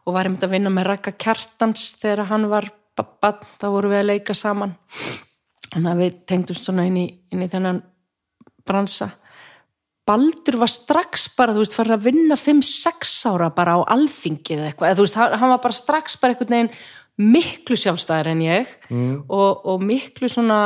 [0.08, 4.00] Og var einmitt að vinna með Raka Kjartans þegar hann var bann, þá vorum við
[4.00, 4.72] að leika saman.
[5.70, 7.84] Þannig að við tengdumst svona inn í, inn í þennan
[8.66, 9.12] bransa
[10.08, 14.70] Baldur var strax bara, þú veist, farin að vinna 5-6 ára bara á alþingi eða
[14.70, 16.72] eitthvað, þú veist, hann var bara strax bara einhvern veginn
[17.20, 19.16] miklu sjálfstæðir en ég mm.
[19.28, 20.60] og, og miklu svona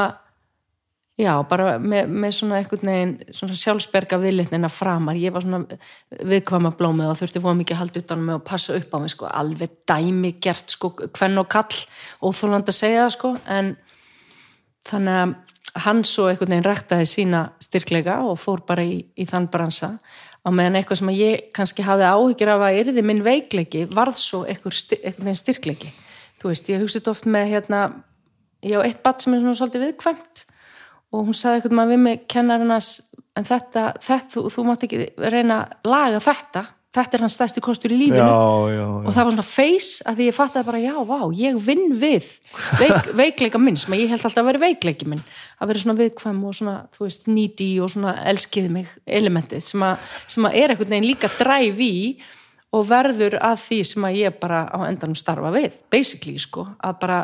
[1.15, 5.15] Já, bara með, með svona einhvern veginn svona sjálfsberga viðlitnina framar.
[5.15, 5.77] Ég var svona
[6.11, 9.13] viðkvæma blómið og þurfti fóða mikið að halda utan með og passa upp á mig
[9.13, 11.79] sko, alveg dæmi gert sko, hvern og kall,
[12.19, 13.71] óþóland að segja það sko, en
[14.91, 15.37] þannig að
[15.75, 19.97] hann svo einhvern veginn rektaði sína styrkleika og fór bara í, í þann bransa.
[20.45, 24.43] Á meðan eitthvað sem ég kannski hafði áhyggjur af að yrði minn veikleiki varð svo
[24.45, 25.93] einhver, styr, einhvern styrkleiki.
[26.41, 27.81] Þú veist, ég hugsit oft með hérna,
[28.63, 30.45] ég á eitt batt sem er svona svolítið viðkvæmt
[31.15, 32.91] og hún sagði eitthvað maður við mig kennarinas
[33.39, 35.01] en þetta, þetta þú, þú mátt ekki
[35.33, 36.65] reyna að laga þetta
[36.95, 38.21] þetta er hans stærsti kostur í lífinu.
[38.23, 41.59] Já, já, og það var svona face að því ég fattaði bara já, vá, ég
[41.67, 42.29] vinn við
[42.81, 45.25] veik, veikleika minn sem ég held alltaf að vera veikleiki minn.
[45.59, 49.87] Að vera svona viðkvæm og svona, þú veist, needy og svona elskiði mig elementið sem
[49.87, 51.95] að, sem að er einhvern veginn líka dræf í
[52.75, 57.03] og verður að því sem að ég bara á endanum starfa við, basically sko, að
[57.03, 57.19] bara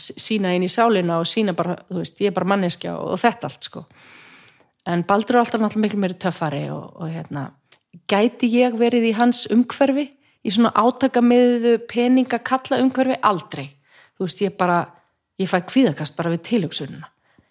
[0.00, 3.22] sína inn í sálina og sína bara, þú veist, ég er bara manneskja og, og
[3.22, 3.84] þetta allt sko.
[4.90, 7.48] En Baldur er alltaf náttúrulega miklu meiri töffari og, og hérna,
[8.10, 10.08] gæti ég verið í hans umhverfi
[10.44, 13.18] í svona átaka með peninga kalla umhverfi?
[13.22, 13.68] Aldrei,
[14.16, 14.82] þú veist, ég bara
[15.40, 17.10] ég fæ kvíðakast bara við tilhugsununa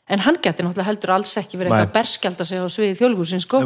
[0.09, 3.61] en hann geti náttúrulega heldur alls ekki verið eitthvað berskjálta sig á sviði þjóðlugursin sko,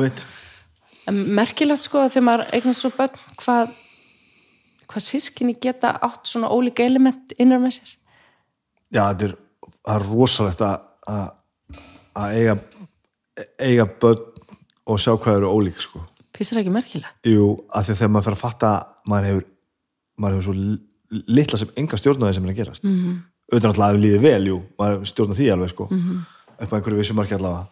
[1.08, 3.74] en merkilegt sko að þegar maður eignast svo börn hvað
[4.92, 7.94] hvað sískinni geta átt svona ólíka element innar með sér.
[8.94, 9.36] Já, þetta er,
[9.96, 10.76] er rosalegt að
[11.10, 11.30] að
[12.14, 12.58] að eiga
[13.58, 14.28] eiga börn
[14.86, 16.04] og sjá hvað eru ólík sko.
[16.34, 17.20] Það ekki merkilegt?
[17.30, 18.72] Jú, af því að þegar maður fer að fatta
[19.06, 19.46] maður hefur,
[20.18, 23.20] maður hefur svo li- litla sem enga stjórnaði sem er að gerast mm -hmm.
[23.54, 26.26] auðvitað að líði vel, jú maður stjórna því alveg sko -hmm.
[26.60, 27.68] upp að einhverju vissu marki allavega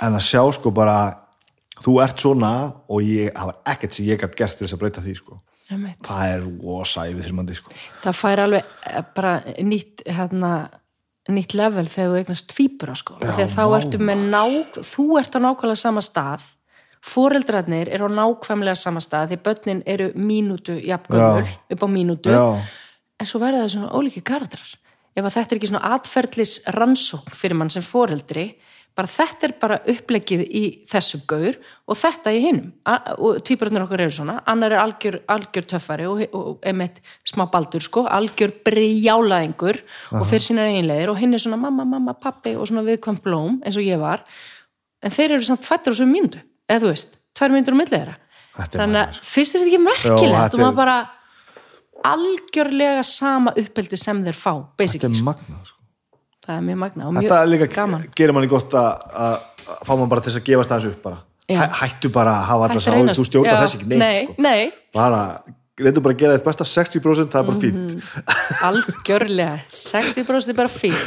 [0.00, 1.24] en að sjá sko bara
[1.82, 2.52] þú ert svona
[2.88, 5.40] og ég það var ekkert sem ég gætt gert til þess að breyta því sko
[5.70, 6.00] Einmitt.
[6.04, 7.72] það er rosa yfir þrjumandi sko
[8.04, 10.50] það fær alveg eh, bara nýtt hérna,
[11.28, 14.42] nýtt level þegar þú eignast tvíbura sko Já, þegar þá ertu með ná
[14.84, 16.44] þú ert á nákvæmlega sama stað
[17.04, 22.32] foreldrarnir eru á nákvæmlega sama stað því börnin eru mínútu jafngömmul upp á mínútu.
[22.32, 22.62] Já,
[23.20, 24.70] en svo verða það svona ólíki karatrar
[25.14, 28.46] ef að þetta er ekki svona atferðlis rannsókn fyrir mann sem foreldri
[28.94, 31.56] bara þetta er bara upplegið í þessum gaur
[31.90, 32.68] og þetta í hinum.
[32.86, 34.36] A- og tvíburarnir okkar eru svona.
[34.46, 39.80] Annar er algjör, algjör töffari og, og emitt smá baldur sko, algjör brjálaðingur
[40.14, 43.58] og fyrir sínar eiginlegir og hinn er svona mamma, mamma, pappi og svona viðkvæm blóm
[43.66, 44.22] eins og ég var.
[45.02, 47.96] En þeir eru samt fættur á svo mínútu eða þú veist, tvær mínútur á milli
[47.96, 48.16] þeirra.
[48.54, 50.34] Þetta er þannig að fyrst er þetta ekki merkilegt?
[50.38, 50.98] þetta og maður bara
[52.04, 55.24] algjörlega sama uppeldi sem þeir fá þetta er sko.
[55.26, 55.78] magnað sko.
[56.44, 58.06] það er mjög magna og þetta mjög líka gaman.
[58.18, 58.90] gerir manni gott að
[59.24, 59.36] að
[59.88, 61.18] fá mann bara til að gefast aðeins upp bara.
[61.44, 64.24] Hæ, hættu bara að hafa alltaf að sá reynast- þú stjórnar þess ekki neitt nei,
[64.24, 64.34] sko.
[64.38, 65.20] nei, bara,
[65.80, 67.94] reyndu bara að gera þetta besta 60% það er bara fínt.
[68.68, 70.98] Algjörlega 60% er bara fín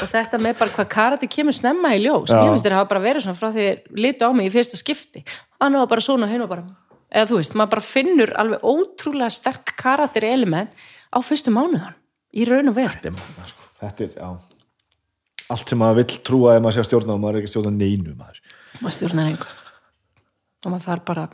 [0.00, 2.32] og þetta með bara hvað karate kemur snemma í ljós.
[2.32, 2.40] Já.
[2.40, 4.54] mér finnst þér að hafa bara verið svona frá því þeir litu á mig í
[4.54, 5.22] fyrsta skipti.
[5.62, 6.66] Hann var bara svona og bara
[7.14, 10.74] eða þú veist, maður bara finnur alveg ótrúlega sterk karakter element
[11.14, 11.94] á fyrstu mánuðan
[12.34, 13.68] í raun og verð þetta sko.
[13.78, 14.28] þetta er, já.
[15.54, 17.54] Allt sem maður vill trúa ef maður sé að stjórna og maður er ekki að
[17.54, 18.42] stjórna neinu maður.
[18.80, 19.62] Maður stjórnar einhver
[20.64, 21.28] og maður þarf bara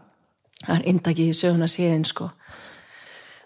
[0.61, 2.29] það er indakið í söguna síðan sko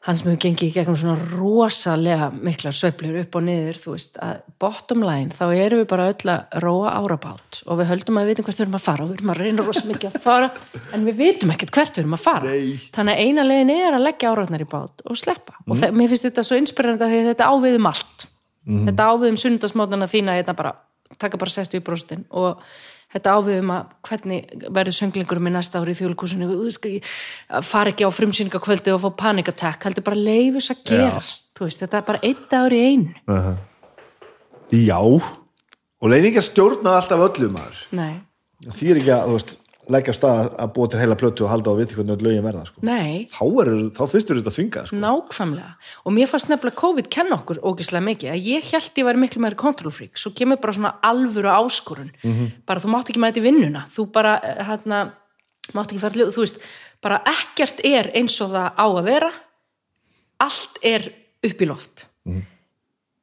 [0.04, 4.18] hann sem hefur gengið í gegnum svona rosalega miklar sveiflur upp og niður þú veist
[4.20, 8.28] að bottom line þá erum við bara öll að róa árabát og við höldum að
[8.28, 10.26] við vitum hvert við erum að fara og við erum að reyna rosa mikið að
[10.26, 10.50] fara
[10.92, 12.76] en við vitum ekkert hvert við erum að fara Nei.
[12.96, 15.96] þannig að eina leiðin er að leggja áratnar í bát og sleppa og mm.
[15.96, 18.26] mér finnst þetta svo inspirerandi að því að þetta ávið um allt
[18.64, 20.74] þetta ávið um sunnudasmótana þína þetta bara,
[21.20, 22.60] taka bara 60% og
[23.14, 25.98] þetta ávið um að hvernig verður sönglingurum í næsta ári í
[26.68, 26.92] ekki,
[27.54, 31.82] að fara ekki á frumsýningakvöldi og fá panic attack, heldur bara leifis að gerast, veist,
[31.84, 33.56] þetta er bara eitt ári í einu,
[34.74, 34.98] já.
[34.98, 37.84] Og leiðin ekki að stjórna alltaf öllu maður.
[37.96, 38.14] Nei,
[38.66, 39.54] því er ekki að, þú veist,
[39.92, 42.84] leggja stað að búa til heila plötu og halda og viti hvernig lögin verða sko.
[43.32, 45.00] þá, er, þá fyrstur þetta að þvinga sko.
[45.02, 45.72] nákvæmlega,
[46.04, 49.44] og mér fannst nefnilega COVID kenna okkur ógislega mikið, að ég held ég væri miklu
[49.44, 52.14] meiri kontrollfrík, svo kemur bara svona alvöru áskorun,
[52.64, 54.38] bara þú mátt ekki mæta í vinnuna, þú bara
[54.70, 55.04] hérna,
[55.76, 56.64] mátt ekki fara þú veist
[57.04, 59.30] bara ekkert er eins og það á að vera.
[60.44, 61.10] Allt er
[61.44, 62.06] upp í loft.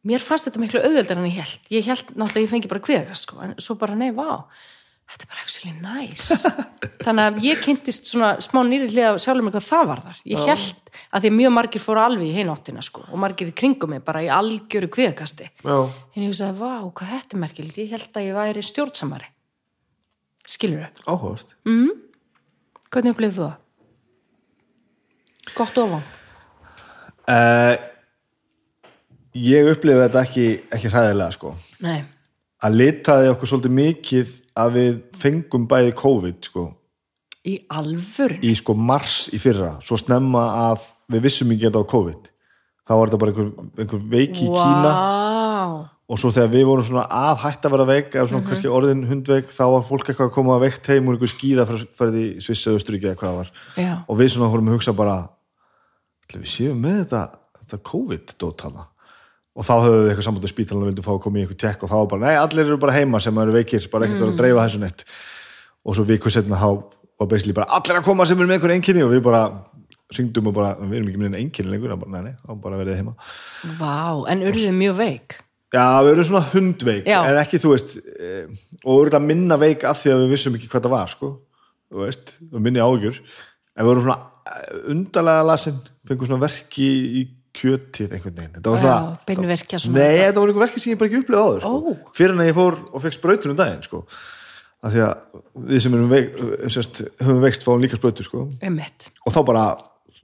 [0.02, 3.28] Mér fannst þetta miklu auðveldar en ég held ég held náttúrulega ég fengi bara kviðakast
[3.28, 4.48] sko, en svo bara nei, vá
[5.12, 6.38] þetta er bara actually nice.
[7.06, 10.44] Þannig að ég kynntist svona smá nýri hliða sjálfur mig hvað það var þar ég
[10.52, 13.94] held að því að mjög margir fóru alveg í hináttina sko, og margir í kringum
[13.96, 17.82] mig bara í algjöru kviðakasti já, en ég hugsaði, vá, hvað þetta er merkilegt.
[17.82, 19.30] Ég held að ég væri stjórnsamari.
[20.52, 21.58] Skilur þau, áhugast
[22.92, 23.60] hvernig upplifðu þú það?
[25.58, 26.04] gott ofan
[27.32, 27.76] uh,
[29.38, 31.54] ég upplifi þetta ekki, ekki hræðilega sko.
[31.86, 32.02] nei,
[32.62, 36.66] að litaði okkur svolítið mikið að við fengum bæði COVID sko,
[37.48, 41.92] í alvör í sko mars í fyrra svo snemma að við vissum ekki þetta á
[41.94, 42.30] COVID.
[42.82, 43.50] Þá var þetta bara einhver,
[43.80, 44.92] einhver veiki í Kína.
[46.12, 49.06] Og svo þegar við vorum svona að hætta að vera veik eða svona kannski orðin
[49.08, 52.26] hundveik þá var fólk eitthvað að koma að veikt heim úr einhver skíða fyrir því
[52.44, 53.54] Sviss eða Östuríki eða hvað það var.
[53.80, 53.94] Já.
[54.04, 55.16] og við svona vorum að hugsa bara
[56.36, 57.22] við séum með þetta,
[57.62, 58.86] þetta COVID-dót hana
[59.62, 61.60] og þá höfum við eitthvað samband á spítalan og vildum fá að koma í eitthvað
[61.62, 64.32] tekk og þá bara, nei, allir eru bara heima sem eru veikir, bara ekkert mm.
[64.32, 65.04] að dreifa þessu neitt.
[65.86, 66.70] Og svo viku setna þá
[67.22, 69.44] var basically bara allir að koma sem eru með einhver einkinni og við bara
[70.18, 72.82] ringdum og bara, við erum ekki með einn einkinni lengur, bara, nei, nei, þá bara
[72.82, 73.14] verið heima.
[73.78, 73.94] Vá,
[74.34, 75.38] en urðið mjög veik?
[75.72, 77.20] Já, við erum svona hundveik, Já.
[77.30, 78.32] en ekki, þú veist e,
[78.82, 81.30] og við erum minna veik af því að við vissum ekki hvað það var, sko.
[81.92, 84.18] Þú veist, minni ágjur en við erum svona
[84.52, 86.90] eh, undarlega lasin fengum svona verki
[87.22, 87.24] í
[87.58, 90.94] kjötið einhvern veginn, þetta var Já, svona beinverkja svona Nei, þetta voru einhver verki sem
[90.94, 91.72] ég bara ekki upplifað áður sko.
[91.72, 92.14] Ó.
[92.16, 94.04] fyrir en að ég fór og fekk sprautur um daginn sko.
[94.82, 96.38] af því að við sem erum veik,
[96.74, 98.48] sérst, höfum veikst fáum líka sprautur sko.
[99.26, 99.66] Og þá bara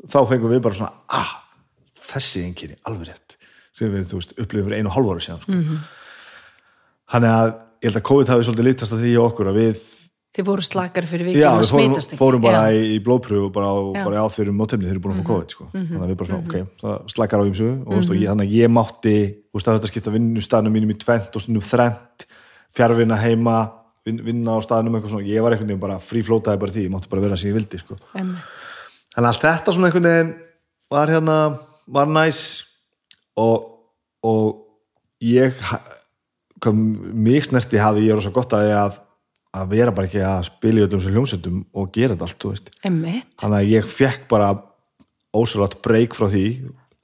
[0.07, 1.35] þá fengum við bara svona ah,
[2.07, 3.37] þessi einkinni, alveg rétt
[3.77, 5.51] sem við, þú veist, upplifum fyrir einu og hálfu ára síðan sko.
[5.53, 5.85] Mhm.
[7.13, 9.83] þannig að ég held að COVID hafi svolítið litast að því okkur að við
[10.37, 12.77] Þið voru slakari fyrir Já, vikið og við fórum, smitast ekki fórum bara Já.
[12.77, 14.03] í, blóðpröfu og bara, á, Já.
[14.05, 14.33] Mhm.
[14.35, 15.65] þeirrum mótefni þeir eru búin að fá COVID sko.
[15.73, 18.45] þannig að við bara svona, ok, það slakar á ýmsu og, mm og ég, þannig
[18.45, 22.27] að ég mátti þú veist, að þetta skipta vinnustafnum mínum í tvent og stundum þrent,
[22.77, 23.57] fjárvinna heima
[24.05, 26.93] vin, vinna á staðnum eitthvað svona ég var einhvern veginn bara fríflótaði bara því, ég
[26.93, 27.97] mátti bara vera sem ég vildi sko.
[28.13, 28.61] Emmett
[29.17, 30.33] þannig að allt þetta svona einhvern veginn
[30.93, 31.59] var hérna,
[31.89, 32.43] var næs
[33.35, 33.65] og,
[34.21, 34.61] og
[35.19, 35.81] ég ha-
[39.53, 42.27] að, að að vera bara ekki að spila í öllum sem hljómsveitum og gera þetta
[42.27, 42.69] allt, þú veist.
[42.87, 44.51] Emmett þannig að ég fekk bara
[45.37, 46.45] ósvöld breyk frá því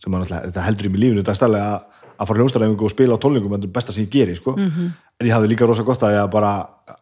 [0.03, 2.93] sem að þetta heldur í mig lífinu þetta er stærlega að, að fara hljómsveitaræfingu og
[2.93, 4.55] spila á tónlingum þetta er besta sem ég geri, sko.
[4.57, 4.93] -hmm.
[5.19, 6.53] en ég hafði líka rosa gott að ég að bara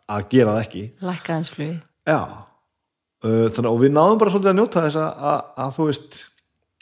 [0.08, 0.84] að gera það ekki.
[1.02, 1.80] Lækka eins flugið.
[2.08, 2.20] Já,
[3.22, 6.22] þannig, og við náðum bara svolítið að njóta þess að, að, að þú veist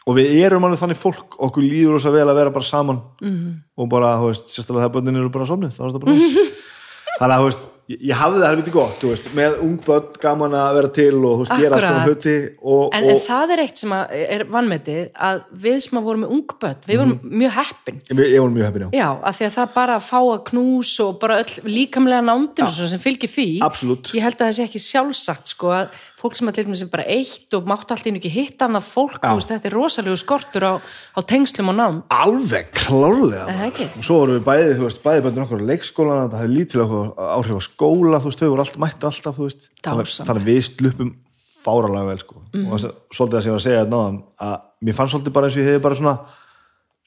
[0.09, 3.01] og við erum alveg þannig fólk okkur líður rosa vel að vera bara saman.
[3.21, 3.51] -hmm.
[3.77, 6.37] og bara, þú veist, sérstaklega þegar bönnin eru bara somnið, þá er þetta bara næs.
[7.19, 10.09] Þannig að, þú veist, ég, ég hafði það helviti gott, þú veist, með ung bönn
[10.21, 13.63] gaman að vera til og, veist, gera svona hluti og, En, og en það er
[13.65, 17.33] eitt sem að er vannmetið að við sem að vorum með ungböld við vorum Mhm.
[17.43, 18.01] mjög heppin.
[18.09, 20.43] Ég, ég var mjög heppin, já, Já, af því að það bara að fá að
[20.51, 23.47] knús og bara öll líkamlega nándin sem fylgir því.
[23.61, 24.13] Absolutt.
[24.13, 25.89] Ég held að það sé ekki sjálfsagt sko að
[26.19, 28.89] fólk sem að til dæmis er bara eitt og mátt allt einu ekki hitta annað
[28.89, 33.47] fólk, þú veist, þetta er rosalegu skortur á, á tengslum og nánd alveg klárlega
[33.87, 37.01] og svo vorum við bæði, þú veist, bæði bönnin okkur á leikskólan, það hefði lítilega
[37.37, 40.61] áhrif á skóla, þú veist, þau voru alltaf mættu alltaf, þú veist, þannig, að við
[40.67, 41.15] sluppum
[41.63, 42.41] fáralega vel, sko.
[42.55, 45.49] Og þess, svolítið það sem ég var að segja náðan að mér fannst svolítið bara
[45.49, 46.15] eins og ég hefði bara svona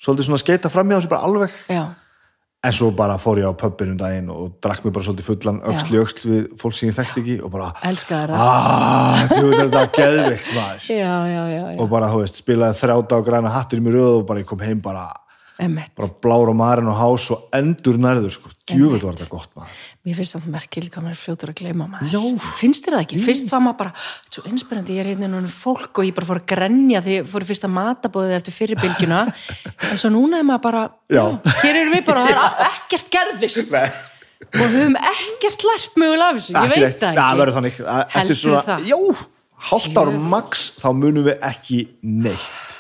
[0.03, 1.57] svolítið svona skeita fram hjá þessu bara alveg.
[1.71, 1.83] Já,
[2.63, 5.59] en svo bara fór ég á pöppin um daginn og drakk mér bara svolítið fullan
[5.67, 8.45] í öxl við fólk sem ég þekkti ekki og bara elskaðar það.
[8.47, 10.87] Aaaah, þú veit þetta á geðvikt maður.
[10.87, 13.99] Já, já, já, já, og bara, þú veist, spilaði þrjáta á græna hattur í mér
[13.99, 15.09] röð og bara ég kom heim bara
[15.63, 19.51] emmett bara blár á marinn og hás og endur nærður sko, djúvöld var þetta gott
[19.59, 22.09] maður Mér finnst það merkileg hvað maður er fljótur að gleyma maður.
[22.11, 22.47] Já.
[22.59, 23.19] Finnst þér það ekki?
[23.23, 23.93] Fyrst var maður bara,
[24.35, 27.29] svo inspirandi, ég er hérna núna fólk og ég bara fór að grenja því ég
[27.31, 29.21] fór í fyrsta matabóðið eftir fyrirbylgjuna.
[29.93, 31.23] en svo núna er maður bara, Já.
[31.63, 33.77] hér erum við bara, það er ekkert gerðist.
[34.53, 37.39] Og höfum ekkert lært mögulega af þessu, ég veit það það ekki.
[37.45, 38.89] verður þannig Að- eftir svona, það?
[38.91, 38.99] já,
[39.71, 40.29] hálft ár Djöfull.
[40.35, 42.75] max þá munum við ekki neitt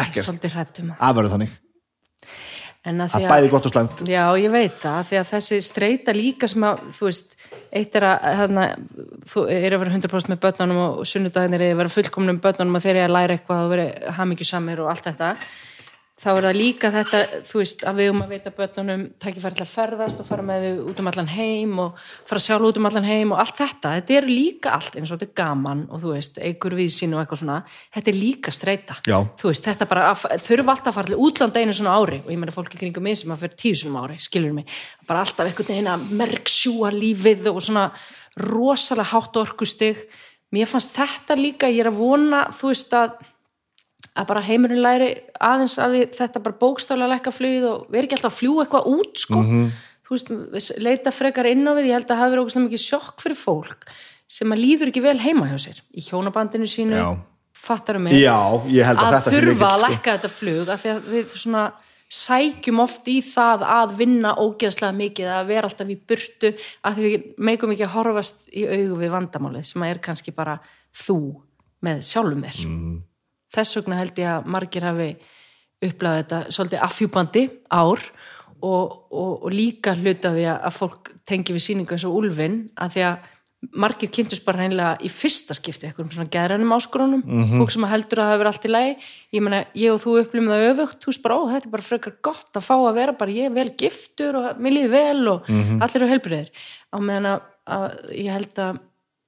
[0.00, 0.94] ekkert, Svolítið hrættum.
[0.96, 1.60] það verður þannig að
[2.82, 4.04] það er bæði gott og slæmt.
[4.10, 7.36] Já, ég veit það, því að þessi streyta líka sem að, þú veist,
[7.72, 8.64] eitt er að, hérna,
[9.30, 12.84] þú er að vera 100% með börnunum og sunnudaginir er að vera fullkomnum börnunum og
[12.84, 15.30] þeir eru að læra eitthvað og vera hamingjusamir og allt þetta
[16.22, 19.66] þá er það líka þetta, þú veist, að við um að veita börnunum tækifæri til
[19.66, 22.90] að ferðast og fara með þau út um allan heim og fara sjálf út um
[22.90, 26.02] allan heim og allt þetta, þetta er líka allt eins og þetta er gaman og
[26.04, 27.58] þú veist, eigur við sín og eitthvað svona,
[27.94, 31.62] þetta er líka streyta þú veist, þetta bara að, þurfa alltaf að fara til útlanda
[31.62, 32.20] einu svona ári.
[32.24, 34.68] Og ég meina fólki kringum mig sem að fyrir svona ári, skilur mig.
[35.08, 37.88] Bara alltaf einhvern veginn að merksjúa lífið og svona
[38.40, 40.06] rosalega hátt orkustig.
[40.52, 41.70] Mér fannst þetta líka,
[44.12, 45.08] að að að bara heimurinn læri
[45.40, 48.64] aðeins að við, þetta bara bókstaflega lækka flugið og við erum ekki alltaf að fljúa
[48.66, 49.40] eitthvað út sko.
[49.42, 49.70] Mhm.
[50.02, 52.66] þú veist, við leita frekar inn á við, ég held að það hafi verið ógustlega
[52.68, 53.86] mikið sjokk fyrir fólk
[54.28, 57.08] sem að líður ekki vel heima hjá sér í hjónabandinu sínu, Já.
[57.54, 58.06] fattarum
[58.84, 59.88] held að, að þurfa að sko.
[59.88, 61.64] lækka þetta flug af því að við svona
[62.12, 66.50] sækjum oft í það að vinna ógeðslega mikið að vera alltaf í burtu
[66.84, 70.58] að því við meikum ekki að horfast í augu við vandamálið sem er kannski bara
[70.92, 71.16] þú
[71.82, 73.00] með sjálfum þér Mhm.
[73.54, 75.10] Þess vegna held ég að margir hafi
[75.82, 78.06] upplæðið þetta svolítið affjúpandi ár
[78.62, 82.96] og, og, og líka hluta því að fólk tengi við síningu eins og úlfin að
[82.96, 83.30] því að
[83.78, 87.20] margir kynntust bara reynilega í fyrsta skipti eitthvað um svona gæranum áskorunum
[87.52, 88.94] fólk sem heldur að það hefur allt í lagi.
[89.36, 91.86] Ég meina, ég og þú upplifum það öfugt þú veist bara, ó, þetta er bara
[91.86, 95.30] frekar gott að fá að vera bara ég er vel giftur og mér líður vel
[95.34, 97.46] og allir eru helbriðir á meðan að,
[97.78, 97.86] að
[98.18, 98.82] ég held að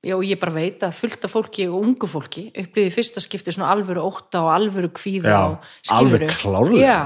[0.04, 3.54] já, ég bara veit að fullt af fólki og ungu fólki upplifið í fyrsta skipti
[3.54, 6.28] svona alvöru ótta og alvöru kvíða Já, og skilurðu.
[6.28, 6.84] alveg klárlega.
[6.84, 7.00] já,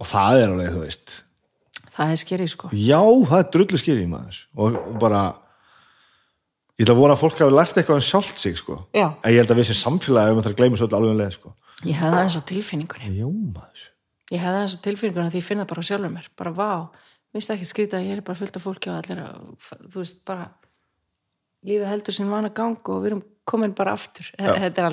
[0.00, 1.16] og það er alveg, þú veist
[1.96, 3.00] það er skerið sko já,
[3.30, 5.22] það er drullu skýri maður og bara
[6.76, 8.74] ég ætla að vona að fólk hafi lært eitthvað um sjálft sig sko.
[8.92, 9.06] Já.
[9.22, 11.20] en ég held að við sem samfélagi um að það er gleyma svo alveg um
[11.22, 11.54] leið sko.
[11.86, 13.86] ég hefði aðeins á tilfinningunni já, maður
[14.34, 16.70] ég hefði aðeins á tilfinningunni því ég finna bara á sjálfur mér bara vá,
[17.32, 19.40] minnst ekki skrýta að ég er bara fullt af fólki og allir að,
[19.92, 20.50] þú veist, bara
[21.66, 24.26] lífið heldur sinn vana gang og við erum komin bara aftur.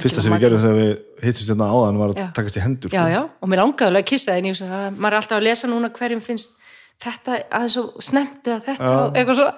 [0.04, 0.92] Fyrsta sem við gerum þegar við
[1.26, 2.28] hittust hérna áðan var að Já.
[2.38, 3.14] takast í hendur já, sko.
[3.16, 5.90] já, og mér langaði alveg að kissa það að maður er alltaf að lesa núna
[5.96, 6.54] hverjum finnst
[7.04, 9.50] þetta aðeins svo snemt eða þetta og eitthvað svo.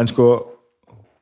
[0.00, 0.28] En sko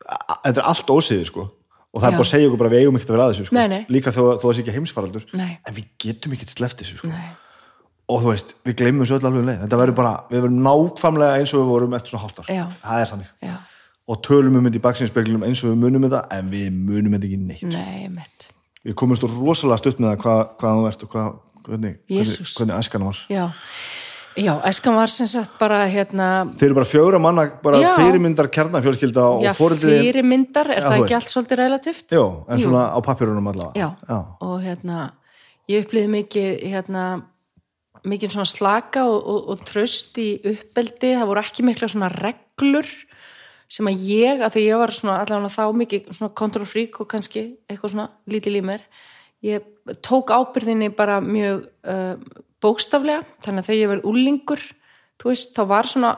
[0.05, 1.49] þetta er allt ósiði sko.
[1.95, 3.33] Og það er bara að segja okkur bara að við eigum ekkert að vera að
[3.33, 3.55] þessu sko.
[3.55, 3.83] Nei, nei.
[3.95, 5.27] líka þó, þó það sé ekki heimsfaraldur.
[5.39, 5.51] Nei.
[5.63, 7.11] en við getum ekkert sleppt þessu sko.
[8.11, 9.61] Og þú veist, við gleymum þessu öll alveg um leið.
[9.63, 12.51] Þetta verður bara, við verðum nákvæmlega eins og við vorum eftir svona hálftar,
[12.83, 13.31] það er þannig.
[13.47, 13.55] Já,
[14.05, 17.29] og tölum um þetta í baksinspeglunum eins og við munum þetta en við munum þetta
[17.31, 18.49] ekki neitt nei, mitt
[18.85, 21.35] við komumst rosalega stutt með það hvað, hvað þú ert og hvað,
[21.69, 23.45] hvernig, hvernig, hvernig æskan var já,
[24.45, 27.91] já, æskan var sem sagt bara hérna þeir eru bara fjóra manna, bara Já.
[27.97, 32.09] fyrirmyndar kjarnafjölskylda og já, fóreldriðin fyrirmyndar, er Já, það ekki allt svolítið relativt?
[32.13, 32.69] Jó, en Jú.
[32.69, 33.89] svona á papjörunum allavega Já.
[34.05, 34.19] Já.
[34.45, 34.99] og hérna
[35.73, 37.07] ég upplýði mikið hérna
[38.05, 42.91] mikið svona slaka og, og, og tröst í uppeldi, það voru ekki mikla svona reglur
[43.69, 47.09] sem að ég, að því ég var svona allavega þá mikið svona control freak og
[47.11, 48.85] kannski eitthvað svona lítil í mér
[49.45, 49.65] ég
[50.05, 52.15] tók ábyrðinni bara mjög uh,
[52.65, 53.25] bókstaflega.
[53.45, 54.63] Þannig að þegar ég verið úlingur
[55.21, 56.13] þú veist, þá var svona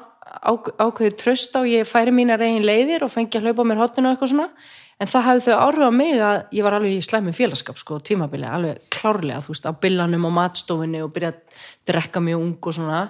[0.47, 4.11] ákveðið tröst á, ég færi mínar eigin leiðir og fengi að hlaupa á mér hotinu
[4.11, 4.49] og eitthvað svona.
[4.97, 7.99] En það hafði þau áhrif á mig að ég var alveg í slæmi félagskap sko,
[8.01, 12.55] tímabili, alveg klárlega þú veist, á billanum og matstofunni og byrja að drekka mjög ung
[12.71, 13.01] og svona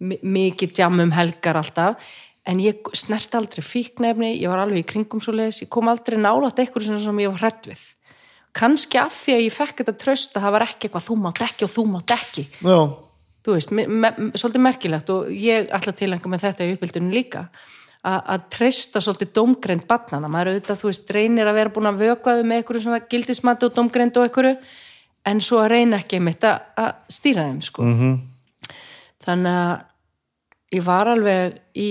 [0.00, 2.08] mi- mikið djam um helgar alltaf
[2.46, 6.18] en ég snert aldrei fíknefni ég var alveg í kringum svo leiðis, ég kom aldrei
[6.20, 7.82] nálægt eitthvað sem, ég var hrætt við.
[8.56, 11.42] Kannski af því að ég fekk þetta tröst að það var ekki eitthvað þú mátt
[11.44, 12.46] ekki og þú mátt ekki.
[12.62, 12.78] Já.
[13.46, 17.12] þú veist, me, me, svolítið merkilegt og ég ætla að tilengja með þetta í uppbyldunum
[17.14, 17.44] líka.
[18.06, 22.44] Að treysta svolítið domgreind barnana, maður auðvitað, þú veist, reynir að vera búin að vökvaðu
[22.46, 24.52] með einhverju svona gildismat og domgreind og einhverju,
[25.26, 27.86] en svo að reyna ekki einmitt að að stýra þeim, sko.
[27.86, 28.12] Mhm.
[29.26, 31.88] þannig að ég var alveg í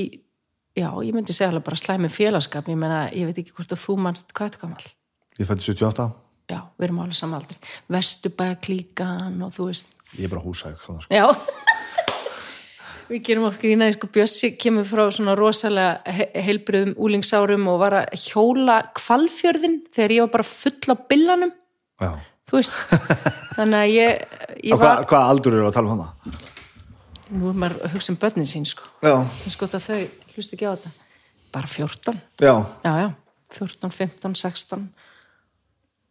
[0.75, 3.81] já, ég myndi segja alveg bara slæmi félagskap ég meina, ég veit ekki hvort að
[3.85, 4.87] þú manst hvað er gamal,
[5.35, 6.09] Ég fætti 78
[6.51, 7.57] já, við erum alveg saman aldrei
[7.91, 9.91] Vesturbæða klíkan og þú veist.
[10.15, 10.99] Ég er bara húsæk sko.
[11.11, 11.25] Já.
[13.09, 17.99] Við gerum oft grínaði sko Bjössi kemur frá svona rosalega he heilbriðum úlingsárum og var
[17.99, 21.53] að hjóla kvalfjörðin þegar ég var bara full á billanum.
[22.01, 22.11] Já.
[22.49, 22.95] þú veist
[23.57, 24.25] þannig að ég,
[24.71, 26.41] ég var hvað aldur eru að tala um hana?
[27.35, 28.89] nú er maður að hugsa um börnin sín sko.
[29.49, 30.01] Sko þau
[30.35, 30.93] hlusta ekki á þetta.
[31.55, 32.53] Bara 14, Já.
[32.83, 33.09] já já.
[33.55, 34.87] 14, 15, 16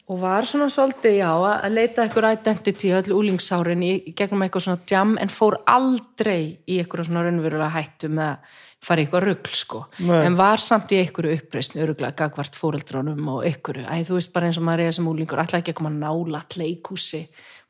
[0.05, 4.67] og var svona svolítið já að leita eitthvað identity öll úlingsárin í, í gegnum eitthvað
[4.67, 9.25] svona jam en fór aldrei í eitthvað svona raunverulega hættu með að fara í eitthvað
[9.25, 9.81] rugl sko.
[10.05, 10.19] Nei.
[10.27, 13.87] en var samt í einhverju uppreisn öruglega gagvart fóreldrunum og einhverju.
[13.89, 16.59] Æ þú veist bara eins og maður er sem úlingur alltaf ekki að koma nálat
[16.61, 17.23] leikúsi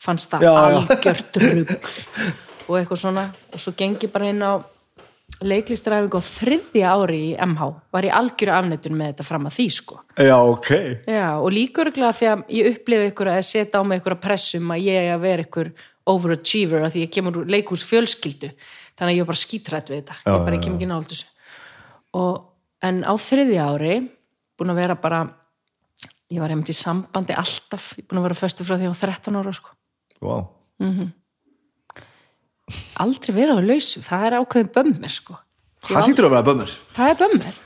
[0.03, 1.79] fannst það algjört rugl.
[2.65, 4.57] Og eitthvað svona og svo gengi bara inn á
[5.43, 9.67] leiklistræfingu á þriðja ári í MH var ég algjöru afnettun með þetta fram að því
[9.77, 9.99] sko.
[10.15, 10.71] Já, ok.
[11.11, 14.25] Já, og líka örgulega því að ég upplifi ykkur að setja á mig ykkur að
[14.25, 15.71] pressum að ég er að vera ykkur
[16.15, 18.53] overachiever að því ég kemur úr leikús fjölskyldu
[18.95, 20.19] þannig að ég er bara skítrætt við þetta.
[20.21, 21.31] Já, ég bara ég kem ekki nált þessu.
[22.21, 22.35] Og,
[22.85, 23.97] en á þriðja ári
[24.55, 25.25] búin að vera bara
[26.31, 27.93] ég var einmitt í sambandi alltaf.
[27.99, 29.75] Ég búin að vera föstu frá því á 13 ára sko.
[30.23, 30.37] Vá.
[33.05, 35.39] Aldrei vera á lausu, það er ákveðin bömmir sko.
[35.85, 36.77] Það hlýtur að vera bömmur.
[36.97, 37.57] það er bömmir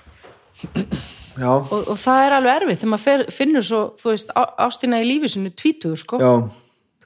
[1.53, 5.31] og, og það er alveg erfitt þegar maður finnur svo þú veist, ástina í lífi
[5.35, 6.23] sinu tvítugur sko.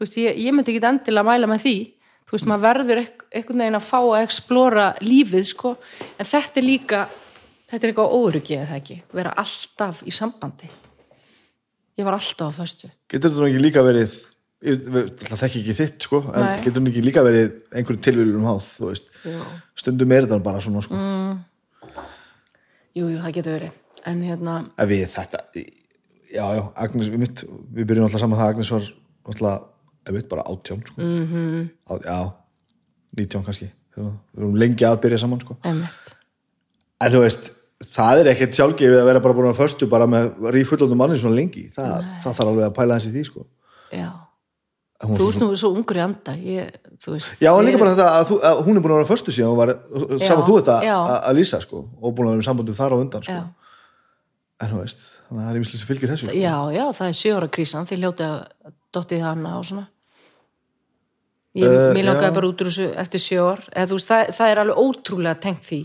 [0.03, 1.75] Veist, ég, ég myndi ekki endilega mæla með því.
[2.27, 5.75] Þú veist, maður verður einhvern veginn að fá að explora lífið, sko.
[6.17, 7.03] En þetta er líka,
[7.71, 10.71] þetta er eitthvað óryggið það ekki, vera alltaf í sambandi.
[12.01, 12.91] Ég var alltaf á föstu.
[13.13, 14.17] Getur þetta nú ekki líka verið,
[14.63, 16.63] það þekki ekki þitt, sko, en Nei.
[16.65, 19.11] getur nú ekki líka verið einhverju tilvílunum háð, þú veist.
[19.27, 19.41] já.
[19.83, 21.01] Stundum er þetta bara svona, sko.
[22.95, 23.73] jú, jú, það getur verið
[24.07, 25.45] en hérna, En við þetta,
[26.33, 28.89] já, já, Agnes, við mitt, við byrjum alltaf saman það, að Agnes var
[29.33, 29.69] alltaf,
[30.03, 30.99] ef við bara átján, sko.
[30.99, 31.69] Mm -hmm.
[31.87, 32.33] Á, já,
[33.19, 35.57] nítján kannski, við erum lengi að byrja saman sko.
[35.63, 36.17] einmitt
[37.03, 37.51] en þú veist,
[37.93, 41.39] það er ekkert sjálfgefið að vera bara búin að föstu bara með rífullóndum manni svona
[41.39, 43.47] lengi, það, það þarf alveg að pæla í því sko.
[43.93, 44.09] já,
[45.03, 46.69] Þú ert nú svo ungur í anda ég,
[47.03, 49.09] þú veist Já, en líka bara þetta að, þú, að hún er búin að vera
[49.11, 49.73] föstu síðan og var,
[50.23, 50.95] saman þú þetta já.
[51.17, 53.35] að, lýsa sko, og búin að vera í sambandum þar á undan sko.
[53.35, 53.43] já,
[54.63, 56.37] en þú veist, þannig að það er ímislega sem fylgir þessu sko.
[56.39, 58.39] já, já, það er sjö ára krísan því hljóti að
[58.95, 59.87] dottið hana og svona
[61.59, 62.35] ég, Eh, mér langaði já.
[62.39, 65.41] bara út úr þessu eftir sjö ár eða þú veist, það, það er alveg ótrúlega
[65.43, 65.81] tengt því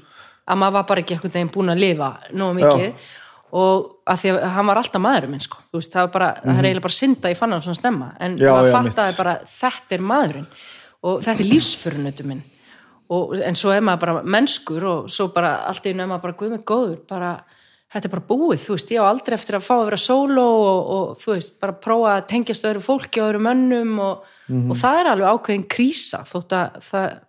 [0.47, 3.09] að maður var bara ekki einhvern veginn búin að lifa nógu mikið
[3.51, 5.57] og að því að hann var alltaf maðurinn minn sko.
[5.73, 8.31] Veist, það, var bara, það er eiginlega bara synda ég fann hann svona stemma en
[8.35, 8.41] Mhm.
[8.43, 9.17] Já, maður já, fattaði mitt.
[9.17, 10.47] bara þetta er maðurinn
[11.03, 12.41] og þetta er lífsförunutu minn
[13.09, 16.33] og, en svo er maður bara mennskur og svo bara allt í er maður bara
[16.33, 17.31] guð með góður bara,
[17.93, 20.43] þetta er bara búið, þú veist, ég á aldrei eftir að fá að vera sóló
[20.43, 24.71] og, og þú veist, bara prófa að tengjast öðru fólki og öðru mönnum og, Mhm.
[24.71, 27.19] og það er alveg ákveðin krísa þótt að það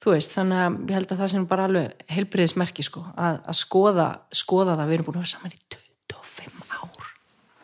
[0.00, 3.58] þú veist, þannig að ég held að það sem bara alveg heilbriðismerki sko, að, að
[3.60, 4.08] skoða,
[4.42, 5.62] skoða það, við erum búin að vera saman í
[6.10, 7.08] 25 ár.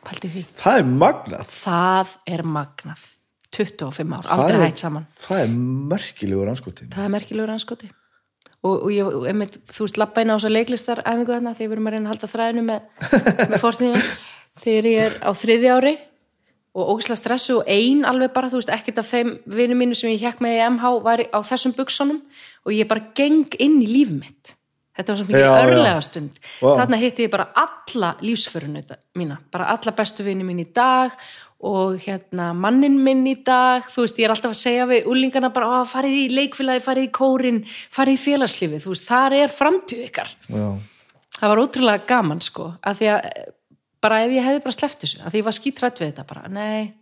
[0.07, 1.47] Pælti því, Það er magnað.
[1.57, 3.05] Það er magnað.
[3.57, 5.07] 25 ár, Það aldrei er- hætt saman.
[5.23, 5.55] Það er
[5.95, 7.89] merkilegur anskotin það er merkilegur anskoti
[8.67, 11.71] og, og ég, einmitt, þú veist, lappa inn á þess að leiklistar æfingu þarna, þegar
[11.71, 12.81] við erum að reyna að halda þræðinu með,
[13.53, 14.01] með fórtíðinu
[14.65, 15.93] þegar ég er á þriði ári
[16.77, 20.13] og ógislega stressu og ein alveg bara, þú veist, ekkert af þeim vinum mínu sem
[20.13, 22.21] ég hekk með í MH var á þessum buksunum
[22.67, 24.53] og ég bara geng inn í líf mitt.
[24.97, 26.39] Þetta var svo mikið örlega stund.
[26.61, 26.71] Vá.
[26.81, 28.81] þarna hitti ég bara alla lífsförunu
[29.17, 31.13] mína, bara alla bestu vini mín í dag
[31.67, 35.53] og hérna mannin minn í dag, þú veist, ég er alltaf að segja við úlingana
[35.53, 38.83] bara, "Ó, farið í leikfélagi farið í kórin, farið í félagslífið.
[38.85, 40.29] Þú veist, þar er framtíð ykkar.
[40.49, 40.79] Já,
[41.41, 43.21] það var ótrúlega gaman sko að því að
[44.05, 46.49] bara ef ég hefði bara sleppt þessu að því ég var skítrætt við þetta bara
[46.53, 46.95] nei,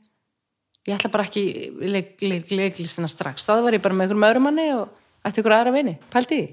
[0.87, 3.47] ég ætla bara ekki í leik, leik, leiklistina strax.
[3.49, 6.47] Þá var ég bara með einhverjum öðrum manni og ætti ykkur aðra vini, pælti því?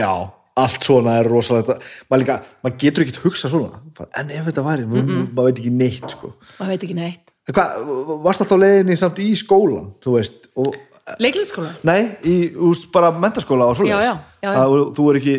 [0.00, 0.10] Já
[0.56, 1.76] allt svona er rosalega
[2.08, 3.80] maður, líka, maður getur ekkert hugsa svona
[4.16, 5.26] en ef þetta væri, mm -mm.
[5.36, 6.32] maður veit ekki neitt sko.
[6.58, 7.74] maður veit ekki neitt Hvað,
[8.24, 10.74] varst alltaf á leiðinni samt í skólan þú veist, og
[11.22, 11.76] leiklistaskóla?
[11.86, 12.34] Nei, í
[12.66, 14.64] úst, bara mentaskóla og svoleiðis Já, já, já, já.
[14.64, 15.34] Að Þú er ekki,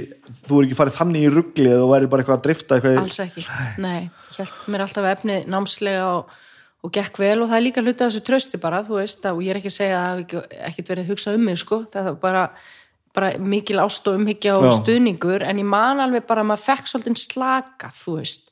[0.48, 3.19] þú er ekki farið þannig í rugglið og væri bara eitthvað að drifta eitthvað alls
[3.26, 3.44] ekki,
[3.84, 3.98] nei,
[4.38, 6.32] held mér alltaf efni námslega og,
[6.88, 9.44] og gekk vel og það er líka hluti af þessu trösti bara þú veist, og
[9.44, 12.08] ég er ekki að segja að það ekki- ekkert verið hugsað um mig sko, það
[12.11, 12.45] var bara
[13.18, 14.76] bara mikil ást og umhyggja og Já.
[14.77, 18.52] stuðningur en ég man alveg bara að maður fekk svolítið slaka, þú veist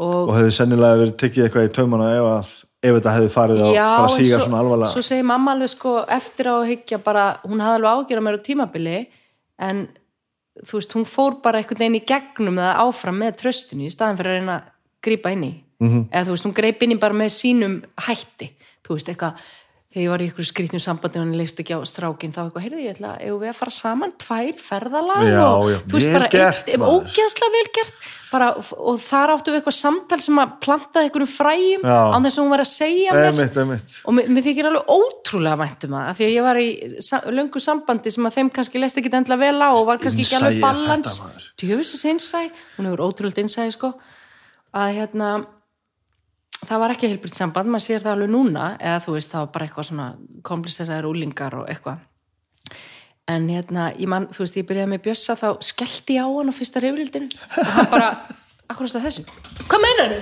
[0.00, 3.62] og, og hefði sennilega verið tekið eitthvað í taumana ef, að, ef þetta hefði farið
[3.62, 4.92] að fara að síga svo, svona alvarlega.
[4.94, 8.38] svo segir mamma alveg sko eftir á að hyggja bara, hún hafði alveg ágjörð mér
[8.40, 8.98] á tímabili
[9.60, 9.82] en
[10.64, 14.18] þú veist, hún fór bara einhvern veginn í gegnum eða áfram með tröstinu í staðan
[14.20, 14.70] fyrir að reyna að
[15.04, 15.52] grípa inn í.
[15.80, 16.08] -hmm.
[16.10, 17.76] eða þú veist, hún greip inn í bara með sínum
[18.06, 18.50] hætti,
[18.84, 19.32] þú veist, eitthvað
[19.90, 22.62] þegar ég var í ykkur skrýtnum sambandi og hann leist ekki á strákin, þá eitthvað,
[22.62, 26.10] heyrðu ég ætla eigum við að fara saman, tvær ferðalag Já, og já, þú veist,
[26.14, 28.06] bara eitt, ógeðslega vel gert.
[28.30, 32.44] Bara, og þar áttu við eitthvað samtal sem að plantaði einhverjum fræjum án þess að
[32.44, 33.30] hún var að segja mér.
[33.32, 33.96] Einmitt, einmitt.
[34.06, 36.68] Og mér, mér þykir alveg ótrúlega vænt um það af því að ég var í
[37.34, 40.38] löngu sambandi sem að þeim kannski leist ekki endla vel á og var kannski ekki
[40.38, 41.50] alveg balans þetta, maður.
[41.64, 42.44] djöfisins innsæ,
[42.76, 43.96] hún hefur ótrúlega innsæ sko,
[44.70, 45.32] að hérna
[46.66, 49.52] það var ekki heilbritt samband, maður sér það alveg núna eða þú veist, það var
[49.54, 50.08] bara eitthvað svona
[50.46, 52.02] kompliseraðar úlingar og eitthvað.
[53.30, 56.50] En hérna, ég man, þú veist, ég byrjaði með Bjössa þá skellti ég á hann
[56.50, 58.10] á fyrsta reyfrildinu og hann bara,
[58.70, 59.24] akkur það þessu?
[59.70, 60.16] Hvað meinar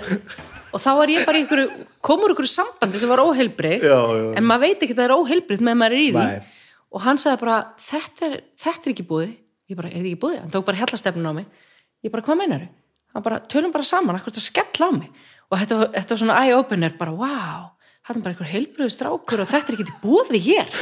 [0.68, 1.62] og þá var ég bara í ykkur,
[2.04, 3.22] komur ykkur sambandi sem var
[3.88, 3.98] já.
[4.36, 6.26] en maður veit ekki að það er óheilbrigt með maður er í því.
[6.26, 6.66] Nei.
[6.92, 7.56] og hann sagði bara,
[7.88, 9.32] þetta er, þetta er ekki búið.
[9.68, 10.36] Ég bara, er þetta ekki búið?
[10.42, 11.48] hann tók bara hellastefnun á mig.
[12.04, 12.68] Ég bara, hvað meinar
[13.14, 15.08] hann bara, tölum bara saman, akkur það skella á mig
[15.50, 17.66] og þetta, var- þetta var svona eye-opener bara, wow,
[18.08, 20.78] hann er bara einhver heilbriðu strákur og þetta er ekki búið hér.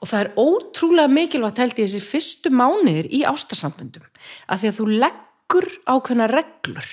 [0.00, 4.06] Og það er ótrúlega mikilvægt held ég þessi fyrstu mánuðir í ástarsambundum
[4.48, 6.88] að því að þú leggur ákveðna reglur.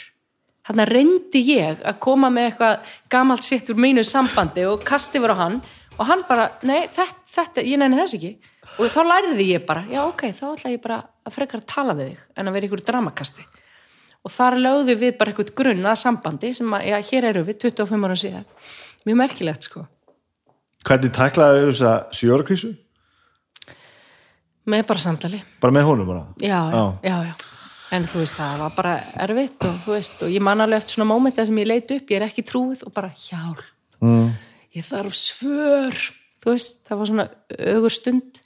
[0.68, 5.32] Að reyndi ég að koma með eitthvað gamalt sitt úr mínu sambandi og kasti yfir
[5.32, 5.62] á hann
[5.98, 8.34] og hann bara, nei, þetta, þetta ég nefni þess ekki.
[8.78, 11.96] Og þá læriði ég bara, já ok, þá ætla ég bara að frekar að tala
[11.96, 13.46] við þig en að vera ykkur dramakasti
[14.26, 17.60] og þar lögðu við bara eitthvað grunn að sambandi sem að, já, hér eru við
[17.68, 18.46] 25 ára síðan
[19.08, 19.86] mjög merkilegt sko
[20.88, 22.70] Hvernig tæklaði þess að sjórakrísu?
[24.68, 26.26] með bara samtali Bara með honum bara?
[26.44, 27.34] já, já, já, já.
[27.98, 28.94] en þú veist það var bara
[29.28, 32.10] erfitt og þú veist og ég man alveg eftir svona mómenta sem ég leit upp,
[32.12, 33.66] ég er ekki trúið og bara hjálp
[33.98, 34.28] Mm.
[34.78, 35.96] ég þarf svör
[36.44, 37.24] þú veist, það var svona
[37.74, 38.38] augur stund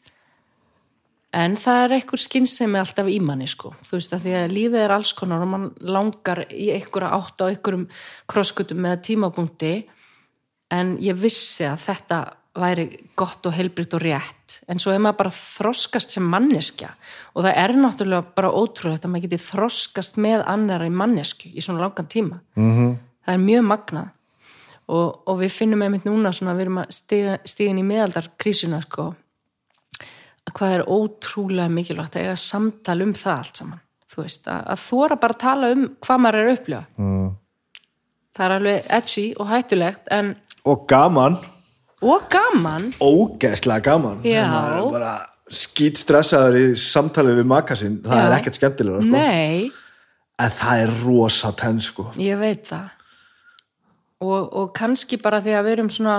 [1.31, 4.81] en það er einhver skynsemi alltaf í manni sko, þú veist að því að lífið
[4.83, 7.87] er alls konar og mann langar í einhverja átt á einhverjum
[8.31, 9.73] krosskutum með tímapunkti.
[10.71, 12.19] En ég vissi að þetta
[12.55, 12.85] væri
[13.15, 14.57] gott og heilbritt og rétt.
[14.67, 16.91] En svo er maður bara þroskast sem manneskja.
[17.35, 21.63] Og það er náttúrulega bara ótrúlegt að maður geti þroskast með annara í mannesku í
[21.63, 22.41] svona langan tíma.
[22.55, 22.97] -hmm.
[23.25, 24.09] það er mjög magnað.
[24.91, 26.91] Og, og við finnum einmitt núna svona við erum að
[27.45, 29.13] stigin í meðaldarkrísuna sko
[30.47, 33.81] að hvað er ótrúlega mikilvægt að eiga samtal um það allt saman.
[34.11, 36.83] Þú veist, að, að þóra bara að tala um hvað maður er að upplifa.
[36.97, 37.29] Mm.
[38.35, 40.33] það er alveg edgy og hættulegt en
[40.71, 41.37] og gaman.
[42.01, 42.87] Og gaman.
[43.01, 44.21] Ógeðslega gaman.
[44.25, 45.13] Maður er bara
[45.51, 48.23] skýt stressaður í samtalið við makasinn það Já.
[48.25, 49.11] er ekkert skemmtilega sko.
[49.11, 49.71] nei,
[50.41, 52.07] en það er rosa tenn sko.
[52.21, 52.89] ég veit það.
[54.21, 56.15] Og, og kannski bara því að við erum svona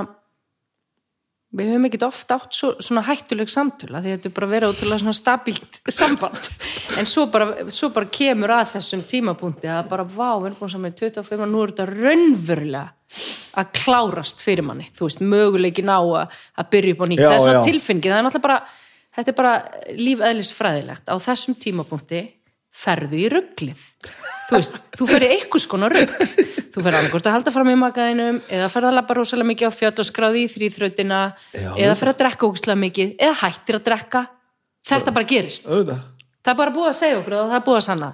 [1.53, 4.73] við höfum ekkert oft átt svo, svona hættuleg samtöla því að þetta er bara verið
[4.73, 6.49] ótrúlega svona stabílt samband.
[7.01, 10.73] En svo bara, svo bara kemur að þessum tímapunkti að bara vá, við erum búin
[10.73, 12.87] saman í 25 og nú er þetta raunverulega
[13.61, 17.35] að klárast fyrir manni, þú veist, möguleikin á að, að byrja upp á nýtt, það
[17.35, 17.65] er svona já.
[17.67, 18.79] tilfinningi það er náttúrulega bara,
[19.19, 19.53] þetta er bara
[19.99, 22.23] lífeðlisfræðilegt, á þessum tímapunkti
[22.73, 23.83] ferðu í rugglið
[24.49, 26.15] þú veist, þú ferði eitthvað skona rugg
[26.73, 29.73] þú ferði annarkort að halda fram í makaðinum eða ferði að labba rosalega mikið á
[29.77, 31.21] fjöld og skráði í þrýþrautina
[31.53, 34.23] eða ferði að drekka ógustlega mikið eða hættir að drekka.
[34.89, 35.69] Þetta bara gerist.
[35.69, 36.09] auðvitað.
[36.43, 38.09] Það er bara búið að segja okkur og það er búið að sanna.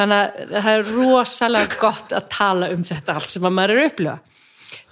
[0.00, 3.82] Þannig að það er rosalega gott að tala um þetta allt sem að maður er
[3.82, 4.16] að upplifa.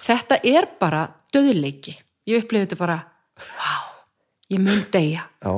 [0.06, 1.00] Þetta er bara
[1.34, 1.96] döðleiki
[2.30, 3.00] ég upplifi þetta bara
[3.40, 3.88] wow,
[4.52, 5.26] ég mun deyja.
[5.42, 5.52] Já,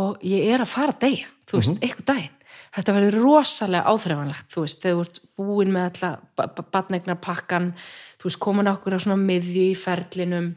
[0.00, 2.36] og ég er að fara að deyja þú veist, eitthvað daginn
[2.76, 7.72] þetta verður rosalega áþreifanlegt þú veist, þegar þú ert búin með alltaf batnegnar pakkan
[8.20, 10.52] þú veist, komin okkur á svona miðju í ferlinum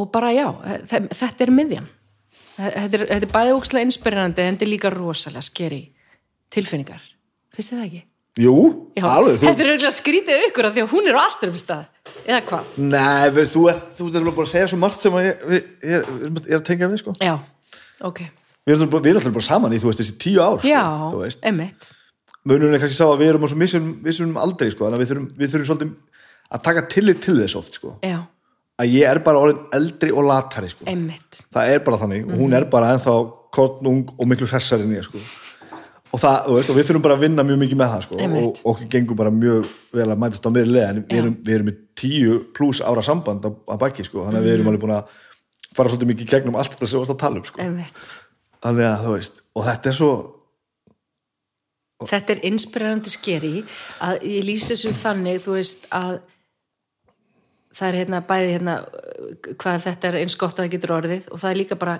[0.00, 0.46] og bara já,
[0.88, 1.90] þe- þetta er miðjan
[2.56, 5.82] þetta er, þetta er bæði ókslega inspirerandi en þetta er líka rosalega skeri
[6.52, 7.02] tilfinningar,
[7.54, 8.02] finnst þið það ekki?
[8.40, 8.52] jú,
[8.96, 11.48] Já, alveg þú, þetta er auðvitað skrítið ykkur af því að hún er á alltaf
[11.52, 11.82] um stað
[12.24, 12.70] eða hvað?
[12.80, 16.06] nei, við, þú ert þú ert bara að segja svo margt sem ég, ég, ég
[16.48, 17.12] er að tengja við sko.
[17.20, 17.34] Já,
[18.08, 18.22] ok
[18.66, 20.84] við erum alltaf, bara saman í þú veist þessi tíu ár sko, Já,
[21.18, 21.90] veist, emmitt
[22.48, 25.12] munurinn er kannski sá að við erum á svo missum, aldrei sko, þannig að við
[25.12, 27.94] þurfum, við þurfum svolítið að taka tillit til þess oft sko.
[28.04, 28.18] Já,
[28.82, 30.86] að ég er bara orðin eldri og latari sko.
[30.90, 33.16] emmitt það er bara þannig og hún er bara ennþá
[33.54, 35.20] kornung og miklu hressar en ég sko.
[35.20, 38.16] og, það, þú veist, og við þurfum bara að vinna mjög mikið með það sko.
[38.16, 38.62] og Einmitt.
[38.72, 41.78] okkur gengur bara mjög vel að mætast á miðurlega en við erum, við erum með
[42.02, 44.26] tíu pluss ára samband að, að baki sko.
[44.26, 45.20] þannig að við erum alveg búin að
[45.76, 47.62] fara svolítið mikið í gegnum allt þetta sem við varst að tala um sko.
[47.62, 48.16] emmitt
[48.62, 50.12] þannig að þú veist, og þetta er svo
[52.10, 53.54] þetta er inspirerandi skeri
[54.02, 56.20] að ég lýsi þessu þannig þú veist að
[57.72, 58.76] það er hérna bæði hérna
[59.60, 61.96] hvað þetta er eins gott að það getur orðið og það er líka bara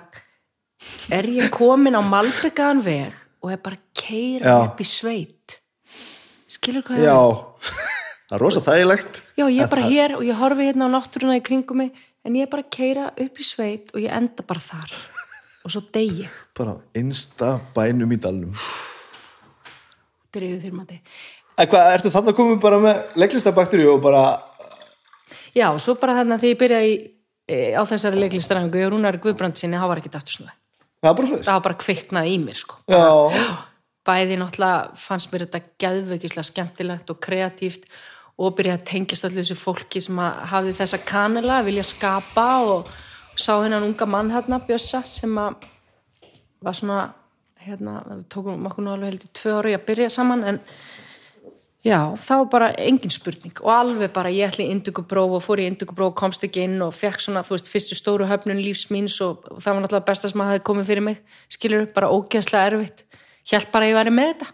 [1.13, 4.57] er ég komin á malbyggaðan veg og er bara keira Já.
[4.67, 5.57] upp í sveit?
[6.51, 7.17] Skilur hvað já,
[8.29, 9.23] það er rosa þægilegt.
[9.39, 12.37] Já, ég er bara hér og ég horfi hérna á náttúruna í kringum mig en
[12.37, 14.93] ég er bara keira upp í sveit og ég enda bara þar
[15.63, 16.29] og svo ég.
[16.57, 18.53] Bara einsta bænum í dalnum.
[20.33, 21.01] Drifið þér mati
[21.57, 24.23] en hvað, ertu þannig að koma bara með leiklistabakteríu og bara
[25.53, 26.93] Já, svo bara þarna þegar ég byrjaði
[27.45, 30.55] e, á þessari leiklistarangu og Rúnar Guðbrandsinni, það var ekkert aftur snúið.
[31.03, 32.79] það bara var bara kviknað í mér, sko.
[32.89, 33.03] já,
[34.03, 37.85] Bæði náttúrulega fannst mér þetta geðveikislega skemmtilegt og kreatíft
[38.41, 42.47] og byrjaði að tengjast allir þessu fólki sem að hafði þessa kanela að vilja skapa
[42.65, 42.89] og
[43.35, 45.67] sá hennan unga mann hérna, Bjössa, sem að
[46.63, 46.99] var svona,
[47.63, 50.59] hérna, við tókum okkur nú alveg heldur tvö ári að byrja saman en
[51.83, 53.57] Já, það var bara engin spurning.
[53.59, 56.77] Og alveg bara ég ætli í indugubróf og fór í indugubróf og komst ekki inn
[56.79, 60.31] og fekk svona, þú veist, fyrstu stóru höfnun lífs míns og, það var náttúrulega besta
[60.31, 61.19] sem að hafi komið fyrir mig,
[61.51, 63.03] skilur bara ógeðslega erfitt,
[63.51, 64.47] hjælt bara að ég væri með þetta.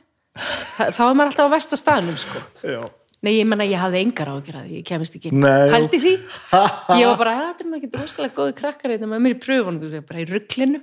[0.98, 2.42] Þá er maður alltaf á vestastaðnum, sko.
[2.66, 2.82] Já.
[3.20, 5.32] Nei, ég menna ég hafði engar ágjur að því, ég kemist ekki.
[5.36, 5.70] Nei.
[5.74, 6.14] hældi því,
[7.02, 9.40] ég var bara "Ja, þetta er nú ekki rosalega góði krakkar þetta með mér í
[9.44, 10.82] pröfunum, bara í rugglinu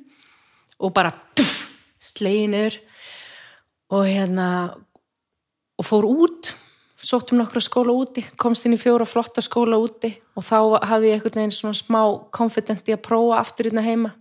[0.77, 1.15] og bara
[2.21, 2.77] niður.
[3.91, 4.49] Og hérna
[5.79, 6.53] og fór út
[7.07, 11.19] sóttum nokkra skóla úti, komst inn í fjóra flotta skóla úti og þá hafði ég
[11.19, 12.01] einhvern veginn svona smá
[12.35, 14.15] confident í að prófa aftur hérna heima.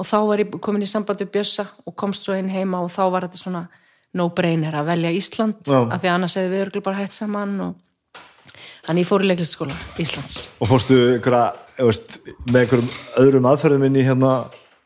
[0.00, 2.90] Og þá var ég komin í samband við Bjössa og komst svo inn heima og
[2.90, 3.62] þá var þetta svona
[4.18, 5.78] no-brainer að velja Ísland Já.
[5.80, 9.28] af því að annars hefði við örgulega bara hætt saman og þannig ég fór í
[9.30, 10.40] leiklistaskóla Íslands.
[10.60, 11.44] Og fórstu einhverja,
[11.78, 12.18] veist,
[12.50, 12.90] með einhverjum
[13.22, 14.32] öðrum aðferðum inn í hérna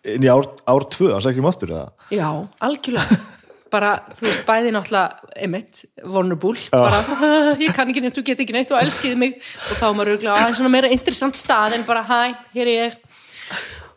[0.06, 1.88] inn í ár, ár tvö, að segja um aftur eða?
[2.14, 2.28] Já,
[2.68, 3.18] algjörlega.
[3.74, 7.00] Bara, þú veist, bæði náttúrulega einmitt, vulnerable, bara
[7.64, 9.40] ég kann ekki neitt, þú get ekki neitt og elskiði mig.
[9.42, 12.20] Og þá maður auðvitað aðeins svona meira interessant stað en bara, hæ,
[12.54, 12.94] hér er ég.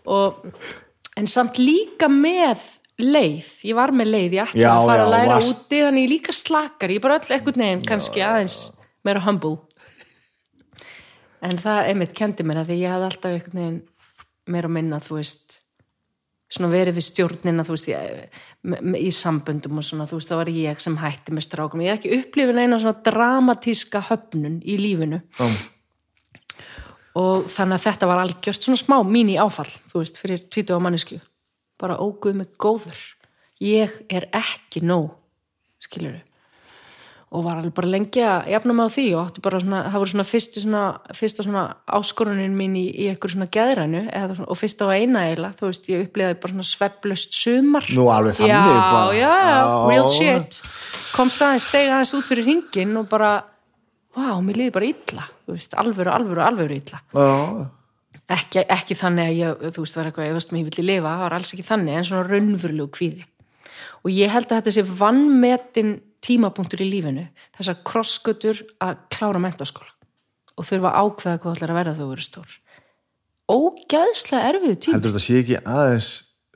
[0.10, 0.42] Og
[1.22, 2.66] en samt líka með
[3.00, 3.50] leið.
[3.70, 6.06] Ég var með leið, ég ætla Já, að fara já, að læra varst- úti þannig
[6.06, 8.58] ég líka slakar, ég er bara öll eitthvað neginn kannski aðeins
[9.08, 9.58] meira humble.
[11.42, 13.80] En það einmitt kendi mér að því ég hafði alltaf einhvern veginn
[14.50, 15.56] meira og minna, þú veist
[16.50, 18.38] svona verið við stjórnina þú veist, ég,
[18.98, 21.84] í samböndum og svona, þú veist, það var ég sem hætti með strákum.
[21.86, 25.22] Ég hef ekki upplifin eina svona dramatíska höfnun í lífinu.
[25.40, 25.46] Já.
[27.20, 30.80] og þannig að þetta var algjört svona smá mín í áfall, þú veist, fyrir 20
[30.82, 31.18] mannesku,
[31.80, 33.00] bara óguð með góður
[33.64, 35.12] ég er ekki nóg,
[35.84, 36.20] skilur
[37.30, 39.20] og var alveg bara lengi að jafna mig á því og
[39.62, 40.26] svona, það voru svona
[40.64, 40.80] svona,
[41.20, 41.66] fyrsta svona
[42.00, 43.48] áskorunin mín í, í eitthvað svona
[44.40, 47.90] svona, og fyrsta á eina eiginlega, þú veist, ég upplýði bara svona sveflust sumar.
[47.94, 49.14] Nú, alveg þannig já, bara.
[49.14, 49.70] já, Já.
[49.92, 50.60] real shit.
[51.14, 53.36] Komst aðeins, steg aðeins út fyrir hringin og bara,
[54.18, 57.04] wow, mér liði bara illa þú veist, alvöru, alvöru, alvöru illa.
[57.14, 57.70] Já,
[58.36, 61.26] ekki, ekki þannig að ég, þú veist, var eitthvað, ég veist mér villi lifa, það
[61.26, 63.26] var alls ekki þannig, en svona raunverulegu kvíði.
[64.04, 65.94] Og ég held að þetta sé vannmetin
[66.26, 67.26] tímapunktur í lífinu,
[67.58, 69.96] þessar krossgötur að klára mentaskóla
[70.60, 72.56] og þurfa að ákveða hvað ætlar að verða þau eru stór.
[73.50, 74.98] Ógæðslega erfiðu tíma.
[74.98, 76.10] heldur þetta sé ekki aðeins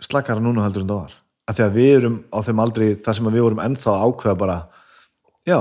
[0.03, 1.14] slakara núna heldur en það var
[1.48, 4.03] að því að við erum á þeim aldrei þar sem að við vorum ennþá að
[4.03, 4.58] ákveða bara
[5.48, 5.60] já,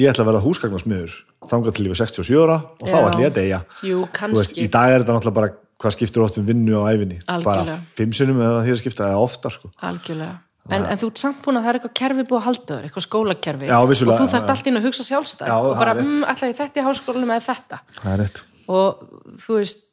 [0.00, 1.18] ég ætla að verða húsgagnarsmiður
[1.50, 3.60] þangað til var 67 ára og þá ætla ég að deyja.
[3.84, 4.00] Jú,
[4.32, 5.52] veist, í dag er þetta náttúrulega bara
[5.84, 7.78] hvað skiptur oft um vinnu á æfinni bara Algjörlega.
[7.98, 9.70] fimm sinnum eða því að skipta eða oftar sko.
[9.90, 10.36] Algjörlega.
[10.72, 12.84] En, en þú ert samt búin að það er eitthvað kerfi búið að halda þér,
[12.86, 13.66] eitthvað skólakerfi.
[13.68, 14.52] Já, og þú þarft já.
[14.54, 17.44] allt inn að hugsa sjálfstæð Já, og bara, mm, ætla ég þetta í háskólanum eða
[17.50, 18.44] þetta?
[18.72, 19.02] Og
[19.44, 19.84] þú veist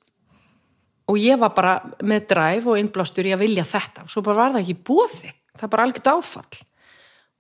[1.12, 1.74] og ég var bara
[2.08, 4.06] með dræf og innblástur í að vilja þetta.
[4.06, 6.62] Og svo bara var það ekki búði það er bara algjört áfall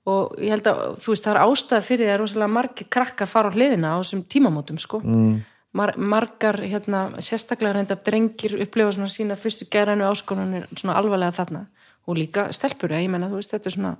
[0.09, 3.29] og ég held að þú veist það er ástæða fyrir því að rosalega margir krakkar
[3.29, 5.01] fara á hliðina á þessum tímamótum sko.
[5.03, 5.41] Mm.
[5.77, 11.67] Mar margar hérna sérstaklega reynda drengir upplifa svona sína fyrstu gerðanu áskonunir svona alvarlega þarna.
[12.09, 13.93] Og líka stelpur ég menna þú veist þetta er svona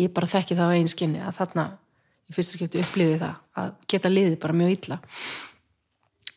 [0.00, 1.68] ég bara þekki það á eigin skinni að þarna
[2.28, 5.00] í fyrstu skipti upplifið það að geta liðið bara mjög illa.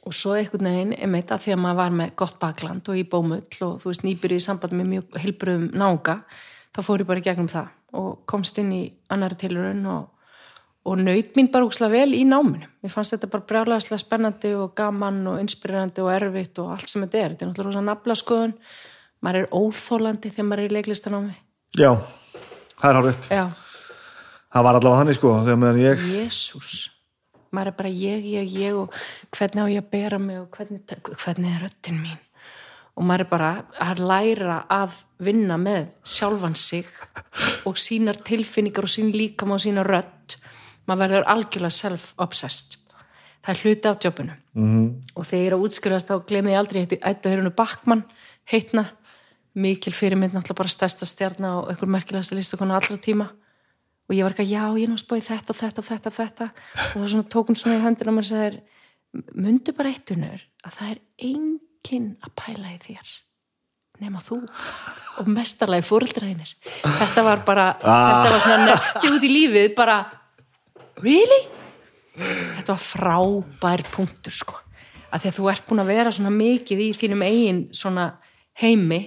[0.01, 3.03] Og svo einhvern veginn, einmitt að því að maður var með gott bakland og í
[3.07, 6.23] bómull og þú veist nýbyrju í samband með mjög heilbröðum náunga
[6.73, 10.07] þá fór ég bara gegnum það og komst inn í annari tilraun og,
[10.87, 12.69] og naut mín bara úkslega vel í náminu.
[12.81, 17.03] Mér fannst þetta bara brjálæðislega spennandi og gaman og inspirerandi og erfitt og allt sem
[17.03, 18.57] þetta er, þetta er náttúrulega nafla skoðun
[19.21, 21.35] maður er óþólandi þegar maður er í leiklistanámi.
[21.77, 21.91] Já,
[22.81, 23.43] það er hár rétt já,
[24.51, 26.79] það var allavega þannig sko þegar meðan ég Jésús
[27.51, 28.97] maður er bara ég, ég, ég og
[29.35, 30.81] hvernig á ég að bera mig og hvernig,
[31.21, 32.19] hvernig er röddin mín
[32.95, 36.89] og maður er bara að læra að vinna með sjálfan sig
[37.67, 40.37] og sínar tilfinningar og sín líkam og sína rödd.
[40.89, 42.77] Maður verður algjörlega self-obsessed.
[43.41, 44.35] Það er hluti af jobbinu.
[44.55, 44.87] -hmm.
[45.15, 48.03] og þegar ég er að útskjörast þá glemir ég aldrei eitt að hérunu Bakmann
[48.51, 48.85] heitna,
[49.53, 53.29] mikil fyrirmynd náttúrulega bara stærsta stjarna og einhver merkilegasta listakona allra tíma.
[54.09, 56.09] Og ég var ekki að já, ég er náttúrulega spáði þetta og þetta og þetta
[56.09, 56.47] og þetta.
[56.95, 58.61] Og þá tók hún svona í höndin og maður sagði
[59.35, 60.99] mundu bara eitt unnur að það er
[61.81, 63.13] enginn að pæla í þér
[64.01, 64.39] nema þú
[65.21, 69.97] og mestarlega fóreldræðinir þetta var bara, þetta var svona nesti út í lífið bara
[71.01, 71.41] really?
[72.17, 74.57] þetta var frábær punktur sko.
[75.11, 78.07] Að því að þú ert búin að vera svona mikið í þínum eigin svona
[78.61, 79.01] heimi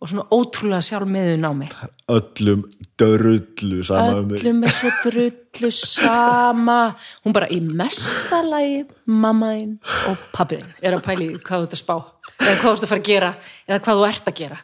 [0.00, 1.70] og svona ótrúlega sjálf meðun á mig
[2.12, 2.64] öllum
[3.00, 6.78] dörullu sama um öllum er svo drullu sama.
[7.24, 9.78] Hún bara í mestalagi mammaðinn
[10.10, 12.90] og pabbiðinn er að pæli hvað þú ert að spá eða hvað þú ert að
[12.92, 13.30] fara að gera
[13.66, 14.58] eða hvað þú ert að gera.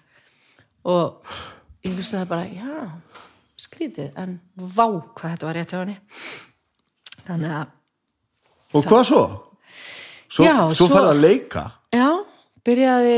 [0.83, 1.33] Og
[1.87, 2.91] ég vissi það bara já,
[3.65, 5.97] skrítið en vá hvað þetta var rétt hjá henni.
[7.27, 7.79] Þannig að
[8.73, 9.23] og hvað svo?
[10.33, 11.65] svo, Já, svo svo- færði að leika?
[11.93, 12.09] Já,
[12.65, 13.17] byrjaði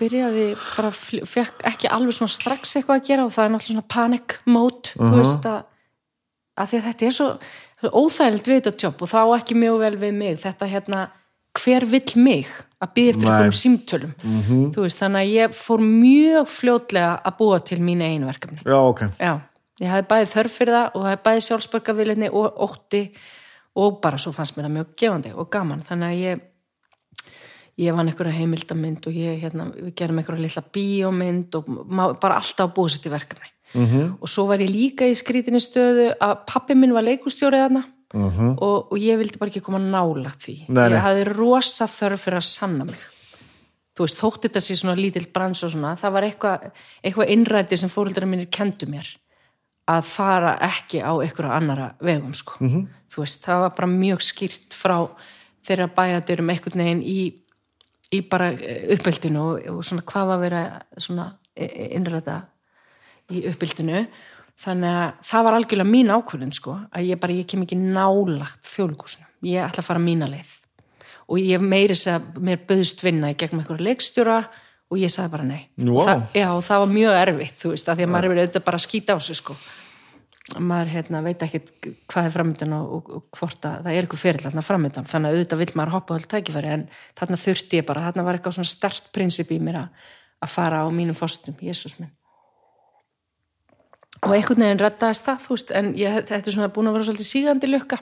[0.00, 3.92] byrjaði bara, fekk ekki alveg svona strax eitthvað að gera og það er náttúrulega svona
[3.94, 5.62] panic mode, þú veist að,
[6.56, 7.28] að þetta er svo,
[7.84, 10.38] óþægilegt við þetta jobb og þá ekki mjög vel við mig.
[10.42, 11.02] Þetta hérna,
[11.56, 12.48] hver vill mig
[12.82, 14.14] að býða eftir einhverjum símtölum?
[14.22, 14.64] -hmm.
[14.74, 18.60] þú veist, þannig að ég fór mjög fljótlega að búa til mín einu verkefni.
[18.64, 19.40] Já, ok, Já,
[19.80, 23.02] ég hafði bæði þörf fyrir það og hafði bæði sjálfsbörgavillinni og ótti
[23.76, 26.40] og bara svo fannst mér það mjög gefandi og gaman, þannig að ég
[27.76, 31.68] ég vann einhverja heimildamynd og ég, hérna, við gerum einhverja litla bíómynd og
[32.22, 34.16] bara alltaf búið sér til verkefni -hmm.
[34.20, 38.56] og svo var ég líka í skrítinni stöðu að pappi minn var leikustjórið þarna -hmm.
[38.58, 40.96] og, og ég vildi bara ekki koma nálagt því Nei, nei.
[40.96, 43.00] ég hafði rosa þörf fyrir að sanna mig
[43.96, 46.66] þú veist, þótt þetta sé svona lítill brans og svona, það var eitthvað
[47.02, 49.08] eitthvað innræti sem fóreldrar mínir kendu mér
[49.86, 52.58] að fara ekki á einhverja annara vegum sko.
[52.60, 52.86] -hmm.
[53.12, 55.08] þú veist, það var bara mjög skýrt frá
[55.66, 57.32] þeirra bæjadurum einhvern veginn í,
[58.14, 58.52] í bara
[58.94, 60.62] uppeldinu og, og svona hvað var að vera
[61.02, 62.40] svona innræta
[63.32, 64.04] í uppbyldinu
[64.62, 68.62] þannig að það var algjörlega mín ákvörðin sko, að ég bara, ég kem ekki nálagt
[68.70, 70.54] þjóðlíkusinu, ég ætla að fara mína leið.
[71.26, 74.36] Og ég meiri þess að mér böðst vinna í gegnum einhverja leikstjóra
[74.86, 75.66] og ég sagði bara nei.
[75.74, 76.04] Vá.
[76.06, 78.78] það, já, það var mjög erfitt þú veist, af því að maður er auðvitað bara
[78.78, 79.56] að skýta á sig sko
[80.54, 81.72] maður hérna, veit ekkert
[82.06, 85.32] hvað er framöndan og, og, og hvort að það er eitthvað fyrir þarna framöndan, þannig
[85.32, 86.84] að auðvitað vill maður hoppa á allt tækifæri en
[87.18, 90.06] þarna þurfti ég bara, þarna var eitthvað svona stert prinsip í mér að,
[90.46, 92.12] að fara á mínum fóstum, Jésús minn.
[94.22, 97.08] Og einhvern veginn reddaðist það, þú veist, en ég, þetta er svona búin að vera
[97.10, 97.98] svolítið sígandi lukka.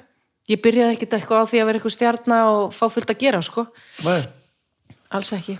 [0.52, 3.40] Ég byrjaði ekkert eitthvað á því að vera eitthvað stjarna og fá fullt að gera,
[3.44, 3.66] sko.
[4.04, 4.20] Nei.
[5.14, 5.56] alls ekki,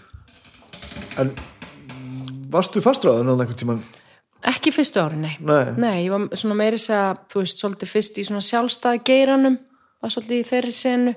[1.23, 1.31] en
[2.53, 3.83] varstu tímann
[4.51, 5.37] ekki fyrstu ári, nei.
[5.41, 6.05] Nei.
[6.05, 9.57] ég var svona meiri þess að, þú veist, svolítið fyrst í svona sjálfstæða geiranum
[10.05, 11.15] var svolítið í þeirri senu.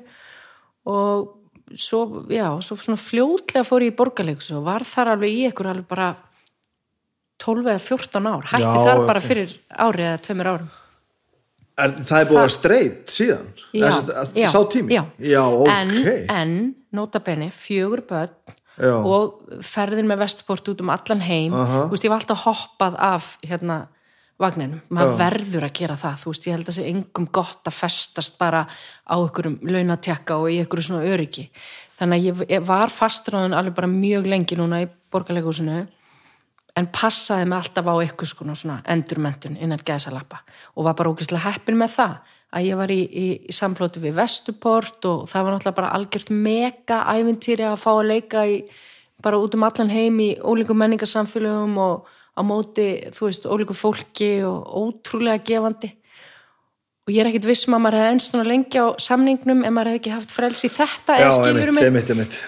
[0.87, 1.27] Og
[1.75, 5.71] svo, já, svo svona fljótlega fór ég í borgarleikus og var þar alveg í ykkur
[5.73, 6.09] alveg bara
[7.43, 9.27] 12 eða 14 ár, hætti Já, þar bara ok.
[9.27, 10.69] fyrir ári eða tveimur árum.
[11.77, 13.49] Er, það er búið að vera streit síðan?
[13.77, 14.95] Já, Þessi- já, sá tími?
[14.95, 15.03] já.
[15.21, 15.67] já ok.
[15.75, 15.91] en,
[16.33, 16.55] en,
[16.97, 18.93] nota bene, fjögur börn Já.
[18.93, 21.53] og ferðin með vestport út um allan heim.
[21.53, 21.85] Aha.
[21.87, 23.87] þú veist, ég var alltaf hoppað af hérna
[24.37, 27.77] vagninum, maður verður að gera það þú veist, ég held að sé engum gott að
[27.79, 31.47] festast bara á einhverjum launatjakka og í einhverju svona öryggi.
[31.97, 35.79] Þannig að ég, ég var fastráðun alveg bara mjög lengi núna í borgarleikúsinu
[36.77, 40.43] en passaði mig alltaf á eitthvað svona, svona endurmentun innan gæsalappa
[40.75, 44.17] og var bara ógeðslega heppin með það að ég var í, í, í samflóti við
[44.21, 48.61] Vestuport og það var náttúrulega bara algjört mega ævintýri að fá að leika í,
[49.23, 54.31] bara út um allan heim í ólíkum menningarsamfélögum og á móti, þú veist, ólíku fólki
[54.45, 55.91] og ótrúlega gefandi
[57.07, 59.73] og ég er ekkit viss um að maður hefði ennst svona lengi á samningnum ef
[59.73, 62.39] maður hefði ekki haft frelsi í þetta já, einmitt, einmitt, einmitt.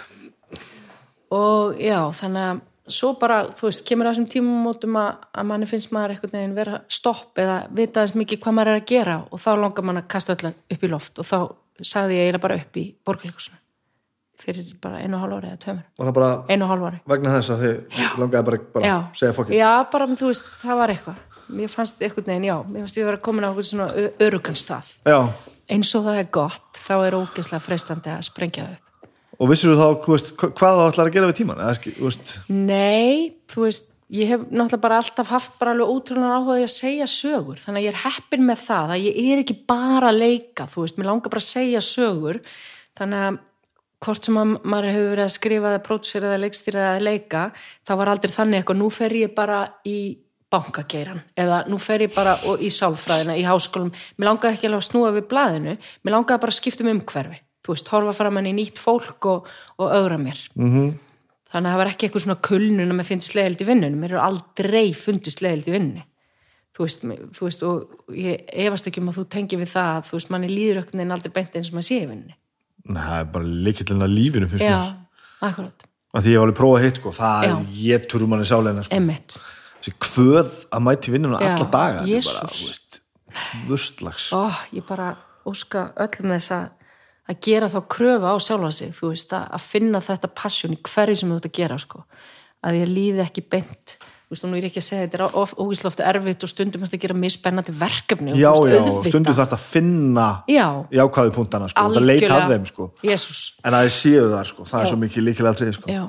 [1.35, 5.69] og já, þannig að svo bara, þú veist, kemur á þessum tímumótum að, að manni
[5.69, 9.15] finnst maður eitthvað neginn vera stopp eða vita þess mikið hvað maður er að gera
[9.29, 11.37] og þá langar mann að kasta öll upp í loft og þá
[11.79, 13.59] sagði ég eiginlega bara upp í borgarleikusinu
[14.39, 16.99] fyrir bara einu og hálf ári eða bara einu og hálf ári.
[17.11, 20.81] vegna þess að þið langaði bara, bara já, segja fokk já, bara, þú veist, það
[20.81, 21.25] var eitthvað.
[21.49, 23.87] Mér fannst eitthvað neginn, já, mér fannst ég vera komin á eitthvað svona
[24.21, 24.93] örugan stað.
[25.03, 25.17] Já,
[25.75, 28.88] eins og það er gott, þá er ógeðslega freistandi að sprengja upp
[29.39, 31.63] og vissir þú þá þú veist, hva- hvað það ætlar að gera við tíman
[31.99, 32.09] þú
[32.49, 36.73] Nei, þú veist, ég hef náttúrulega bara alltaf haft bara alveg ótrúlega áhuga í að
[36.75, 40.19] segja sögur, þannig að ég er heppin með það að ég er ekki bara að
[40.23, 42.41] leika, þú veist, mér langar bara að segja sögur,
[42.97, 43.37] þannig að
[43.99, 47.41] hvort sem að maður hefur verið að skrifa eða pródusera eða leikstýra eða leika,
[47.83, 49.97] þá var aldrei þannig eitthvað, nú fer ég bara í
[50.49, 54.87] bankageiran eða nú fer ég bara í sálfræðina í háskólum, mér langaði ekki alveg að
[54.87, 57.37] snúa við blaðinu, mér langaði bara að skipta um umhverfi,
[57.69, 60.41] þú veist, horfa fram henni í nýtt fólk og, og augra mér.
[60.57, 60.97] Mm
[61.49, 64.13] þannig að það var ekki eitthvað svona kulnun að mér finnst leiðild í vinnunum, mér
[64.13, 66.03] eru aldrei fundist leiðild í vinnunni.
[66.77, 70.03] Þú veist, þú veist, og ég efast ekki um að þú tengi við það, að,
[70.07, 72.35] þú veist, manni líður ökkur en aldrei beint eins og maður sé í vinnunni.
[72.89, 74.93] Það er bara líkillin að lífinu finnst já, mér.
[75.49, 77.51] akkurat, að því ég hef alveg prófað hitt sko, það Já.
[77.51, 78.95] er ég turum manni sáleina sko.
[80.05, 81.41] kvöð að mæti vinnuna
[87.29, 90.75] að að gera þá kröfu á sjálfa sig þú veist, að, að finna þetta passion
[90.75, 92.05] í hverju sem þú ert að gera, sko.
[92.65, 93.95] Að ég líði ekki beint
[94.29, 96.51] þú veist, og nú er ég ekki að segja, þetta er óvíslega ofta erfitt og
[96.51, 99.09] stundum er þetta að gera misspennandi verkefni og já, veist, já, auðvitað.
[99.13, 100.65] stundu þarf að finna já,
[100.99, 102.87] jákvæðu punktana sko, það leit af þeim sko.
[103.09, 104.91] Jésús, en að þið séu þar sko, það er Já.
[104.91, 105.89] svo mikið líkilega trið sko.
[105.89, 106.03] Já.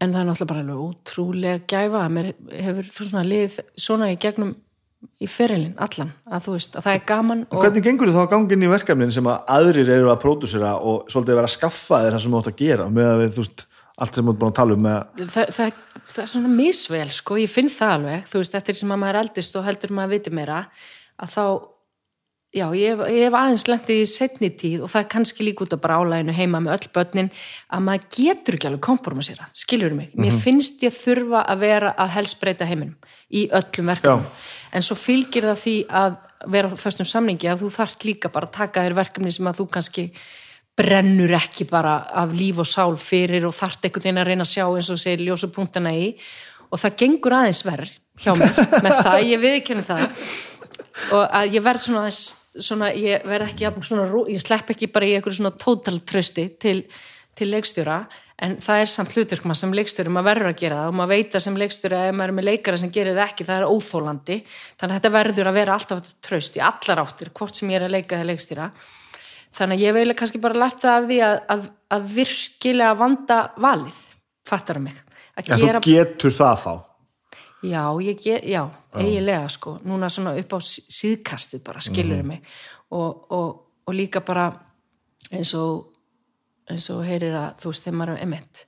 [0.00, 2.28] En það er náttúrulega bara alveg ótrúlega gæfa að mér
[2.66, 4.52] hefur svona lið svona í gegnum
[5.20, 8.22] í ferilinn allan, að þú veist, að það er gaman og Hvernig gengur þið þá
[8.22, 11.56] að ganga inn í verkefnin sem að aðrir eru að pródusera og svolítið vera að
[11.56, 13.66] skaffa þér það sem þú átt að gera með að við, þú veist,
[14.00, 17.10] allt sem þú ert búin að tala um með það, það, það er svona misvel
[17.16, 19.94] sko, ég finn það alveg, þú veist, eftir sem að maður er eldist og heldur
[19.96, 20.60] maður viti meira
[21.20, 21.44] að þá,
[22.60, 25.76] já, ég ég hef aðeins lendið í setni tíð og það er kannski líka út
[25.76, 27.32] af brálæginu heima með öll börnin
[27.68, 30.16] að maður getur ekki alveg kompromisera, skiljur mig?
[30.16, 32.96] Mér finnst ég þurfa að vera að helst breyta heiminum
[33.30, 34.26] í öllum verkefnum
[34.72, 36.18] en svo fylgir það því að
[36.50, 39.60] vera á föstum samningi að þú þarft líka bara að taka þér verkefni sem að
[39.60, 40.04] þú kannski
[40.80, 44.52] brennur ekki bara af líf og sál fyrir og þarft einhvern veginn að reyna að
[44.54, 46.14] sjá eins og segir ljósu punktana í.
[46.70, 50.04] Og það gengur aðeins verð hjá mér með það, ég viðkenni það.
[51.16, 52.22] Og að ég verð svona, aðeins,
[52.68, 56.78] svona ég verð ekki svona, ég slepp ekki bara í einhverju svona total trösti til,
[57.36, 58.04] til leikstjóra
[58.40, 61.12] en það er samt hlutverk maður sem leikstjóri maður verður að gera það og maður
[61.12, 63.74] veit að sem leikstjóri ef maður er með leikara sem gerir það ekki, það er
[63.74, 64.38] óþólandi
[64.80, 67.86] þannig að þetta verður að vera alltaf tröst í allar áttir, hvort sem ég er
[67.88, 68.70] að leika eða leikstjóra
[69.58, 73.40] þannig að ég veil kannski bara lært það af því að, að, að virkilega vanda
[73.60, 73.98] valið,
[74.48, 74.96] fattar mig?
[75.36, 76.72] Að en gera þú getur það þá?
[77.60, 78.62] Já, ég get, já,
[78.96, 82.40] eiginlega sko, núna svona upp á sí- síðkastið bara, skilur mig?
[82.96, 83.50] Og, og,
[83.84, 84.46] og líka bara
[85.30, 85.89] eins og
[86.74, 88.64] eins og heyrir að þú veist þegar maður er emitt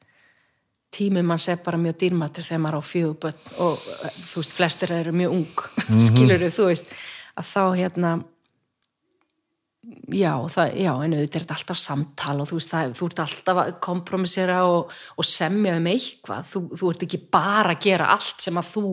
[0.93, 3.89] tími mann sé bara mjög dýrmatur þegar maður á fjöguböld og
[4.29, 5.65] þú veist flestir eru mjög ung
[6.09, 6.93] skilur þú veist
[7.33, 8.13] að þá hérna
[10.13, 13.23] já, það, já en auðvitað er þetta alltaf samtal og þú veist það, þú ert
[13.25, 18.11] alltaf að kompromissera og, og semja um eitthvað, þú, þú ert ekki bara að gera
[18.15, 18.87] allt sem að þú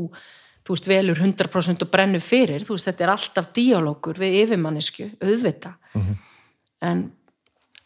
[0.70, 2.62] þú veist, velur 100% og brennur fyrir.
[2.62, 5.72] Þú veist, þetta er alltaf díalókur við yfirmannisku, auðvita
[6.86, 7.08] en,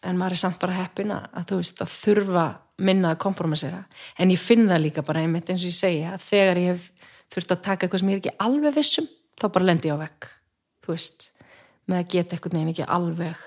[0.04, 2.46] en maður er samt bara heppin að, þú veist, að þurfa
[2.84, 3.84] minna að kompromissera
[4.18, 7.10] en ég finn það líka bara einmitt eins og ég segja að þegar ég hef
[7.34, 9.10] þurft að taka eitthvað sem ég er ekki alveg vissum
[9.40, 10.30] þá bara lendi ég á vekk
[10.84, 11.28] þú veist,
[11.88, 13.44] með að geta eitthvað neginn ekki alveg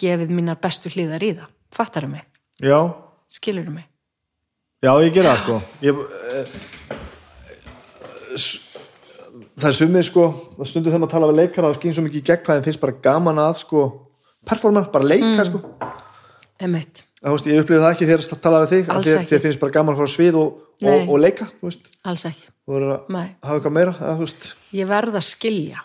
[0.00, 1.48] gefið mínar bestu hlýðar í það.
[1.74, 2.24] Fattaru mig,
[2.58, 2.78] já,
[3.30, 3.86] skilur mig?
[4.80, 5.56] Já, ég gera það sko.
[5.84, 5.94] Ég,
[6.30, 6.44] eh,
[9.60, 10.24] það er sumið sko
[10.56, 12.66] það stundu þegar maður tala við leikara og skýn svo mikið í gegn hvað þeim
[12.68, 13.82] finnst bara gaman að sko
[14.48, 15.60] performa, bara leika sko.
[16.60, 19.28] Emmett, Það, veist, ég upplifði það ekki þegar að tala við þig að Alls ekki.
[19.28, 21.46] þér finnst bara gaman að fara á svið og, og, og leika
[22.08, 22.46] alls ekki.
[22.64, 23.26] Þú verður að Nei.
[23.44, 24.46] hafa eitthvað meira veist,
[24.76, 25.82] ég verð að skilja.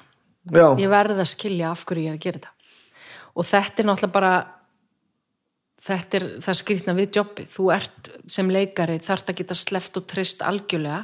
[0.55, 2.53] Já, ég verð að skilja af hverju ég er að gera þetta.
[3.35, 4.33] Og þetta er náttúrulega bara
[5.85, 10.07] þetta er það skrýtna við jobbi þú ert sem leikari þarft að geta sleft og
[10.07, 11.03] trist algjörlega.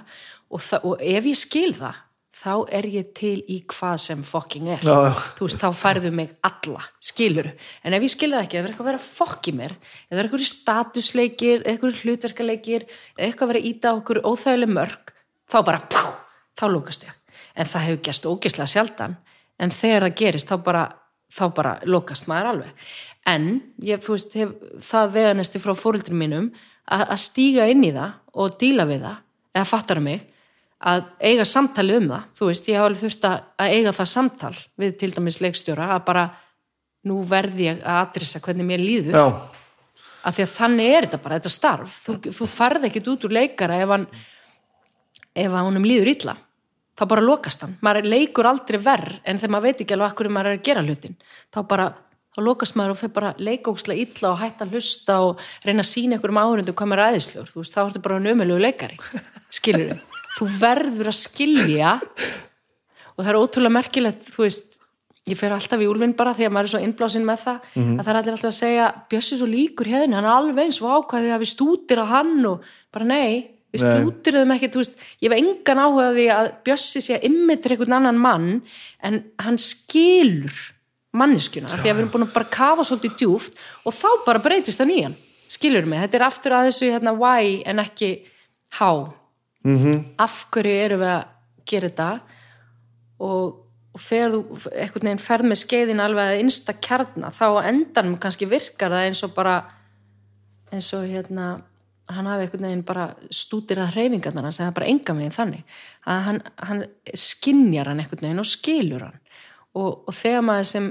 [0.52, 2.00] Og, og ef ég skil það
[2.42, 4.82] þá er ég til í hvað sem fucking er.
[4.82, 5.14] Já, já.
[5.38, 7.52] þú veist, þá færðu mig alla skilur,
[7.86, 10.18] en ef ég skil það ekki það er eitthvað að vera fokk í mér það
[10.18, 12.88] er eitthvað statusleikir, eitthvað hlutverkaleikir
[13.18, 15.14] eitthvað að vera íta okkur óþægileg mörg
[15.52, 16.02] þá bara, pú,
[16.58, 17.16] þá lókast ég.
[17.56, 19.16] En það hefur gerst ógeðslega sjaldan
[19.62, 20.84] en þegar það gerist þá bara,
[21.32, 22.92] þá bara lokast maður alveg.
[23.30, 23.48] En
[23.86, 24.54] ég, þú veist, hef
[24.88, 26.50] það veganesti frá fóruldri mínum
[26.88, 29.20] að, að stíga inn í það og díla við það
[29.52, 30.31] eða fattar mig
[30.82, 34.12] að eiga samtali um það, þú veist, ég hafa alveg þurft að að eiga það
[34.12, 36.28] samtal við til dæmis leikstjóra að bara
[37.10, 39.18] nú verði ég að adressa hvernig mér líður.
[39.18, 39.26] Já,
[40.22, 41.98] af því að þannig er þetta bara, þetta starf.
[42.06, 44.08] Þú, þú farð ekkit út úr leikara ef hann
[45.32, 46.38] ef að honum líður illa.
[47.00, 50.30] Þá bara lokast hann, maður leikur aldrei verð en þegar maður veit ekki alveg akkur
[50.30, 51.16] maður er að gera hlutin.
[51.50, 51.88] Þá bara,
[52.36, 55.92] þá lokast maður og fyrir bara leikókslega illa og hætta að hlusta og reyna að
[55.94, 59.00] sína einhverjum áhörundu hvað maður er aðeinslur, þú veist, þá er þetta bara nömulegu leikari
[59.58, 61.96] skilur þau, þú verður að skilja.
[63.16, 64.72] Og það er ótrúlega merkilegt, þú veist
[65.30, 68.00] ég fer alltaf í úlfinn bara því að maður er svo innblásinn með það að
[68.02, 70.96] það er allir alltaf að segja Bjössi svo líkur hérna, hann er alveg eins og
[70.98, 73.34] ákvæði að við stútir að hann og bara nei
[73.72, 73.92] við Nei.
[74.02, 77.78] stútirðum ekki, þú veist ég hef engan áhuga á því að Bjössi sé að immitri
[77.78, 78.50] einhvern annan mann
[79.06, 80.58] en hann skilur
[81.14, 84.82] manneskjuna því að við erum búin að bara kafa svolítið djúft og þá bara breytist
[84.82, 85.18] það nýjan.
[85.52, 88.14] Skilur mig, þetta er aftur að þessu hérna, why en ekki
[88.80, 89.12] how
[89.64, 90.06] -hmm.
[90.18, 91.26] af hverju erum við að
[91.66, 92.10] gera þetta
[93.20, 93.58] og,
[93.94, 94.42] og þegar þú
[94.72, 99.08] einhvern veginn ferð með skeiðin alveg að innsta kjarna þá á endanum kannski virkar það
[99.10, 99.58] eins og bara
[100.72, 101.62] eins og hérna
[102.12, 106.42] hann hafi einhvern veginn bara stútirað hreyfingarnar hans eða bara enga meginn þannig að hann,
[106.58, 109.20] hann skinjar hann einhvern veginn og skilur hann
[109.76, 110.90] og, og þegar maður sem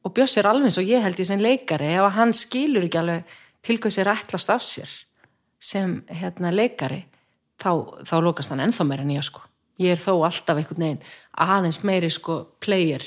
[0.00, 2.86] og Bjössi er alveg eins og ég held í sem leikari ef að hann skilur
[2.86, 4.92] ekki alveg til hvað sér ætlast af sér
[5.60, 7.02] sem hérna leikari
[7.60, 9.44] þá, þá lókast hann ennþá meira en ég sko.
[9.80, 11.04] Ég er þó alltaf einhvern veginn
[11.40, 13.04] aðeins meiri sko player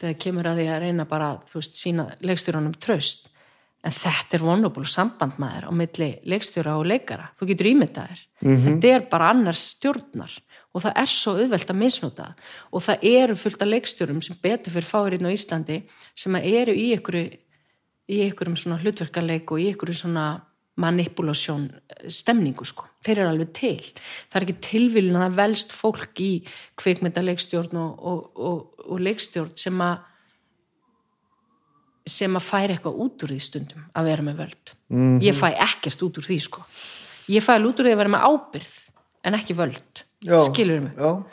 [0.00, 3.28] þegar kemur að því að reyna bara þú veist sína leikstjórunum traust.
[3.84, 7.28] En þetta er vonubúl samband maður á milli leikstjóra og leikara.
[7.36, 10.32] Þú getur ímyndaðir, þetta er bara annars stjórnar
[10.74, 12.24] og það er svo auðvelt að misnota.
[12.24, 12.54] Það.
[12.72, 15.82] og það eru fullt af leikstjórum sem betur fyrir fáirinn á Íslandi
[16.16, 17.20] sem eru í ykkur
[18.08, 20.26] í ykkurum svona hlutverkaleik og í ykkurum svona
[20.80, 21.68] manipulation
[22.10, 23.76] stemningu sko, þeir eru alveg til.
[24.30, 26.32] Það er ekki tilvílun að það velst fólk í
[26.82, 30.10] kvikmyndaleikstjórn og, og, og, og leikstjórn sem að
[32.04, 34.72] sem að færa eitthvað út úr því stundum að vera með völd.
[34.92, 35.20] Mhm.
[35.24, 36.64] ég fæ ekkert út úr því sko.
[37.32, 38.74] Ég fæ alveg út úr því að vera með ábyrð
[39.24, 40.40] en ekki völd, Já.
[40.50, 40.92] skilur mig?
[40.98, 41.24] já.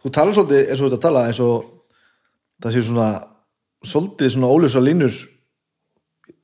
[0.00, 1.64] Þú talar svolítið eins og að tala eins og
[2.62, 3.10] það séu svona
[3.84, 5.12] svolítið svona óljósa línur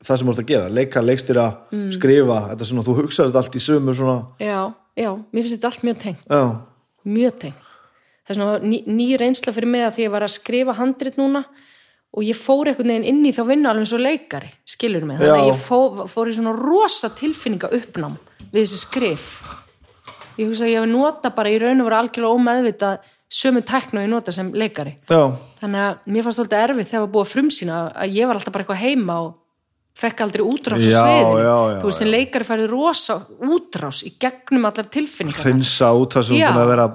[0.07, 1.93] það sem þú ert að gera, leika, leikstýra Mm.
[1.93, 4.59] skrifa, þetta er svona, þú hugsaður þetta allt í sömu svona, já,
[4.97, 6.26] já, mér finnst þetta allt mjög tengt.
[6.31, 6.43] Já,
[7.07, 7.62] mjög tengt.
[8.26, 11.17] Það er svona ný, ný reynsla fyrir mig að því ég var að skrifa handrit
[11.18, 11.44] núna
[12.17, 15.18] og ég fór einhvern veginn inn í þá vinna alveg og leikari, skilur mig?
[15.18, 18.17] Þannig að ég fó, fór í svona rosa tilfinninga uppnám
[18.52, 19.26] við þessi skrif.
[20.39, 24.02] Ég hugsa að ég hef nota bara í raun og vera algjörlega ómeðvitað sömu tæknu
[24.05, 24.97] ég nota sem leikari.
[25.10, 25.23] Já,
[25.60, 28.65] þannig að mér fannst svolítið erfið þegar var að frumsýna að ég var alltaf bara
[28.65, 29.35] eitthvað heima og
[29.97, 31.41] fekk aldrei útrás á sviðinu.
[31.41, 33.18] já, já, þú veist, sem leikari færði rosa
[33.49, 36.86] útrás í gegnum allar tilfinningar hreinsa út það sem búin að vera,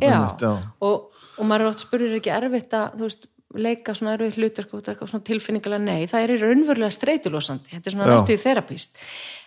[0.00, 0.44] einmitt.
[0.88, 4.74] Og, og maður er spurður er ekki erfitt að þú veist, leika svona erfið hlutverk
[4.76, 7.72] út af eitthvað svona tilfinningulega nei, það er í raunverulega streitulosandi.
[7.76, 8.16] Þetta er svona Já.
[8.16, 9.00] næstu í þerapist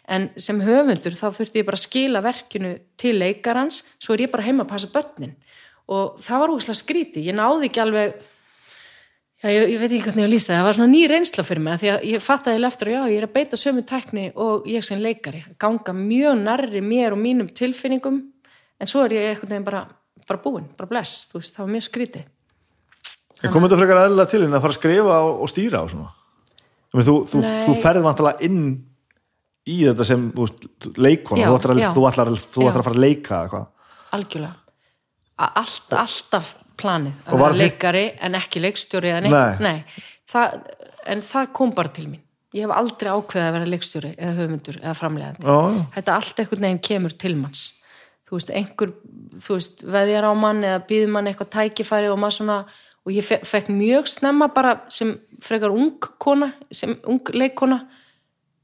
[0.10, 4.34] en sem höfundur þá þurfti ég bara að skila verkinu til leikarans svo er ég
[4.34, 5.36] bara heima að passa börnin.
[5.90, 8.18] Og það var úrslega skríti, ég náði ekki alveg
[9.44, 10.50] já, ég, ég veit ekki hvernig ég lýsa.
[10.52, 13.02] Það, það var svona ný reynsla fyrir mig því að ég fattaði eftir að já,
[13.14, 17.22] ég er að beita sömu tekni og ég sem leikari, ganga mjög nærri mér og
[17.24, 18.20] mínum tilfinningum
[18.80, 19.86] en svo er ég einhvern veginn bara,
[20.28, 22.26] bara búin, bara bless, þú veist, það var mjög skríti
[23.40, 25.92] En kom þetta frekar eðlilega til en að fara að skrifa og, og stýra og
[25.94, 26.10] svona?
[26.92, 28.64] Þú, þú, þú ferð vantilega inn
[29.70, 30.26] í þetta sem
[30.98, 33.68] leikona, Já, þú ætlar að, að fara að leika eða hvað.
[34.18, 34.56] algjörlega.
[35.40, 39.58] A- allt, alltaf planið að vera leikari en ekki leikstjóri eða Nei.
[39.60, 39.84] nei,
[40.32, 40.58] það,
[41.14, 42.24] en það kom bara til mín.
[42.56, 45.86] Ég hef aldrei ákveðið að vera leikstjóri eða höfundur eða framlegandi já.
[46.00, 47.66] þetta allt einhvern veginn kemur til manns.
[48.30, 48.92] Þú veist, einhver
[49.42, 52.58] þú veist, veðjar á mann eða býður mann eitthvað tækifæri og maður svona
[53.06, 57.80] og ég fe fekk mjög snemma bara sem frekar ung kona sem ung leikkona.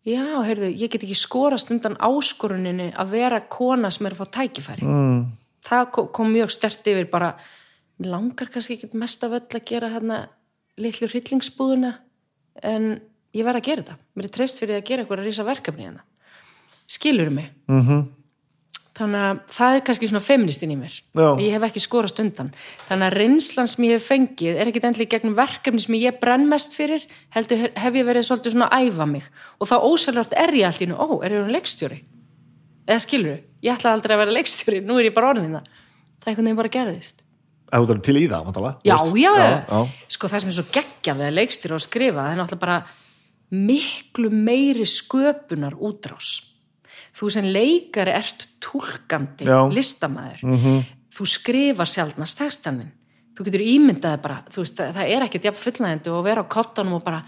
[0.05, 4.27] Já, heyrðu, ég get ekki skorast undan áskoruninni að vera kona sem er að fá
[4.41, 4.85] tækifæri.
[4.85, 5.23] Mm.
[5.65, 7.31] það ko- kom mjög stert yfir bara,
[8.03, 10.25] langar kannski ekki mest af öll að gera hérna
[10.81, 11.93] litlu hryllingsbúðuna
[12.63, 12.99] en
[13.35, 15.87] ég verð að gera þetta, mér er treyst fyrir að gera eitthvað að rísa verkefni
[15.87, 16.03] hérna.
[16.85, 17.49] Skilur mig?
[17.67, 18.03] Mm -hmm.
[18.95, 20.93] þannig að það er kannski svona feministinn í mér.
[21.15, 21.39] Já.
[21.39, 22.53] ég hef ekki skorast undan.
[22.87, 26.47] Þannig að reynslan sem ég hef fengið er ekki endli gegnum verkefni sem ég brenn
[26.47, 29.23] mest fyrir heldur hef ég verið svolítið svona að æfa mig.
[29.59, 32.03] Og þá ósælvart er ég allt í nú ó, er ég hún leikstjóri?
[32.87, 35.67] Eða skilur ég ætla aldrei að vera leikstjóri, nú er ég bara orðina það.
[36.21, 37.24] Er einhvern veginn bara gerðist
[37.79, 38.75] þú ætlar til í það, vantilega.
[38.83, 39.33] já, já,
[39.69, 39.79] já,
[40.15, 42.77] sko það sem er svo geggja við að leikstýra og skrifa það er náttúrulega bara
[43.51, 46.29] miklu meiri sköpunar útrás
[47.15, 49.59] þú sem leikari ert túlkandi Já.
[49.71, 50.83] listamæður Mhm.
[51.15, 52.91] þú skrifar sjálfnast textaninn
[53.37, 56.93] þú getur ímyndaði bara þú veist, það, er ekkert jafn fullnægandi og vera á kottanum
[56.95, 57.23] og bara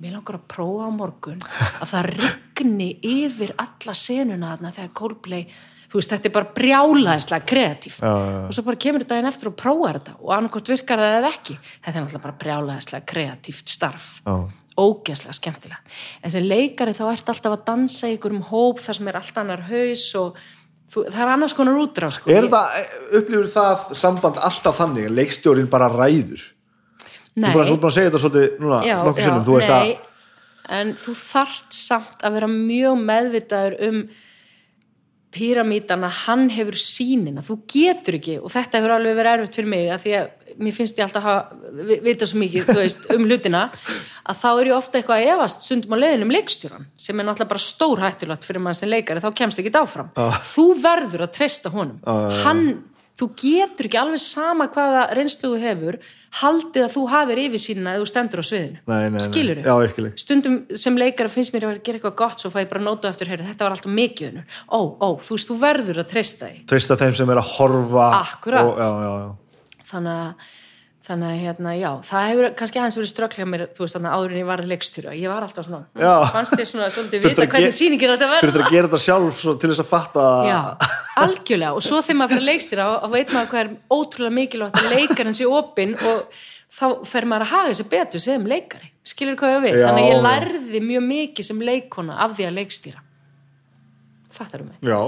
[0.00, 1.40] mér langar að prófa á morgun
[1.82, 5.46] að það rigni yfir alla senuna þarna þegar Coldplay
[5.88, 8.44] þú veist, þetta er bara brjálaðislega kreatíft Já, já, já.
[8.44, 11.32] og svo bara kemur þetta daginn eftir og prófar þetta og annarkort virkar það eða
[11.34, 14.36] ekki þetta er náttúrulega bara brjálaðislega kreatíft starf Já.
[14.78, 19.00] ógeðslega skemmtilega en sem leikari þá ert alltaf að dansa í ykkur um hóp þar
[19.00, 20.38] sem er allt annar haus og
[20.92, 22.30] þú, það er annars konar útrá sko.
[22.32, 22.84] Er þetta,
[23.20, 26.44] upplifur það samband alltaf þannig, að leikstjórin bara ræður?
[27.38, 29.70] Nei, Þú bara, er búin að segja þetta svolítið núna, já, nokkuð sinnum, þú veist
[29.70, 29.92] nei,
[30.78, 34.00] en þú þart samt að vera mjög meðvitaður um
[35.34, 39.90] píramítana, hann hefur sínina, þú getur ekki og þetta hefur alveg verið erfitt fyrir mig
[39.92, 44.40] að því að mér finnst ég alltaf að vita svo mikið veist, um hlutina að
[44.40, 47.64] þá er ég ofta eitthvað að efast stundum á leiðinum leikstjóran sem er náttúrulega bara
[47.64, 50.10] stór hættulegt fyrir mann sem leikari, þá kemst ekki áfram.
[50.54, 52.00] Þú verður að treysta honum.
[52.42, 52.64] Hann,
[53.18, 55.98] þú getur ekki alveg sama hvaða reynslu þú hefur
[56.38, 59.22] haldið að þú hafir yfir sína eða þú stendur á sviðinu Nei, nei, nei.
[59.24, 59.60] skilur
[59.94, 60.10] skil.
[60.20, 63.30] stundum sem leikara finnst mér að gera eitthvað gott svo fæ ég bara nótu eftir,
[63.32, 64.44] heyrðu, þetta var alltaf mikið unnur.
[64.68, 68.06] ó, ó, þú veist, þú verður að treysta því Treysta þeim sem er að horfa.
[68.20, 68.68] Akkúrat.
[68.68, 69.82] Og, já, já, já.
[69.88, 70.54] þannig að
[71.08, 74.18] þannig að hérna, já, það hefur kannski aðeins verið strögglega mér, þú veist, þannig að
[74.18, 76.12] áður en ég var leikstjóra ég var alltaf svona, Já.
[76.34, 79.70] fannst þér svona svolítið vita hvernig sýningin þetta verða Þurftir að gera þetta sjálf til
[79.72, 80.58] þess að fatta Já,
[81.22, 81.72] algjörlega.
[81.78, 85.38] Og svo þegar maður fyrir leikstýra og veit maður hvað er ótrúlega mikilvægt að leikarinn
[85.38, 86.42] sé opinn og
[86.78, 89.78] þá fer maður að haga sér betur sem leikari, skilur hvað ég við?
[89.80, 93.02] Já, þannig að ég lærði mjög mikið sem leikona af því að leikstýra.
[94.38, 94.76] Fattar mig?
[94.84, 95.00] Já,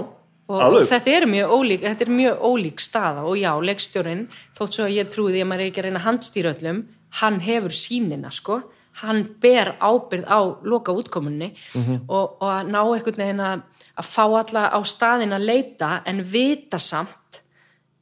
[0.50, 0.88] og alveg.
[0.90, 4.24] þetta er mjög ólík þetta er mjög ólík staða og já, leikstjórin
[4.58, 6.80] þótt svo að ég trúi því að maður er ekki að reyna að handstýra öllum,
[7.20, 8.60] hann hefur sínina sko,
[9.02, 12.00] hann ber ábyrð á loka útkomunni Mhm.
[12.08, 13.62] og, og að ná einhvern veginn að,
[13.96, 17.08] að fá alla á staðin að leita en vita samt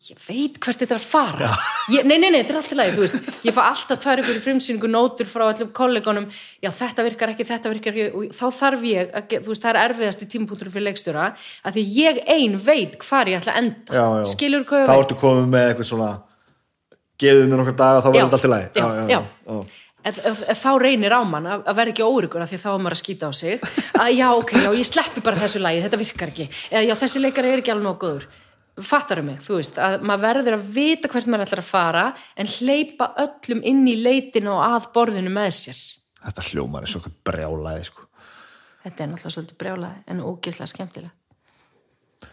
[0.06, 1.48] ég veit hvert þetta er að fara.
[1.90, 3.30] Ég, nei, nei, nei, þetta er alltaf leið, þú veist.
[3.48, 6.28] Ég fá alltaf tvær ykkur frumsýningu nótur frá öllum kollegunum,
[6.62, 9.72] já þetta virkar ekki þetta virkar ekki, og þá þarf ég að, þú veist, það
[9.72, 13.60] er erfiðast í tímapunktur fyrir leikstjóra að því ég ein veit hvar ég ætla að
[13.64, 13.98] enda.
[13.98, 14.24] Já, já.
[14.36, 16.14] skilur hvað Þá ég veit ertu komið með eitthvað svona
[17.18, 18.72] gefið mér nokkar daga þá verður þetta allt í lagi.
[18.78, 19.84] já, já, já.
[20.08, 22.62] Ef, ef, ef þá reynir á mann að, að vera ekki órygur af því að
[22.62, 23.64] þá er maður að skýta á sig.
[23.98, 27.24] Að já, ok, já, ég sleppi bara þessu lagi þetta virkar ekki, eða já, þessi
[27.24, 27.98] leikari er ekki alveg nóg
[28.78, 32.04] góður fattaru mig, þú veist að maður verður að vita hvert maður ætlar að fara
[32.38, 35.78] en hleypa öllum inn í leitinu og að borðinu með sér.
[36.24, 38.04] Þetta hljómar er svo eitthvað brjálaði sko.
[38.88, 41.14] þetta er náttúrulega svolítið brjálaði en ógeðslega skemmtilega.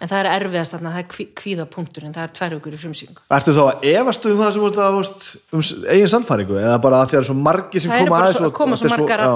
[0.01, 2.80] En það er erfiðast þarna, það er kví, kvíðapunktur en það er tvær ykkur í
[2.82, 3.22] frumsýningu.
[3.38, 4.95] Ertu þá að efast um það sem út að,
[5.53, 5.61] um
[5.93, 8.15] eigin sannfæringu eða bara að því að það er svo margi sem það er koma
[8.15, 9.30] bara að svo, að koma svo er margar já,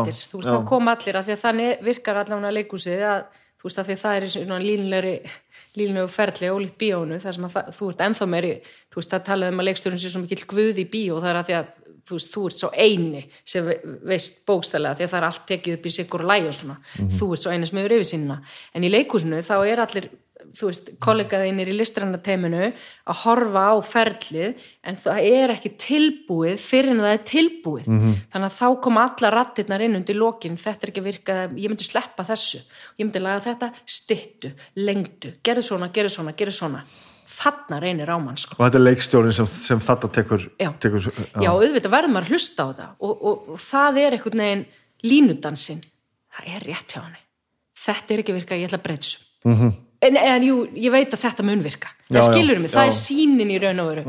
[5.73, 8.53] það línulegri línulegu ferli ólíkt bíónu þar sem að það, þú ert ennþá meiri
[8.89, 11.39] þú veist að talaði um að leikstjórun sé svo mikill guð í bíó það er
[11.39, 11.67] að því að
[12.09, 15.43] þú veist, þú ert svo eini sem ve- veist bókstælega því að það er allt
[15.51, 16.77] tekið upp í sigur og lægi og svona.
[17.19, 18.39] Þú ert svo eini sem hefur yfir sinna
[18.73, 20.09] en í leikhúsinu þá er allir
[20.57, 26.55] þú veist, kollegaðinir í listræna teiminu að horfa á ferlið en það er ekki tilbúið
[26.61, 27.89] fyrir en það er tilbúið.
[28.31, 30.57] Þannig að þá koma alla rattirnar inn undir lokin.
[30.59, 32.63] Þetta er ekki að virka, ég myndi sleppa þessu.
[32.97, 36.83] Ég myndi laga þetta, styttu lengdu, gerðu svona, gerðu svona, gerðu svona.
[37.29, 38.57] Þarna reynir á mann sko.
[38.57, 40.71] Og þetta er leikstjórin sem, sem þetta tekur, Já.
[40.81, 42.89] tekur já, auðvitað verður maður að hlusta á þetta.
[43.05, 44.67] Og, og, og það er einhvern veginn
[45.05, 45.83] línudansinn,
[46.35, 47.21] það er rétt hjá henni.
[47.79, 49.71] Þetta er ekki að virka, ég ætla að breytsu mm -hmm.
[50.01, 51.89] En, en jú, ég veit að þetta mun virka.
[52.09, 52.75] Já, það skilur mig já.
[52.77, 54.03] það er sínin í raun og veru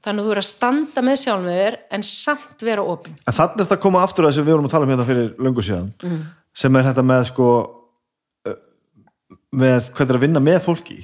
[0.00, 3.34] þannig að þú er að standa með sjálf með þér en samt vera opinn En
[3.36, 5.64] þannig þetta að koma aftur að þessu við vorum að tala um hérna fyrir löngu
[5.66, 6.22] síðan Mm.
[6.54, 7.48] sem er þetta með sko
[9.60, 10.96] með hvað er að vinna með fólki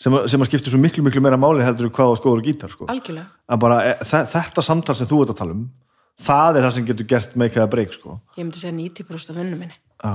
[0.00, 2.72] sem, sem að skiptir svo miklu miklu meira máli heldur en hvað á skóður gítar
[2.72, 2.86] sko.
[2.88, 5.66] algjörlega, en bara e, þe- þetta samtal sem þú ert að tala um
[6.20, 8.18] það er það sem getur gert make eða break sko.
[8.36, 10.14] ég myndi segja 90% af vinnum minni Já,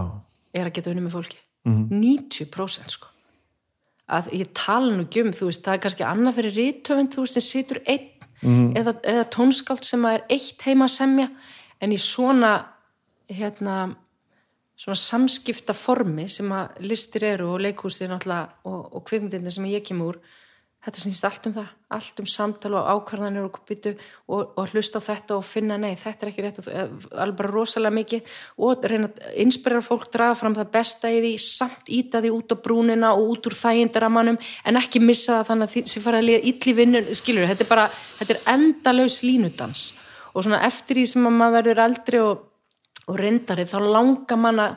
[0.58, 1.88] er að geta unni með fólki Mhm.
[2.02, 3.08] 90% sko
[4.10, 7.24] að ég tala nú ekki um, þú veist, það er kannski annað fyrir rítöfund, þú
[7.24, 8.12] veist, sem situr einn
[8.44, 8.76] Mhm.
[8.78, 11.30] eða, eða tónskáld sem er eitt heima að semja
[11.82, 12.66] en í svona
[13.30, 13.96] hérna
[14.78, 19.84] svona samskipta formi sem að listir eru og leikhúsið náttúrulega og, og kvikmyndinni sem ég
[19.88, 20.18] kem úr
[20.86, 25.02] þetta snýst allt um það, allt um samtal og ákvarðanir og byttu og, og hlusta
[25.02, 26.92] á þetta og finna nei, þetta er ekki rétt eh,
[27.24, 31.32] alveg bara rosalega mikið og reyna að inspirera fólk, draga fram það besta í því,
[31.42, 35.70] samt íta því út á brúnina og út úr þægindaramanum en ekki missa það þannig
[35.70, 37.88] að því sem fara að liða illi vinnun, skilur, þetta er bara
[38.20, 39.88] þetta er endalaus línudans.
[40.36, 42.46] Og svona eftir því sem að maður verður eldri og,
[43.08, 44.70] og reyndari þá langar manna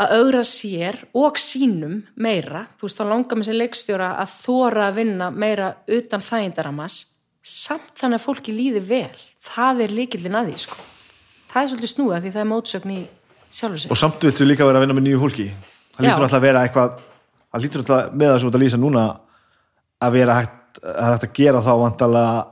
[0.00, 4.86] að augra sér og sínum meira, þú veist, þá langar mér sem leikstjóra að þóra
[4.88, 7.00] að vinna meira utan þægindaramas
[7.42, 9.24] samt þannig að fólki líði vel.
[9.44, 10.78] Það er líkildin að því, sko.
[11.50, 13.00] Það er svolítið snúða því það er mótsögn í
[13.50, 15.48] sjálfu sig og samt viltu líka vera að vinna með nýju fólki.
[15.96, 17.00] Það lítur alltaf að vera eitthvað
[17.50, 19.04] það lítur alltaf með það sem að lýsa núna
[20.00, 22.44] að vera hægt, er hægt að gera þá vantalega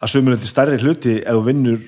[0.00, 1.82] að sömurinn til stærri hluti þú vinnur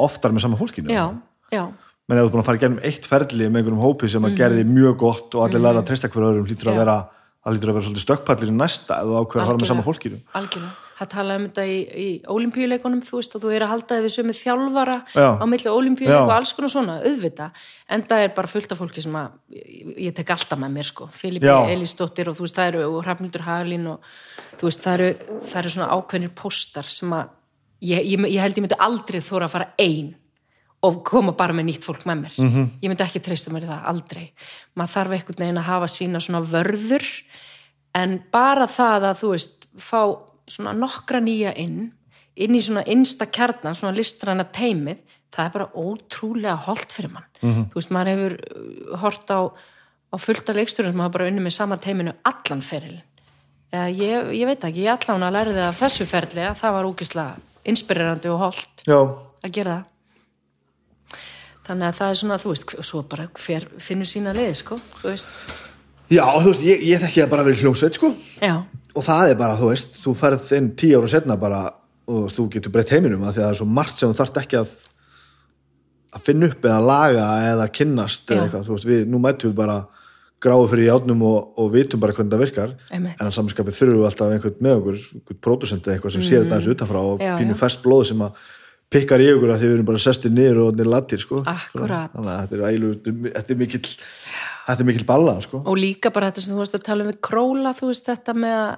[0.00, 0.90] oftar með sama fólkinu.
[0.90, 1.04] Já,
[1.52, 1.64] já,
[2.10, 4.26] menn ef þú er búin að fara í gennum eitt ferli með einhverjum hópi sem
[4.28, 6.82] að gerði mjög gott og allir læra að treysta hver öðrum lítur að Mhm.
[6.84, 6.98] Vera
[7.40, 9.82] það lítur að vera svolítið stökkpallir í næsta ef þú ákveður að fara með sama
[9.86, 13.70] fólkinu algjörlega það talaði um þetta í, í olimpíuleikunum þú veist og þú er að
[13.72, 15.28] halda þið við sömu þjálfara Já.
[15.40, 16.24] á milli olimpíuleik Já.
[16.26, 17.46] og alls konar svona, auðvita
[17.88, 20.84] en það er bara fullt af fólki sem að ég, ég tek alltaf með mér
[20.90, 21.56] sko, Filipe Já.
[21.72, 24.00] Elísdóttir og þú veist það eru og Hrafnildur Hagalín og
[24.60, 25.70] þú veist það eru, það eru
[30.82, 32.48] og koma bara með nýtt fólk með mér Mhm.
[32.54, 32.68] -hmm.
[32.82, 34.32] ég myndi ekki treysta mér í það, aldrei
[34.76, 37.06] maður þarf einhvern veginn að hafa sína svona vörður
[37.94, 40.02] en bara það að þú veist, fá
[40.48, 41.92] svona nokkra nýja inn
[42.36, 44.98] inn í svona innsta kjarnan, svona listræna teimið,
[45.32, 47.24] það er bara ótrúlega holdt fyrir mann.
[47.42, 48.32] Þú veist, maður hefur
[48.92, 49.40] uh, hort á,
[50.14, 53.02] á fullta leikstjórnum sem hafa bara unni með sama teiminu allan ferilin.
[53.72, 56.84] Eða, ég, ég veit ekki, ég allan að læra það þessu ferli að það var
[56.84, 58.82] úkislega inspirerandi og holdt
[59.44, 59.84] að gera það.
[61.68, 65.10] Þannig að það er svona, þú veist, svo bara hver finnur sína liði, sko, þú
[65.12, 65.42] veist.
[66.10, 68.54] já þú veist, ég, ég þekki bara að vera í hljómsveit sko Já,
[68.94, 71.60] og það er bara, þú veist, þú ferð inn tíu ára setna bara
[72.10, 74.40] og þú getur breytt heiminum að því að það er svo margt sem þú þarft
[74.42, 74.72] ekki að
[76.10, 78.44] að finna upp eða laga eða kynnast eða Já.
[78.48, 79.76] eitthvað, þú veist, við, nú mættum við bara
[80.40, 83.18] gráðu fyrir játnum og, og vitum bara hvernig það virkar Einmitt.
[83.18, 86.46] en að samanskapið þurfum við alltaf einhvern með okkur einhvern pródusent eða eitthvað sem sér
[86.46, 87.54] þetta þessu utanfrá og já.
[87.60, 88.46] fest blóð sem að
[88.90, 91.40] pikkar í ykkur að því við erum bara sestir niður og niður latir, sko.
[91.46, 92.12] Akkúrat.
[92.14, 92.92] þannig að þetta er ælu,
[93.30, 95.64] þetta er mikill þetta er mikill balla, sko.
[95.64, 98.36] Og líka bara þetta sem þú veist að tala um við króla, þú veist þetta
[98.36, 98.70] með að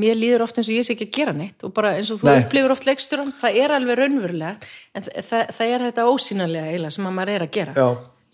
[0.00, 2.20] mér líður oft eins og ég sé ekki að gera neitt og bara eins og
[2.20, 6.94] þú upplifur oft leikstjóran það er alveg raunverulegt en það, það, er þetta ósýnanlega eiginlega
[6.94, 7.74] sem að maður er að gera.
[7.74, 7.88] Já,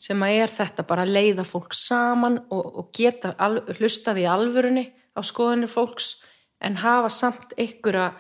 [0.06, 4.26] sem að er þetta bara að leiða fólk saman og, og geta al, hlustað í
[4.28, 4.84] alvörunni
[5.16, 6.10] á skoðanir fólks
[6.60, 8.10] en hafa samt einhverja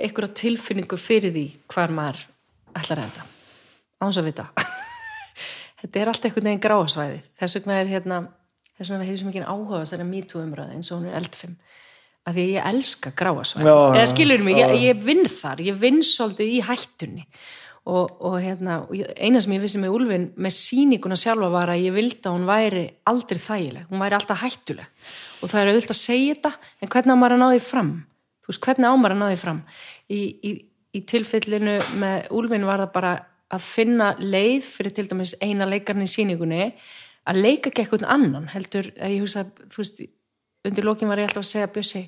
[0.00, 2.24] einhverja tilfinningu fyrir því hvar maður
[2.78, 3.26] ætlar að enda.
[4.00, 4.46] Á þess að vita.
[5.80, 8.18] Þetta er allt einhvern veginn gráasvæði þess vegna er hérna
[8.76, 11.56] þess vegna hefur sem ekki áhuga þessari MeToo umræði eins og hún er eldfim
[12.28, 16.04] að því að ég elska gráasvæði eða skilur mig, ég, ég vinn þar ég vinn
[16.04, 17.26] svolítið í hættunni.
[17.90, 18.74] Og, og hérna,
[19.16, 22.44] eina sem ég vissi með Úlfin með sýninguna sjálfa var að ég vildi að hún
[22.46, 23.86] væri aldrei þægileg.
[23.88, 24.90] Hún væri alltaf hættuleg.
[25.40, 27.90] Og það er auðvitað að segja þetta en hvernig maður að ná því fram
[28.50, 29.60] veist, hvernig á maður að ná því fram?
[30.10, 30.52] Í, í,
[30.96, 33.12] í tilfellinu með Úlfin var það bara
[33.50, 36.70] að finna leið fyrir til dæmis eina leikarinn í síningunni
[37.30, 40.00] að leika ekki eitthvað annan heldur að ég hugsa þú veist,
[40.66, 42.04] undir lókin var ég alltaf að segja Bjössi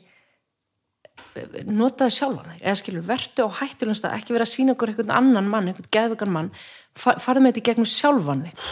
[1.68, 5.48] notaði sjálfan eða skilur vertu á hættilum stað, ekki vera að sína okkur einhvern annan
[5.48, 6.50] mann, einhvern geðvökan mann.
[6.96, 8.64] Fa farðu með þetta í gegnum sjálfan þig.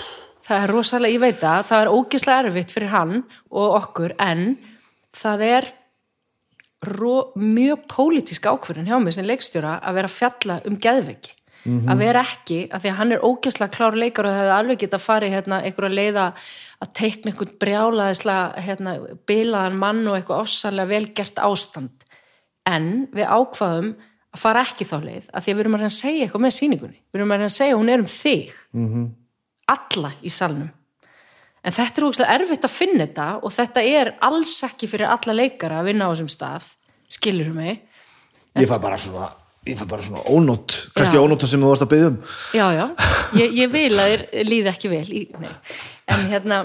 [0.50, 3.14] Það er rosalega, ég veit það, það er ógeðslega erfitt fyrir hann
[3.50, 4.44] og okkur en
[5.16, 5.68] það er
[6.86, 11.36] ro, mjög pólitísk ákvörðun hjá mig sem leikstjóra að vera að fjalla um geðveiki.
[11.92, 14.78] Að vera ekki, að því að hann er ógeðslega klár leikar og það hefði alveg
[14.80, 16.24] geta farið hérna, einhverja leiða
[16.80, 18.94] að teikna einhvern brjálaðislega hérna,
[19.28, 22.06] bilaðan mann og eitthvað ofsalega velgert ástand.
[22.64, 23.92] En við ákvaðum
[24.30, 26.44] að fara ekki þá leið, að því að við erum að reyna að segja eitthvað
[26.46, 28.52] með síningunni, við erum að reyna að segja hún er um þig.
[28.88, 29.08] -hmm.
[29.68, 30.70] alla í salnum
[31.60, 35.36] en þetta er ógeðslega erfitt að finna þetta og þetta er alls ekki fyrir alla
[35.36, 36.72] leikara að vinna á þessum stað
[37.10, 37.82] skilur mig
[38.56, 39.30] ég fæ bara svona
[39.68, 41.22] ég fæ bara svona ónót, kannski Já.
[41.24, 42.20] ónóta sem þú varst að byggja um
[42.56, 42.86] já, já,
[43.42, 45.50] ég, ég vil að þér líði ekki vel nei.
[46.08, 46.62] en hérna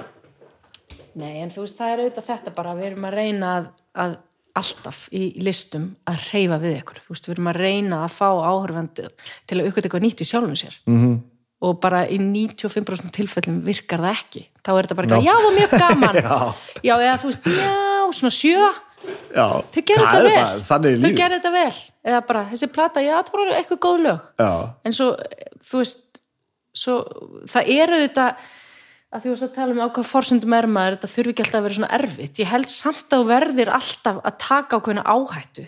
[1.16, 3.68] nei, en þú veist, það er auðvitað þetta bara við erum að reyna að,
[4.06, 4.18] að
[4.56, 8.14] alltaf í, í listum að reyfa við ykkur þú veist, við erum að reyna að
[8.16, 9.08] fá áhörfandi
[9.44, 11.18] til að aukvæða eitthvað nýtt í sjálfum sér mm -hmm.
[11.66, 14.44] Og bara í 95% tilfellum virkar það ekki.
[14.62, 16.20] Þá er þetta bara eitthvað, já, það var mjög gaman.
[16.26, 16.38] Já.
[16.86, 17.76] já, eða þú veist, já,
[18.20, 18.72] svona sjö.
[19.36, 21.80] Já, þau það þetta vel bara, þannig þau gerðu þetta vel.
[22.06, 24.28] Eða bara, þessi plata, já, það voru eitthvað góð lög.
[24.42, 24.52] Já,
[24.86, 25.10] en svo,
[25.66, 26.22] þú veist
[26.76, 27.00] svo,
[27.52, 28.28] það eru þetta
[29.16, 31.60] að þú veist að tala um á hvað forsundum er maður, þetta þurfi ekki alltaf
[31.60, 32.40] að vera svona erfitt.
[32.42, 35.68] Ég held samt að þú verðir alltaf að taka ákveðna áhættu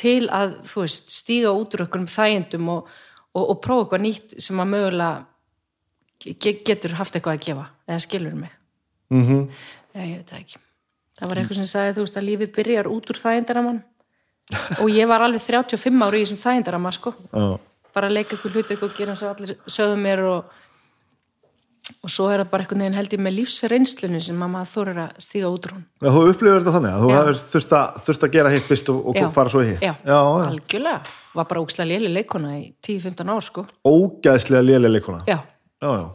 [0.00, 2.92] til að, þú veist, stíga út úr okkur um þægindum og,
[3.34, 8.02] og, og prófa eitthvað nýtt sem að mögulega ge getur haft eitthvað að gefa eða
[8.06, 8.56] skilur mig
[9.10, 9.46] mm
[9.90, 10.58] Já, ég veit það ekki.
[11.18, 13.80] Það var eitthvað sem sagði, þú veist, að lífið byrjar út úr þægindaramann
[14.80, 17.12] og ég var alveg 35 ári í þessum þægindarama, sko.
[17.94, 20.52] Bara leika ykkur hlutur og gera eins og allir sögðu mér og,
[22.04, 25.00] og svo er það bara einhvern veginn held ég með lífsreynslunni sem að maður þorir
[25.04, 25.84] að stíga út úr hún.
[26.00, 27.74] Já, þú upplifir þetta þannig að þú hefur þurft
[28.08, 30.46] þurft að gera hitt fyrst og, og fara svo hitt Já, já, já.
[30.50, 31.14] algjörlega.
[31.34, 33.66] Var bara ókslega léli leikona í 10-15 ár, sko.
[33.86, 35.38] ógæðslega lélega leikona Já.
[35.82, 36.08] já, já.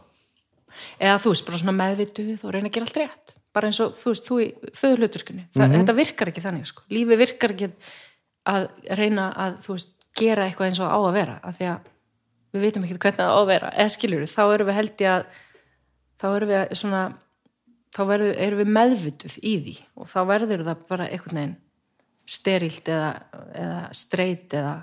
[1.00, 3.36] Eða þú veist, bara svona meðvituð og reyna að gera allt rétt.
[3.56, 5.46] Bara eins og, þú veist, þú í föðurluturkunni.
[5.56, 6.84] Þetta virkar ekki þannig, sko.
[6.92, 7.70] Lífi virkar ekki
[8.52, 8.66] að
[9.00, 11.38] reyna að, þú veist, gera eitthvað eins og á að vera.
[11.48, 11.62] Að
[16.22, 17.04] þá erum við svona,
[17.96, 21.56] þá verður, erum við meðvituð í því og þá verður það bara einhvern veginn
[22.26, 23.10] sterilt eða,
[23.54, 24.76] eða streit eða,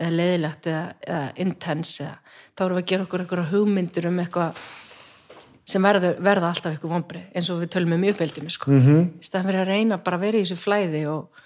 [0.00, 2.16] eða leiðilegt eða, eða intense eða
[2.60, 4.64] þá erum við að gera okkur einhverja hugmyndir um eitthvað
[5.70, 8.70] sem verður, verða alltaf eitthvað vombrið eins og við tölum um í uppeldinu sko.
[8.72, 9.06] mm -hmm.
[9.20, 11.42] í staðan fyrir að reyna bara að vera í þessu flæði og,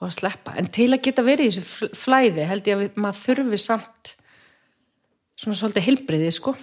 [0.00, 2.82] og að sleppa en til að geta verið í þessu fl- flæði held ég að
[2.82, 4.14] við, maður þurfi samt
[5.38, 6.54] svona svolítið heilbriði sko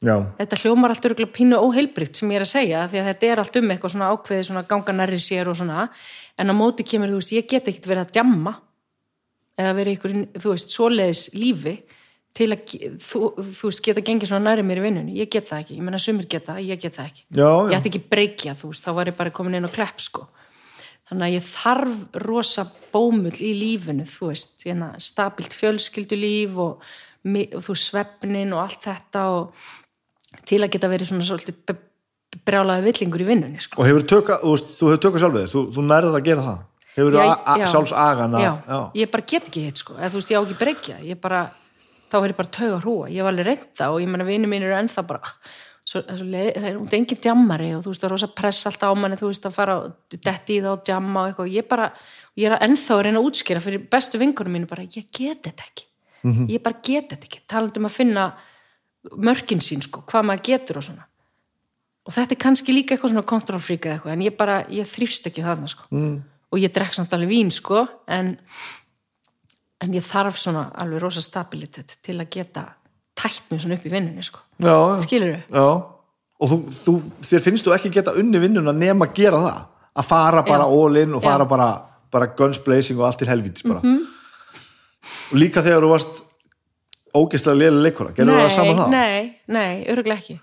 [0.00, 0.16] já.
[0.40, 3.42] þetta hljómar allt örgulega pínu óheilbrygt sem ég er að segja því að þetta er
[3.42, 5.86] allt um eitthvað svona ákveði svona ganga nærri sér og svona.
[6.40, 8.56] En á móti kemur þú veist ég get ekkert verið að djamma
[9.60, 11.76] eða verið ykkur þú veist svoleiðis lífi
[12.36, 15.16] til að þú, þú veist geta gengið svona nærri mér í vinnunni.
[15.18, 17.24] Ég get það ekki, ég menna sumir geta, ég get það ekki.
[17.26, 17.78] Já, ég já.
[17.80, 20.28] ætti ekki breykja þú veist, þá var ég bara komin inn á klepp sko.
[21.10, 22.64] Þannig að ég þarf rosa
[22.94, 26.86] bómull í lífinu, þú veist hérna, stabilt fjölskyldulíf og,
[27.26, 29.66] og þú svefnin og allt þetta og
[30.48, 31.78] til að geta verið svona svolítið
[32.46, 33.80] brjálaði villingur í vinnunni sko.
[33.80, 36.60] og hefur tökka, þú, þú hefur tökka sjálfur þér þú, þú nærið að gera það.
[36.90, 37.64] Hefur þú já.
[37.70, 38.78] sjálfs agan að já, já.
[39.00, 39.96] ég bara get ekki hitt sko.
[39.98, 41.40] Eða þú veist, ég á ekki breykja ég bara,
[42.10, 44.66] þá er ég bara tauga hrúa ég var alveg reynda og ég menna vinnu mín
[44.66, 45.34] eru ennþá bara
[45.90, 48.94] svo, leið, það er út engin djammari og þú veist, það er rosa press alltaf
[48.94, 51.48] á manni þú veist, að fara og detti í það og djamma og eitthvað.
[51.48, 51.88] Og ég bara,
[52.38, 55.66] ég er ennþá að reyna að útskýra fyrir bestu vinkunum mínu bara, ég get þetta
[55.66, 55.88] ekki.
[56.52, 58.26] Ég bara get þetta ekki, talandi um að finna
[59.16, 61.06] mörkin sín sko, hvað maður getur og svona
[62.06, 65.30] og þetta er kannski líka eitthvað svona kontrollfríka eða eitthvað en ég bara, ég þrýfst
[65.30, 66.12] ekki þarna sko mm.
[66.52, 68.34] og ég drekk samt alveg vín sko en,
[69.84, 72.66] en ég þarf svona alveg rosa stabilitet til að geta
[73.20, 75.60] tætt mig svona upp í vinnunni sko Já, skilur þau?
[75.60, 75.68] já.
[76.40, 76.96] og þú, þú,
[77.30, 79.60] þér finnst þú ekki geta unni vinnuna nema að gera það
[80.00, 80.80] að fara bara Já.
[80.80, 81.52] all in og fara Já.
[81.52, 81.70] Bara,
[82.10, 83.84] bara guns blazing og allt til helvítis bara
[85.30, 86.24] og líka þegar þú varst
[87.16, 88.94] ógeðslega lélega leikura, gerðu það saman það?
[88.94, 90.36] nei, nei, öruglega ekki.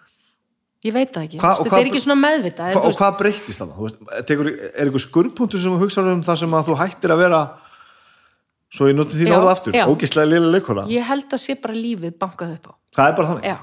[0.86, 3.96] Ég veit það ekki, þetta er ekki svona meðvita Hva, og hvað breyttist það?
[4.14, 7.40] Er einhver skurrpunktur sem þú hugsaður um það sem að þú hættir að vera
[8.78, 9.74] svo ég noti þín orða aftur?
[9.74, 12.74] ógeðslega lélega leikura ég held að sé bara lífið bankað upp á.
[12.98, 13.58] Það er bara þannig, já,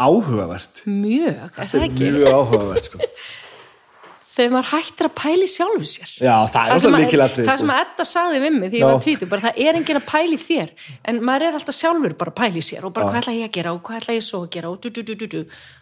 [0.00, 0.82] áhugavert.
[0.86, 2.10] Mjög, er það ekki?
[2.14, 3.02] mjög áhugavert sko.
[4.30, 6.10] þegar maður hættir að pæli sjálfu sér.
[6.20, 9.02] Já, það er að, líkilatri það sem að Edda sagði við mig því ég var
[9.04, 10.68] tvítu, bara það er enginn að pæli þér
[11.10, 13.10] en maður er alltaf sjálfur bara að pæli sér og bara Já.
[13.10, 14.70] hvað ætla ég að gera og hvað ætla ég svo að gera?
[14.70, 15.40] og du, du, du, du, du.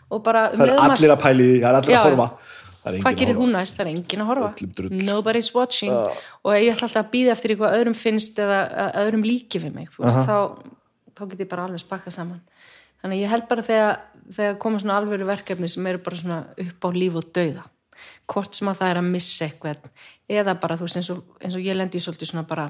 [0.08, 2.28] og bara um það er allir að pæli það er allir að horfa.
[2.88, 4.50] Hvað að gerir hún næst, það er enginn að horfa.
[4.78, 5.00] Drull.
[5.04, 5.92] nobody's watching.
[5.92, 8.60] Og ég ætla alltaf að býða eftir eitthvað öðrum finnst eða
[9.02, 9.90] öðrum líki við mig
[11.82, 12.40] spakka saman.
[13.02, 13.98] Þannig ég held bara þegar,
[14.32, 17.66] þegar koma svona alvöru verkefni sem eru bara svona upp á líf og dauða
[18.28, 19.90] hvort sem að það er að missa eitthvað
[20.28, 22.68] eða bara þú veist eins og, eins og ég lendi í svolítið svona bara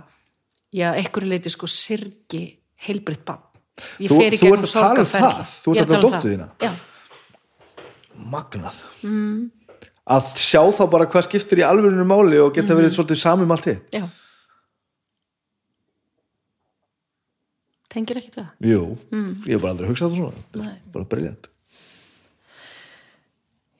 [0.71, 2.43] já, einhverju leiti sko sirgi
[2.87, 3.43] heilbritt bann
[4.03, 5.41] ég Þú- fer í þú gegnum ert að tala um það?
[5.65, 6.73] Þú ert að tala um um já,
[8.29, 8.79] magnað.
[9.07, 9.51] Mm.
[10.09, 13.71] að sjá þá bara hvað skiptir í alvörinu máli og geta verið svolítið samum allt
[13.93, 14.07] já.
[17.89, 18.51] Tengir ekkert við það?
[18.69, 18.81] Jú,
[19.49, 20.43] ég hef bara aldrei hugsað það svona.
[20.61, 20.75] Nei.
[20.93, 21.49] bara briljant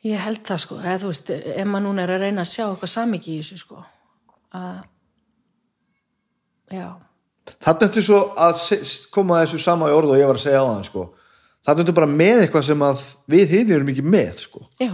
[0.07, 2.65] Ég held það sko, eða þú veist, ef maður núna er að reyna að sjá
[2.69, 3.81] eitthvað samiki í þessu sko,
[4.55, 4.77] að,
[6.73, 6.89] já,
[7.65, 8.59] Þannig ertu svo að
[9.15, 11.05] koma þessu sama í orð og ég var að segja á þann sko.
[11.65, 14.67] Þannig ertu bara með eitthvað sem að við hinn erum ekki með sko.
[14.83, 14.91] já,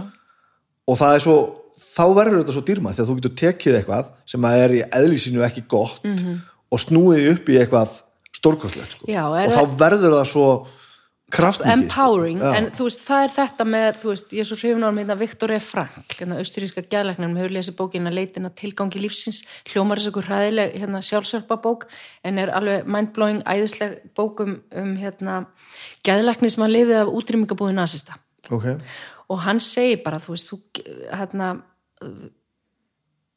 [0.87, 1.35] og það er svo
[1.75, 5.43] þá verður þetta svo dýrmætt þegar þú getur tekið eitthvað sem að er í eðlísinu
[5.45, 5.99] ekki gott
[6.71, 7.99] og snúið upp í eitthvað
[8.39, 9.05] stórkostlegt sko.
[9.11, 10.47] Já, er og það- þá verður það svo
[11.33, 12.51] empowering, sko.
[12.51, 12.57] Já.
[12.57, 15.15] en þú veist, það er þetta með, þú veist, ég er svo hrifun á hérna
[15.17, 15.59] Viktor E.
[15.59, 21.01] Frank, hérna austuríska gæðleiknum hefur lesið bókina leitina tilgangi lífsins hljómar þessu ykkur hræðileg hérna
[21.01, 21.87] sjálfsjálfa bók,
[22.23, 25.39] en er alveg mindblowing æðisleg bók um, um hérna
[26.05, 28.19] gæðleikni sem hann lifið af útrýmingabúði nasista
[28.51, 28.75] ok,
[29.33, 30.61] og hann segir bara, þú veist, þú,
[31.09, 31.49] hérna,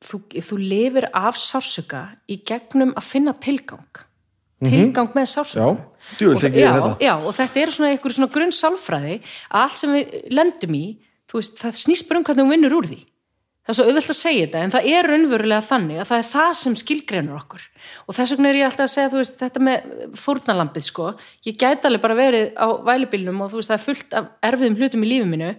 [0.04, 4.04] þú, þú lifir af sársöka í gegnum að finna tilgang
[4.58, 5.76] tilgang með sársöka Mhm.
[5.78, 5.84] Já,
[6.16, 6.94] tengi ég já, þetta.
[7.04, 10.86] já, og þetta er svona einhver svona grunn sálfræði að allt sem við lendum í
[11.34, 12.98] veist, það snýst bara um hvernig þú vinnur úr því.
[13.68, 16.28] Það er svo auðvelt að segja þetta en það er raunverulega þannig að það er
[16.30, 17.64] það sem skilgreinur okkur.
[18.08, 19.90] Og þess vegna er ég alltaf að segja veist, þetta með
[20.22, 21.08] fórnalampið sko.
[21.44, 25.04] Ég gæti alveg bara verið á vælubilnum og veist, það er fullt af erfiðum hlutum
[25.04, 25.50] í lífi mínu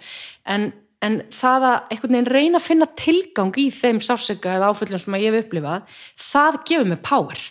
[0.55, 0.65] en,
[1.05, 5.19] en það að einhvern veginn reyna að finna tilgang í þeim sáseka eða áföllum sem
[5.21, 7.45] ég hef upplifað það gefur mig power.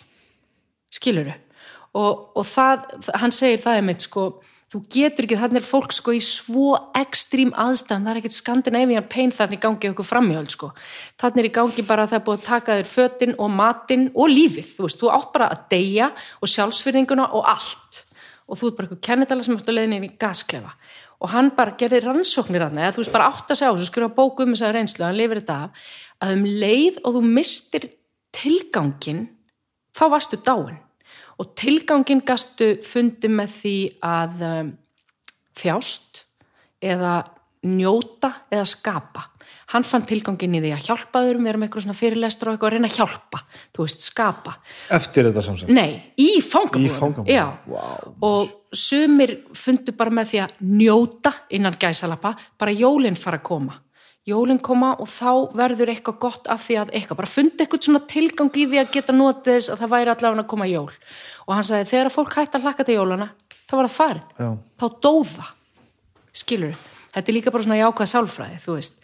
[0.91, 1.39] Skiluru
[1.97, 2.85] og, og það,
[3.17, 4.25] hann segir það einmitt sko,
[4.69, 9.07] þú getur ekki, þannig er fólk sko í svo ekstrím aðstæðum, það er ekkert Scandinavian
[9.09, 10.69] pain þannig í gangi okkur framhjöld sko.
[11.21, 14.05] Þannig er í gangi bara að það er búið að taka þér fötin og matinn
[14.13, 18.03] og lífið, þú veist þú átt bara að deyja og sjálfsfyrðinguna og allt.
[18.49, 20.75] Og þú ert bara eitthvað kennitala sem átt að leiðin inn í gasklefa.
[21.19, 23.89] Og hann bara gerði rannsóknir hann eða þú veist bara átt að segja á þessu,
[23.89, 25.89] skrifa bóku um þessa reynslu, hann lifir þetta af,
[26.23, 27.89] að um leið og þú mistir
[28.37, 29.25] tilgangin
[29.97, 30.77] þá varstu dáin
[31.39, 34.71] og tilgangin gastu fundi með því að um,
[35.59, 36.23] þjást
[36.83, 37.17] eða
[37.67, 39.25] njóta eða skapa
[39.73, 42.69] hann fann tilgangin í því að hjálpa þurum vera með eitthvað svona fyrirlestra og eitthvað
[42.69, 43.41] að reyna að hjálpa
[43.75, 44.55] þú veist, skapa
[44.97, 46.87] eftir þetta samsett Nei, í fangabúðum.
[47.69, 47.83] Vá.
[48.25, 53.77] og sumir fundu bara með því að njóta innan gæsalappa, bara jólinn fara að koma.
[54.27, 58.01] Jólinn koma og þá verður eitthvað gott af því að eitthvað, bara fundi eitthvað svona
[58.11, 60.89] tilgang í því að geta notið þess að það væri allavega að koma jól.
[61.47, 63.29] Og hann sagði, þegar fólk hætti að hlakka til jólana,
[63.63, 64.35] þá var það farið.
[64.37, 64.49] Já.
[64.79, 65.47] Þá dóða,
[66.43, 66.77] skilur
[67.09, 68.99] Þetta er líka bara svona jákvæð sálfræði, þú veist.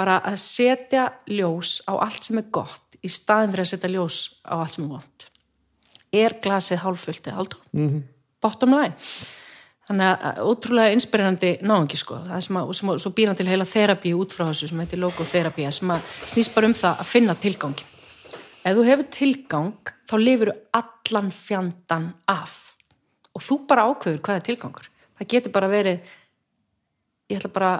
[0.00, 4.20] Bara að setja ljós á allt sem er gott í staðin fyrir að setja ljós
[4.48, 5.26] á allt sem er vond
[6.10, 8.02] er glasið hálffullt eða hálftóm mm -hmm.
[8.42, 8.94] bottom line
[9.90, 13.48] þannig að ótrúlega inspirerandi náðungi sko, það sem að, sem að svo býr hann til
[13.50, 17.10] heila þerapíu út frá þessu sem heitir logoþerapía sem að snýst bara um það að
[17.10, 17.90] finna tilgangin
[18.60, 22.56] ef þú hefur tilgang þá lifur allan fjandan af.
[23.34, 24.88] Og þú bara ákveður hvað er tilgangur.
[25.18, 26.12] Það getur bara verið
[27.30, 27.72] ég ætla bara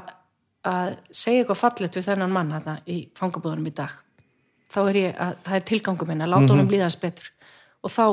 [0.67, 3.95] að segja eitthvað fallet við þennan mann hérna í fangabúðunum í dag.
[4.71, 7.33] Þá er ég að það er tilgangur minn að láta honum líðast betur.
[7.83, 8.05] Og þá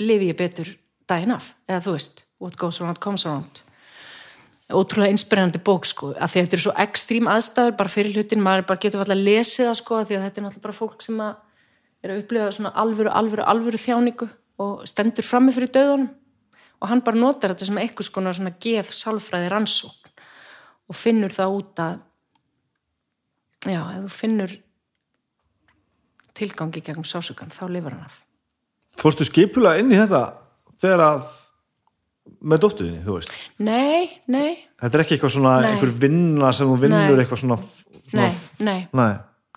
[0.00, 0.72] lifi ég betur
[1.08, 3.62] daginn af, eða þú veist what goes around comes around.
[4.68, 8.42] Ótrúlega inspirerandi bók sko að því að þetta er svo ekstrím aðstæður bara fyrir hlutin,
[8.44, 10.76] maður bara getur alltaf að lesi það sko að því að þetta er náttúrulega bara
[10.76, 11.36] fólk sem að
[12.04, 14.28] er að upplifa svona alvöru, alvöru, alvöru þjáningu
[14.62, 16.10] og stendur frammi fyrir döðunum
[16.78, 20.12] og hann bara notar þetta sem eitthvað skona svona geð sálfræði rannsókn
[20.88, 21.96] og finnur það út að
[23.66, 24.54] já, ef þú finnur
[26.38, 28.20] tilgangi gegnum sásökan, þá lifar hann af.
[28.98, 30.22] Fórstu skipulega inn í þetta
[30.78, 31.32] þegar að
[32.40, 35.68] með dóttuðinni, þú veist Nei, nei, þetta er ekki eitthvað svona Nei.
[35.72, 37.24] einhver vinna sem þú vinnur Nei.
[37.24, 37.58] eitthvað svona,
[38.10, 39.12] svona nei, nei, nei.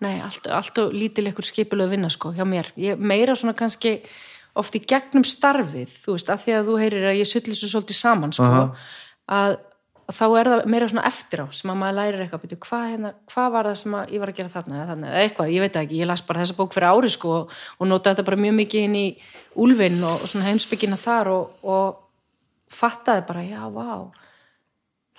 [0.07, 3.99] nei allt, allt og lítil ykkur skipulöð vinna sko hjá mér, ég, meira svona kannski
[4.59, 7.69] oft í gegnum starfið, þú veist, af því að þú heyrir að ég sulli svo
[7.71, 8.63] svolítið saman sko, Aha.
[9.31, 9.57] að,
[10.11, 13.11] þá er það meira svona eftir á sem að maður lærir eitthvað, byrju, hvað, hérna,
[13.31, 15.65] hvað var það sem að ég var að gera þarna eða þarna, eða eitthvað, ég
[15.65, 18.57] veit ekki, ég las bara þessa bók fyrir ári sko og, nota þetta bara mjög
[18.59, 19.07] mikið inn í
[19.63, 22.01] úlfinn og, og svona heimsbyggina þar og, og
[22.71, 23.93] fattaði bara, já, vá.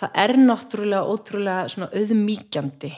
[0.03, 2.93] Það er náttúrulega ótrúlega svona auðmíkjandi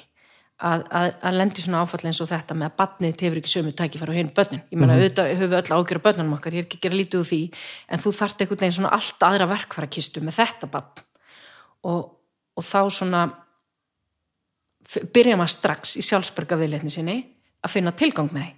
[0.65, 3.73] að, að, að lendi svona áfall eins og þetta með að badnið tefur ekki sömu
[3.77, 4.63] tækifæri og hinn börnin.
[4.71, 7.21] Ég meina, auðvitað höfum við öll ágjör börnunum okkar ég er ekki að gera lítið
[7.21, 7.41] úr því,
[7.91, 11.05] en þú þarft einhvern veginn svona allt aðra verkfærakistu með þetta badn
[11.91, 12.05] og,
[12.55, 13.25] og þá svona
[15.15, 17.19] byrja maður strax í sjálfsberga viðleitni sinni
[17.65, 18.57] að finna tilgang með því.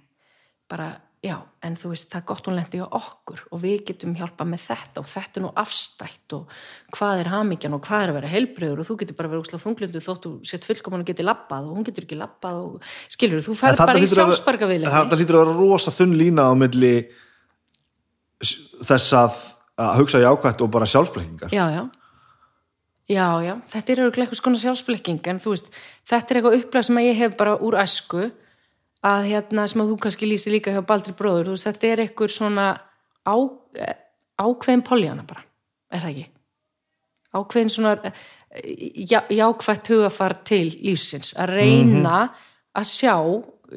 [0.67, 0.87] Bara,
[1.25, 4.45] já, en þú veist, það er gott hún lendi á okkur og við getum hjálpa
[4.47, 6.53] með þetta og þetta er nú afstætt og
[6.93, 9.43] hvað er hamingjan og hvað er að vera heilbröður og þú getur bara að vera
[9.45, 12.89] úslega þunglindu þótt þú sett fullkomun og getur labbað og hún getur ekki labbað og
[13.09, 16.53] skilur þú, ferð bara í sjálfsberga viðleitni Þetta hlýtur að vera rosa þunn lína á
[16.57, 16.95] milli
[18.85, 19.39] þess að,
[19.81, 21.53] að hugsa jákvætt og bara sjálfsblekkingar.
[21.55, 21.87] Já, já.
[23.07, 25.69] Já, já, þetta er eitthvað skona sjálfsblekking en þú veist,
[26.09, 28.25] þetta er eitthvað upplæð sem ég hef bara úr æsku
[29.07, 32.03] að hérna, sem að þú kannski lýsi líka hjá Baldri bróður, þú veist, þetta er
[32.03, 32.65] eitthvað svona
[33.23, 33.35] á,
[34.43, 35.45] ákveðin poljana bara,
[35.93, 36.27] er það ekki?
[37.37, 38.21] Ákveðin svona eh,
[39.07, 42.19] já, jákvætt hugafar til lífsins, að reyna
[42.77, 43.15] að sjá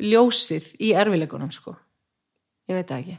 [0.00, 1.74] ljósið í erfileikunum, sko.
[2.70, 3.18] Ég veit það ekki.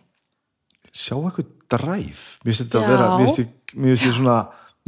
[0.91, 2.23] Sjá eitthvað dræf.
[2.43, 4.37] Mér finnst þetta að vera Mér finnst ég svona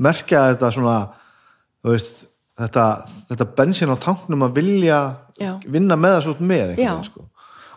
[0.03, 0.95] merkja þetta svona
[1.85, 2.23] veist,
[2.59, 2.85] þetta,
[3.29, 4.99] þetta bensin á tanknum að vilja.
[5.65, 7.25] Vinna með það svo með veginn, sko.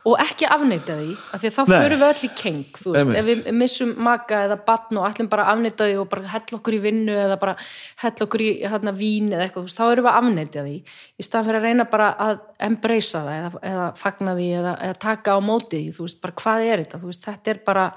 [0.07, 3.51] og ekki afneita því af því þá förum við öll í keng veist, ef við
[3.59, 7.17] missum maka eða batn og ætlum bara afneita því og bara hella okkur í vinnu
[7.27, 7.57] eða bara
[8.05, 10.77] hella okkur í hérna, vín eða eitthvað, veist, þá erum við að afneita því.
[11.17, 15.01] Í stað fyrir að reyna bara að embracea það eða, eða fagna því eða, eða
[15.07, 17.03] taka á móti því, þú veist, bara hvað er þetta?
[17.07, 17.89] Veist, þetta er bara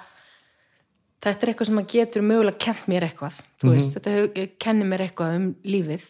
[1.20, 5.06] þetta er eitthvað sem að getur mögulega kent mér eitthvað þú veist, þetta kennir mér
[5.08, 6.06] eitthvað um lífið,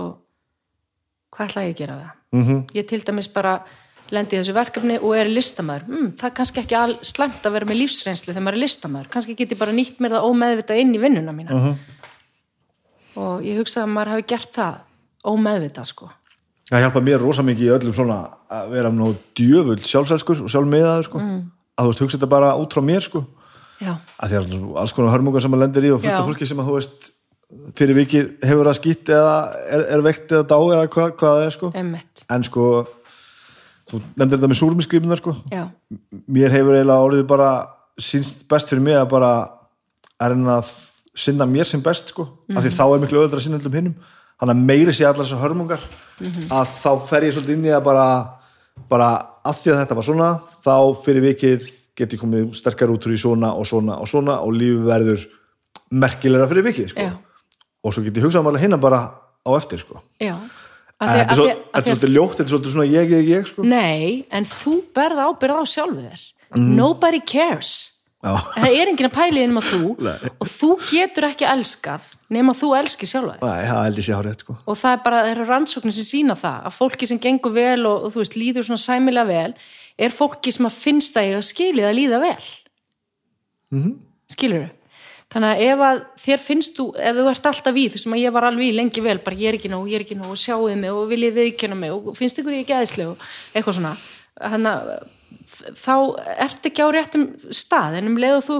[0.00, 0.16] og
[1.30, 2.19] hvað ætla ég að gera við það?
[2.32, 3.60] Mm ég til dæmis bara
[4.10, 7.56] lendi í þessu verkefni og er listamæður mm, það er kannski ekki all slæmt að
[7.56, 10.82] vera með lífsreynslu þegar maður er listamæður, kannski get ég bara nýtt mér það ómeðvitað
[10.82, 11.74] inn í vinnuna mína.
[13.20, 14.80] Og ég hugsa að maður hafi gert það
[15.30, 16.10] ómeðvitað sko.
[16.70, 18.18] Það hjálpa mér rosa mikið í öllum svona
[18.50, 21.22] að vera nú djöfull sjálfselskur og sjálfmeðaður sko.
[21.22, 21.40] Mm.
[21.74, 23.24] að þú veist, hugsa þetta bara út frá mér sko.
[23.80, 26.46] já, að því að alls konar hörmungar sem maður lendir í og fullt af fólki
[26.46, 27.10] sem að þú veist
[27.78, 29.34] fyrir vikið hefur það skýtt eða
[29.66, 31.70] er, er veikt eða dá eða hvað, hvað það er sko.
[31.80, 32.66] emmitt en sko
[33.90, 35.34] þú nefndir þetta með súrmiskripunar sko.
[35.50, 35.64] já,
[36.30, 37.50] mér hefur eiginlega orðið bara
[38.00, 39.32] sínst best fyrir mig að bara
[40.20, 40.70] að reyna að
[41.20, 42.28] sinna mér sem best sko.
[42.54, 43.96] af því þá er miklu öðvöldra að sinna öllum hinnum
[44.40, 45.82] þannig að meiri sé allar þessar hörmungar
[46.54, 48.06] að þá fer ég svolítið inn í að bara
[48.88, 49.10] bara
[49.44, 50.30] að því að þetta var svona
[50.62, 51.66] þá fyrir vikið
[51.98, 55.26] get ég komið sterkar út úr í svona og svona og svona og lífið verður
[55.90, 57.04] merkilegra fyrir vikið sko.
[57.04, 57.18] já,
[57.84, 59.00] og svo get ég hugsað um allar hinna bara
[59.46, 60.02] á eftir sko.
[60.20, 60.36] já
[61.00, 63.62] þetta er að- svolítið ljótt, þetta er svolítið svona ég, ég, ég sko.
[63.64, 66.20] nei, en þú berð ábyrð á sjálfu þér
[66.56, 68.36] nobody cares Já.
[68.36, 70.30] það er enginn að pæli innum að þú Nei.
[70.44, 74.12] og þú getur ekki elskað nema þú elski sjálfa þig Nei, það held ég sé
[74.12, 74.56] hár rétt sko.
[74.66, 77.86] og það er bara, það eru rannsóknir sem sína það að fólki sem gengur vel
[77.88, 79.54] og, og þú veist, líður svona sæmilega vel
[79.96, 82.44] er fólki sem að finnst það eiga skilið að líða vel
[83.72, 83.96] mm -hmm.
[84.36, 84.68] skilur
[85.30, 88.34] þannig að ef að þér finnst þú ef þú ert alltaf í þessum að ég
[88.34, 90.40] var alveg í lengi vel bara ég er ekki nóg, ég er ekki nóg og
[90.42, 93.94] sjáuði mig og viljið viðkjöna mig og finnst ykkur ég ekki aðeinslega og eitthvað svona.
[94.40, 94.90] Þannig að
[95.78, 95.94] þá
[96.48, 98.58] ert ekki á réttum stað en um leið og þú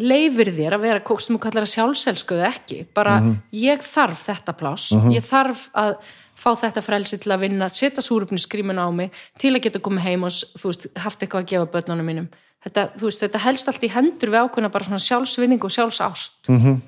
[0.00, 3.18] leifir þér að vera sem þú kallar að sjálfselskuðu ekki bara
[3.52, 5.96] ég þarf þetta pláss ég þarf að
[6.42, 10.24] fá þetta frelsi til að vinna, setja súrupniskrímin á mig til að geta komið heim
[10.26, 12.30] og veist, haft eitthvað að gefa börnunum mínum
[12.64, 16.48] þetta, veist, þetta helst allt í hendur við ákveðna bara svona sjálfsvinning og sjálfsást.
[16.48, 16.80] -hmm.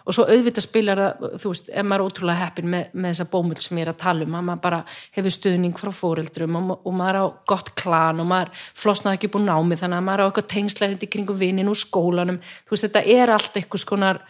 [0.00, 3.30] og svo auðvitað spilar það, þú veist, ef maður er ótrúlega heppin með, með þessa
[3.30, 4.80] bómull sem ég er að tala um að maður bara
[5.12, 9.44] hefur stuðning frá fóreldrum og, og maður á gott klan og maður flosnaði ekki úr
[9.44, 12.40] námi þannig að maður á eitthvað tengslæðindi kringum vinnin úr skólanum.
[12.64, 14.22] Þú veist, þetta er allt eitthvað skonar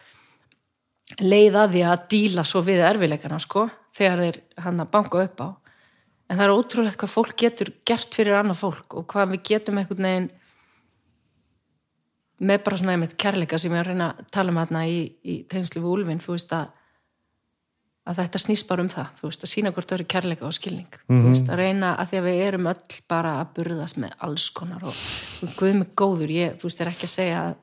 [1.19, 5.41] leið að því að díla svo við erfileikana sko, þegar þeir hann að banka upp
[5.41, 5.49] á.
[6.31, 9.81] En það er ótrúlegt hvað fólk getur gert fyrir annað fólk og hvað við getum
[9.81, 10.29] einhvern veginn
[12.41, 15.01] með bara svona einmitt kærleika sem ég er að reyna að tala um hérna í,
[15.23, 16.77] í tengslu við Úlfin, þú veist að
[18.11, 20.55] að þetta snýst bara um það, þú veist að sína hvort það eru kærleika og
[20.57, 20.95] skilning.
[21.05, 24.47] Þú veist að reyna að því að við erum öll bara að burðast með alls
[24.57, 25.03] konar og,
[25.45, 27.59] og guð mig góður, ég, þú veist, er ekki að segja að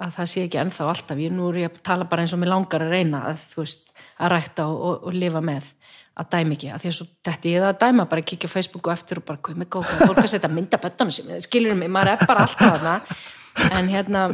[0.00, 2.40] að það sé ekki ennþá alltaf, ég nú er ég að tala bara eins og
[2.40, 5.68] mér langar að reyna að þú veist, að rækta og, og, og lifa með
[6.20, 8.48] að dæma ekki, að því að svo þetta ég það að dæma bara að kíkja
[8.50, 11.28] á Facebook og eftir og bara hvað með góð, fólk að setja mynda böttunum sem
[11.44, 13.20] skilur mig, maður er bara alltaf
[13.70, 14.26] en hérna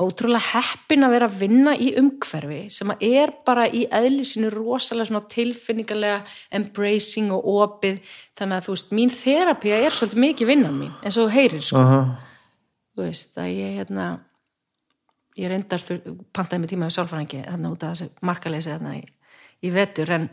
[0.00, 5.10] ótrúlega heppin að vera að vinna í umhverfi sem að er bara í eðlisinu rosalega
[5.10, 6.22] svona tilfinningarlega
[6.56, 8.00] embracing og opið
[8.38, 11.64] þannig að þú veist, mín þerapía er svolítið mikið vinnan mín, eins og þú heyrir
[11.66, 11.84] sko.
[11.84, 12.02] Aha.
[12.96, 14.06] þú veist, að ég hérna
[15.40, 15.84] ég reyndar
[16.34, 19.04] pantaði mig tíma við sálfræðingi þarna út af þessi markaleysi þarna í,
[19.66, 20.28] í vetur en,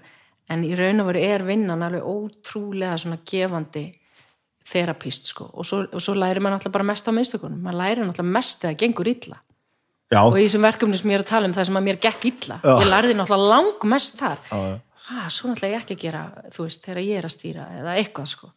[0.52, 3.88] en í raun og veru er vinnan alveg ótrúlega svona gefandi
[4.68, 5.50] þerapíst sko.
[5.54, 7.60] Og svo, og svo læri maður náttúrulega bara mest á mistökunum.
[7.64, 9.40] Maður læri náttúrulega mest þegar það gengur illa.
[10.08, 11.98] Já, og í þessum verkefni sem ég er að tala um það sem að mér
[12.04, 12.60] gekk illa.
[12.64, 12.74] Já.
[12.80, 14.38] ég lærði náttúrulega langmest þar.
[14.48, 14.78] Já, já.
[15.08, 16.22] ah, svo náttúrulega ég ekki að gera
[16.56, 18.52] þú veist, þegar ég er að stýra eða eitthvað sko.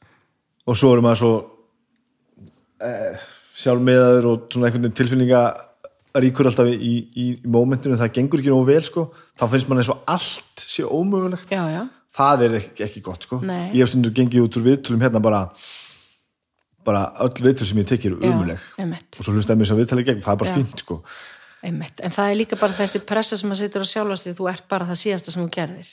[0.70, 1.32] Og svo erum maður svo
[2.86, 3.26] eh,
[3.64, 5.42] sjálfmiðaður og svona einhvern veginn tilfinninga
[6.22, 7.98] ríkur alltaf í, í, í mómentinu.
[7.98, 9.08] Það gengur ekki nógu vel sko.
[9.38, 11.50] Þá finnst mann eins og allt sé ómögulegt.
[11.50, 13.42] Já, það er ekki, ekki gott sko.
[13.46, 13.70] Nei.
[13.74, 15.48] ég hef stundur gengið út úr viðtölum hérna bara
[16.86, 20.32] bara öll viðtöl sem ég já, umuleg og svo hlustaði mér sem viðtali gegn, það
[20.32, 20.56] er bara Já.
[20.58, 21.00] fínt sko.
[21.60, 22.00] Einmitt.
[22.00, 24.68] En það er líka bara þessi pressa sem að situr á sjálfast því þú ert
[24.70, 25.90] bara það síðasta sem þú gerðir.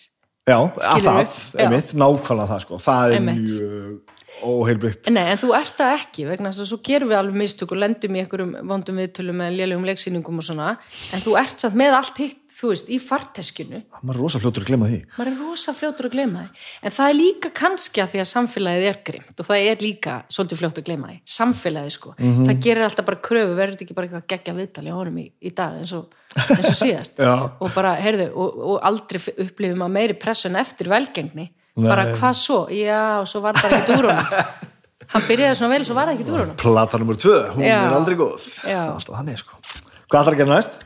[0.47, 1.07] Já, að Skilurðu?
[1.07, 2.77] það, einmitt, nákvæmlega það sko.
[2.85, 3.49] Það er Einmitt.
[3.51, 7.39] mjög óheilbrygt Nei, en þú ert það ekki vegna þess að svo gerum við alveg
[7.41, 10.73] mistök og lendum í einhverjum vondum viðtölum með lélegum leiksýningum og svona.
[11.15, 14.65] En þú ert samt með allt hitt, þú veist, í farteskinu maður er rosa fljótur
[14.65, 14.99] að glemma því.
[15.17, 16.63] Maður er rosa fljótur að gleyma því.
[16.81, 20.15] En það er líka kannski að því að samfélagið er grimt og það er líka
[20.33, 21.17] svolítið fljótt að gleyma því.
[21.37, 24.97] Samfélagið sko, það gerir alltaf bara kröfu verður þetta ekki bara eitthvað geggja viðtali á
[24.97, 26.17] honum í, í dag eins og,
[26.47, 27.21] eins og síðast?
[27.63, 31.87] Og bara, heyrðu, og, og aldrei upplifum að meiri pressu en eftir velgengni Nei.
[31.91, 34.31] bara hvað svo, já, svo var það ekki úr honum.
[35.13, 36.55] Hann byrjaði svona vel, svo var það ekki úr honum.
[36.59, 37.77] Plata nummer tvö, hún Já.
[37.85, 38.47] er aldrei góð.
[38.67, 39.59] Alltaf þannig sko.
[40.07, 40.79] Hvað ætlar að gera næst?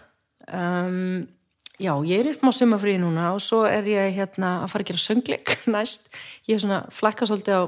[0.51, 1.27] um,
[1.81, 4.91] já, ég er í smá sumafríi núna og svo er ég hérna að fara að
[4.91, 6.09] gera söngleik næst,
[6.49, 7.63] ég er svona flakka svolítið á,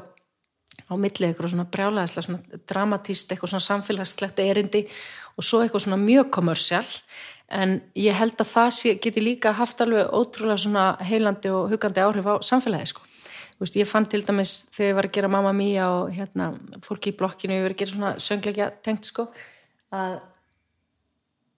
[0.91, 4.83] á milli eitthvað svona brjálæðislega, svona dramatíst eitthvað svona samfélagslegt erindi
[5.37, 6.85] og svo eitthvað svona mjög kommersial
[7.53, 12.29] en ég held að það geti líka haft alveg ótrúlega svona heilandi og hugandi áhrif
[12.29, 13.05] á samfélagi sko
[13.59, 16.53] veist, ég fann til dæmis þegar ég var að gera Mamma Mia og hérna,
[16.85, 19.27] fólki í blokkinu, ég var að gera svona söngleikja tengt sko,
[19.93, 20.19] að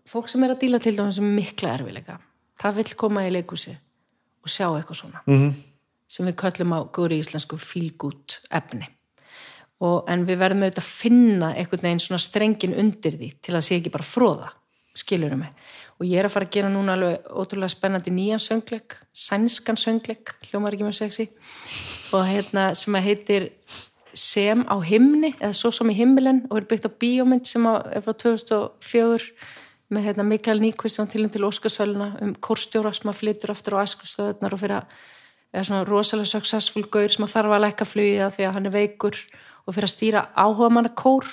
[0.10, 2.20] fólk sem er að díla til dæmis um mikla erfileika
[2.62, 3.74] það vill koma í leikhúsi
[4.46, 5.54] og sjá eitthvað svona -hmm.
[6.08, 8.88] sem við köllum á góri íslensku fílgút efni
[9.80, 13.66] og, en við verðum auðvitað að finna einhvern veginn svona strengin undir því til að
[13.66, 14.50] sé ekki bara fróða
[14.96, 15.54] skilurum mig
[15.96, 20.36] og ég er að fara að gera núna alveg ótrúlega spennandi nýjan söngleik sænskan söngleik,
[20.50, 21.30] hljómar ekki mjög sexy
[22.16, 23.50] og hérna sem að heitir
[24.16, 28.04] sem á himni eða svo som í himmilen og er byggt á bíómynd sem er
[28.04, 29.32] frá 2004
[29.94, 33.84] með hérna Mikael Nyqvist sem tilum til Óskarsvæluna um kórstjóra sem að flytur aftur á
[33.86, 34.96] æskustöðunar og fyrir að
[35.56, 38.76] eða svona rosalega successful gaur sem að þarf að lækka flugið því að hann er
[38.76, 39.20] veikur
[39.66, 41.30] og fyrir að stýra áhuga manna kór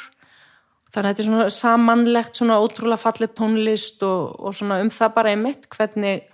[0.93, 5.15] þannig að þetta er svona samanlegt svona ótrúlega fallið tónlist og, og svona um það
[5.17, 6.29] bara einmitt hvernig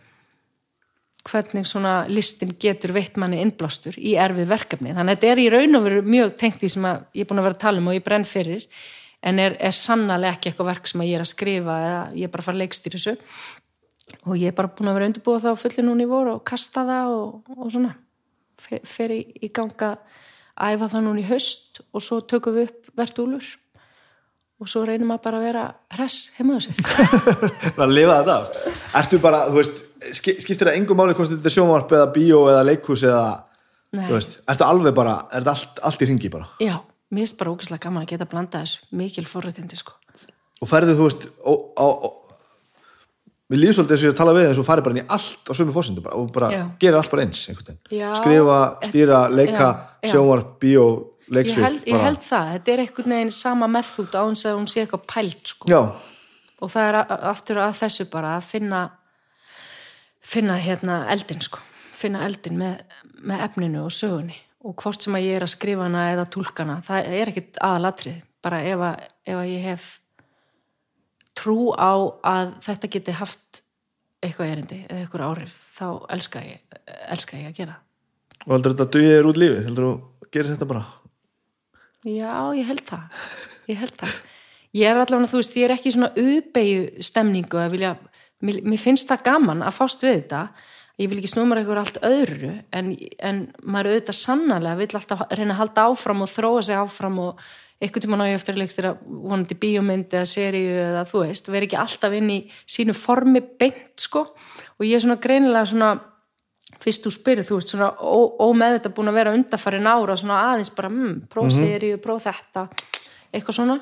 [1.28, 4.94] hvernig svona listin getur veitt manni innblástur í erfið verkefni.
[4.96, 7.42] Þannig að þetta er í raun og veru mjög tengt því sem ég er búin
[7.42, 8.66] að vera að tala um og ég brenn fyrir
[9.28, 12.32] en er, er sannlega ekki eitthvað verk sem ég er að skrifa eða ég er
[12.32, 13.14] bara að fara að leikstýra þessu.
[14.24, 16.44] Og ég er bara búin að vera undirbúa það á fullu núna í voru og
[16.48, 17.94] kasta það og, og svona.
[18.58, 19.96] Fer, fer í, í ganga
[20.58, 23.50] æfa það núna í haust og svo tökum við upp verðúlur
[24.58, 25.64] og svo reynum að bara vera
[25.94, 26.78] hress heima á sér
[27.84, 28.80] að lifa þetta af.
[29.02, 29.82] ertu bara, þú veist
[30.18, 33.24] ski- skiptir það engum máli hvort þetta er sjónvarp eða bíó eða leikhús eða
[33.94, 34.04] Nei.
[34.08, 36.74] þú veist, ertu alveg bara, er þetta allt, allt í ringi bara Já,
[37.14, 39.94] mér finnst bara ógæslega gaman að geta að blanda þessu mikil forréttindi sko
[40.58, 42.08] og ferðu, þú veist ó, á, á,
[43.48, 45.00] við líðum svolítið þess að ég er að tala við þess og farið bara inn
[45.04, 46.62] í allt á sömu fórsendu bara, og bara Já.
[46.82, 48.16] gerir allt bara eins einhvern veginn.
[48.18, 48.58] Skrifa,
[48.90, 49.70] stýra, leika Já,
[50.02, 50.10] já.
[50.12, 50.84] sjónvarp, bíó,
[51.28, 54.58] ég leiksvið held, ég held það, þetta er einhvern veginn sama method á hans að
[54.58, 55.70] hún sé eitthvað pælt sko.
[55.70, 55.80] Já,
[56.58, 56.98] og það er
[57.30, 58.82] aftur að þessu bara að finna
[60.28, 61.62] finna hérna eldin sko.
[61.98, 62.82] Finna eldin með,
[63.26, 64.36] með efninu og sögunni.
[64.66, 68.18] Og hvort sem að ég er að skrifa hana eða tólkana, það er ekkit aðalatrið
[68.44, 69.88] bara ef að, ef að ég hef
[71.38, 71.94] trú á
[72.26, 73.62] að þetta geti haft
[74.24, 76.78] eitthvað erindi eða eitthvað áhrif, þá elska ég
[77.14, 77.76] elska ég að gera
[78.46, 79.60] og heldur þetta dugið þér út lífið?
[79.68, 80.84] Heldur þú gerir þetta bara
[82.06, 83.22] Já, ég held það.
[83.66, 84.16] Ég held það.
[84.76, 87.92] Ég er allavega, þú veist, ég er ekki í svona uppeyju stemningu að vilja,
[88.44, 90.42] mér, mér finnst það gaman að fást við þetta.
[90.98, 92.90] Ég vil ekki snúma eitthvað allt öðru, en,
[93.22, 97.42] en maður auðvitað sannarlega vill alltaf reyna að halda áfram og þróa sig áfram og
[97.78, 102.16] einhvern tíma náðu eftir að vonandi bíómynd eða seríu eða þú veist, veri ekki alltaf
[102.18, 104.24] inn í sínu formi beint, sko.
[104.78, 105.92] Og ég er svona greinilega svona
[106.80, 107.90] fyrst þú spyrir, þú veist, svona
[108.44, 112.68] ómeðvitað búin að vera undarfærin ára svona aðeins bara, mm, próf seríu, próf þetta
[113.34, 113.78] eitthvað svona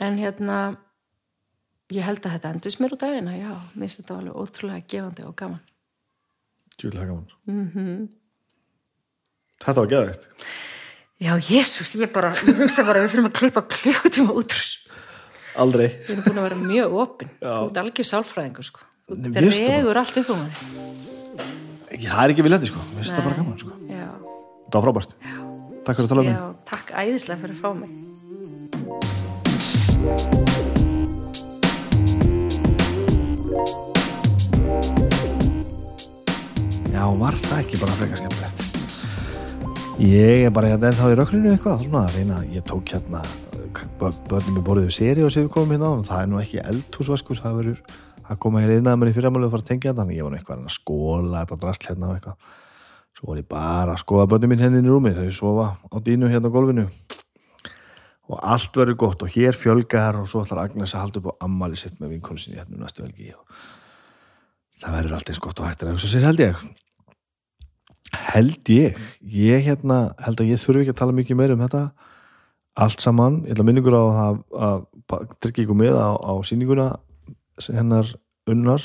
[0.00, 0.76] en hérna
[1.92, 5.26] ég held að þetta endist mér úr dagina, já, mér finnst þetta alveg ótrúlega gefandi
[5.26, 5.60] og gaman.
[6.76, 7.70] Tjúlega gaman Mhm.
[7.74, 8.08] -hmm.
[9.64, 10.26] Þetta var geðvægt
[11.18, 14.78] Já, jésús, ég bara, ég hugsa bara við fyrir að klippa klukkutíma út úr þessu.
[15.56, 17.30] Aldrei Við erum búin að vera mjög opinn.
[17.40, 18.80] Þú ert algjör sálfræðingur, sko.
[19.08, 21.15] Þú dregur allt upp um hann.
[21.96, 23.72] Það er ekki viljandi sko, mér finnst það bara gaman sko.
[23.88, 24.10] Já,
[24.66, 25.10] Það var frábært.
[25.86, 26.36] Takk fyrir að tala um mig.
[26.36, 27.90] Já, takk æðislega fyrir að fá mig.
[36.92, 38.58] Já, var það ekki bara frekar skemmtilegt?
[39.96, 43.20] Ég er bara hérna ennþá í rökkrinu eitthvað svona reyna, ég tók hérna
[43.96, 47.56] börnum í borðið seri og séu komum hérna á það er nú ekki eldhúsvaskur það
[47.60, 47.78] verður
[48.26, 50.02] að koma hér inn að mér í fyrramáli og fara að tengja þetta.
[50.02, 52.54] Þannig ég var eitthvað að að skóla þetta drasl hérna og eitthvað.
[53.16, 56.28] Svo var ég bara að skoða börnum mín henni í rúmi þau sofa á dínu
[56.28, 56.84] hérna á gólfinu.
[58.26, 61.46] Og allt verður gott og hér fjölgar og svo ætlar Agnes að halda upp á
[61.46, 63.46] ammali sitt með vinkonu sinni hérna um næstu velgi og
[64.82, 66.66] það verður allt eins gott og hættir að hugsa sér held ég.
[68.34, 69.00] Held ég.
[69.22, 71.86] Ég hérna, held að ég þurfi ekki að tala mikið meir um þetta.
[72.76, 76.90] Allt saman, ég ætla minningur á að, að, að tryggja ykkur með á, á sýninguna.
[76.92, 77.05] sem
[77.72, 78.12] hennar
[78.50, 78.84] unnar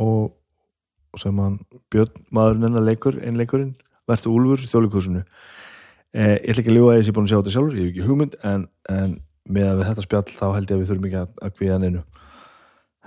[0.00, 0.32] og,
[1.12, 1.58] og sem hann
[1.92, 3.74] Björn, maðurinn hennar leikur einleikurinn,
[4.08, 7.38] verður úlfur þjóðleikursinu eh, ég ætla ekki að ljúga að ég sé búin að sjá
[7.40, 10.70] þetta sjálfur, ég hef ekki hugmynd en, en með að við þetta spjall þá held
[10.70, 12.02] ég að við þurfum ekki að, að kvíða neinu.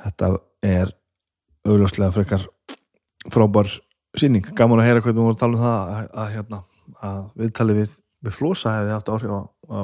[0.05, 0.29] Þetta
[0.65, 0.93] er
[1.65, 2.47] augljóslega frekar
[3.33, 3.71] frábær
[4.19, 6.59] síning, gaman að heyra hvernig við vorum að tala um það að, að, hérna,
[7.09, 7.95] að viðtalið við,
[8.27, 9.79] við flosa hefði haft áhrif á, á,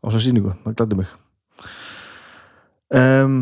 [0.00, 1.12] á þessa síningu, það glædi mig.
[2.90, 3.36] Um,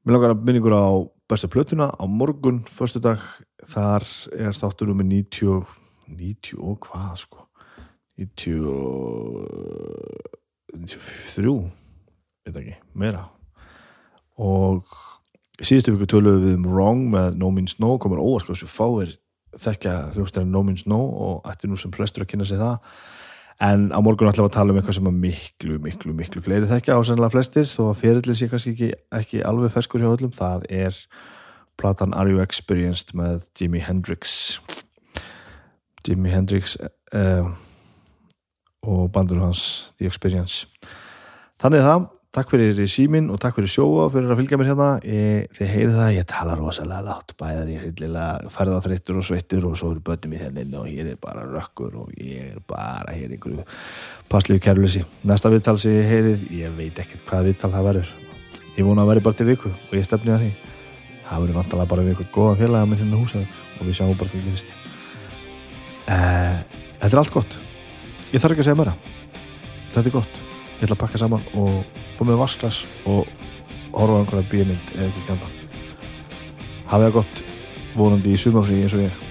[0.00, 3.20] Mér langar að minningur á besta plötuna á morgun, förstu dag
[3.68, 4.00] þar
[4.32, 5.60] er þáttur nummer 90
[6.08, 7.44] 90 og hvað sko?
[8.16, 8.64] 90
[10.72, 11.52] 93
[12.48, 13.26] veit ekki, meira.
[14.40, 14.88] Og
[15.60, 19.18] síðustu viku töluðum við um Wrong með No Means No, komur hvað þessu fáir
[19.60, 22.80] þekkja hljóstæðin No Means No og ætti nú sem flestur að kynna sig það
[23.60, 26.68] en á morgun ætlum við að tala um eitthvað sem að miklu, miklu, miklu fleiri
[26.70, 28.90] þekkja á sannlega flestir þó að fyrirlið sé kannski ekki,
[29.20, 31.00] ekki alveg ferskur hjá öllum, það er
[31.80, 34.60] platan Are You Experienced með Jimi Hendrix.
[36.06, 37.52] Jimi Hendrix uh,
[38.84, 40.64] og bandur hans The Experience.
[41.60, 44.88] Þannig er það takk fyrir símin og takk fyrir sjóa fyrir að fylgja mér hérna.
[45.02, 49.66] Ég, þið heyrið það, ég tala rosalega látt bæðar ég er hildilega ferðaþreyttur og sveittur
[49.66, 53.14] og svo eru bönnum mér hérna og hér er bara rökkur og ég er bara
[53.16, 53.64] hér einhverju
[54.30, 58.12] passlíu kærlösi næsta viðtal sem ég heyrið, ég veit ekkert hvaða viðtal það verður.
[58.76, 60.52] Ég vona að verði bara til viku og ég stefni að því.
[61.30, 64.34] Það verður vantalega bara við einhvern góðan félaga minn hérna húsaðug og við sjáum bara
[64.34, 64.76] hvað gerist.
[66.10, 66.62] Uh,
[67.00, 67.58] þetta er allt gott.
[68.30, 68.94] Ég þarf ekki að segja mér
[69.90, 70.49] þetta er gott
[70.80, 71.80] ég ætla að pakka saman og
[72.16, 73.28] fá með vasklas og
[73.92, 75.56] horfa einhverja bímynd eða ekki kjönda
[76.90, 77.42] hafið það gott
[77.94, 79.26] vonandi í sumafrí eins og ég.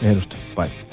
[0.00, 0.85] Við heyrjumst, bye